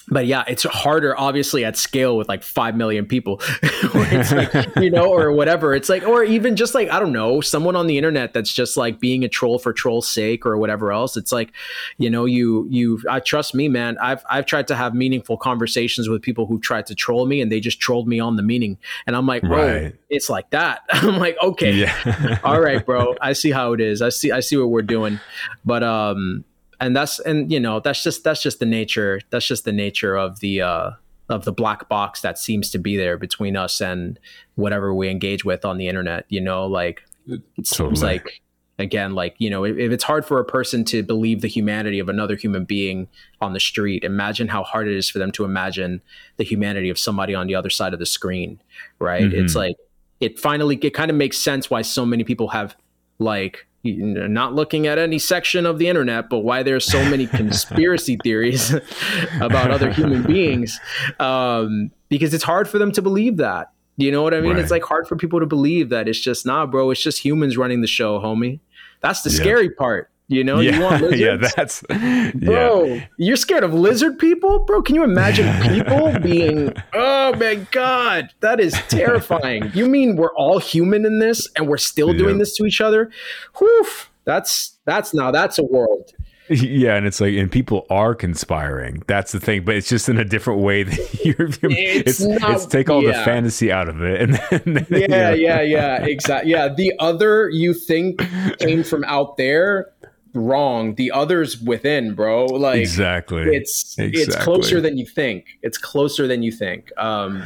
but 0.09 0.27
yeah, 0.27 0.45
it's 0.49 0.65
harder, 0.65 1.19
obviously, 1.19 1.65
at 1.65 1.77
scale 1.77 2.17
with 2.17 2.29
like 2.29 2.43
five 2.43 2.77
million 2.77 3.07
people, 3.07 3.41
like, 3.95 4.77
you 4.77 4.91
know, 4.91 5.13
or 5.13 5.33
whatever. 5.33 5.75
It's 5.75 5.89
like, 5.89 6.07
or 6.07 6.25
even 6.25 6.57
just 6.57 6.75
like 6.75 6.91
I 6.91 6.99
don't 6.99 7.13
know, 7.13 7.41
someone 7.41 7.77
on 7.77 7.87
the 7.87 7.97
internet 7.97 8.33
that's 8.33 8.53
just 8.53 8.77
like 8.77 8.99
being 8.99 9.25
a 9.25 9.29
troll 9.29 9.59
for 9.59 9.73
troll's 9.73 10.09
sake 10.09 10.45
or 10.45 10.59
whatever 10.59 10.93
else. 10.93 11.17
It's 11.17 11.33
like, 11.33 11.53
you 11.99 12.11
know, 12.11 12.25
you 12.25 12.67
you. 12.71 13.01
I 13.09 13.21
trust 13.21 13.55
me, 13.55 13.69
man. 13.69 13.99
I've 13.99 14.25
I've 14.29 14.47
tried 14.47 14.69
to 14.69 14.75
have 14.75 14.95
meaningful 14.95 15.37
conversations 15.37 16.09
with 16.09 16.23
people 16.23 16.47
who 16.47 16.59
tried 16.59 16.87
to 16.87 16.95
troll 16.95 17.27
me, 17.27 17.41
and 17.41 17.51
they 17.53 17.61
just 17.61 17.81
trolled 17.81 18.09
me 18.09 18.19
on 18.21 18.37
the 18.37 18.43
meaning, 18.43 18.79
and 19.07 19.15
I'm 19.15 19.27
like, 19.27 19.43
bro, 19.43 19.83
right. 19.83 19.97
it's 20.09 20.29
like 20.29 20.51
that. 20.51 20.83
I'm 20.91 21.19
like, 21.19 21.37
okay, 21.43 21.73
yeah. 21.73 22.39
all 22.43 22.61
right, 22.61 22.85
bro. 22.85 23.15
I 23.21 23.33
see 23.33 23.51
how 23.51 23.73
it 23.75 23.81
is. 23.81 24.03
I 24.03 24.09
see 24.09 24.33
I 24.33 24.41
see 24.41 24.57
what 24.57 24.71
we're 24.71 24.83
doing, 24.83 25.21
but 25.65 25.83
um, 25.83 26.45
and 26.81 26.97
that's 26.97 27.21
and 27.21 27.53
you 27.53 27.61
know 27.61 27.79
that's 27.81 28.03
just 28.03 28.25
that's 28.25 28.43
just 28.43 28.59
the 28.59 28.67
nature 28.67 29.21
that's 29.31 29.47
just 29.47 29.65
the 29.65 29.73
nature 29.73 30.17
of 30.17 30.41
the 30.41 30.61
uh 30.61 30.91
of 31.29 31.45
the 31.45 31.53
black 31.53 31.89
box 31.89 32.23
that 32.23 32.39
seems 32.39 32.71
to 32.71 32.79
be 32.79 32.97
there 32.97 33.17
between 33.17 33.57
us 33.57 33.81
and 33.81 34.19
whatever 34.57 34.93
we 34.93 35.09
engage 35.09 35.45
with 35.45 35.65
on 35.65 35.79
the 35.79 35.87
internet 35.87 36.25
you 36.29 36.41
know 36.41 36.67
like 36.67 37.03
it 37.27 37.43
seems 37.59 37.71
totally. 37.71 38.01
like 38.01 38.43
again 38.79 39.15
like 39.15 39.37
you 39.39 39.51
know 39.51 39.65
if, 39.65 39.77
if, 39.77 39.93
it's 39.93 40.03
hard 40.03 40.25
for 40.25 40.41
a 40.41 40.45
person 40.45 40.85
to 40.85 41.03
believe 41.03 41.43
the 41.43 41.49
humanity 41.49 41.99
of 41.99 42.09
another 42.09 42.35
human 42.35 42.65
being 42.65 43.07
on 43.41 43.53
the 43.53 43.61
street 43.61 44.03
imagine 44.03 44.49
how 44.49 44.65
hard 44.65 44.89
it 44.89 44.97
is 44.97 45.09
for 45.09 45.19
them 45.19 45.31
to 45.31 45.45
imagine 45.45 46.01
the 46.39 46.45
humanity 46.45 46.89
of 46.89 46.99
somebody 46.99 47.35
on 47.35 47.47
the 47.47 47.55
other 47.55 47.71
side 47.71 47.93
of 47.93 47.99
the 47.99 48.07
screen 48.07 48.61
right 48.99 49.25
mm-hmm. 49.25 49.45
it's 49.45 49.55
like 49.55 49.77
it 50.19 50.39
finally 50.39 50.77
it 50.83 50.95
kind 50.95 51.11
of 51.11 51.17
makes 51.17 51.39
sense 51.39 51.71
why 51.71 51.83
so 51.83 52.05
many 52.07 52.25
people 52.25 52.49
have 52.49 52.75
like 53.19 53.67
not 53.83 54.55
looking 54.55 54.87
at 54.87 54.99
any 54.99 55.19
section 55.19 55.67
of 55.67 55.79
the 55.79 55.89
internet, 55.89 56.29
but 56.29 56.41
why 56.41 56.63
there's 56.63 56.85
so 56.85 57.03
many 57.09 57.27
conspiracy 57.41 58.19
theories 58.23 58.75
about 59.41 59.71
other 59.71 59.91
human 59.91 60.23
beings, 60.23 60.79
um, 61.19 61.91
because 62.09 62.35
it's 62.35 62.45
hard 62.45 62.69
for 62.69 62.79
them 62.79 62.93
to 62.93 63.03
believe 63.03 63.39
that. 63.39 63.73
You 63.97 64.11
know 64.11 64.23
what 64.23 64.33
I 64.33 64.41
mean? 64.41 64.53
Right. 64.53 64.61
It's 64.61 64.71
like 64.71 64.83
hard 64.83 65.07
for 65.07 65.17
people 65.17 65.41
to 65.41 65.47
believe 65.47 65.91
that 65.91 66.09
it's 66.09 66.21
just 66.21 66.47
nah, 66.47 66.65
bro. 66.67 66.91
It's 66.91 67.03
just 67.03 67.19
humans 67.25 67.59
running 67.59 67.83
the 67.83 67.87
show, 67.87 68.19
homie. 68.19 68.61
That's 69.01 69.23
the 69.23 69.31
scary 69.31 69.71
part. 69.71 70.11
You 70.31 70.45
know, 70.45 70.61
yeah, 70.61 70.77
you 70.77 70.83
want 70.83 71.03
lizards? 71.11 71.21
yeah, 71.21 71.37
that's 71.57 71.83
bro. 71.83 72.85
Yeah. 72.85 73.07
You're 73.17 73.37
scared 73.37 73.65
of 73.65 73.75
lizard 73.75 74.17
people, 74.17 74.61
bro? 74.61 74.81
Can 74.81 74.95
you 74.95 75.03
imagine 75.03 75.61
people 75.69 76.17
being? 76.21 76.73
Oh 76.95 77.35
my 77.35 77.57
god, 77.73 78.33
that 78.39 78.61
is 78.61 78.73
terrifying. 78.89 79.73
you 79.75 79.87
mean 79.87 80.15
we're 80.15 80.33
all 80.37 80.61
human 80.61 81.05
in 81.05 81.19
this, 81.19 81.49
and 81.57 81.67
we're 81.67 81.79
still 81.79 82.13
doing 82.13 82.39
this 82.39 82.55
to 82.59 82.65
each 82.65 82.81
other? 82.81 83.11
Whew, 83.59 83.87
that's 84.25 84.79
that's 84.85 85.13
now 85.13 85.33
that's 85.33 85.59
a 85.59 85.65
world. 85.65 86.13
Yeah, 86.49 86.97
and 86.97 87.07
it's 87.07 87.21
like, 87.21 87.35
and 87.35 87.51
people 87.51 87.87
are 87.91 88.13
conspiring. 88.13 89.05
That's 89.07 89.31
the 89.31 89.39
thing, 89.39 89.65
but 89.65 89.77
it's 89.77 89.89
just 89.89 90.09
in 90.09 90.19
a 90.19 90.25
different 90.25 90.61
way 90.61 90.83
that 90.85 91.25
you're. 91.25 91.49
It's, 91.49 92.21
it's, 92.21 92.21
not, 92.21 92.51
it's 92.53 92.67
take 92.67 92.89
all 92.89 93.03
yeah. 93.03 93.19
the 93.19 93.25
fantasy 93.25 93.73
out 93.73 93.89
of 93.89 94.01
it, 94.03 94.21
and 94.21 94.35
then, 94.65 94.87
yeah, 94.91 95.33
yeah, 95.33 95.61
yeah, 95.61 96.05
exactly. 96.05 96.53
Yeah, 96.53 96.69
the 96.69 96.93
other 97.01 97.49
you 97.51 97.75
think 97.75 98.21
came 98.59 98.85
from 98.85 99.03
out 99.05 99.37
there 99.37 99.91
wrong. 100.35 100.95
The 100.95 101.11
others 101.11 101.61
within, 101.61 102.15
bro. 102.15 102.47
Like 102.47 102.81
exactly. 102.81 103.43
It's 103.43 103.99
exactly. 103.99 104.23
it's 104.23 104.37
closer 104.37 104.81
than 104.81 104.99
you 104.99 105.07
think. 105.07 105.47
It's 105.63 105.79
closer 105.79 106.27
than 106.27 106.43
you 106.43 106.53
think. 106.53 106.91
Um, 106.97 107.45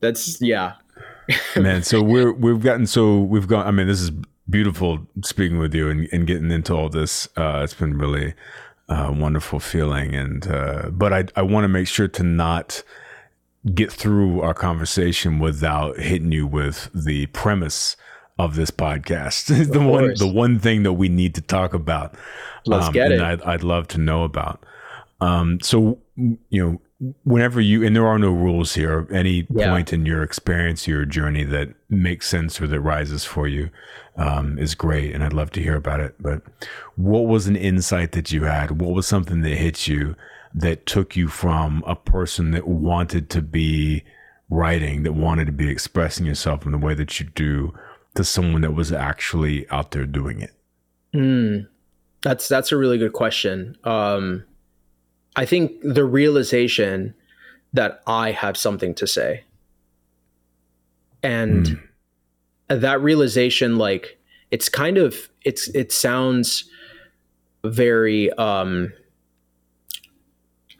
that's 0.00 0.40
yeah. 0.40 0.74
Man, 1.56 1.82
so 1.82 2.02
we're 2.02 2.32
we've 2.32 2.60
gotten 2.60 2.86
so 2.86 3.20
we've 3.20 3.46
gone. 3.46 3.66
I 3.66 3.70
mean, 3.70 3.86
this 3.86 4.00
is 4.00 4.10
beautiful 4.48 5.06
speaking 5.22 5.58
with 5.58 5.74
you 5.74 5.90
and, 5.90 6.08
and 6.12 6.26
getting 6.26 6.50
into 6.50 6.74
all 6.74 6.88
this. 6.88 7.28
Uh, 7.36 7.60
it's 7.62 7.74
been 7.74 7.98
really 7.98 8.34
uh, 8.88 9.12
wonderful 9.14 9.60
feeling, 9.60 10.14
and 10.14 10.46
uh, 10.50 10.88
but 10.90 11.12
I 11.12 11.24
I 11.36 11.42
want 11.42 11.64
to 11.64 11.68
make 11.68 11.86
sure 11.86 12.08
to 12.08 12.22
not 12.22 12.82
get 13.74 13.92
through 13.92 14.40
our 14.40 14.54
conversation 14.54 15.38
without 15.38 15.98
hitting 15.98 16.32
you 16.32 16.46
with 16.46 16.88
the 16.94 17.26
premise 17.26 17.96
of 18.38 18.54
this 18.54 18.70
podcast. 18.70 19.46
the 19.72 19.80
one 19.80 20.14
the 20.14 20.26
one 20.26 20.58
thing 20.58 20.82
that 20.84 20.94
we 20.94 21.08
need 21.08 21.34
to 21.34 21.40
talk 21.40 21.74
about. 21.74 22.14
Let's 22.66 22.86
um, 22.86 22.92
get 22.92 23.12
it. 23.12 23.20
I'd, 23.20 23.42
I'd 23.42 23.62
love 23.62 23.88
to 23.88 23.98
know 23.98 24.24
about. 24.24 24.64
Um, 25.20 25.60
so 25.60 25.98
you 26.16 26.38
know, 26.50 26.80
whenever 27.24 27.60
you 27.60 27.84
and 27.84 27.94
there 27.94 28.06
are 28.06 28.18
no 28.18 28.30
rules 28.30 28.74
here. 28.74 29.06
Any 29.12 29.46
yeah. 29.50 29.70
point 29.70 29.92
in 29.92 30.06
your 30.06 30.22
experience, 30.22 30.86
your 30.86 31.04
journey 31.04 31.44
that 31.44 31.74
makes 31.88 32.28
sense 32.28 32.60
or 32.60 32.66
that 32.66 32.80
rises 32.80 33.24
for 33.24 33.46
you 33.46 33.70
um, 34.16 34.58
is 34.58 34.74
great, 34.74 35.14
and 35.14 35.22
I'd 35.22 35.32
love 35.32 35.50
to 35.52 35.62
hear 35.62 35.76
about 35.76 36.00
it. 36.00 36.16
But 36.20 36.42
what 36.96 37.26
was 37.26 37.46
an 37.46 37.56
insight 37.56 38.12
that 38.12 38.32
you 38.32 38.44
had? 38.44 38.80
What 38.80 38.92
was 38.92 39.06
something 39.06 39.42
that 39.42 39.56
hit 39.56 39.86
you 39.86 40.16
that 40.54 40.86
took 40.86 41.14
you 41.14 41.28
from 41.28 41.84
a 41.86 41.94
person 41.94 42.50
that 42.52 42.66
wanted 42.66 43.30
to 43.30 43.42
be 43.42 44.02
writing, 44.50 45.02
that 45.02 45.12
wanted 45.12 45.44
to 45.46 45.52
be 45.52 45.68
expressing 45.68 46.26
yourself 46.26 46.64
in 46.66 46.72
the 46.72 46.78
way 46.78 46.94
that 46.94 47.20
you 47.20 47.26
do? 47.34 47.74
To 48.18 48.24
someone 48.24 48.62
that 48.62 48.74
was 48.74 48.90
actually 48.90 49.70
out 49.70 49.92
there 49.92 50.04
doing 50.04 50.40
it? 50.40 50.52
Mm, 51.14 51.68
that's 52.20 52.48
that's 52.48 52.72
a 52.72 52.76
really 52.76 52.98
good 52.98 53.12
question. 53.12 53.76
Um, 53.84 54.42
I 55.36 55.44
think 55.44 55.80
the 55.82 56.04
realization 56.04 57.14
that 57.72 58.02
I 58.08 58.32
have 58.32 58.56
something 58.56 58.92
to 58.96 59.06
say, 59.06 59.44
and 61.22 61.64
mm. 61.64 61.80
that 62.80 63.00
realization, 63.00 63.78
like 63.78 64.18
it's 64.50 64.68
kind 64.68 64.98
of 64.98 65.28
it's 65.44 65.68
it 65.68 65.92
sounds 65.92 66.68
very. 67.64 68.32
Um, 68.32 68.92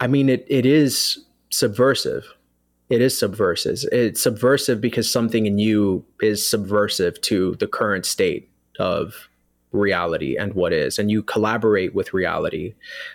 I 0.00 0.08
mean, 0.08 0.28
it 0.28 0.44
it 0.48 0.66
is 0.66 1.24
subversive 1.50 2.24
it 2.90 3.02
is 3.02 3.18
subversive. 3.18 3.80
It's 3.92 4.22
subversive 4.22 4.80
because 4.80 5.10
something 5.10 5.46
in 5.46 5.58
you 5.58 6.04
is 6.20 6.46
subversive 6.46 7.20
to 7.22 7.54
the 7.56 7.66
current 7.66 8.06
state 8.06 8.50
of 8.78 9.28
reality 9.72 10.36
and 10.36 10.54
what 10.54 10.72
is, 10.72 10.98
and 10.98 11.10
you 11.10 11.22
collaborate 11.22 11.94
with 11.94 12.14
reality. 12.14 12.74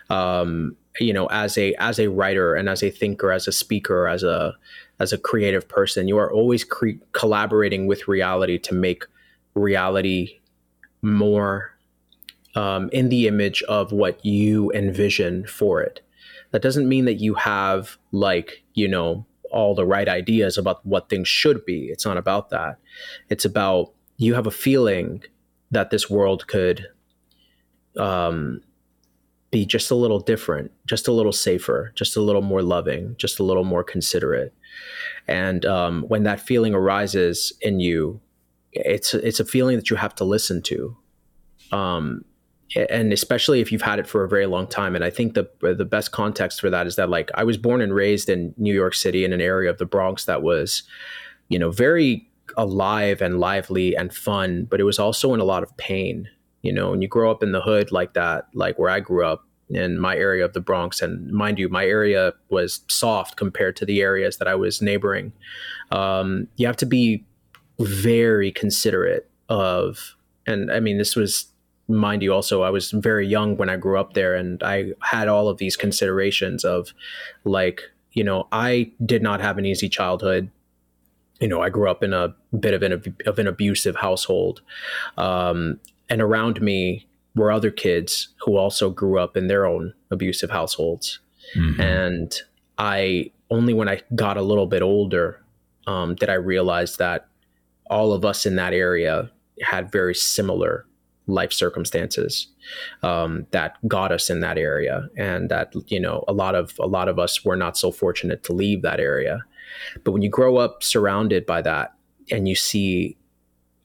Um, 0.09 0.75
you 0.99 1.11
know, 1.11 1.25
as 1.27 1.57
a 1.57 1.73
as 1.79 1.99
a 1.99 2.09
writer 2.09 2.53
and 2.53 2.69
as 2.69 2.83
a 2.83 2.91
thinker, 2.91 3.31
as 3.31 3.47
a 3.47 3.51
speaker, 3.51 4.07
as 4.07 4.21
a 4.21 4.53
as 4.99 5.11
a 5.11 5.17
creative 5.17 5.67
person, 5.67 6.07
you 6.07 6.17
are 6.17 6.31
always 6.31 6.63
cre- 6.63 7.01
collaborating 7.13 7.87
with 7.87 8.07
reality 8.07 8.59
to 8.59 8.75
make 8.75 9.05
reality 9.55 10.39
more 11.01 11.75
um, 12.55 12.89
in 12.93 13.09
the 13.09 13.27
image 13.27 13.63
of 13.63 13.91
what 13.91 14.23
you 14.23 14.71
envision 14.73 15.47
for 15.47 15.81
it. 15.81 16.01
That 16.51 16.61
doesn't 16.61 16.87
mean 16.87 17.05
that 17.05 17.15
you 17.15 17.33
have 17.33 17.97
like 18.11 18.63
you 18.75 18.87
know 18.87 19.25
all 19.53 19.75
the 19.75 19.85
right 19.85 20.09
ideas 20.09 20.57
about 20.57 20.85
what 20.85 21.09
things 21.09 21.27
should 21.27 21.63
be. 21.65 21.85
It's 21.85 22.05
not 22.05 22.17
about 22.17 22.49
that. 22.49 22.77
It's 23.29 23.45
about 23.45 23.93
you 24.17 24.33
have 24.33 24.47
a 24.47 24.51
feeling 24.51 25.23
that 25.71 25.89
this 25.89 26.09
world 26.09 26.47
could 26.47 26.87
um, 27.97 28.61
be 29.51 29.65
just 29.65 29.91
a 29.91 29.95
little 29.95 30.19
different, 30.19 30.71
just 30.85 31.07
a 31.07 31.11
little 31.11 31.31
safer, 31.31 31.91
just 31.95 32.17
a 32.17 32.21
little 32.21 32.41
more 32.41 32.61
loving, 32.61 33.15
just 33.17 33.39
a 33.39 33.43
little 33.43 33.63
more 33.63 33.83
considerate. 33.83 34.53
And 35.27 35.65
um, 35.65 36.03
when 36.07 36.23
that 36.23 36.39
feeling 36.39 36.73
arises 36.73 37.53
in 37.61 37.79
you, 37.79 38.19
it's 38.71 39.13
it's 39.13 39.39
a 39.39 39.45
feeling 39.45 39.75
that 39.75 39.89
you 39.89 39.95
have 39.95 40.15
to 40.15 40.23
listen 40.23 40.61
to. 40.63 40.97
Um, 41.71 42.25
and 42.75 43.13
especially 43.13 43.61
if 43.61 43.71
you've 43.71 43.81
had 43.81 43.99
it 43.99 44.07
for 44.07 44.23
a 44.23 44.29
very 44.29 44.45
long 44.45 44.67
time. 44.67 44.95
And 44.95 45.03
I 45.03 45.09
think 45.09 45.33
the 45.33 45.49
the 45.61 45.85
best 45.85 46.11
context 46.11 46.61
for 46.61 46.69
that 46.69 46.87
is 46.87 46.95
that 46.95 47.09
like 47.09 47.29
I 47.35 47.43
was 47.43 47.57
born 47.57 47.81
and 47.81 47.93
raised 47.93 48.29
in 48.29 48.53
New 48.57 48.73
York 48.73 48.95
City 48.95 49.25
in 49.25 49.33
an 49.33 49.41
area 49.41 49.69
of 49.69 49.77
the 49.77 49.85
Bronx 49.85 50.25
that 50.25 50.41
was, 50.41 50.83
you 51.49 51.59
know, 51.59 51.71
very 51.71 52.27
alive 52.57 53.21
and 53.21 53.39
lively 53.39 53.95
and 53.95 54.13
fun, 54.13 54.65
but 54.69 54.79
it 54.79 54.83
was 54.83 54.99
also 54.99 55.33
in 55.33 55.39
a 55.39 55.45
lot 55.45 55.63
of 55.63 55.75
pain. 55.77 56.29
You 56.61 56.73
know, 56.73 56.91
when 56.91 57.01
you 57.01 57.07
grow 57.07 57.29
up 57.29 57.43
in 57.43 57.51
the 57.51 57.61
hood 57.61 57.91
like 57.91 58.13
that, 58.13 58.47
like 58.53 58.79
where 58.79 58.89
I 58.89 58.99
grew 58.99 59.25
up 59.25 59.45
in 59.69 59.99
my 59.99 60.15
area 60.15 60.45
of 60.45 60.53
the 60.53 60.61
Bronx, 60.61 61.01
and 61.01 61.31
mind 61.31 61.59
you, 61.59 61.67
my 61.69 61.85
area 61.85 62.33
was 62.49 62.81
soft 62.87 63.37
compared 63.37 63.75
to 63.77 63.85
the 63.85 64.01
areas 64.01 64.37
that 64.37 64.47
I 64.47 64.55
was 64.55 64.81
neighboring. 64.81 65.33
Um, 65.91 66.47
you 66.55 66.67
have 66.67 66.77
to 66.77 66.85
be 66.85 67.25
very 67.79 68.51
considerate 68.51 69.29
of, 69.49 70.15
and 70.45 70.71
I 70.71 70.79
mean, 70.79 70.97
this 70.97 71.15
was 71.15 71.52
mind 71.87 72.21
you 72.21 72.33
also 72.33 72.61
i 72.61 72.69
was 72.69 72.91
very 72.91 73.27
young 73.27 73.57
when 73.57 73.69
i 73.69 73.75
grew 73.75 73.99
up 73.99 74.13
there 74.13 74.35
and 74.35 74.63
i 74.63 74.91
had 75.01 75.27
all 75.27 75.47
of 75.49 75.57
these 75.57 75.75
considerations 75.75 76.63
of 76.63 76.93
like 77.43 77.81
you 78.13 78.23
know 78.23 78.47
i 78.51 78.89
did 79.05 79.21
not 79.21 79.41
have 79.41 79.57
an 79.57 79.65
easy 79.65 79.89
childhood. 79.89 80.49
You 81.39 81.47
know 81.49 81.61
i 81.61 81.69
grew 81.69 81.89
up 81.89 82.03
in 82.03 82.13
a 82.13 82.33
bit 82.57 82.73
of 82.73 82.83
an 82.83 83.15
of 83.25 83.39
an 83.39 83.47
abusive 83.47 83.97
household. 83.97 84.61
Um, 85.17 85.79
and 86.09 86.21
around 86.21 86.61
me 86.61 87.07
were 87.35 87.51
other 87.51 87.71
kids 87.71 88.29
who 88.45 88.55
also 88.55 88.89
grew 88.89 89.19
up 89.19 89.35
in 89.35 89.47
their 89.47 89.65
own 89.65 89.93
abusive 90.11 90.51
households. 90.51 91.19
Mm-hmm. 91.57 91.81
and 91.81 92.35
i 92.77 93.29
only 93.51 93.73
when 93.73 93.89
i 93.89 94.01
got 94.15 94.37
a 94.37 94.41
little 94.41 94.65
bit 94.65 94.81
older 94.81 95.43
um, 95.87 96.15
did 96.15 96.29
i 96.29 96.33
realize 96.33 96.95
that 96.97 97.27
all 97.89 98.13
of 98.13 98.23
us 98.23 98.45
in 98.45 98.55
that 98.55 98.73
area 98.73 99.29
had 99.61 99.91
very 99.91 100.15
similar 100.15 100.85
life 101.27 101.53
circumstances 101.53 102.47
um, 103.01 103.47
that 103.51 103.77
got 103.87 104.11
us 104.11 104.29
in 104.29 104.41
that 104.41 104.57
area 104.57 105.07
and 105.17 105.49
that 105.49 105.73
you 105.87 105.99
know 105.99 106.23
a 106.27 106.33
lot 106.33 106.55
of 106.55 106.73
a 106.79 106.87
lot 106.87 107.07
of 107.07 107.17
us 107.19 107.45
were 107.45 107.55
not 107.55 107.77
so 107.77 107.91
fortunate 107.91 108.43
to 108.43 108.53
leave 108.53 108.81
that 108.81 108.99
area. 108.99 109.43
But 110.03 110.11
when 110.11 110.21
you 110.21 110.29
grow 110.29 110.57
up 110.57 110.83
surrounded 110.83 111.45
by 111.45 111.61
that 111.61 111.93
and 112.29 112.47
you 112.47 112.55
see 112.55 113.17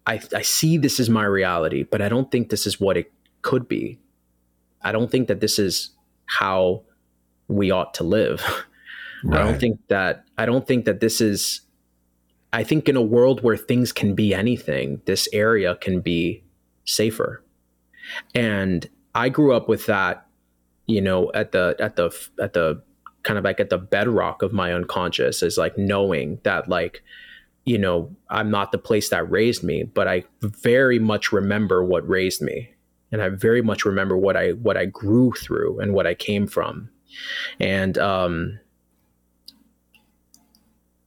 I, 0.06 0.20
I 0.34 0.42
see 0.42 0.78
this 0.78 0.98
is 1.00 1.10
my 1.10 1.24
reality 1.24 1.82
but 1.82 2.00
i 2.00 2.08
don't 2.08 2.30
think 2.30 2.48
this 2.48 2.66
is 2.66 2.80
what 2.80 2.96
it 2.96 3.12
could 3.42 3.68
be. 3.68 3.98
I 4.82 4.92
don't 4.92 5.10
think 5.10 5.28
that 5.28 5.40
this 5.40 5.58
is 5.58 5.90
how 6.26 6.82
we 7.48 7.70
ought 7.70 7.94
to 7.94 8.04
live. 8.04 8.42
Right. 9.24 9.40
i 9.40 9.44
don't 9.44 9.60
think 9.60 9.80
that 9.88 10.24
i 10.36 10.46
don't 10.46 10.66
think 10.66 10.84
that 10.84 11.00
this 11.00 11.20
is 11.20 11.62
i 12.52 12.62
think 12.62 12.88
in 12.88 12.96
a 12.96 13.02
world 13.02 13.42
where 13.42 13.56
things 13.56 13.92
can 13.92 14.14
be 14.14 14.32
anything 14.32 15.00
this 15.06 15.28
area 15.32 15.76
can 15.76 16.00
be 16.00 16.42
safer. 16.88 17.44
And 18.34 18.88
I 19.14 19.28
grew 19.28 19.54
up 19.54 19.68
with 19.68 19.86
that, 19.86 20.26
you 20.86 21.00
know, 21.00 21.30
at 21.34 21.52
the 21.52 21.76
at 21.78 21.96
the 21.96 22.14
at 22.40 22.52
the 22.54 22.82
kind 23.22 23.38
of 23.38 23.44
like 23.44 23.60
at 23.60 23.70
the 23.70 23.78
bedrock 23.78 24.42
of 24.42 24.52
my 24.52 24.72
unconscious 24.72 25.42
is 25.42 25.58
like 25.58 25.76
knowing 25.76 26.40
that 26.44 26.68
like 26.68 27.02
you 27.64 27.76
know, 27.76 28.10
I'm 28.30 28.50
not 28.50 28.72
the 28.72 28.78
place 28.78 29.10
that 29.10 29.30
raised 29.30 29.62
me, 29.62 29.82
but 29.82 30.08
I 30.08 30.24
very 30.40 30.98
much 30.98 31.32
remember 31.32 31.84
what 31.84 32.08
raised 32.08 32.40
me. 32.40 32.70
And 33.12 33.20
I 33.20 33.28
very 33.28 33.60
much 33.60 33.84
remember 33.84 34.16
what 34.16 34.38
I 34.38 34.52
what 34.52 34.78
I 34.78 34.86
grew 34.86 35.32
through 35.32 35.78
and 35.80 35.92
what 35.92 36.06
I 36.06 36.14
came 36.14 36.46
from. 36.46 36.88
And 37.60 37.98
um 37.98 38.58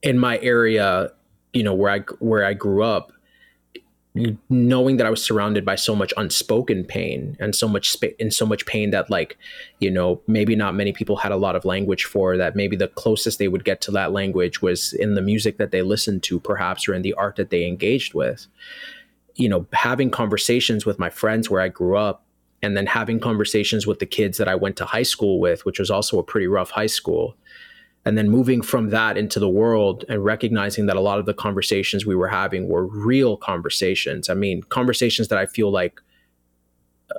in 0.04 0.20
my 0.20 0.40
area, 0.40 1.12
you 1.54 1.64
know, 1.64 1.74
where 1.74 1.92
I 1.92 2.00
where 2.20 2.46
I 2.46 2.54
grew 2.54 2.84
up, 2.84 3.12
knowing 4.50 4.98
that 4.98 5.08
I 5.08 5.10
was 5.10 5.24
surrounded 5.24 5.64
by 5.64 5.76
so 5.76 5.96
much 5.96 6.14
unspoken 6.18 6.84
pain 6.84 7.38
and 7.40 7.56
so 7.56 7.68
much 7.68 7.92
sp- 7.96 8.20
and 8.20 8.34
so 8.34 8.46
much 8.46 8.66
pain 8.66 8.92
that 8.92 9.10
like 9.10 9.38
you 9.80 9.90
know 9.90 10.22
maybe 10.28 10.54
not 10.54 10.76
many 10.76 10.92
people 10.92 11.16
had 11.16 11.32
a 11.32 11.38
lot 11.38 11.56
of 11.56 11.64
language 11.64 12.04
for 12.04 12.36
that 12.36 12.56
maybe 12.56 12.76
the 12.76 12.90
closest 12.90 13.40
they 13.40 13.48
would 13.48 13.64
get 13.64 13.80
to 13.82 13.92
that 13.92 14.12
language 14.12 14.62
was 14.62 14.92
in 14.94 15.16
the 15.16 15.22
music 15.22 15.58
that 15.58 15.72
they 15.72 15.82
listened 15.82 16.24
to 16.24 16.42
perhaps 16.42 16.90
or 16.90 16.94
in 16.94 17.04
the 17.04 17.14
art 17.14 17.38
that 17.38 17.52
they 17.52 17.66
engaged 17.66 18.14
with. 18.14 18.48
You 19.36 19.48
know 19.48 19.66
having 19.72 20.12
conversations 20.12 20.86
with 20.86 21.00
my 21.00 21.10
friends 21.10 21.50
where 21.50 21.62
I 21.62 21.70
grew 21.70 21.96
up 21.96 22.26
and 22.62 22.76
then 22.76 22.88
having 22.88 23.20
conversations 23.20 23.88
with 23.88 24.00
the 24.00 24.06
kids 24.06 24.38
that 24.38 24.50
I 24.50 24.56
went 24.56 24.76
to 24.78 24.86
high 24.86 25.04
school 25.04 25.40
with 25.40 25.64
which 25.64 25.80
was 25.80 25.90
also 25.90 26.20
a 26.20 26.24
pretty 26.24 26.48
rough 26.48 26.72
high 26.72 26.88
school 26.88 27.38
and 28.06 28.18
then 28.18 28.30
moving 28.30 28.62
from 28.62 28.90
that 28.90 29.18
into 29.18 29.40
the 29.40 29.50
world 29.50 30.06
and 30.10 30.24
recognizing 30.26 30.88
that 30.88 30.96
a 30.96 31.02
lot 31.02 31.20
of 31.20 31.26
the 31.26 31.34
conversations 31.34 32.06
we 32.06 32.16
were 32.16 32.28
having 32.28 32.68
were 32.68 32.86
real 32.86 33.38
conversations. 33.38 34.30
I 34.30 34.34
mean 34.34 34.64
conversations 34.64 35.28
that 35.28 35.38
i 35.38 35.46
feel 35.46 35.72
like 35.72 36.02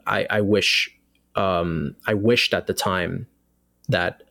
i, 0.06 0.26
I 0.30 0.40
wish 0.40 0.90
um, 1.36 1.94
i 2.06 2.14
wished 2.14 2.54
at 2.54 2.66
the 2.66 2.74
time 2.74 3.26
that 3.88 4.22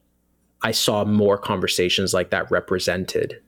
i 0.61 0.71
saw 0.71 1.05
more 1.05 1.37
conversations 1.37 2.13
like 2.13 2.29
that 2.29 2.49
represented 2.51 3.41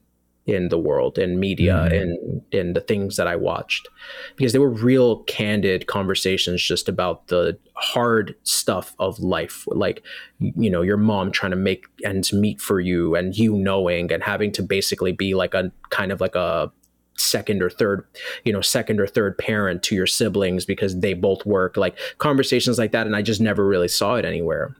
in 0.45 0.69
the 0.69 0.77
world 0.77 1.17
in 1.17 1.39
media 1.39 1.73
mm-hmm. 1.73 1.93
and 1.93 2.41
in 2.51 2.73
the 2.73 2.81
things 2.81 3.15
that 3.15 3.27
I 3.27 3.35
watched. 3.35 3.87
Because 4.35 4.51
they 4.51 4.59
were 4.59 4.69
real 4.69 5.23
candid 5.23 5.87
conversations 5.87 6.61
just 6.61 6.89
about 6.89 7.27
the 7.27 7.57
hard 7.75 8.35
stuff 8.43 8.95
of 8.99 9.19
life. 9.19 9.65
Like 9.67 10.03
you 10.39 10.69
know 10.69 10.81
your 10.81 10.97
mom 10.97 11.31
trying 11.31 11.51
to 11.51 11.57
make 11.57 11.85
ends 12.03 12.33
meet 12.33 12.59
for 12.59 12.79
you 12.79 13.15
and 13.15 13.35
you 13.37 13.55
knowing 13.55 14.11
and 14.11 14.23
having 14.23 14.51
to 14.53 14.63
basically 14.63 15.11
be 15.11 15.33
like 15.33 15.53
a 15.53 15.71
kind 15.89 16.11
of 16.11 16.19
like 16.19 16.35
a 16.35 16.71
second 17.15 17.61
or 17.61 17.69
third 17.69 18.05
you 18.43 18.51
know 18.51 18.59
second 18.59 18.99
or 18.99 19.05
third 19.05 19.37
parent 19.37 19.83
to 19.83 19.95
your 19.95 20.07
siblings 20.07 20.65
because 20.65 20.99
they 20.99 21.13
both 21.13 21.45
work. 21.45 21.77
Like 21.77 21.97
conversations 22.17 22.77
like 22.77 22.91
that 22.91 23.07
and 23.07 23.15
I 23.15 23.21
just 23.21 23.39
never 23.39 23.65
really 23.65 23.87
saw 23.87 24.15
it 24.15 24.25
anywhere 24.25 24.75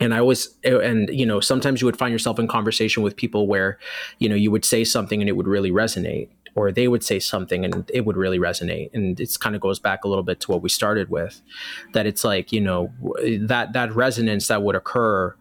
and 0.00 0.14
I 0.14 0.20
was, 0.20 0.54
and 0.64 1.08
you 1.10 1.26
know, 1.26 1.40
sometimes 1.40 1.80
you 1.80 1.86
would 1.86 1.96
find 1.96 2.12
yourself 2.12 2.38
in 2.38 2.46
conversation 2.46 3.02
with 3.02 3.16
people 3.16 3.46
where, 3.46 3.78
you 4.18 4.28
know, 4.28 4.34
you 4.34 4.50
would 4.50 4.64
say 4.64 4.84
something 4.84 5.20
and 5.20 5.28
it 5.28 5.32
would 5.32 5.46
really 5.46 5.70
resonate, 5.70 6.28
or 6.54 6.72
they 6.72 6.88
would 6.88 7.04
say 7.04 7.18
something 7.18 7.64
and 7.64 7.90
it 7.92 8.04
would 8.04 8.16
really 8.16 8.38
resonate. 8.38 8.90
And 8.94 9.18
it's 9.20 9.36
kind 9.36 9.54
of 9.54 9.60
goes 9.60 9.78
back 9.78 10.04
a 10.04 10.08
little 10.08 10.24
bit 10.24 10.40
to 10.40 10.50
what 10.50 10.62
we 10.62 10.68
started 10.68 11.10
with, 11.10 11.40
that 11.92 12.06
it's 12.06 12.24
like, 12.24 12.52
you 12.52 12.60
know, 12.60 12.92
that 13.40 13.72
that 13.72 13.94
resonance 13.94 14.48
that 14.48 14.62
would 14.62 14.74
occur, 14.74 15.34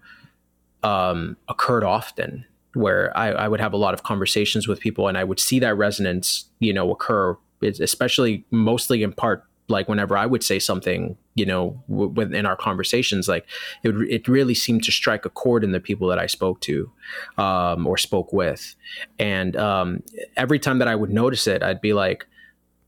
um, 0.83 1.37
occurred 1.47 1.83
often, 1.83 2.45
where 2.73 3.17
I, 3.17 3.31
I 3.31 3.47
would 3.47 3.61
have 3.61 3.71
a 3.73 3.77
lot 3.77 3.93
of 3.93 4.03
conversations 4.03 4.67
with 4.67 4.81
people 4.81 5.07
and 5.07 5.17
I 5.17 5.23
would 5.23 5.39
see 5.39 5.59
that 5.59 5.75
resonance, 5.77 6.45
you 6.59 6.73
know, 6.73 6.91
occur, 6.91 7.37
especially 7.61 8.43
mostly 8.51 9.01
in 9.01 9.13
part 9.13 9.45
like 9.67 9.89
whenever 9.89 10.15
I 10.15 10.25
would 10.25 10.43
say 10.43 10.59
something, 10.59 11.17
you 11.33 11.45
know, 11.45 11.81
w- 11.89 12.09
within 12.09 12.45
our 12.45 12.55
conversations, 12.55 13.27
like 13.27 13.45
it 13.83 13.95
it 14.09 14.27
really 14.27 14.53
seemed 14.53 14.83
to 14.83 14.91
strike 14.91 15.25
a 15.25 15.29
chord 15.29 15.63
in 15.63 15.71
the 15.71 15.79
people 15.79 16.07
that 16.09 16.19
I 16.19 16.27
spoke 16.27 16.61
to, 16.61 16.91
um, 17.37 17.87
or 17.87 17.97
spoke 17.97 18.31
with, 18.31 18.75
and 19.17 19.55
um, 19.55 20.03
every 20.37 20.59
time 20.59 20.79
that 20.79 20.87
I 20.87 20.95
would 20.95 21.09
notice 21.09 21.47
it, 21.47 21.63
I'd 21.63 21.81
be 21.81 21.93
like, 21.93 22.27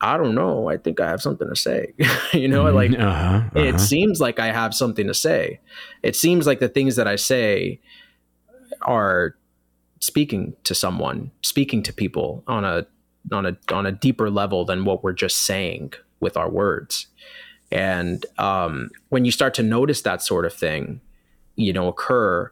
I 0.00 0.16
don't 0.16 0.34
know, 0.34 0.68
I 0.68 0.76
think 0.76 1.00
I 1.00 1.08
have 1.08 1.20
something 1.20 1.48
to 1.48 1.56
say, 1.56 1.94
you 2.32 2.48
know, 2.48 2.64
like 2.70 2.92
uh-huh, 2.92 3.02
uh-huh. 3.02 3.58
it 3.58 3.80
seems 3.80 4.20
like 4.20 4.38
I 4.38 4.52
have 4.52 4.74
something 4.74 5.06
to 5.06 5.14
say. 5.14 5.60
It 6.02 6.14
seems 6.14 6.46
like 6.46 6.60
the 6.60 6.68
things 6.68 6.96
that 6.96 7.08
I 7.08 7.16
say 7.16 7.80
are 8.82 9.34
speaking 9.98 10.54
to 10.62 10.74
someone, 10.74 11.32
speaking 11.42 11.82
to 11.82 11.92
people 11.92 12.44
on 12.46 12.64
a 12.64 12.86
on 13.32 13.46
a 13.46 13.56
on 13.72 13.84
a 13.84 13.92
deeper 13.92 14.30
level 14.30 14.64
than 14.64 14.84
what 14.84 15.02
we're 15.02 15.12
just 15.12 15.38
saying 15.38 15.92
with 16.20 16.36
our 16.36 16.50
words. 16.50 17.06
And 17.70 18.24
um, 18.38 18.90
when 19.10 19.24
you 19.24 19.32
start 19.32 19.54
to 19.54 19.62
notice 19.62 20.02
that 20.02 20.22
sort 20.22 20.44
of 20.44 20.54
thing, 20.54 21.00
you 21.56 21.72
know, 21.72 21.88
occur, 21.88 22.50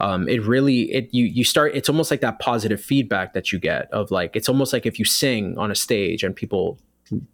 um, 0.00 0.28
it 0.28 0.42
really 0.44 0.92
it 0.92 1.08
you 1.12 1.24
you 1.24 1.42
start. 1.42 1.74
It's 1.74 1.88
almost 1.88 2.10
like 2.10 2.20
that 2.20 2.38
positive 2.38 2.80
feedback 2.80 3.32
that 3.32 3.52
you 3.52 3.58
get 3.58 3.90
of 3.92 4.10
like 4.10 4.36
it's 4.36 4.48
almost 4.48 4.72
like 4.72 4.86
if 4.86 4.98
you 4.98 5.04
sing 5.04 5.58
on 5.58 5.70
a 5.70 5.74
stage 5.74 6.22
and 6.22 6.36
people 6.36 6.78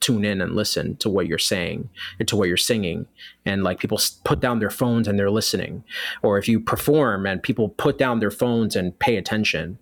tune 0.00 0.24
in 0.24 0.40
and 0.40 0.54
listen 0.54 0.96
to 0.98 1.08
what 1.08 1.26
you're 1.26 1.38
saying 1.38 1.88
and 2.18 2.28
to 2.28 2.36
what 2.36 2.48
you're 2.48 2.56
singing 2.56 3.06
and 3.44 3.64
like 3.64 3.80
people 3.80 3.98
put 4.24 4.40
down 4.40 4.58
their 4.58 4.70
phones 4.70 5.08
and 5.08 5.18
they're 5.18 5.30
listening 5.30 5.82
or 6.22 6.38
if 6.38 6.48
you 6.48 6.60
perform 6.60 7.26
and 7.26 7.42
people 7.42 7.70
put 7.70 7.98
down 7.98 8.20
their 8.20 8.30
phones 8.30 8.76
and 8.76 8.96
pay 8.98 9.16
attention 9.16 9.78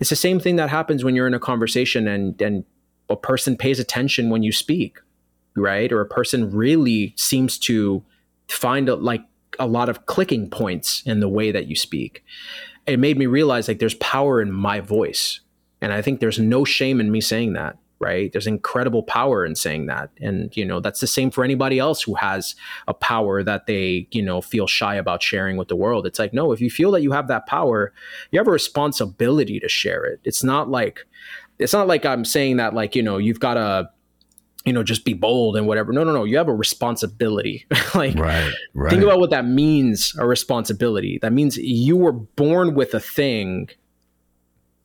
it's 0.00 0.10
the 0.10 0.16
same 0.16 0.40
thing 0.40 0.56
that 0.56 0.70
happens 0.70 1.04
when 1.04 1.14
you're 1.14 1.26
in 1.26 1.34
a 1.34 1.38
conversation 1.38 2.08
and 2.08 2.40
and 2.40 2.64
a 3.10 3.16
person 3.16 3.56
pays 3.56 3.78
attention 3.78 4.30
when 4.30 4.42
you 4.42 4.50
speak 4.50 4.98
right? 5.56 5.92
Or 5.92 6.00
a 6.00 6.06
person 6.06 6.50
really 6.50 7.14
seems 7.16 7.58
to 7.60 8.02
find 8.48 8.88
a, 8.88 8.94
like 8.96 9.22
a 9.58 9.66
lot 9.66 9.88
of 9.88 10.06
clicking 10.06 10.50
points 10.50 11.02
in 11.06 11.20
the 11.20 11.28
way 11.28 11.52
that 11.52 11.66
you 11.66 11.76
speak. 11.76 12.24
It 12.86 12.98
made 12.98 13.16
me 13.16 13.26
realize 13.26 13.68
like 13.68 13.78
there's 13.78 13.94
power 13.94 14.42
in 14.42 14.52
my 14.52 14.80
voice. 14.80 15.40
And 15.80 15.92
I 15.92 16.02
think 16.02 16.20
there's 16.20 16.38
no 16.38 16.64
shame 16.64 17.00
in 17.00 17.10
me 17.10 17.20
saying 17.20 17.52
that, 17.54 17.78
right? 17.98 18.32
There's 18.32 18.46
incredible 18.46 19.02
power 19.02 19.44
in 19.44 19.54
saying 19.54 19.86
that. 19.86 20.10
And, 20.20 20.54
you 20.56 20.64
know, 20.64 20.80
that's 20.80 21.00
the 21.00 21.06
same 21.06 21.30
for 21.30 21.44
anybody 21.44 21.78
else 21.78 22.02
who 22.02 22.14
has 22.14 22.54
a 22.88 22.94
power 22.94 23.42
that 23.42 23.66
they, 23.66 24.08
you 24.10 24.22
know, 24.22 24.40
feel 24.40 24.66
shy 24.66 24.96
about 24.96 25.22
sharing 25.22 25.56
with 25.56 25.68
the 25.68 25.76
world. 25.76 26.06
It's 26.06 26.18
like, 26.18 26.32
no, 26.32 26.52
if 26.52 26.60
you 26.60 26.70
feel 26.70 26.90
that 26.92 27.02
you 27.02 27.12
have 27.12 27.28
that 27.28 27.46
power, 27.46 27.92
you 28.30 28.38
have 28.38 28.48
a 28.48 28.52
responsibility 28.52 29.60
to 29.60 29.68
share 29.68 30.04
it. 30.04 30.20
It's 30.24 30.42
not 30.42 30.68
like, 30.70 31.06
it's 31.58 31.72
not 31.72 31.86
like 31.86 32.04
I'm 32.04 32.24
saying 32.24 32.56
that, 32.56 32.74
like, 32.74 32.96
you 32.96 33.02
know, 33.02 33.18
you've 33.18 33.40
got 33.40 33.54
to, 33.54 33.90
you 34.64 34.72
know, 34.72 34.82
just 34.82 35.04
be 35.04 35.12
bold 35.12 35.56
and 35.56 35.66
whatever. 35.66 35.92
No, 35.92 36.04
no, 36.04 36.12
no. 36.12 36.24
You 36.24 36.38
have 36.38 36.48
a 36.48 36.54
responsibility. 36.54 37.66
like, 37.94 38.14
right, 38.16 38.52
right. 38.72 38.90
think 38.90 39.02
about 39.02 39.20
what 39.20 39.30
that 39.30 39.44
means 39.44 40.14
a 40.18 40.26
responsibility. 40.26 41.18
That 41.20 41.32
means 41.32 41.56
you 41.56 41.96
were 41.96 42.12
born 42.12 42.74
with 42.74 42.94
a 42.94 43.00
thing, 43.00 43.68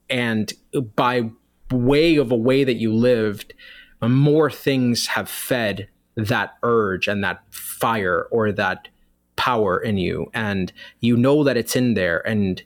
and 0.09 0.51
by 0.95 1.29
way 1.71 2.15
of 2.17 2.31
a 2.31 2.35
way 2.35 2.63
that 2.63 2.75
you 2.75 2.93
lived, 2.93 3.53
more 4.01 4.49
things 4.49 5.07
have 5.07 5.29
fed 5.29 5.87
that 6.15 6.55
urge 6.63 7.07
and 7.07 7.23
that 7.23 7.43
fire 7.51 8.27
or 8.31 8.51
that 8.51 8.87
power 9.35 9.79
in 9.79 9.97
you. 9.97 10.29
And 10.33 10.73
you 10.99 11.15
know 11.15 11.43
that 11.43 11.57
it's 11.57 11.75
in 11.75 11.93
there. 11.93 12.25
And, 12.27 12.61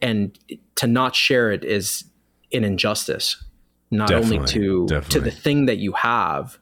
and 0.00 0.36
to 0.76 0.86
not 0.86 1.14
share 1.14 1.52
it 1.52 1.64
is 1.64 2.04
an 2.52 2.64
injustice 2.64 3.42
not 3.90 4.08
definitely, 4.08 4.38
only 4.38 4.52
to 4.52 4.86
definitely. 4.86 5.12
to 5.12 5.20
the 5.20 5.30
thing 5.30 5.66
that 5.66 5.78
you 5.78 5.92
have 5.92 6.58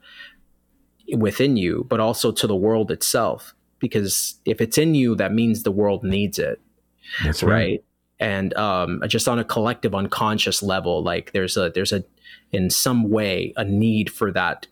within 1.16 1.56
you 1.56 1.86
but 1.88 2.00
also 2.00 2.32
to 2.32 2.46
the 2.46 2.56
world 2.56 2.90
itself. 2.90 3.54
Because 3.80 4.40
if 4.44 4.60
it's 4.60 4.76
in 4.76 4.94
you 4.94 5.14
that 5.16 5.32
means 5.32 5.62
the 5.62 5.70
world 5.70 6.02
needs 6.02 6.38
it 6.38 6.60
that's 7.22 7.42
right, 7.42 7.52
right? 7.52 7.84
and 8.20 8.54
um, 8.54 9.02
just 9.06 9.28
on 9.28 9.38
a 9.38 9.44
collective 9.44 9.94
unconscious 9.94 10.62
level 10.62 11.02
like 11.02 11.32
there's 11.32 11.56
a 11.56 11.70
there's 11.70 11.92
a 11.92 12.04
in 12.52 12.70
some 12.70 13.08
way 13.10 13.52
a 13.56 13.64
need 13.64 14.10
for 14.10 14.32
that 14.32 14.66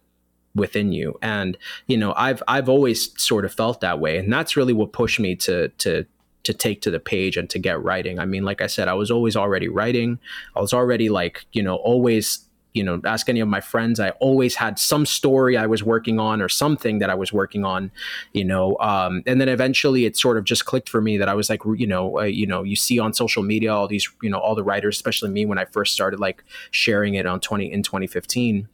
within 0.54 0.90
you. 0.92 1.18
And 1.22 1.56
you 1.86 1.96
know 1.96 2.14
i've 2.16 2.42
i've 2.48 2.68
always 2.68 3.12
sort 3.22 3.44
of 3.44 3.52
felt 3.52 3.80
that 3.80 4.00
way. 4.00 4.16
And 4.16 4.32
that's 4.32 4.56
really 4.56 4.72
what 4.72 4.92
pushed 4.92 5.20
me 5.20 5.36
to 5.36 5.68
to 5.68 6.06
to 6.42 6.54
take 6.54 6.80
to 6.82 6.90
the 6.90 7.00
page 7.00 7.36
and 7.36 7.48
to 7.50 7.58
get 7.58 7.82
writing. 7.82 8.18
I 8.18 8.24
mean 8.24 8.44
like 8.44 8.60
i 8.60 8.66
said 8.66 8.88
i 8.88 8.94
was 8.94 9.10
always 9.10 9.36
already 9.36 9.68
writing. 9.68 10.18
I 10.56 10.60
was 10.60 10.72
already 10.72 11.08
like 11.10 11.46
you 11.52 11.62
know 11.62 11.76
always 11.76 12.45
you 12.76 12.84
know, 12.84 13.00
ask 13.04 13.28
any 13.28 13.40
of 13.40 13.48
my 13.48 13.60
friends. 13.60 13.98
I 13.98 14.10
always 14.20 14.54
had 14.54 14.78
some 14.78 15.06
story 15.06 15.56
I 15.56 15.66
was 15.66 15.82
working 15.82 16.20
on 16.20 16.42
or 16.42 16.48
something 16.48 16.98
that 16.98 17.08
I 17.08 17.14
was 17.14 17.32
working 17.32 17.64
on, 17.64 17.90
you 18.34 18.44
know. 18.44 18.76
Um, 18.78 19.22
and 19.26 19.40
then 19.40 19.48
eventually 19.48 20.04
it 20.04 20.16
sort 20.16 20.36
of 20.36 20.44
just 20.44 20.66
clicked 20.66 20.88
for 20.88 21.00
me 21.00 21.16
that 21.16 21.28
I 21.28 21.34
was 21.34 21.48
like, 21.48 21.62
you 21.76 21.86
know, 21.86 22.20
uh, 22.20 22.24
you 22.24 22.46
know, 22.46 22.62
you 22.62 22.76
see 22.76 22.98
on 22.98 23.14
social 23.14 23.42
media 23.42 23.74
all 23.74 23.88
these, 23.88 24.08
you 24.22 24.28
know, 24.28 24.38
all 24.38 24.54
the 24.54 24.62
writers, 24.62 24.96
especially 24.96 25.30
me 25.30 25.46
when 25.46 25.58
I 25.58 25.64
first 25.64 25.94
started 25.94 26.20
like 26.20 26.44
sharing 26.70 27.14
it 27.14 27.24
on 27.24 27.40
20 27.40 27.72
in 27.72 27.82
2015 27.82 28.68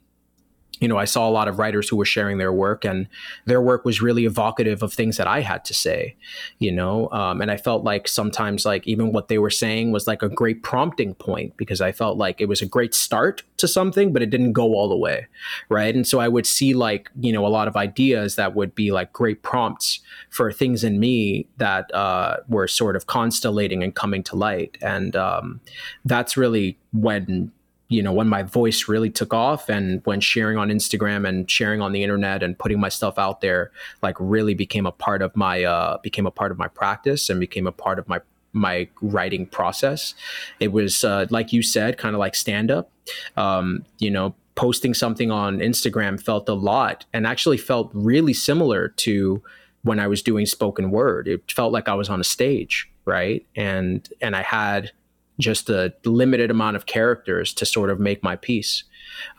you 0.83 0.89
know, 0.89 0.97
I 0.97 1.05
saw 1.05 1.29
a 1.29 1.31
lot 1.31 1.47
of 1.47 1.59
writers 1.59 1.87
who 1.87 1.95
were 1.95 2.03
sharing 2.03 2.39
their 2.39 2.51
work, 2.51 2.83
and 2.83 3.07
their 3.45 3.61
work 3.61 3.85
was 3.85 4.01
really 4.01 4.25
evocative 4.25 4.83
of 4.83 4.91
things 4.91 5.15
that 5.15 5.27
I 5.27 5.39
had 5.39 5.63
to 5.63 5.73
say, 5.73 6.17
you 6.59 6.73
know. 6.73 7.09
Um, 7.13 7.39
and 7.39 7.49
I 7.49 7.55
felt 7.55 7.85
like 7.85 8.05
sometimes, 8.05 8.65
like 8.65 8.85
even 8.85 9.13
what 9.13 9.29
they 9.29 9.37
were 9.37 9.49
saying 9.49 9.93
was 9.93 10.07
like 10.07 10.21
a 10.21 10.27
great 10.27 10.61
prompting 10.61 11.15
point 11.15 11.55
because 11.55 11.79
I 11.79 11.93
felt 11.93 12.17
like 12.17 12.41
it 12.41 12.49
was 12.49 12.61
a 12.61 12.65
great 12.65 12.93
start 12.93 13.43
to 13.59 13.67
something, 13.67 14.11
but 14.11 14.21
it 14.21 14.29
didn't 14.29 14.51
go 14.51 14.73
all 14.73 14.89
the 14.89 14.97
way, 14.97 15.27
right? 15.69 15.95
And 15.95 16.05
so 16.05 16.19
I 16.19 16.27
would 16.27 16.45
see 16.45 16.73
like 16.73 17.09
you 17.17 17.31
know 17.31 17.47
a 17.47 17.53
lot 17.57 17.69
of 17.69 17.77
ideas 17.77 18.35
that 18.35 18.53
would 18.53 18.75
be 18.75 18.91
like 18.91 19.13
great 19.13 19.41
prompts 19.41 20.01
for 20.31 20.51
things 20.51 20.83
in 20.83 20.99
me 20.99 21.47
that 21.59 21.95
uh, 21.95 22.39
were 22.49 22.67
sort 22.67 22.97
of 22.97 23.07
constellating 23.07 23.83
and 23.83 23.95
coming 23.95 24.21
to 24.23 24.35
light, 24.35 24.77
and 24.81 25.15
um, 25.15 25.61
that's 26.03 26.35
really 26.35 26.77
when 26.91 27.53
you 27.93 28.01
know 28.01 28.11
when 28.11 28.27
my 28.27 28.43
voice 28.43 28.87
really 28.87 29.09
took 29.09 29.33
off 29.33 29.69
and 29.69 30.01
when 30.05 30.19
sharing 30.19 30.57
on 30.57 30.69
instagram 30.69 31.27
and 31.27 31.49
sharing 31.49 31.81
on 31.81 31.91
the 31.91 32.03
internet 32.03 32.41
and 32.41 32.57
putting 32.57 32.79
my 32.79 32.89
stuff 32.89 33.17
out 33.17 33.41
there 33.41 33.71
like 34.01 34.15
really 34.19 34.53
became 34.53 34.85
a 34.85 34.91
part 34.91 35.21
of 35.21 35.35
my 35.35 35.63
uh 35.63 35.97
became 35.99 36.25
a 36.25 36.31
part 36.31 36.51
of 36.51 36.57
my 36.57 36.67
practice 36.67 37.29
and 37.29 37.39
became 37.39 37.67
a 37.67 37.71
part 37.71 37.99
of 37.99 38.07
my 38.07 38.19
my 38.55 38.87
writing 39.01 39.47
process. 39.47 40.13
It 40.59 40.71
was 40.71 41.03
uh, 41.03 41.25
like 41.31 41.51
you 41.51 41.63
said 41.63 41.97
kind 41.97 42.15
of 42.15 42.19
like 42.19 42.35
stand 42.35 42.69
up 42.69 42.91
um, 43.35 43.83
you 43.97 44.11
know 44.11 44.35
posting 44.55 44.93
something 44.93 45.31
on 45.31 45.57
instagram 45.57 46.21
felt 46.21 46.47
a 46.47 46.53
lot 46.53 47.05
and 47.11 47.25
actually 47.25 47.57
felt 47.57 47.89
really 47.91 48.33
similar 48.33 48.89
to 48.89 49.41
when 49.81 49.99
i 49.99 50.05
was 50.05 50.21
doing 50.21 50.45
spoken 50.45 50.91
word. 50.91 51.27
It 51.27 51.51
felt 51.51 51.73
like 51.73 51.89
i 51.89 51.95
was 51.95 52.09
on 52.09 52.21
a 52.21 52.23
stage 52.23 52.87
right? 53.05 53.45
And 53.55 54.07
and 54.21 54.35
i 54.35 54.41
had 54.41 54.91
just 55.39 55.69
a 55.69 55.93
limited 56.05 56.51
amount 56.51 56.75
of 56.75 56.85
characters 56.85 57.53
to 57.53 57.65
sort 57.65 57.89
of 57.89 57.99
make 57.99 58.23
my 58.23 58.35
piece 58.35 58.83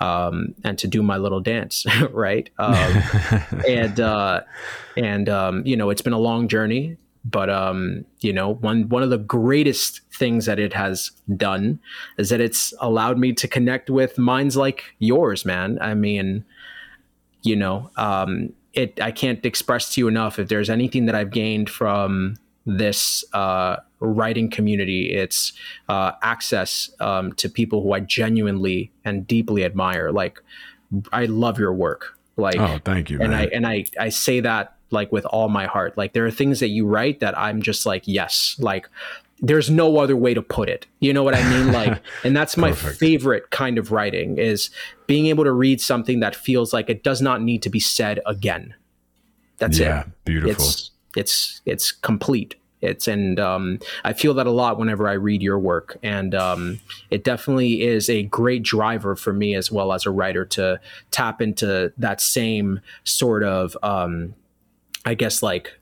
um, 0.01 0.55
and 0.65 0.79
to 0.79 0.89
do 0.89 1.03
my 1.03 1.17
little 1.17 1.41
dance, 1.41 1.87
right? 2.11 2.51
Um, 2.59 3.03
and 3.69 4.01
uh, 4.01 4.43
and 4.97 5.29
um, 5.29 5.67
you 5.67 5.77
know, 5.77 5.91
it's 5.91 6.03
been 6.03 6.13
a 6.13 6.19
long 6.19 6.49
journey, 6.49 6.97
but 7.25 7.49
um, 7.49 8.05
you 8.21 8.33
know, 8.33 8.55
one 8.55 8.89
one 8.89 9.03
of 9.03 9.11
the 9.11 9.19
greatest 9.19 10.01
things 10.13 10.47
that 10.47 10.59
it 10.59 10.73
has 10.73 11.11
done 11.37 11.79
is 12.19 12.29
that 12.31 12.41
it's 12.41 12.75
allowed 12.81 13.19
me 13.19 13.33
to 13.33 13.49
connect 13.49 13.91
with 13.91 14.19
minds 14.19 14.57
like 14.57 14.95
yours, 14.99 15.45
man. 15.45 15.79
I 15.81 15.95
mean, 15.95 16.45
you 17.43 17.57
know, 17.57 17.91
um, 17.97 18.53
it 18.73 19.01
I 19.01 19.11
can't 19.11 19.45
express 19.47 19.95
to 19.95 20.01
you 20.01 20.09
enough 20.09 20.39
if 20.39 20.49
there's 20.49 20.71
anything 20.71 21.07
that 21.07 21.15
I've 21.15 21.31
gained 21.31 21.71
from 21.71 22.37
this 22.67 23.25
uh, 23.33 23.77
writing 24.07 24.51
community. 24.51 25.13
It's 25.13 25.53
uh, 25.89 26.13
access 26.23 26.91
um, 27.01 27.33
to 27.35 27.49
people 27.49 27.83
who 27.83 27.93
I 27.93 28.01
genuinely 28.01 28.93
and 29.05 29.27
deeply 29.27 29.65
admire. 29.65 30.13
Like, 30.13 30.41
I 31.13 31.27
love 31.27 31.59
your 31.59 31.73
work. 31.73 32.19
Like, 32.37 32.59
oh, 32.59 32.79
thank 32.85 33.11
you. 33.11 33.21
And 33.21 33.31
man. 33.31 33.41
I 33.41 33.47
and 33.47 33.67
I 33.67 33.85
I 33.99 34.09
say 34.09 34.41
that 34.41 34.77
like 34.91 35.13
with 35.13 35.25
all 35.27 35.49
my 35.49 35.67
heart. 35.67 35.97
Like, 35.97 36.13
there 36.13 36.27
are 36.27 36.31
things 36.31 36.61
that 36.61 36.69
you 36.69 36.87
write 36.87 37.21
that 37.21 37.37
I'm 37.39 37.63
just 37.63 37.87
like, 37.87 38.03
yes, 38.07 38.57
like. 38.59 38.89
There's 39.41 39.69
no 39.69 39.99
other 39.99 40.17
way 40.17 40.33
to 40.33 40.41
put 40.41 40.71
it. 40.71 40.87
You 41.01 41.13
know 41.13 41.25
what 41.25 41.35
I 41.35 41.43
mean? 41.51 41.73
Like, 41.73 42.01
and 42.23 42.37
that's 42.37 42.57
my 42.57 42.73
favorite 42.73 43.51
kind 43.51 43.79
of 43.79 43.91
writing 43.91 44.39
is 44.39 44.71
being 45.09 45.27
able 45.27 45.43
to 45.43 45.53
read 45.53 45.81
something 45.81 46.21
that 46.21 46.37
feels 46.37 46.73
like 46.73 46.89
it 46.89 47.03
does 47.03 47.21
not 47.21 47.43
need 47.43 47.61
to 47.63 47.69
be 47.69 47.81
said 47.81 48.21
again. 48.25 48.75
That's 49.59 49.79
it. 49.79 49.83
yeah, 49.83 50.01
it. 50.03 50.25
Beautiful. 50.25 50.53
It's 50.53 50.91
it's 51.17 51.61
it's 51.67 51.93
complete 51.93 52.55
it's 52.85 53.09
and 53.09 53.41
um, 53.41 53.79
I 54.05 54.13
feel 54.13 54.35
that 54.35 54.47
a 54.47 54.51
lot 54.51 54.79
whenever 54.79 55.09
I 55.09 55.15
read 55.15 55.43
your 55.43 55.59
work, 55.59 55.97
and 56.03 56.35
um, 56.35 56.81
it 57.11 57.25
definitely 57.25 57.83
is 57.83 58.09
a 58.09 58.23
great 58.25 58.63
driver 58.63 59.17
for 59.17 59.33
me 59.33 59.55
as 59.55 59.73
well 59.73 59.93
as 59.93 60.07
a 60.07 60.11
writer 60.11 60.45
to 60.47 60.81
tap 61.11 61.41
into 61.41 61.93
that 61.99 62.21
same 62.21 62.81
sort 63.05 63.43
of, 63.43 63.77
um, 63.83 64.35
I 65.05 65.15
guess, 65.15 65.43
like 65.43 65.73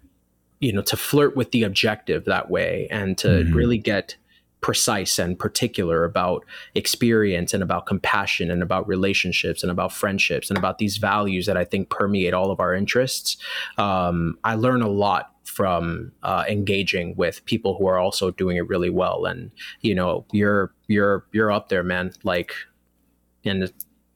you 0.60 0.72
know, 0.72 0.82
to 0.82 0.96
flirt 0.96 1.36
with 1.36 1.50
the 1.50 1.64
objective 1.64 2.24
that 2.24 2.48
way 2.48 2.86
and 2.88 3.18
to 3.18 3.26
mm-hmm. 3.26 3.52
really 3.52 3.78
get 3.78 4.16
precise 4.60 5.18
and 5.18 5.36
particular 5.36 6.04
about 6.04 6.44
experience 6.76 7.52
and 7.52 7.64
about 7.64 7.84
compassion 7.84 8.48
and 8.48 8.62
about 8.62 8.86
relationships 8.86 9.62
and 9.62 9.72
about 9.72 9.92
friendships 9.92 10.48
and 10.48 10.56
about 10.56 10.78
these 10.78 10.98
values 10.98 11.46
that 11.46 11.56
I 11.56 11.64
think 11.64 11.90
permeate 11.90 12.32
all 12.32 12.50
of 12.52 12.60
our 12.60 12.74
interests. 12.74 13.36
Um, 13.76 14.38
I 14.44 14.54
learn 14.54 14.80
a 14.80 14.88
lot 14.88 15.31
from 15.52 16.12
uh, 16.22 16.44
engaging 16.48 17.14
with 17.16 17.44
people 17.44 17.76
who 17.76 17.86
are 17.86 17.98
also 17.98 18.30
doing 18.30 18.56
it 18.56 18.68
really 18.68 18.90
well. 18.90 19.26
And 19.26 19.50
you 19.80 19.94
know, 19.94 20.24
you're 20.32 20.72
you're 20.88 21.26
you're 21.32 21.52
up 21.52 21.68
there, 21.68 21.82
man. 21.82 22.12
Like, 22.24 22.54
and 23.44 23.70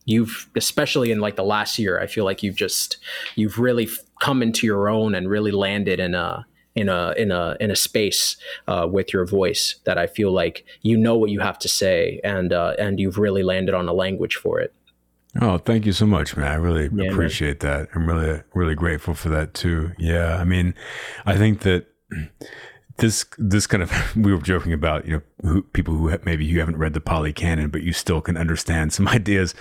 you've 0.06 0.48
especially 0.56 1.10
in 1.10 1.20
like 1.20 1.36
the 1.36 1.44
last 1.44 1.78
year, 1.78 2.00
I 2.00 2.06
feel 2.06 2.24
like 2.24 2.42
you've 2.42 2.56
just 2.56 2.96
you've 3.34 3.58
really 3.58 3.88
come 4.20 4.42
into 4.42 4.66
your 4.66 4.88
own 4.88 5.14
and 5.14 5.28
really 5.28 5.52
landed 5.52 6.00
in 6.00 6.14
a 6.14 6.46
in 6.74 6.88
a 6.88 7.12
in 7.18 7.30
a 7.30 7.56
in 7.60 7.70
a 7.70 7.76
space 7.76 8.36
uh, 8.66 8.88
with 8.90 9.12
your 9.12 9.26
voice 9.26 9.76
that 9.84 9.98
I 9.98 10.06
feel 10.06 10.32
like 10.32 10.64
you 10.82 10.96
know 10.96 11.16
what 11.16 11.30
you 11.30 11.40
have 11.40 11.58
to 11.60 11.68
say 11.68 12.20
and 12.24 12.52
uh, 12.52 12.74
and 12.78 12.98
you've 12.98 13.18
really 13.18 13.42
landed 13.42 13.74
on 13.74 13.88
a 13.88 13.92
language 13.92 14.36
for 14.36 14.58
it. 14.58 14.72
Oh, 15.40 15.58
thank 15.58 15.86
you 15.86 15.92
so 15.92 16.06
much, 16.06 16.36
man. 16.36 16.50
I 16.50 16.54
really 16.54 16.88
yeah, 16.92 17.10
appreciate 17.10 17.62
man. 17.62 17.80
that. 17.80 17.88
I'm 17.94 18.06
really 18.06 18.42
really 18.54 18.74
grateful 18.74 19.14
for 19.14 19.28
that 19.30 19.54
too. 19.54 19.92
Yeah, 19.98 20.36
I 20.36 20.44
mean, 20.44 20.74
I 21.24 21.36
think 21.36 21.60
that 21.60 21.86
this 22.98 23.24
this 23.38 23.66
kind 23.66 23.82
of 23.82 23.92
we 24.16 24.32
were 24.32 24.40
joking 24.40 24.72
about 24.72 25.06
you 25.06 25.12
know 25.14 25.22
who, 25.42 25.62
people 25.62 25.94
who 25.94 26.08
have, 26.08 26.24
maybe 26.24 26.44
you 26.44 26.60
haven't 26.60 26.78
read 26.78 26.94
the 26.94 27.00
Pali 27.00 27.32
Canon, 27.32 27.70
but 27.70 27.82
you 27.82 27.92
still 27.92 28.20
can 28.20 28.36
understand 28.36 28.92
some 28.92 29.08
ideas. 29.18 29.54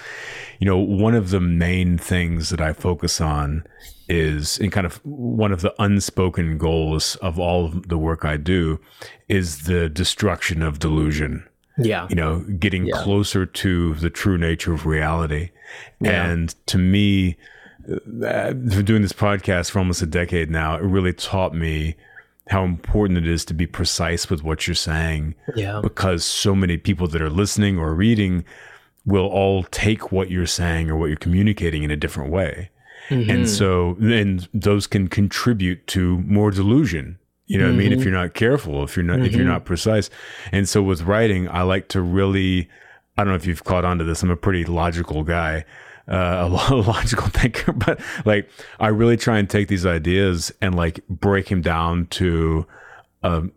You 0.60 0.66
know, 0.66 0.78
one 0.78 1.16
of 1.16 1.30
the 1.30 1.42
main 1.42 1.98
things 1.98 2.50
that 2.50 2.62
I 2.62 2.74
focus 2.74 3.20
on 3.20 3.66
is 4.08 4.60
in 4.60 4.70
kind 4.70 4.86
of 4.86 4.98
one 5.04 5.52
of 5.52 5.62
the 5.62 5.74
unspoken 5.80 6.58
goals 6.58 7.16
of 7.18 7.40
all 7.40 7.66
of 7.66 7.90
the 7.90 7.98
work 7.98 8.24
I 8.24 8.38
do 8.38 8.80
is 9.28 9.64
the 9.64 9.90
destruction 9.90 10.62
of 10.62 10.80
delusion. 10.80 11.48
Yeah. 11.78 12.08
You 12.10 12.16
know, 12.16 12.40
getting 12.40 12.88
yeah. 12.88 13.02
closer 13.04 13.46
to 13.46 13.94
the 13.96 14.10
true 14.10 14.38
nature 14.38 14.74
of 14.74 14.86
reality. 14.86 15.52
Yeah. 16.00 16.30
And 16.30 16.56
to 16.68 16.78
me, 16.78 17.38
uh, 18.24 18.54
doing 18.54 19.02
this 19.02 19.14
podcast 19.14 19.72
for 19.72 19.80
almost 19.80 20.02
a 20.02 20.06
decade 20.06 20.50
now, 20.50 20.76
it 20.76 20.82
really 20.82 21.14
taught 21.14 21.54
me 21.54 21.96
how 22.50 22.64
important 22.64 23.18
it 23.18 23.28
is 23.28 23.44
to 23.46 23.54
be 23.54 23.66
precise 23.66 24.30
with 24.30 24.44
what 24.44 24.68
you're 24.68 24.76
saying. 24.76 25.36
Yeah. 25.56 25.82
Because 25.82 26.24
so 26.24 26.56
many 26.56 26.78
people 26.78 27.08
that 27.08 27.22
are 27.22 27.30
listening 27.30 27.78
or 27.78 27.94
reading 27.94 28.46
will 29.06 29.28
all 29.28 29.64
take 29.64 30.12
what 30.12 30.32
you're 30.32 30.46
saying 30.46 30.90
or 30.90 30.96
what 30.96 31.08
you're 31.08 31.16
communicating 31.16 31.84
in 31.84 31.92
a 31.92 31.96
different 31.96 32.32
way. 32.32 32.70
Mm-hmm. 33.10 33.30
And 33.30 33.50
so 33.50 33.96
then 34.00 34.48
those 34.54 34.88
can 34.88 35.08
contribute 35.08 35.86
to 35.88 36.20
more 36.20 36.52
delusion. 36.52 37.20
You 37.48 37.60
know 37.60 37.66
mm-hmm. 37.66 37.76
what 37.76 37.82
I 37.82 37.84
mean? 37.84 37.92
If 37.94 38.00
mm-hmm. 38.00 38.10
you're 38.10 38.22
not 38.22 38.34
careful, 38.34 38.84
if 38.84 38.96
you're 38.96 39.04
not 39.04 39.18
mm-hmm. 39.18 39.26
if 39.26 39.32
you're 39.34 39.42
mm-hmm. 39.42 39.52
not 39.54 39.66
precise. 39.66 40.10
And 40.52 40.68
so 40.68 40.82
with 40.82 41.04
writing, 41.04 41.48
I 41.50 41.62
like 41.62 41.88
to 41.90 42.02
really 42.02 42.70
I 43.18 43.24
don't 43.24 43.30
know 43.30 43.36
if 43.36 43.46
you've 43.46 43.64
caught 43.64 43.86
on 43.86 43.98
to 44.00 44.04
this. 44.04 44.24
I'm 44.24 44.32
a 44.32 44.36
pretty 44.36 44.66
logical 44.66 45.24
guy. 45.24 45.66
Uh, 46.08 46.48
a 46.70 46.76
logical 46.76 47.28
thinker, 47.28 47.72
but 47.74 48.00
like 48.26 48.50
I 48.80 48.90
really 48.90 49.18
try 49.18 49.40
and 49.40 49.50
take 49.50 49.68
these 49.68 49.86
ideas 49.86 50.52
and 50.62 50.76
like 50.76 51.06
break 51.08 51.50
him 51.50 51.62
down 51.62 52.08
to 52.08 52.68
um, 53.24 53.52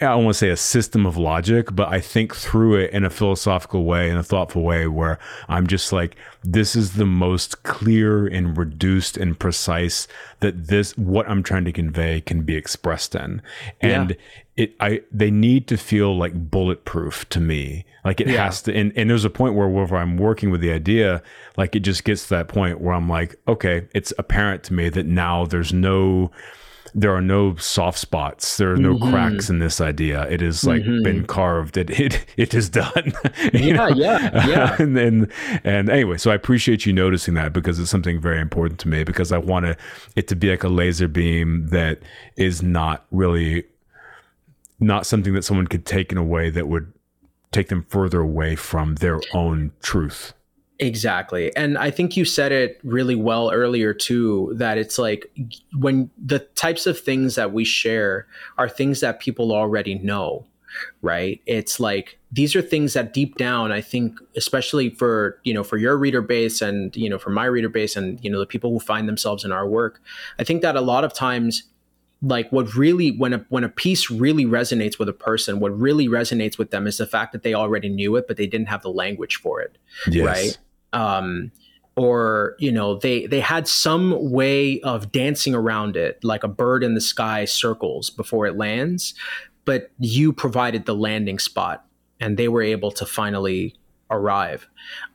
I 0.00 0.06
don't 0.06 0.24
want 0.24 0.34
to 0.34 0.38
say 0.38 0.50
a 0.50 0.56
system 0.56 1.06
of 1.06 1.16
logic, 1.16 1.74
but 1.74 1.88
I 1.88 2.00
think 2.00 2.34
through 2.34 2.76
it 2.76 2.90
in 2.90 3.04
a 3.04 3.10
philosophical 3.10 3.84
way, 3.84 4.10
in 4.10 4.16
a 4.16 4.22
thoughtful 4.22 4.62
way, 4.62 4.86
where 4.86 5.18
I'm 5.48 5.66
just 5.66 5.92
like, 5.92 6.16
this 6.44 6.76
is 6.76 6.94
the 6.94 7.06
most 7.06 7.62
clear 7.62 8.26
and 8.26 8.56
reduced 8.56 9.16
and 9.16 9.38
precise 9.38 10.06
that 10.40 10.66
this, 10.66 10.96
what 10.98 11.28
I'm 11.28 11.42
trying 11.42 11.64
to 11.64 11.72
convey 11.72 12.20
can 12.20 12.42
be 12.42 12.56
expressed 12.56 13.14
in. 13.14 13.40
And 13.80 14.10
yeah. 14.10 14.64
it, 14.64 14.76
I, 14.80 15.02
they 15.10 15.30
need 15.30 15.66
to 15.68 15.76
feel 15.76 16.16
like 16.16 16.50
bulletproof 16.50 17.28
to 17.30 17.40
me. 17.40 17.86
Like 18.04 18.20
it 18.20 18.28
yeah. 18.28 18.44
has 18.44 18.62
to, 18.62 18.74
and, 18.74 18.92
and 18.96 19.08
there's 19.08 19.24
a 19.24 19.30
point 19.30 19.54
where, 19.54 19.68
where 19.68 19.96
I'm 19.96 20.18
working 20.18 20.50
with 20.50 20.60
the 20.60 20.72
idea, 20.72 21.22
like 21.56 21.74
it 21.74 21.80
just 21.80 22.04
gets 22.04 22.24
to 22.24 22.28
that 22.30 22.48
point 22.48 22.80
where 22.80 22.94
I'm 22.94 23.08
like, 23.08 23.36
okay, 23.48 23.88
it's 23.94 24.12
apparent 24.18 24.62
to 24.64 24.74
me 24.74 24.90
that 24.90 25.06
now 25.06 25.46
there's 25.46 25.72
no, 25.72 26.30
there 26.98 27.14
are 27.14 27.20
no 27.20 27.54
soft 27.56 27.98
spots. 27.98 28.56
There 28.56 28.72
are 28.72 28.76
no 28.78 28.94
mm-hmm. 28.94 29.10
cracks 29.10 29.50
in 29.50 29.58
this 29.58 29.82
idea. 29.82 30.22
It 30.30 30.40
is 30.40 30.64
like 30.64 30.80
mm-hmm. 30.80 31.02
been 31.02 31.26
carved. 31.26 31.76
It 31.76 31.90
it 31.90 32.24
it 32.38 32.54
is 32.54 32.70
done. 32.70 33.12
yeah, 33.52 33.74
know? 33.74 33.88
yeah, 33.88 34.46
yeah. 34.46 34.76
and, 34.80 34.96
and 34.96 35.32
and 35.62 35.90
anyway, 35.90 36.16
so 36.16 36.30
I 36.30 36.34
appreciate 36.34 36.86
you 36.86 36.94
noticing 36.94 37.34
that 37.34 37.52
because 37.52 37.78
it's 37.78 37.90
something 37.90 38.18
very 38.18 38.40
important 38.40 38.80
to 38.80 38.88
me 38.88 39.04
because 39.04 39.30
I 39.30 39.36
want 39.36 39.76
it 40.16 40.26
to 40.28 40.34
be 40.34 40.48
like 40.48 40.64
a 40.64 40.70
laser 40.70 41.06
beam 41.06 41.66
that 41.68 42.00
is 42.36 42.62
not 42.62 43.04
really 43.10 43.64
not 44.80 45.04
something 45.04 45.34
that 45.34 45.42
someone 45.42 45.66
could 45.66 45.84
take 45.84 46.12
in 46.12 46.18
a 46.18 46.24
way 46.24 46.48
that 46.48 46.66
would 46.66 46.90
take 47.52 47.68
them 47.68 47.84
further 47.90 48.20
away 48.20 48.56
from 48.56 48.94
their 48.96 49.20
own 49.34 49.72
truth. 49.82 50.32
Exactly. 50.78 51.54
And 51.56 51.78
I 51.78 51.90
think 51.90 52.16
you 52.16 52.24
said 52.24 52.52
it 52.52 52.80
really 52.84 53.14
well 53.14 53.50
earlier 53.50 53.94
too 53.94 54.52
that 54.56 54.76
it's 54.76 54.98
like 54.98 55.30
when 55.78 56.10
the 56.22 56.40
types 56.40 56.86
of 56.86 56.98
things 56.98 57.34
that 57.36 57.52
we 57.52 57.64
share 57.64 58.26
are 58.58 58.68
things 58.68 59.00
that 59.00 59.20
people 59.20 59.52
already 59.52 59.94
know, 59.94 60.44
right? 61.00 61.40
It's 61.46 61.80
like 61.80 62.18
these 62.30 62.54
are 62.54 62.60
things 62.60 62.92
that 62.92 63.14
deep 63.14 63.36
down 63.36 63.72
I 63.72 63.80
think 63.80 64.18
especially 64.36 64.90
for, 64.90 65.40
you 65.44 65.54
know, 65.54 65.64
for 65.64 65.78
your 65.78 65.96
reader 65.96 66.20
base 66.20 66.60
and, 66.60 66.94
you 66.94 67.08
know, 67.08 67.18
for 67.18 67.30
my 67.30 67.46
reader 67.46 67.70
base 67.70 67.96
and, 67.96 68.22
you 68.22 68.30
know, 68.30 68.38
the 68.38 68.46
people 68.46 68.70
who 68.70 68.80
find 68.80 69.08
themselves 69.08 69.44
in 69.44 69.52
our 69.52 69.66
work, 69.66 70.02
I 70.38 70.44
think 70.44 70.60
that 70.60 70.76
a 70.76 70.82
lot 70.82 71.04
of 71.04 71.14
times 71.14 71.62
like 72.22 72.50
what 72.50 72.74
really 72.74 73.10
when 73.16 73.32
a 73.34 73.46
when 73.48 73.64
a 73.64 73.68
piece 73.68 74.10
really 74.10 74.44
resonates 74.44 74.98
with 74.98 75.08
a 75.08 75.12
person 75.12 75.60
what 75.60 75.78
really 75.78 76.08
resonates 76.08 76.56
with 76.56 76.70
them 76.70 76.86
is 76.86 76.96
the 76.96 77.06
fact 77.06 77.32
that 77.32 77.42
they 77.42 77.52
already 77.52 77.88
knew 77.88 78.16
it 78.16 78.26
but 78.26 78.38
they 78.38 78.46
didn't 78.46 78.68
have 78.68 78.82
the 78.82 78.90
language 78.90 79.36
for 79.36 79.60
it 79.60 79.76
yes. 80.08 80.24
right 80.24 80.58
um, 80.92 81.50
or 81.96 82.56
you 82.58 82.70
know 82.70 82.98
they 82.98 83.26
they 83.26 83.40
had 83.40 83.66
some 83.66 84.30
way 84.30 84.80
of 84.80 85.10
dancing 85.12 85.54
around 85.54 85.96
it 85.96 86.22
like 86.22 86.44
a 86.44 86.48
bird 86.48 86.84
in 86.84 86.94
the 86.94 87.00
sky 87.00 87.44
circles 87.44 88.10
before 88.10 88.46
it 88.46 88.56
lands 88.56 89.14
but 89.64 89.90
you 89.98 90.32
provided 90.32 90.86
the 90.86 90.94
landing 90.94 91.38
spot 91.38 91.84
and 92.20 92.36
they 92.36 92.48
were 92.48 92.62
able 92.62 92.90
to 92.90 93.04
finally 93.04 93.74
arrive 94.10 94.68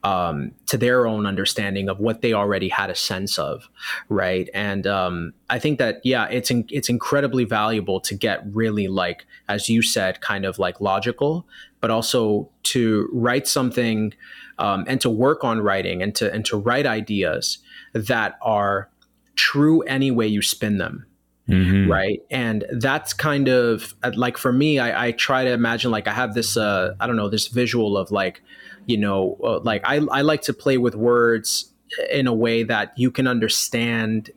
um, 0.03 0.51
to 0.65 0.77
their 0.77 1.07
own 1.07 1.25
understanding 1.25 1.87
of 1.87 1.99
what 1.99 2.21
they 2.21 2.33
already 2.33 2.67
had 2.67 2.89
a 2.89 2.95
sense 2.95 3.39
of, 3.39 3.69
right? 4.09 4.49
And 4.53 4.85
um, 4.85 5.33
I 5.49 5.59
think 5.59 5.79
that 5.79 6.01
yeah, 6.03 6.27
it's 6.29 6.51
in, 6.51 6.65
it's 6.69 6.89
incredibly 6.89 7.45
valuable 7.45 8.01
to 8.01 8.13
get 8.13 8.43
really 8.53 8.87
like 8.87 9.25
as 9.47 9.69
you 9.69 9.81
said, 9.81 10.21
kind 10.21 10.45
of 10.45 10.59
like 10.59 10.81
logical, 10.81 11.47
but 11.79 11.89
also 11.89 12.49
to 12.63 13.09
write 13.11 13.47
something 13.47 14.13
um, 14.57 14.85
and 14.87 15.01
to 15.01 15.09
work 15.09 15.43
on 15.43 15.61
writing 15.61 16.01
and 16.01 16.15
to 16.15 16.31
and 16.31 16.45
to 16.45 16.57
write 16.57 16.85
ideas 16.85 17.59
that 17.93 18.37
are 18.41 18.89
true 19.35 19.81
any 19.83 20.11
way 20.11 20.27
you 20.27 20.41
spin 20.41 20.77
them 20.77 21.05
Mm-hmm. 21.49 21.91
right 21.91 22.21
and 22.29 22.63
that's 22.71 23.13
kind 23.13 23.49
of 23.49 23.95
like 24.13 24.37
for 24.37 24.53
me 24.53 24.77
I, 24.77 25.07
I, 25.07 25.11
try 25.11 25.43
to 25.43 25.51
imagine 25.51 25.89
like 25.89 26.07
i 26.07 26.13
have 26.13 26.35
this 26.35 26.55
uh 26.55 26.93
i 26.99 27.07
don't 27.07 27.15
know 27.15 27.29
this 27.29 27.47
visual 27.47 27.97
of 27.97 28.11
like 28.11 28.43
you 28.85 28.95
know 28.95 29.37
uh, 29.43 29.59
like 29.59 29.81
I, 29.83 29.95
I 30.11 30.21
like 30.21 30.43
to 30.43 30.53
play 30.53 30.77
with 30.77 30.93
words 30.95 31.73
in 32.11 32.27
a 32.27 32.33
way 32.33 32.61
that 32.63 32.93
you 32.95 33.09
can 33.09 33.27
understand 33.27 34.29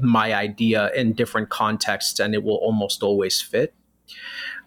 my 0.00 0.32
idea 0.32 0.90
in 0.94 1.12
different 1.14 1.50
contexts 1.50 2.20
and 2.20 2.32
it 2.32 2.44
will 2.44 2.56
almost 2.56 3.02
always 3.02 3.42
fit 3.42 3.74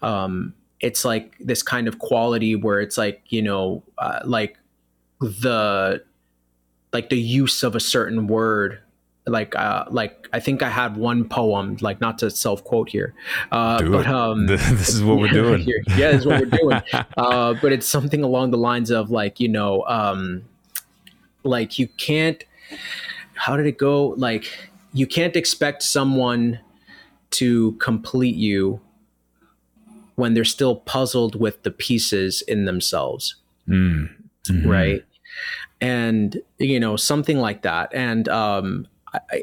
um 0.01 0.53
it's 0.81 1.05
like 1.05 1.35
this 1.39 1.63
kind 1.63 1.87
of 1.87 1.97
quality 1.99 2.55
where 2.55 2.81
it's 2.81 2.97
like 2.97 3.23
you 3.29 3.41
know 3.41 3.83
uh, 3.97 4.19
like 4.25 4.59
the 5.19 6.03
like 6.93 7.09
the 7.09 7.19
use 7.19 7.63
of 7.63 7.75
a 7.75 7.79
certain 7.79 8.27
word. 8.27 8.79
Like 9.27 9.55
uh 9.55 9.85
like 9.89 10.29
i 10.33 10.39
think 10.39 10.61
i 10.61 10.69
had 10.69 10.97
one 10.97 11.27
poem 11.27 11.77
like 11.81 11.99
not 11.99 12.19
to 12.19 12.29
self 12.29 12.63
quote 12.63 12.89
here 12.89 13.15
uh 13.51 13.79
Do 13.79 13.89
but 13.89 14.05
um 14.05 14.45
this 14.45 14.89
is 14.89 15.01
what 15.03 15.17
we're 15.17 15.29
doing. 15.33 15.61
Here. 15.61 15.81
yeah 15.97 16.11
this 16.11 16.19
is 16.19 16.25
what 16.27 16.41
we're 16.41 16.45
doing. 16.59 16.81
Uh 17.17 17.55
but 17.55 17.71
it's 17.71 17.87
something 17.87 18.21
along 18.21 18.51
the 18.51 18.59
lines 18.59 18.91
of 18.91 19.09
like 19.09 19.39
you 19.39 19.47
know 19.47 19.83
um 19.87 20.43
like 21.43 21.79
you 21.79 21.87
can't 21.97 22.43
how 23.33 23.57
did 23.57 23.65
it 23.65 23.79
go? 23.79 24.09
Like 24.09 24.45
you 24.93 25.07
can't 25.07 25.35
expect 25.35 25.81
someone 25.81 26.59
to 27.31 27.71
complete 27.73 28.35
you 28.35 28.79
when 30.15 30.35
they're 30.35 30.45
still 30.45 30.75
puzzled 30.75 31.33
with 31.39 31.63
the 31.63 31.71
pieces 31.71 32.43
in 32.43 32.65
themselves. 32.65 33.35
Mm. 33.67 34.09
Mm-hmm. 34.49 34.69
right? 34.69 35.03
And 35.81 36.41
you 36.57 36.79
know 36.79 36.95
something 36.95 37.39
like 37.39 37.63
that. 37.63 37.93
And 37.93 38.27
um, 38.29 38.87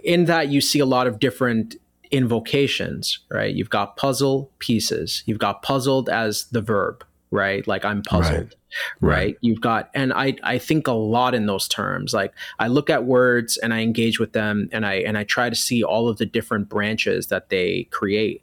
in 0.05 0.27
that 0.27 0.49
you 0.49 0.61
see 0.61 0.79
a 0.79 0.87
lot 0.87 1.07
of 1.07 1.19
different 1.19 1.77
invocations 2.11 3.21
right? 3.31 3.55
You've 3.55 3.71
got 3.71 3.97
puzzle 3.97 4.51
pieces. 4.59 5.23
You've 5.27 5.39
got 5.39 5.63
puzzled 5.63 6.09
as 6.09 6.47
the 6.47 6.61
verb 6.61 7.05
right? 7.33 7.67
Like 7.67 7.85
i'm 7.85 8.03
puzzled 8.03 8.55
right. 9.01 9.15
right. 9.17 9.37
you've 9.41 9.61
got 9.61 9.91
and 9.95 10.13
i 10.13 10.37
i 10.45 10.59
think 10.59 10.87
a 10.87 10.93
lot 10.93 11.35
in 11.35 11.47
those 11.47 11.67
terms. 11.67 12.15
Like 12.15 12.33
i 12.61 12.69
look 12.69 12.91
at 12.91 13.05
words 13.05 13.57
and 13.57 13.75
i 13.75 13.81
engage 13.81 14.21
with 14.21 14.35
them 14.35 14.69
and 14.71 14.87
i 14.87 14.95
and 14.97 15.19
i 15.19 15.25
try 15.25 15.51
to 15.51 15.57
see 15.57 15.83
all 15.83 16.09
of 16.09 16.19
the 16.19 16.27
different 16.27 16.69
branches 16.69 17.27
that 17.29 17.49
they 17.49 17.89
create 17.91 18.43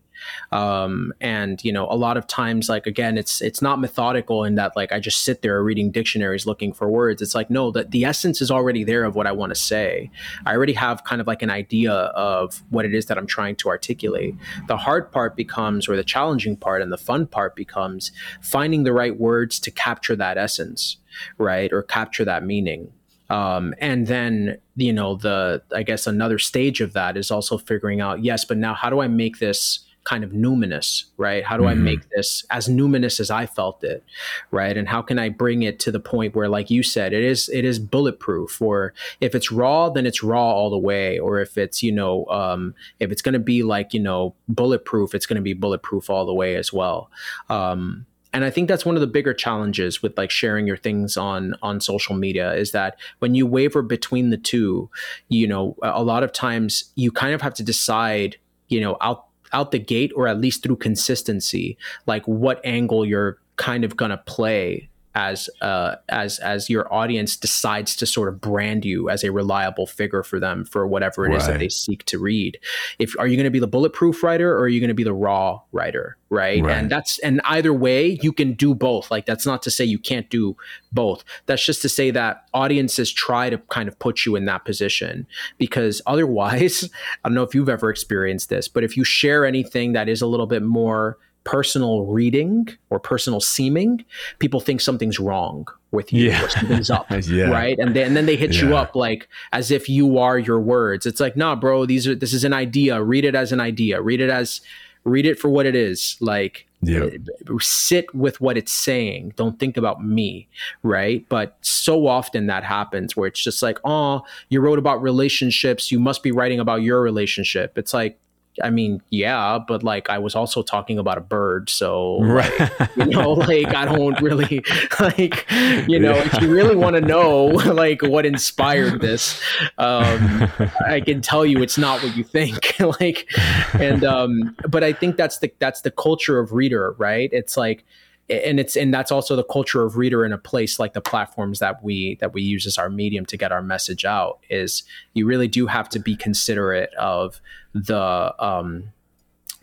um, 0.51 1.13
and 1.21 1.63
you 1.63 1.71
know 1.71 1.87
a 1.89 1.95
lot 1.95 2.17
of 2.17 2.27
times 2.27 2.69
like 2.69 2.87
again 2.87 3.17
it's 3.17 3.41
it's 3.41 3.61
not 3.61 3.79
methodical 3.79 4.43
in 4.43 4.55
that 4.55 4.75
like 4.75 4.91
i 4.91 4.99
just 4.99 5.23
sit 5.23 5.41
there 5.41 5.61
reading 5.63 5.91
dictionaries 5.91 6.45
looking 6.45 6.73
for 6.73 6.89
words. 6.89 7.21
It's 7.21 7.35
like 7.35 7.49
no 7.49 7.71
that 7.71 7.91
the 7.91 8.05
essence 8.05 8.41
is 8.41 8.51
already 8.51 8.83
there 8.83 9.03
of 9.03 9.15
what 9.15 9.27
i 9.27 9.31
want 9.31 9.51
to 9.51 9.59
say. 9.59 10.09
I 10.45 10.53
already 10.53 10.73
have 10.73 11.03
kind 11.03 11.21
of 11.21 11.27
like 11.27 11.41
an 11.41 11.49
idea 11.49 11.91
of 11.93 12.63
what 12.69 12.85
it 12.85 12.93
is 12.93 13.05
that 13.07 13.17
i'm 13.17 13.27
trying 13.27 13.55
to 13.57 13.69
articulate. 13.69 14.35
The 14.67 14.77
hard 14.77 15.11
part 15.11 15.35
becomes 15.35 15.87
or 15.87 15.95
the 15.95 16.03
challenging 16.03 16.55
part 16.55 16.81
and 16.81 16.91
the 16.91 16.97
fun 16.97 17.27
part 17.27 17.55
becomes 17.55 18.11
finding 18.41 18.83
the 18.83 18.93
right 18.93 19.17
words 19.17 19.59
to 19.59 19.71
capture 19.71 20.15
that 20.15 20.37
essence 20.37 20.97
right 21.37 21.71
or 21.71 21.83
capture 21.83 22.25
that 22.25 22.43
meaning. 22.43 22.91
Um, 23.29 23.75
and 23.79 24.07
then 24.07 24.57
you 24.75 24.93
know 24.93 25.15
the 25.15 25.61
i 25.75 25.83
guess 25.83 26.07
another 26.07 26.39
stage 26.39 26.81
of 26.81 26.93
that 26.93 27.15
is 27.17 27.29
also 27.29 27.57
figuring 27.57 28.01
out 28.01 28.23
yes 28.23 28.43
but 28.45 28.57
now 28.57 28.73
how 28.73 28.89
do 28.89 29.01
i 29.01 29.07
make 29.07 29.37
this 29.37 29.79
kind 30.03 30.23
of 30.23 30.31
numinous, 30.31 31.05
right? 31.17 31.43
How 31.43 31.57
do 31.57 31.63
mm-hmm. 31.63 31.79
I 31.79 31.83
make 31.83 32.09
this 32.09 32.45
as 32.49 32.67
numinous 32.67 33.19
as 33.19 33.29
I 33.29 33.45
felt 33.45 33.83
it, 33.83 34.03
right? 34.51 34.75
And 34.75 34.87
how 34.87 35.01
can 35.01 35.19
I 35.19 35.29
bring 35.29 35.61
it 35.61 35.79
to 35.81 35.91
the 35.91 35.99
point 35.99 36.35
where, 36.35 36.49
like 36.49 36.69
you 36.69 36.83
said, 36.83 37.13
it 37.13 37.23
is 37.23 37.49
it 37.49 37.65
is 37.65 37.79
bulletproof. 37.79 38.61
Or 38.61 38.93
if 39.21 39.35
it's 39.35 39.51
raw, 39.51 39.89
then 39.89 40.05
it's 40.05 40.23
raw 40.23 40.51
all 40.51 40.69
the 40.69 40.77
way. 40.77 41.19
Or 41.19 41.39
if 41.39 41.57
it's 41.57 41.83
you 41.83 41.91
know 41.91 42.25
um, 42.27 42.73
if 42.99 43.11
it's 43.11 43.21
going 43.21 43.33
to 43.33 43.39
be 43.39 43.63
like 43.63 43.93
you 43.93 43.99
know 43.99 44.35
bulletproof, 44.47 45.13
it's 45.13 45.25
going 45.25 45.35
to 45.35 45.41
be 45.41 45.53
bulletproof 45.53 46.09
all 46.09 46.25
the 46.25 46.33
way 46.33 46.55
as 46.55 46.73
well. 46.73 47.11
Um, 47.49 48.05
and 48.33 48.45
i 48.45 48.49
think 48.49 48.67
that's 48.67 48.85
one 48.85 48.95
of 48.95 49.01
the 49.01 49.07
bigger 49.07 49.33
challenges 49.33 50.01
with 50.01 50.17
like 50.17 50.29
sharing 50.31 50.67
your 50.67 50.77
things 50.77 51.17
on 51.17 51.55
on 51.61 51.79
social 51.79 52.15
media 52.15 52.53
is 52.53 52.71
that 52.71 52.97
when 53.19 53.35
you 53.35 53.45
waver 53.45 53.81
between 53.81 54.29
the 54.29 54.37
two 54.37 54.89
you 55.29 55.47
know 55.47 55.75
a 55.81 56.03
lot 56.03 56.23
of 56.23 56.31
times 56.31 56.91
you 56.95 57.11
kind 57.11 57.33
of 57.33 57.41
have 57.41 57.53
to 57.53 57.63
decide 57.63 58.37
you 58.67 58.79
know 58.79 58.97
out 59.01 59.28
out 59.53 59.71
the 59.71 59.79
gate 59.79 60.11
or 60.15 60.27
at 60.27 60.39
least 60.39 60.63
through 60.63 60.75
consistency 60.75 61.77
like 62.05 62.25
what 62.25 62.61
angle 62.63 63.05
you're 63.05 63.37
kind 63.55 63.83
of 63.83 63.97
going 63.97 64.11
to 64.11 64.17
play 64.17 64.89
as 65.19 65.49
uh, 65.59 65.95
as 66.07 66.39
as 66.39 66.69
your 66.69 66.91
audience 66.93 67.35
decides 67.35 67.93
to 67.97 68.05
sort 68.05 68.29
of 68.29 68.39
brand 68.39 68.85
you 68.85 69.09
as 69.09 69.21
a 69.25 69.31
reliable 69.33 69.85
figure 69.85 70.23
for 70.23 70.39
them 70.39 70.63
for 70.63 70.87
whatever 70.87 71.25
it 71.25 71.29
right. 71.29 71.41
is 71.41 71.47
that 71.47 71.59
they 71.59 71.67
seek 71.67 72.05
to 72.05 72.17
read. 72.17 72.57
If 72.99 73.19
are 73.19 73.27
you 73.27 73.35
going 73.35 73.43
to 73.43 73.51
be 73.51 73.59
the 73.59 73.67
bulletproof 73.67 74.23
writer 74.23 74.49
or 74.53 74.61
are 74.61 74.69
you 74.69 74.79
going 74.79 74.87
to 74.87 74.93
be 74.93 75.03
the 75.03 75.13
raw 75.13 75.59
writer, 75.73 76.17
right? 76.29 76.63
right? 76.63 76.71
And 76.71 76.89
that's 76.89 77.19
and 77.19 77.41
either 77.43 77.73
way 77.73 78.17
you 78.21 78.31
can 78.31 78.53
do 78.53 78.73
both. 78.73 79.11
Like 79.11 79.25
that's 79.25 79.45
not 79.45 79.61
to 79.63 79.71
say 79.71 79.83
you 79.83 79.99
can't 79.99 80.29
do 80.29 80.55
both. 80.93 81.25
That's 81.47 81.65
just 81.65 81.81
to 81.81 81.89
say 81.89 82.11
that 82.11 82.45
audiences 82.53 83.11
try 83.11 83.49
to 83.49 83.57
kind 83.57 83.89
of 83.89 83.99
put 83.99 84.25
you 84.25 84.37
in 84.37 84.45
that 84.45 84.63
position 84.63 85.27
because 85.57 86.01
otherwise, 86.05 86.89
I 87.25 87.29
don't 87.29 87.35
know 87.35 87.43
if 87.43 87.53
you've 87.53 87.67
ever 87.67 87.89
experienced 87.89 88.47
this, 88.47 88.69
but 88.69 88.85
if 88.85 88.95
you 88.95 89.03
share 89.03 89.45
anything 89.45 89.91
that 89.93 90.07
is 90.07 90.21
a 90.21 90.27
little 90.27 90.47
bit 90.47 90.63
more 90.63 91.17
personal 91.49 92.05
reading 92.05 92.69
or 92.91 92.99
personal 92.99 93.39
seeming, 93.41 94.05
people 94.37 94.59
think 94.59 94.79
something's 94.81 95.19
wrong 95.19 95.67
with 95.89 96.13
you 96.13 96.29
yeah. 96.29 96.45
or 96.45 96.49
something's 96.49 96.91
up, 96.91 97.07
yeah. 97.23 97.49
right? 97.49 97.79
And 97.79 97.95
then 97.95 98.05
and 98.05 98.15
then 98.15 98.27
they 98.27 98.35
hit 98.35 98.53
yeah. 98.53 98.61
you 98.61 98.75
up 98.75 98.95
like 98.95 99.27
as 99.51 99.71
if 99.71 99.89
you 99.89 100.19
are 100.19 100.37
your 100.37 100.59
words. 100.59 101.07
It's 101.07 101.19
like, 101.19 101.35
nah, 101.35 101.55
bro, 101.55 101.87
these 101.87 102.07
are 102.07 102.13
this 102.13 102.33
is 102.33 102.43
an 102.43 102.53
idea. 102.53 103.01
Read 103.01 103.25
it 103.25 103.33
as 103.33 103.51
an 103.51 103.59
idea. 103.59 103.99
Read 103.99 104.21
it 104.21 104.29
as 104.29 104.61
read 105.05 105.25
it 105.25 105.39
for 105.39 105.49
what 105.49 105.65
it 105.65 105.75
is. 105.75 106.17
Like 106.19 106.67
yeah. 106.81 107.05
Eh, 107.05 107.17
sit 107.59 108.13
with 108.13 108.39
what 108.39 108.55
it's 108.55 108.71
saying. 108.71 109.33
Don't 109.35 109.59
think 109.59 109.75
about 109.75 110.05
me, 110.05 110.47
right? 110.83 111.25
But 111.29 111.57
so 111.61 112.05
often 112.05 112.45
that 112.45 112.63
happens 112.63 113.17
where 113.17 113.27
it's 113.27 113.43
just 113.43 113.63
like, 113.63 113.79
oh, 113.83 114.21
you 114.49 114.61
wrote 114.61 114.79
about 114.79 115.01
relationships. 115.01 115.91
You 115.91 115.99
must 115.99 116.21
be 116.21 116.31
writing 116.31 116.59
about 116.59 116.83
your 116.83 117.01
relationship. 117.01 117.77
It's 117.77 117.93
like, 117.93 118.19
I 118.63 118.69
mean, 118.69 119.01
yeah, 119.09 119.59
but 119.67 119.83
like 119.83 120.09
I 120.09 120.17
was 120.17 120.35
also 120.35 120.61
talking 120.61 120.99
about 120.99 121.17
a 121.17 121.21
bird, 121.21 121.69
so 121.69 122.21
right. 122.21 122.59
like, 122.59 122.95
you 122.97 123.05
know, 123.05 123.31
like 123.49 123.73
I 123.73 123.85
don't 123.85 124.19
really 124.21 124.63
like, 124.99 125.45
you 125.87 125.99
know, 125.99 126.13
if 126.13 126.41
you 126.41 126.51
really 126.51 126.75
want 126.75 126.95
to 126.95 127.01
know 127.01 127.45
like 127.45 128.01
what 128.01 128.25
inspired 128.25 129.01
this, 129.01 129.41
um, 129.77 130.51
I 130.85 131.01
can 131.05 131.21
tell 131.21 131.45
you 131.45 131.61
it's 131.61 131.77
not 131.77 132.03
what 132.03 132.15
you 132.15 132.23
think. 132.23 132.79
like, 132.99 133.29
and 133.73 134.03
um, 134.03 134.55
but 134.67 134.83
I 134.83 134.93
think 134.93 135.17
that's 135.17 135.39
the 135.39 135.51
that's 135.59 135.81
the 135.81 135.91
culture 135.91 136.39
of 136.39 136.53
reader, 136.53 136.95
right? 136.97 137.29
It's 137.31 137.57
like 137.57 137.85
and 138.29 138.59
it's 138.59 138.75
and 138.77 138.93
that's 138.93 139.11
also 139.11 139.35
the 139.35 139.43
culture 139.43 139.83
of 139.83 139.97
reader 139.97 140.23
in 140.23 140.31
a 140.31 140.37
place 140.37 140.79
like 140.79 140.93
the 140.93 141.01
platforms 141.01 141.59
that 141.59 141.83
we 141.83 142.15
that 142.15 142.33
we 142.33 142.41
use 142.41 142.65
as 142.67 142.77
our 142.77 142.89
medium 142.89 143.25
to 143.25 143.37
get 143.37 143.51
our 143.51 143.61
message 143.61 144.05
out 144.05 144.39
is 144.49 144.83
you 145.13 145.25
really 145.25 145.47
do 145.47 145.65
have 145.65 145.89
to 145.89 145.99
be 145.99 146.15
considerate 146.15 146.93
of 146.93 147.41
the 147.73 148.33
um 148.39 148.91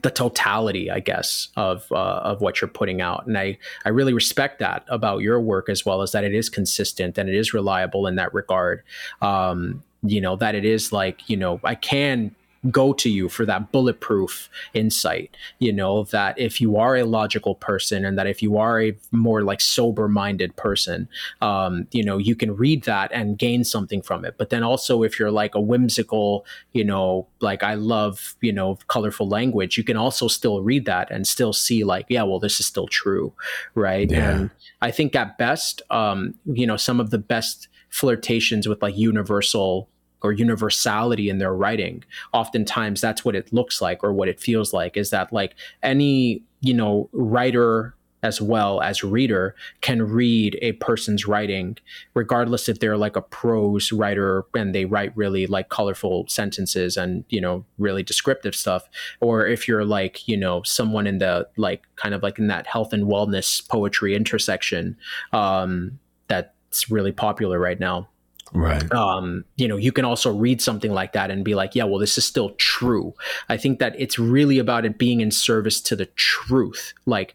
the 0.02 0.10
totality, 0.10 0.90
I 0.90 1.00
guess, 1.00 1.48
of 1.56 1.90
uh, 1.90 2.20
of 2.22 2.40
what 2.40 2.60
you're 2.60 2.68
putting 2.68 3.00
out. 3.00 3.26
And 3.26 3.36
I 3.36 3.58
I 3.84 3.88
really 3.88 4.12
respect 4.12 4.60
that 4.60 4.84
about 4.88 5.18
your 5.18 5.40
work 5.40 5.68
as 5.68 5.84
well 5.84 6.02
as 6.02 6.12
that 6.12 6.22
it 6.22 6.34
is 6.34 6.48
consistent 6.48 7.18
and 7.18 7.28
it 7.28 7.34
is 7.34 7.52
reliable 7.52 8.06
in 8.06 8.16
that 8.16 8.32
regard. 8.32 8.82
Um, 9.20 9.82
you 10.02 10.20
know 10.20 10.36
that 10.36 10.54
it 10.54 10.64
is 10.64 10.92
like 10.92 11.28
you 11.28 11.36
know 11.36 11.60
I 11.64 11.74
can 11.74 12.34
go 12.70 12.92
to 12.92 13.08
you 13.08 13.28
for 13.28 13.44
that 13.46 13.72
bulletproof 13.72 14.48
insight 14.74 15.36
you 15.58 15.72
know 15.72 16.04
that 16.04 16.38
if 16.38 16.60
you 16.60 16.76
are 16.76 16.96
a 16.96 17.04
logical 17.04 17.54
person 17.54 18.04
and 18.04 18.18
that 18.18 18.26
if 18.26 18.42
you 18.42 18.56
are 18.58 18.82
a 18.82 18.96
more 19.12 19.42
like 19.42 19.60
sober 19.60 20.08
minded 20.08 20.54
person 20.56 21.08
um, 21.40 21.86
you 21.92 22.02
know 22.02 22.18
you 22.18 22.34
can 22.34 22.54
read 22.56 22.84
that 22.84 23.10
and 23.12 23.38
gain 23.38 23.64
something 23.64 24.02
from 24.02 24.24
it 24.24 24.34
but 24.38 24.50
then 24.50 24.62
also 24.62 25.02
if 25.02 25.18
you're 25.18 25.30
like 25.30 25.54
a 25.54 25.60
whimsical 25.60 26.44
you 26.72 26.84
know 26.84 27.26
like 27.40 27.62
i 27.62 27.74
love 27.74 28.36
you 28.40 28.52
know 28.52 28.78
colorful 28.88 29.28
language 29.28 29.76
you 29.76 29.84
can 29.84 29.96
also 29.96 30.28
still 30.28 30.62
read 30.62 30.84
that 30.84 31.10
and 31.10 31.26
still 31.26 31.52
see 31.52 31.84
like 31.84 32.06
yeah 32.08 32.22
well 32.22 32.38
this 32.38 32.60
is 32.60 32.66
still 32.66 32.86
true 32.88 33.32
right 33.74 34.10
yeah. 34.10 34.30
and 34.30 34.50
i 34.80 34.90
think 34.90 35.14
at 35.14 35.38
best 35.38 35.82
um, 35.90 36.34
you 36.44 36.66
know 36.66 36.76
some 36.76 37.00
of 37.00 37.10
the 37.10 37.18
best 37.18 37.68
flirtations 37.88 38.68
with 38.68 38.82
like 38.82 38.96
universal 38.96 39.88
or 40.26 40.32
universality 40.32 41.28
in 41.30 41.38
their 41.38 41.54
writing 41.54 42.02
oftentimes 42.32 43.00
that's 43.00 43.24
what 43.24 43.36
it 43.36 43.52
looks 43.52 43.80
like 43.80 44.02
or 44.02 44.12
what 44.12 44.28
it 44.28 44.40
feels 44.40 44.72
like 44.72 44.96
is 44.96 45.10
that 45.10 45.32
like 45.32 45.54
any 45.82 46.42
you 46.60 46.74
know 46.74 47.08
writer 47.12 47.94
as 48.22 48.40
well 48.40 48.80
as 48.80 49.04
reader 49.04 49.54
can 49.82 50.02
read 50.02 50.58
a 50.60 50.72
person's 50.72 51.26
writing 51.26 51.76
regardless 52.14 52.68
if 52.68 52.80
they're 52.80 52.96
like 52.96 53.14
a 53.14 53.22
prose 53.22 53.92
writer 53.92 54.44
and 54.54 54.74
they 54.74 54.84
write 54.84 55.16
really 55.16 55.46
like 55.46 55.68
colorful 55.68 56.26
sentences 56.26 56.96
and 56.96 57.24
you 57.28 57.40
know 57.40 57.64
really 57.78 58.02
descriptive 58.02 58.54
stuff 58.54 58.88
or 59.20 59.46
if 59.46 59.68
you're 59.68 59.84
like 59.84 60.26
you 60.26 60.36
know 60.36 60.60
someone 60.64 61.06
in 61.06 61.18
the 61.18 61.46
like 61.56 61.82
kind 61.94 62.14
of 62.14 62.22
like 62.22 62.38
in 62.38 62.48
that 62.48 62.66
health 62.66 62.92
and 62.92 63.04
wellness 63.04 63.66
poetry 63.68 64.16
intersection 64.16 64.96
um 65.32 65.98
that's 66.26 66.90
really 66.90 67.12
popular 67.12 67.60
right 67.60 67.78
now 67.78 68.08
Right. 68.52 68.90
Um, 68.92 69.44
you 69.56 69.68
know, 69.68 69.76
you 69.76 69.92
can 69.92 70.04
also 70.04 70.32
read 70.32 70.60
something 70.62 70.92
like 70.92 71.12
that 71.12 71.30
and 71.30 71.44
be 71.44 71.54
like, 71.54 71.74
yeah, 71.74 71.84
well, 71.84 71.98
this 71.98 72.16
is 72.16 72.24
still 72.24 72.50
true. 72.50 73.14
I 73.48 73.56
think 73.56 73.78
that 73.80 73.94
it's 73.98 74.18
really 74.18 74.58
about 74.58 74.84
it 74.84 74.98
being 74.98 75.20
in 75.20 75.30
service 75.30 75.80
to 75.82 75.96
the 75.96 76.06
truth. 76.06 76.92
Like, 77.06 77.34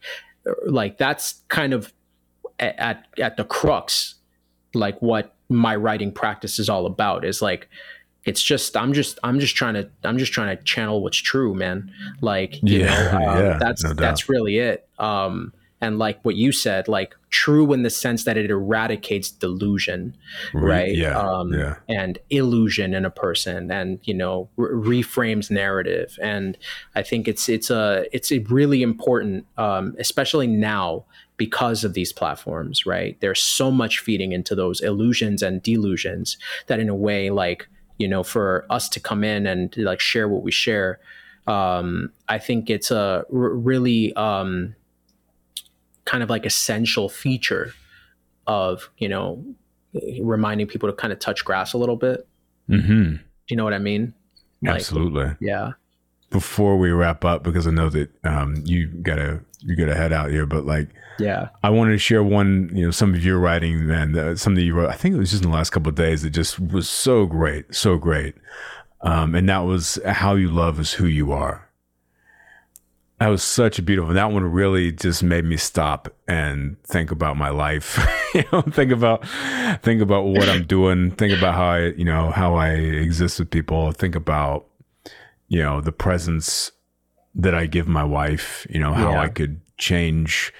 like 0.66 0.98
that's 0.98 1.42
kind 1.50 1.74
of 1.74 1.94
at 2.60 3.08
at 3.20 3.38
the 3.38 3.44
crux, 3.44 4.16
like 4.74 5.02
what 5.02 5.36
my 5.50 5.76
writing 5.76 6.12
practice 6.12 6.60
is 6.60 6.70
all 6.70 6.86
about. 6.86 7.26
Is 7.26 7.42
like, 7.42 7.70
it's 8.24 8.42
just 8.42 8.78
I'm 8.78 8.94
just 8.94 9.20
I'm 9.24 9.40
just 9.40 9.56
trying 9.56 9.74
to 9.76 9.90
I'm 10.04 10.18
just 10.18 10.32
trying 10.32 10.56
to 10.56 10.64
channel 10.64 11.04
what's 11.04 11.18
true, 11.18 11.54
man. 11.54 11.92
Like, 12.22 12.62
you 12.64 12.80
yeah, 12.80 13.12
know, 13.12 13.18
um, 13.30 13.38
yeah, 13.38 13.58
that's 13.60 13.84
no 13.84 13.94
that's 13.94 14.30
really 14.30 14.58
it. 14.58 14.88
Um, 14.98 15.54
and 15.82 15.98
like 15.98 16.24
what 16.24 16.36
you 16.36 16.52
said 16.52 16.88
like 16.88 17.16
true 17.30 17.72
in 17.74 17.84
the 17.84 17.90
sense 17.90 18.24
that 18.26 18.38
it 18.38 18.52
eradicates 18.52 19.32
delusion 19.32 20.16
right? 20.53 20.95
yeah, 20.95 21.18
um, 21.18 21.53
yeah. 21.53 21.76
and 21.90 22.20
illusion 22.30 22.94
in 22.94 23.06
a 23.06 23.10
person 23.10 23.72
and 23.72 23.99
you 24.03 24.14
know 24.14 24.49
re- 24.58 25.02
reframes 25.02 25.49
narrative. 25.49 26.18
And 26.22 26.58
i 26.95 27.02
think 27.02 27.28
it's 27.28 27.49
it's 27.49 27.70
a 27.70 28.06
it's 28.12 28.32
really 28.49 28.84
important 28.84 29.45
um, 29.58 29.95
especially 29.99 30.48
now 30.48 31.06
because 31.38 31.84
of 31.84 31.94
these 31.94 32.14
platforms 32.14 32.86
right? 32.86 33.20
There's 33.20 33.41
so 33.41 33.72
much 33.72 33.99
feeding 33.99 34.32
into 34.32 34.53
those 34.53 34.80
illusions 34.82 35.41
and 35.41 35.62
delusions 35.64 36.38
that 36.68 36.80
in 36.80 36.90
a 36.90 36.95
way 36.95 37.30
like 37.32 37.68
you 38.02 38.08
know 38.08 38.24
for 38.24 38.66
us 38.70 38.90
to 38.90 38.99
come 38.99 39.24
in 39.24 39.45
and 39.45 39.76
like 39.78 39.99
share 39.99 40.28
what 40.28 40.41
we 40.44 40.52
share 40.52 40.99
um, 41.48 42.12
i 42.28 42.38
think 42.38 42.70
it's 42.70 42.91
a 42.91 43.24
r- 43.32 43.56
really 43.72 44.14
um, 44.14 44.76
kind 46.06 46.23
of 46.23 46.30
like 46.30 46.45
essential 46.45 47.10
feature 47.10 47.73
of 48.48 48.90
you 48.98 49.07
know 49.07 49.44
reminding 50.22 50.68
people 50.68 50.90
to 50.90 50.95
kind 50.95 51.11
of 51.11 51.19
touch 51.19 51.44
grass 51.44 51.73
a 51.73 51.78
little 51.78 51.95
bit. 51.95 52.28
Mm-hmm. 52.69 53.15
Do 53.15 53.19
you 53.49 53.57
know 53.57 53.64
what 53.64 53.73
I 53.73 53.80
mean? 53.80 54.14
Like, 54.61 54.76
Absolutely. 54.76 55.36
Yeah. 55.40 55.72
Before 56.30 56.78
we 56.78 56.91
wrap 56.91 57.26
up, 57.26 57.44
because 57.44 57.68
I 57.68 57.72
know 57.72 57.90
that 57.90 58.10
um, 58.23 58.61
you 58.64 58.88
gotta 58.88 59.41
you 59.60 59.76
gotta 59.76 59.95
head 59.95 60.14
out 60.14 60.30
here, 60.30 60.45
but 60.45 60.65
like, 60.65 60.88
yeah, 61.19 61.49
I 61.61 61.69
wanted 61.69 61.91
to 61.91 61.98
share 61.98 62.23
one. 62.23 62.69
You 62.73 62.86
know, 62.86 62.91
some 62.91 63.14
of 63.14 63.26
your 63.26 63.38
writing 63.38 63.91
and 63.91 64.18
uh, 64.18 64.36
some 64.38 64.56
that 64.56 64.61
you 64.61 64.73
wrote. 64.73 64.90
I 64.90 64.95
think 64.95 65.15
it 65.15 65.18
was 65.18 65.32
just 65.32 65.44
in 65.44 65.49
the 65.49 65.56
last 65.56 65.72
couple 65.72 65.90
of 65.90 65.95
days. 65.95 66.23
It 66.23 66.30
just 66.30 66.57
was 66.57 66.88
so 66.88 67.26
great, 67.26 67.76
so 67.76 67.98
great. 67.98 68.36
Um, 69.02 69.36
and 69.36 69.49
that 69.49 69.60
was 69.60 69.99
how 70.06 70.36
you 70.36 70.49
love 70.49 70.80
is 70.80 70.94
who 70.94 71.06
you 71.06 71.34
are. 71.34 71.68
That 73.22 73.27
was 73.27 73.43
such 73.43 73.77
a 73.77 73.84
beautiful. 73.84 74.15
That 74.15 74.31
one 74.31 74.43
really 74.45 74.91
just 74.91 75.22
made 75.22 75.45
me 75.45 75.56
stop 75.56 76.11
and 76.27 76.81
think 76.85 77.11
about 77.11 77.38
my 77.38 77.49
life. 77.49 77.99
you 78.34 78.43
know, 78.52 78.64
think 78.64 78.91
about 78.91 79.23
think 79.84 80.02
about 80.02 80.23
what 80.23 80.49
I'm 80.49 80.65
doing. 80.65 81.11
Think 81.11 81.38
about 81.38 81.53
how 81.53 81.68
I, 81.68 81.80
you 81.89 82.03
know, 82.03 82.31
how 82.31 82.56
I 82.56 82.72
exist 82.72 83.38
with 83.38 83.52
people. 83.52 83.91
Think 83.91 84.15
about, 84.15 84.65
you 85.49 85.61
know, 85.61 85.81
the 85.81 85.91
presence 85.91 86.72
that 87.35 87.53
I 87.53 87.68
give 87.68 87.88
my 87.88 88.03
wife. 88.03 88.65
You 88.72 88.80
know, 88.80 88.91
how 88.91 89.11
yeah. 89.11 89.22
I 89.22 89.27
could 89.27 89.61
change 89.77 90.52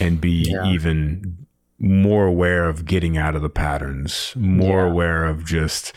and 0.00 0.20
be 0.20 0.50
yeah. 0.50 0.66
even 0.66 1.46
more 1.78 2.26
aware 2.26 2.68
of 2.68 2.84
getting 2.84 3.16
out 3.16 3.36
of 3.36 3.42
the 3.42 3.48
patterns. 3.48 4.32
More 4.34 4.84
yeah. 4.84 4.90
aware 4.90 5.24
of 5.24 5.44
just 5.44 5.92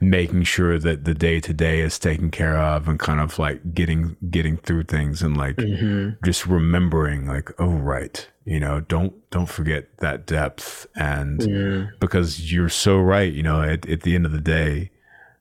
making 0.00 0.42
sure 0.42 0.78
that 0.78 1.04
the 1.04 1.14
day 1.14 1.40
to 1.40 1.52
day 1.52 1.80
is 1.80 1.98
taken 1.98 2.30
care 2.30 2.58
of 2.58 2.88
and 2.88 2.98
kind 2.98 3.20
of 3.20 3.38
like 3.38 3.74
getting 3.74 4.16
getting 4.30 4.56
through 4.58 4.82
things 4.82 5.22
and 5.22 5.36
like 5.36 5.56
mm-hmm. 5.56 6.10
just 6.24 6.46
remembering 6.46 7.26
like 7.26 7.50
oh 7.58 7.72
right 7.72 8.28
you 8.44 8.60
know 8.60 8.80
don't 8.80 9.14
don't 9.30 9.48
forget 9.48 9.96
that 9.98 10.26
depth 10.26 10.86
and 10.96 11.40
mm. 11.40 11.90
because 11.98 12.52
you're 12.52 12.68
so 12.68 12.98
right 12.98 13.32
you 13.32 13.42
know 13.42 13.62
at, 13.62 13.88
at 13.88 14.02
the 14.02 14.14
end 14.14 14.26
of 14.26 14.32
the 14.32 14.40
day 14.40 14.90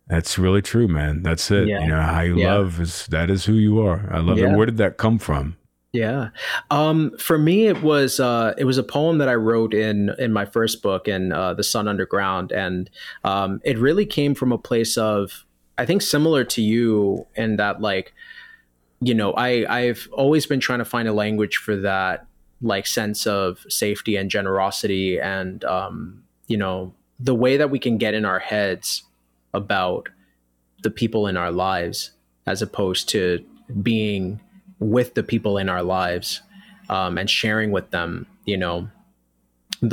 that's 0.08 0.38
really 0.38 0.62
true 0.62 0.88
man 0.88 1.22
that's 1.22 1.50
it 1.52 1.68
yeah. 1.68 1.82
you 1.82 1.88
know 1.88 2.02
how 2.02 2.22
you 2.22 2.38
yeah. 2.38 2.54
love 2.54 2.80
is 2.80 3.08
that 3.08 3.30
is 3.30 3.46
who 3.46 3.54
you 3.54 3.80
are 3.82 4.10
i 4.12 4.20
love 4.20 4.38
yeah. 4.38 4.52
it 4.52 4.56
where 4.56 4.66
did 4.66 4.78
that 4.78 4.98
come 4.98 5.20
from 5.20 5.58
yeah. 5.96 6.30
Um, 6.72 7.18
for 7.18 7.38
me, 7.38 7.68
it 7.68 7.82
was 7.82 8.20
uh, 8.20 8.54
it 8.58 8.66
was 8.66 8.78
a 8.78 8.84
poem 8.84 9.18
that 9.20 9.30
I 9.30 9.36
wrote 9.36 9.74
in 9.74 10.12
in 10.20 10.34
my 10.34 10.46
first 10.46 10.84
book, 10.84 11.08
in 11.08 11.32
uh, 11.32 11.54
The 11.54 11.64
Sun 11.64 11.88
Underground, 11.88 12.52
and 12.52 12.90
um, 13.24 13.62
it 13.64 13.78
really 13.78 14.06
came 14.06 14.36
from 14.36 14.52
a 14.52 14.58
place 14.58 14.98
of 14.98 15.46
I 15.78 15.86
think 15.86 16.02
similar 16.02 16.44
to 16.44 16.62
you 16.62 17.26
in 17.36 17.56
that 17.56 17.82
like 17.82 18.14
you 19.00 19.14
know 19.14 19.32
I 19.34 19.66
I've 19.70 20.10
always 20.12 20.46
been 20.46 20.60
trying 20.60 20.80
to 20.80 20.86
find 20.86 21.08
a 21.08 21.14
language 21.14 21.58
for 21.58 21.78
that 21.78 22.28
like 22.62 22.88
sense 22.88 23.26
of 23.26 23.66
safety 23.70 24.18
and 24.18 24.30
generosity 24.30 25.20
and 25.20 25.64
um, 25.64 26.24
you 26.48 26.58
know 26.58 26.94
the 27.20 27.36
way 27.36 27.56
that 27.56 27.70
we 27.70 27.80
can 27.80 27.98
get 27.98 28.14
in 28.14 28.26
our 28.26 28.40
heads 28.40 29.04
about 29.54 30.10
the 30.84 30.92
people 30.92 31.28
in 31.28 31.38
our 31.38 31.52
lives 31.52 32.12
as 32.46 32.62
opposed 32.62 33.08
to 33.10 33.44
being 33.82 34.40
with 34.80 35.14
the 35.14 35.24
people 35.24 35.58
in 35.58 35.70
our 35.70 35.84
lives 35.84 36.42
um, 36.90 37.18
and 37.18 37.30
sharing 37.30 37.72
with 37.72 37.92
them, 37.92 38.28
you 38.46 38.58
know, 38.58 38.90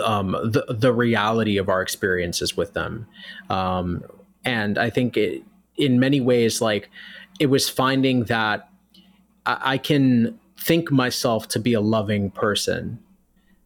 um, 0.04 0.32
the 0.44 0.64
the 0.68 0.92
reality 0.92 1.56
of 1.58 1.68
our 1.68 1.82
experiences 1.82 2.56
with 2.56 2.72
them. 2.72 3.06
Um, 3.50 4.04
and 4.44 4.78
I 4.78 4.90
think 4.90 5.16
it, 5.16 5.42
in 5.76 5.98
many 6.00 6.20
ways, 6.20 6.60
like 6.60 6.90
it 7.40 7.46
was 7.46 7.68
finding 7.68 8.24
that 8.24 8.68
I, 9.46 9.58
I 9.74 9.78
can 9.78 10.38
think 10.58 10.90
myself 10.90 11.48
to 11.48 11.58
be 11.58 11.72
a 11.72 11.80
loving 11.80 12.30
person, 12.30 12.98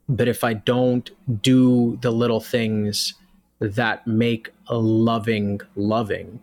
but 0.08 0.28
if 0.28 0.44
I 0.44 0.54
don't 0.54 1.10
do 1.42 1.98
the 2.00 2.10
little 2.10 2.40
things 2.40 3.14
that 3.58 4.06
make 4.06 4.50
a 4.68 4.76
loving 4.76 5.60
loving, 5.74 6.40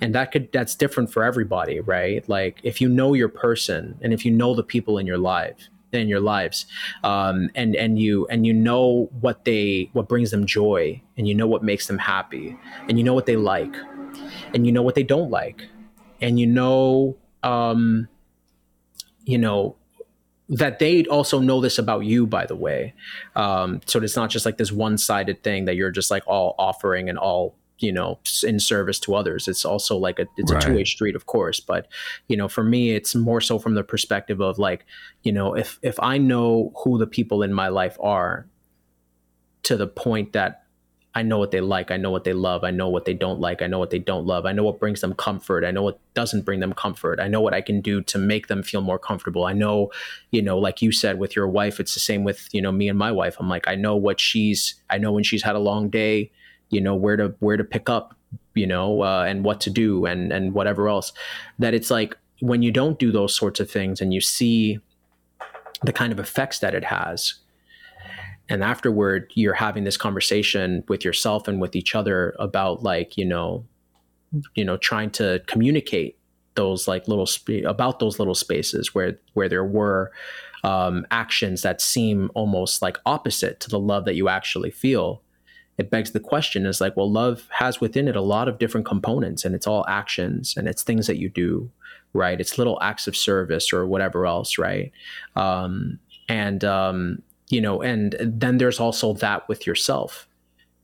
and 0.00 0.14
that 0.14 0.32
could 0.32 0.50
that's 0.52 0.74
different 0.74 1.12
for 1.12 1.24
everybody 1.24 1.80
right? 1.80 2.28
Like 2.28 2.60
if 2.62 2.80
you 2.80 2.88
know 2.88 3.14
your 3.14 3.28
person 3.28 3.98
and 4.02 4.12
if 4.12 4.24
you 4.24 4.30
know 4.30 4.54
the 4.54 4.62
people 4.62 4.98
in 4.98 5.06
your 5.06 5.18
life 5.18 5.68
in 5.92 6.08
your 6.08 6.20
lives 6.20 6.66
um, 7.02 7.50
and 7.54 7.74
and 7.74 7.98
you 7.98 8.26
and 8.28 8.46
you 8.46 8.52
know 8.52 9.08
what 9.20 9.44
they 9.44 9.88
what 9.94 10.08
brings 10.08 10.30
them 10.30 10.44
joy 10.44 11.00
and 11.16 11.26
you 11.26 11.34
know 11.34 11.46
what 11.46 11.62
makes 11.62 11.86
them 11.86 11.98
happy 11.98 12.56
and 12.88 12.98
you 12.98 13.04
know 13.04 13.14
what 13.14 13.26
they 13.26 13.36
like 13.36 13.74
and 14.54 14.66
you 14.66 14.72
know 14.72 14.82
what 14.82 14.94
they 14.94 15.02
don't 15.02 15.30
like 15.30 15.66
and 16.20 16.38
you 16.38 16.46
know 16.46 17.16
um, 17.42 18.08
you 19.24 19.38
know 19.38 19.76
that 20.50 20.78
they 20.78 21.04
also 21.04 21.38
know 21.38 21.60
this 21.60 21.78
about 21.78 22.00
you 22.00 22.26
by 22.26 22.46
the 22.46 22.56
way. 22.56 22.94
Um, 23.36 23.80
so 23.86 24.00
it's 24.00 24.16
not 24.16 24.30
just 24.30 24.46
like 24.46 24.56
this 24.56 24.72
one-sided 24.72 25.42
thing 25.42 25.66
that 25.66 25.76
you're 25.76 25.90
just 25.90 26.10
like 26.10 26.22
all 26.26 26.54
offering 26.58 27.08
and 27.08 27.18
all 27.18 27.54
you 27.78 27.92
know 27.92 28.18
in 28.42 28.58
service 28.58 28.98
to 28.98 29.14
others 29.14 29.48
it's 29.48 29.64
also 29.64 29.96
like 29.96 30.18
a 30.18 30.26
it's 30.36 30.52
right. 30.52 30.62
a 30.62 30.66
two-way 30.66 30.84
street 30.84 31.14
of 31.14 31.26
course 31.26 31.60
but 31.60 31.88
you 32.26 32.36
know 32.36 32.48
for 32.48 32.64
me 32.64 32.90
it's 32.90 33.14
more 33.14 33.40
so 33.40 33.58
from 33.58 33.74
the 33.74 33.84
perspective 33.84 34.40
of 34.40 34.58
like 34.58 34.84
you 35.22 35.32
know 35.32 35.54
if 35.54 35.78
if 35.82 35.98
i 36.00 36.18
know 36.18 36.72
who 36.84 36.98
the 36.98 37.06
people 37.06 37.42
in 37.42 37.52
my 37.52 37.68
life 37.68 37.96
are 38.00 38.46
to 39.62 39.76
the 39.76 39.86
point 39.86 40.32
that 40.32 40.64
I 41.14 41.22
know 41.22 41.38
what 41.38 41.50
they 41.50 41.60
like. 41.60 41.90
I 41.90 41.96
know 41.96 42.12
what 42.12 42.22
they 42.22 42.32
love. 42.32 42.62
I 42.62 42.70
know 42.70 42.88
what 42.88 43.04
they 43.04 43.12
don't 43.12 43.40
like. 43.40 43.60
I 43.60 43.66
know 43.66 43.80
what 43.80 43.90
they 43.90 43.98
don't 43.98 44.24
love. 44.24 44.46
I 44.46 44.52
know 44.52 44.62
what 44.62 44.78
brings 44.78 45.00
them 45.00 45.14
comfort. 45.14 45.64
I 45.64 45.72
know 45.72 45.82
what 45.82 45.98
doesn't 46.14 46.44
bring 46.44 46.60
them 46.60 46.72
comfort. 46.72 47.18
I 47.18 47.26
know 47.26 47.40
what 47.40 47.54
I 47.54 47.60
can 47.60 47.80
do 47.80 48.02
to 48.02 48.18
make 48.18 48.46
them 48.46 48.62
feel 48.62 48.82
more 48.82 49.00
comfortable. 49.00 49.44
I 49.44 49.52
know, 49.52 49.90
you 50.30 50.42
know, 50.42 50.58
like 50.58 50.80
you 50.80 50.92
said 50.92 51.18
with 51.18 51.34
your 51.34 51.48
wife, 51.48 51.80
it's 51.80 51.94
the 51.94 52.00
same 52.00 52.22
with, 52.22 52.48
you 52.52 52.62
know, 52.62 52.70
me 52.70 52.88
and 52.88 52.96
my 52.96 53.10
wife. 53.10 53.36
I'm 53.40 53.48
like, 53.48 53.66
I 53.66 53.74
know 53.74 53.96
what 53.96 54.20
she's, 54.20 54.76
I 54.90 54.98
know 54.98 55.10
when 55.10 55.24
she's 55.24 55.42
had 55.42 55.56
a 55.56 55.58
long 55.58 55.88
day, 55.88 56.30
you 56.70 56.80
know, 56.80 56.94
where 56.94 57.16
to, 57.16 57.34
where 57.40 57.56
to 57.56 57.64
pick 57.64 57.88
up, 57.88 58.14
you 58.54 58.66
know, 58.66 59.02
uh, 59.02 59.24
and 59.26 59.44
what 59.44 59.60
to 59.62 59.70
do 59.70 60.04
and, 60.06 60.32
and 60.32 60.52
whatever 60.52 60.88
else 60.88 61.12
that 61.58 61.74
it's 61.74 61.90
like 61.90 62.16
when 62.40 62.62
you 62.62 62.70
don't 62.70 62.98
do 62.98 63.10
those 63.10 63.34
sorts 63.34 63.60
of 63.60 63.70
things 63.70 64.00
and 64.00 64.14
you 64.14 64.20
see 64.20 64.78
the 65.82 65.92
kind 65.92 66.12
of 66.12 66.18
effects 66.18 66.58
that 66.60 66.74
it 66.74 66.84
has, 66.84 67.34
and 68.48 68.64
afterward 68.64 69.30
you're 69.34 69.54
having 69.54 69.84
this 69.84 69.96
conversation 69.96 70.82
with 70.88 71.04
yourself 71.04 71.48
and 71.48 71.60
with 71.60 71.76
each 71.76 71.94
other 71.94 72.34
about 72.38 72.82
like 72.82 73.16
you 73.16 73.24
know 73.24 73.64
you 74.54 74.64
know 74.64 74.76
trying 74.76 75.10
to 75.10 75.42
communicate 75.46 76.18
those 76.54 76.88
like 76.88 77.06
little 77.06 77.26
sp- 77.28 77.64
about 77.66 77.98
those 77.98 78.18
little 78.18 78.34
spaces 78.34 78.94
where 78.94 79.18
where 79.34 79.48
there 79.48 79.64
were 79.64 80.10
um, 80.64 81.06
actions 81.12 81.62
that 81.62 81.80
seem 81.80 82.30
almost 82.34 82.82
like 82.82 82.98
opposite 83.06 83.60
to 83.60 83.70
the 83.70 83.78
love 83.78 84.04
that 84.06 84.16
you 84.16 84.28
actually 84.28 84.70
feel 84.70 85.22
it 85.78 85.90
begs 85.90 86.10
the 86.10 86.20
question 86.20 86.66
is 86.66 86.80
like 86.80 86.96
well 86.96 87.10
love 87.10 87.46
has 87.50 87.80
within 87.80 88.08
it 88.08 88.16
a 88.16 88.20
lot 88.20 88.48
of 88.48 88.58
different 88.58 88.86
components 88.86 89.44
and 89.44 89.54
it's 89.54 89.66
all 89.66 89.84
actions 89.88 90.54
and 90.56 90.68
it's 90.68 90.82
things 90.82 91.06
that 91.06 91.18
you 91.18 91.28
do 91.28 91.70
right? 92.12 92.40
It's 92.40 92.58
little 92.58 92.78
acts 92.82 93.06
of 93.06 93.16
service 93.16 93.72
or 93.72 93.86
whatever 93.86 94.26
else 94.26 94.58
right? 94.58 94.92
Um, 95.36 95.98
and 96.28 96.64
um, 96.64 97.22
you 97.48 97.60
know 97.60 97.80
and 97.82 98.16
then 98.20 98.58
there's 98.58 98.80
also 98.80 99.14
that 99.14 99.48
with 99.48 99.66
yourself 99.66 100.28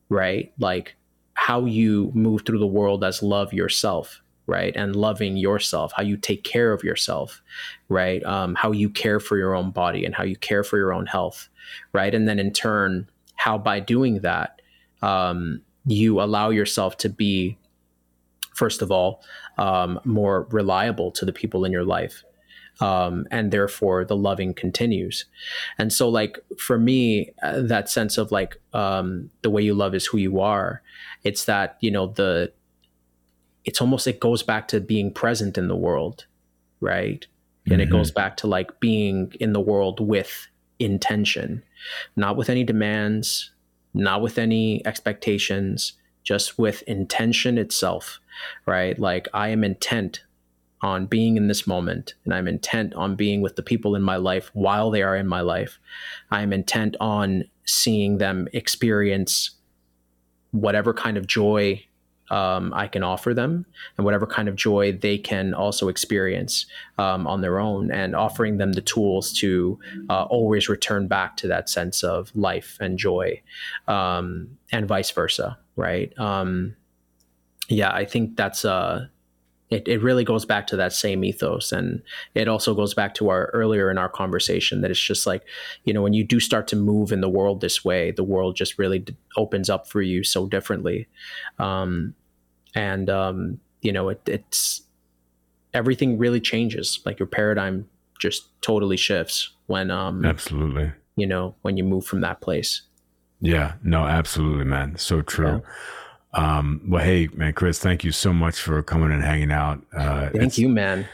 right? 0.09 0.53
Like 0.59 0.97
how 1.35 1.65
you 1.65 2.13
move 2.15 2.43
through 2.45 2.59
the 2.59 2.67
world 2.67 3.03
as 3.05 3.23
love 3.23 3.53
yourself 3.53 4.21
right? 4.47 4.75
And 4.77 4.95
loving 4.95 5.37
yourself 5.37 5.93
how 5.97 6.03
you 6.03 6.17
take 6.17 6.45
care 6.45 6.73
of 6.73 6.85
yourself 6.85 7.43
right? 7.89 8.23
Um, 8.25 8.55
how 8.55 8.73
you 8.73 8.91
care 8.91 9.21
for 9.21 9.37
your 9.39 9.55
own 9.55 9.71
body 9.71 10.05
and 10.05 10.15
how 10.15 10.25
you 10.25 10.37
care 10.37 10.65
for 10.65 10.77
your 10.77 10.93
own 10.93 11.07
health 11.07 11.49
right? 11.93 12.15
And 12.15 12.29
then 12.29 12.39
in 12.39 12.53
turn 12.53 13.09
how 13.37 13.59
by 13.59 13.81
doing 13.81 14.21
that 14.21 14.61
um, 15.05 15.61
you 15.87 16.21
allow 16.21 16.51
yourself 16.51 16.97
to 16.99 17.09
be 17.09 17.57
first 18.55 18.83
of 18.83 18.91
all 18.91 19.23
um, 19.59 20.01
more 20.05 20.47
reliable 20.51 21.11
to 21.11 21.25
the 21.25 21.33
people 21.33 21.65
in 21.65 21.73
your 21.73 21.85
life 21.85 22.25
um, 22.81 23.27
and 23.31 23.51
therefore 23.51 24.05
the 24.05 24.17
loving 24.17 24.55
continues. 24.55 25.27
And 25.79 25.93
so, 25.93 26.09
like 26.09 26.39
for 26.59 26.79
me, 26.79 27.33
uh, 27.43 27.63
that 27.63 27.89
sense 27.89 28.19
of 28.19 28.33
like 28.33 28.57
um, 28.73 29.31
the 29.43 29.51
way 29.51 29.63
you 29.63 29.75
love 29.75 29.95
is 29.95 30.07
who 30.07 30.19
you 30.19 30.41
are. 30.41 30.83
It's 31.23 31.45
that 31.45 31.77
you 31.81 31.91
know 31.91 32.09
the. 32.09 32.53
It's 33.65 33.81
almost 33.81 34.07
it 34.07 34.21
goes 34.21 34.43
back 34.43 34.69
to 34.69 34.81
being 34.81 35.11
present 35.11 35.57
in 35.57 35.69
the 35.69 35.77
world, 35.77 36.27
right? 36.81 37.27
And 37.65 37.75
mm-hmm. 37.75 37.81
it 37.81 37.91
goes 37.91 38.11
back 38.11 38.37
to 38.39 38.47
like 38.47 38.79
being 38.79 39.33
in 39.41 39.55
the 39.55 39.61
world 39.61 40.01
with 40.01 40.49
intention, 40.79 41.63
not 42.15 42.37
with 42.37 42.51
any 42.51 42.63
demands, 42.63 43.53
not 43.95 44.21
with 44.21 44.39
any 44.39 44.85
expectations, 44.87 45.95
just 46.25 46.59
with 46.59 46.83
intention 46.83 47.57
itself, 47.59 48.21
right? 48.67 48.99
Like 48.99 49.29
I 49.33 49.49
am 49.49 49.65
intent 49.65 50.23
on 50.83 51.07
being 51.07 51.37
in 51.37 51.49
this 51.49 51.67
moment 51.67 52.15
and 52.25 52.35
I'm 52.35 52.47
intent 52.47 52.93
on 52.95 53.17
being 53.17 53.41
with 53.41 53.57
the 53.57 53.63
people 53.63 53.95
in 53.95 54.03
my 54.03 54.17
life 54.17 54.51
while 54.53 54.91
they 54.91 55.03
are 55.03 55.17
in 55.17 55.27
my 55.27 55.41
life. 55.41 55.79
I 56.31 56.43
am 56.43 56.53
intent 56.53 56.97
on 57.01 57.45
seeing 57.65 58.19
them 58.19 58.49
experience 58.53 59.53
whatever 60.51 60.93
kind 60.93 61.17
of 61.17 61.27
joy 61.27 61.83
um, 62.31 62.73
I 62.75 62.89
can 62.89 63.03
offer 63.03 63.35
them 63.35 63.67
and 63.97 64.05
whatever 64.05 64.27
kind 64.27 64.49
of 64.49 64.57
joy 64.57 64.93
they 64.93 65.19
can 65.19 65.55
also 65.55 65.89
experience 65.89 66.67
um, 66.99 67.27
on 67.27 67.41
their 67.41 67.59
own 67.59 67.91
and 67.91 68.17
offering 68.17 68.59
them 68.59 68.73
the 68.73 68.81
tools 68.81 69.33
to 69.35 69.79
uh, 70.09 70.25
always 70.25 70.69
return 70.69 71.07
back 71.07 71.37
to 71.39 71.49
that 71.49 71.69
sense 71.69 72.03
of 72.03 72.35
life 72.35 72.79
and 72.81 72.99
joy 72.99 73.41
um, 73.89 74.57
and 74.73 74.87
vice 74.87 75.11
versa. 75.11 75.59
Right. 75.77 76.17
Um, 76.19 76.77
yeah, 77.69 77.93
I 77.93 78.05
think 78.05 78.37
that's 78.37 78.65
uh, 78.65 79.07
it, 79.71 79.89
it 79.89 80.03
really 80.03 80.25
goes 80.25 80.45
back 80.45 80.67
to 80.69 80.77
that 80.77 80.93
same 80.93 81.25
ethos. 81.25 81.73
And 81.73 82.03
it 82.35 82.49
also 82.49 82.75
goes 82.75 82.95
back 82.95 83.15
to 83.15 83.31
our 83.31 83.47
earlier 83.47 83.91
in 83.91 83.99
our 83.99 84.09
conversation 84.09 84.83
that 84.83 84.91
it's 84.91 85.01
just 85.01 85.27
like 85.27 85.43
you 85.85 85.93
know 85.93 86.03
when 86.03 86.13
you 86.13 86.25
do 86.25 86.41
start 86.41 86.69
to 86.69 86.77
move 86.77 87.13
in 87.13 87.21
the 87.21 87.29
world 87.29 87.61
this 87.61 87.85
way 87.85 88.11
the 88.11 88.25
world 88.25 88.57
just 88.57 88.79
really 88.79 89.01
d- 89.01 89.17
opens 89.37 89.71
up 89.71 89.89
for 89.89 90.03
you 90.03 90.23
so 90.23 90.47
differently. 90.47 91.09
Um, 91.59 92.15
and 92.75 93.09
um, 93.09 93.61
you 93.81 93.93
know 93.93 94.09
it, 94.11 94.21
it's 94.27 94.83
everything 95.73 96.19
really 96.19 96.41
changes. 96.41 97.01
Like 97.05 97.19
your 97.19 97.27
paradigm 97.27 97.89
just 98.21 98.49
totally 98.63 98.97
shifts 98.97 99.51
when 99.67 99.91
um 99.91 100.25
absolutely. 100.25 100.93
you 101.17 101.27
know 101.27 101.55
when 101.63 101.77
you 101.77 101.85
move 101.85 102.07
from 102.07 102.21
that 102.21 102.41
place. 102.41 102.83
Yeah. 103.41 103.75
No 103.83 104.07
absolutely 104.07 104.65
man. 104.65 104.97
So 104.97 105.21
true. 105.21 105.63
Yeah. 105.65 105.71
Um, 106.35 106.83
well, 106.89 107.05
hey, 107.05 107.29
man, 107.35 107.53
Chris, 107.53 107.79
thank 107.79 108.05
you 108.05 108.13
so 108.13 108.33
much 108.33 108.61
for 108.61 108.83
coming 108.83 109.13
and 109.13 109.23
hanging 109.23 109.53
out. 109.53 109.81
Uh, 109.97 110.31
thank 110.31 110.59
you, 110.59 110.69
man. 110.69 111.07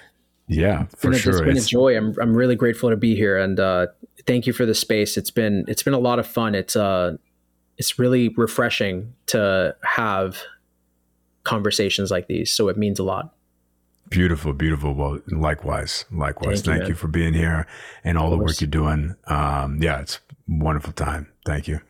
Yeah, 0.49 0.85
it's 0.85 1.01
for 1.01 1.11
a, 1.13 1.15
sure. 1.15 1.33
It's 1.33 1.41
been 1.43 1.57
it's, 1.57 1.67
a 1.67 1.69
joy. 1.69 1.97
I'm 1.97 2.15
I'm 2.21 2.35
really 2.35 2.57
grateful 2.57 2.91
to 2.91 2.97
be 2.97 3.15
here, 3.15 3.39
and 3.39 3.61
uh, 3.61 3.89
thank 4.27 4.47
you 4.47 4.53
for 4.53 4.67
the 4.67 4.75
space. 4.75 5.17
It's 5.17 5.31
been 5.31 5.65
it's 5.69 5.83
been 5.83 5.95
a 5.95 5.99
lot 5.99 6.19
of 6.19 6.27
fun. 6.27 6.55
It's 6.55 6.75
uh, 6.75 7.19
it's 7.79 7.99
really 7.99 8.31
refreshing 8.37 9.15
to 9.27 9.77
have 9.85 10.39
conversations 11.45 12.11
like 12.11 12.27
these. 12.27 12.53
So 12.53 12.69
it 12.69 12.77
means 12.77 12.99
a 12.99 13.05
lot. 13.05 13.35
Beautiful, 14.09 14.53
beautiful. 14.53 14.93
Well, 14.93 15.21
likewise, 15.29 16.05
likewise. 16.11 16.63
Thank, 16.63 16.79
Thank 16.79 16.83
you, 16.83 16.89
you, 16.89 16.95
for 16.95 17.07
being 17.07 17.33
here 17.33 17.67
and 18.03 18.19
all 18.19 18.31
the 18.31 18.37
work 18.37 18.61
you're 18.61 18.69
doing. 18.69 19.15
Um, 19.29 19.81
yeah, 19.81 20.01
it's 20.01 20.19
wonderful 20.49 20.93
time. 20.93 21.29
Thank 21.47 21.69
you. 21.69 21.81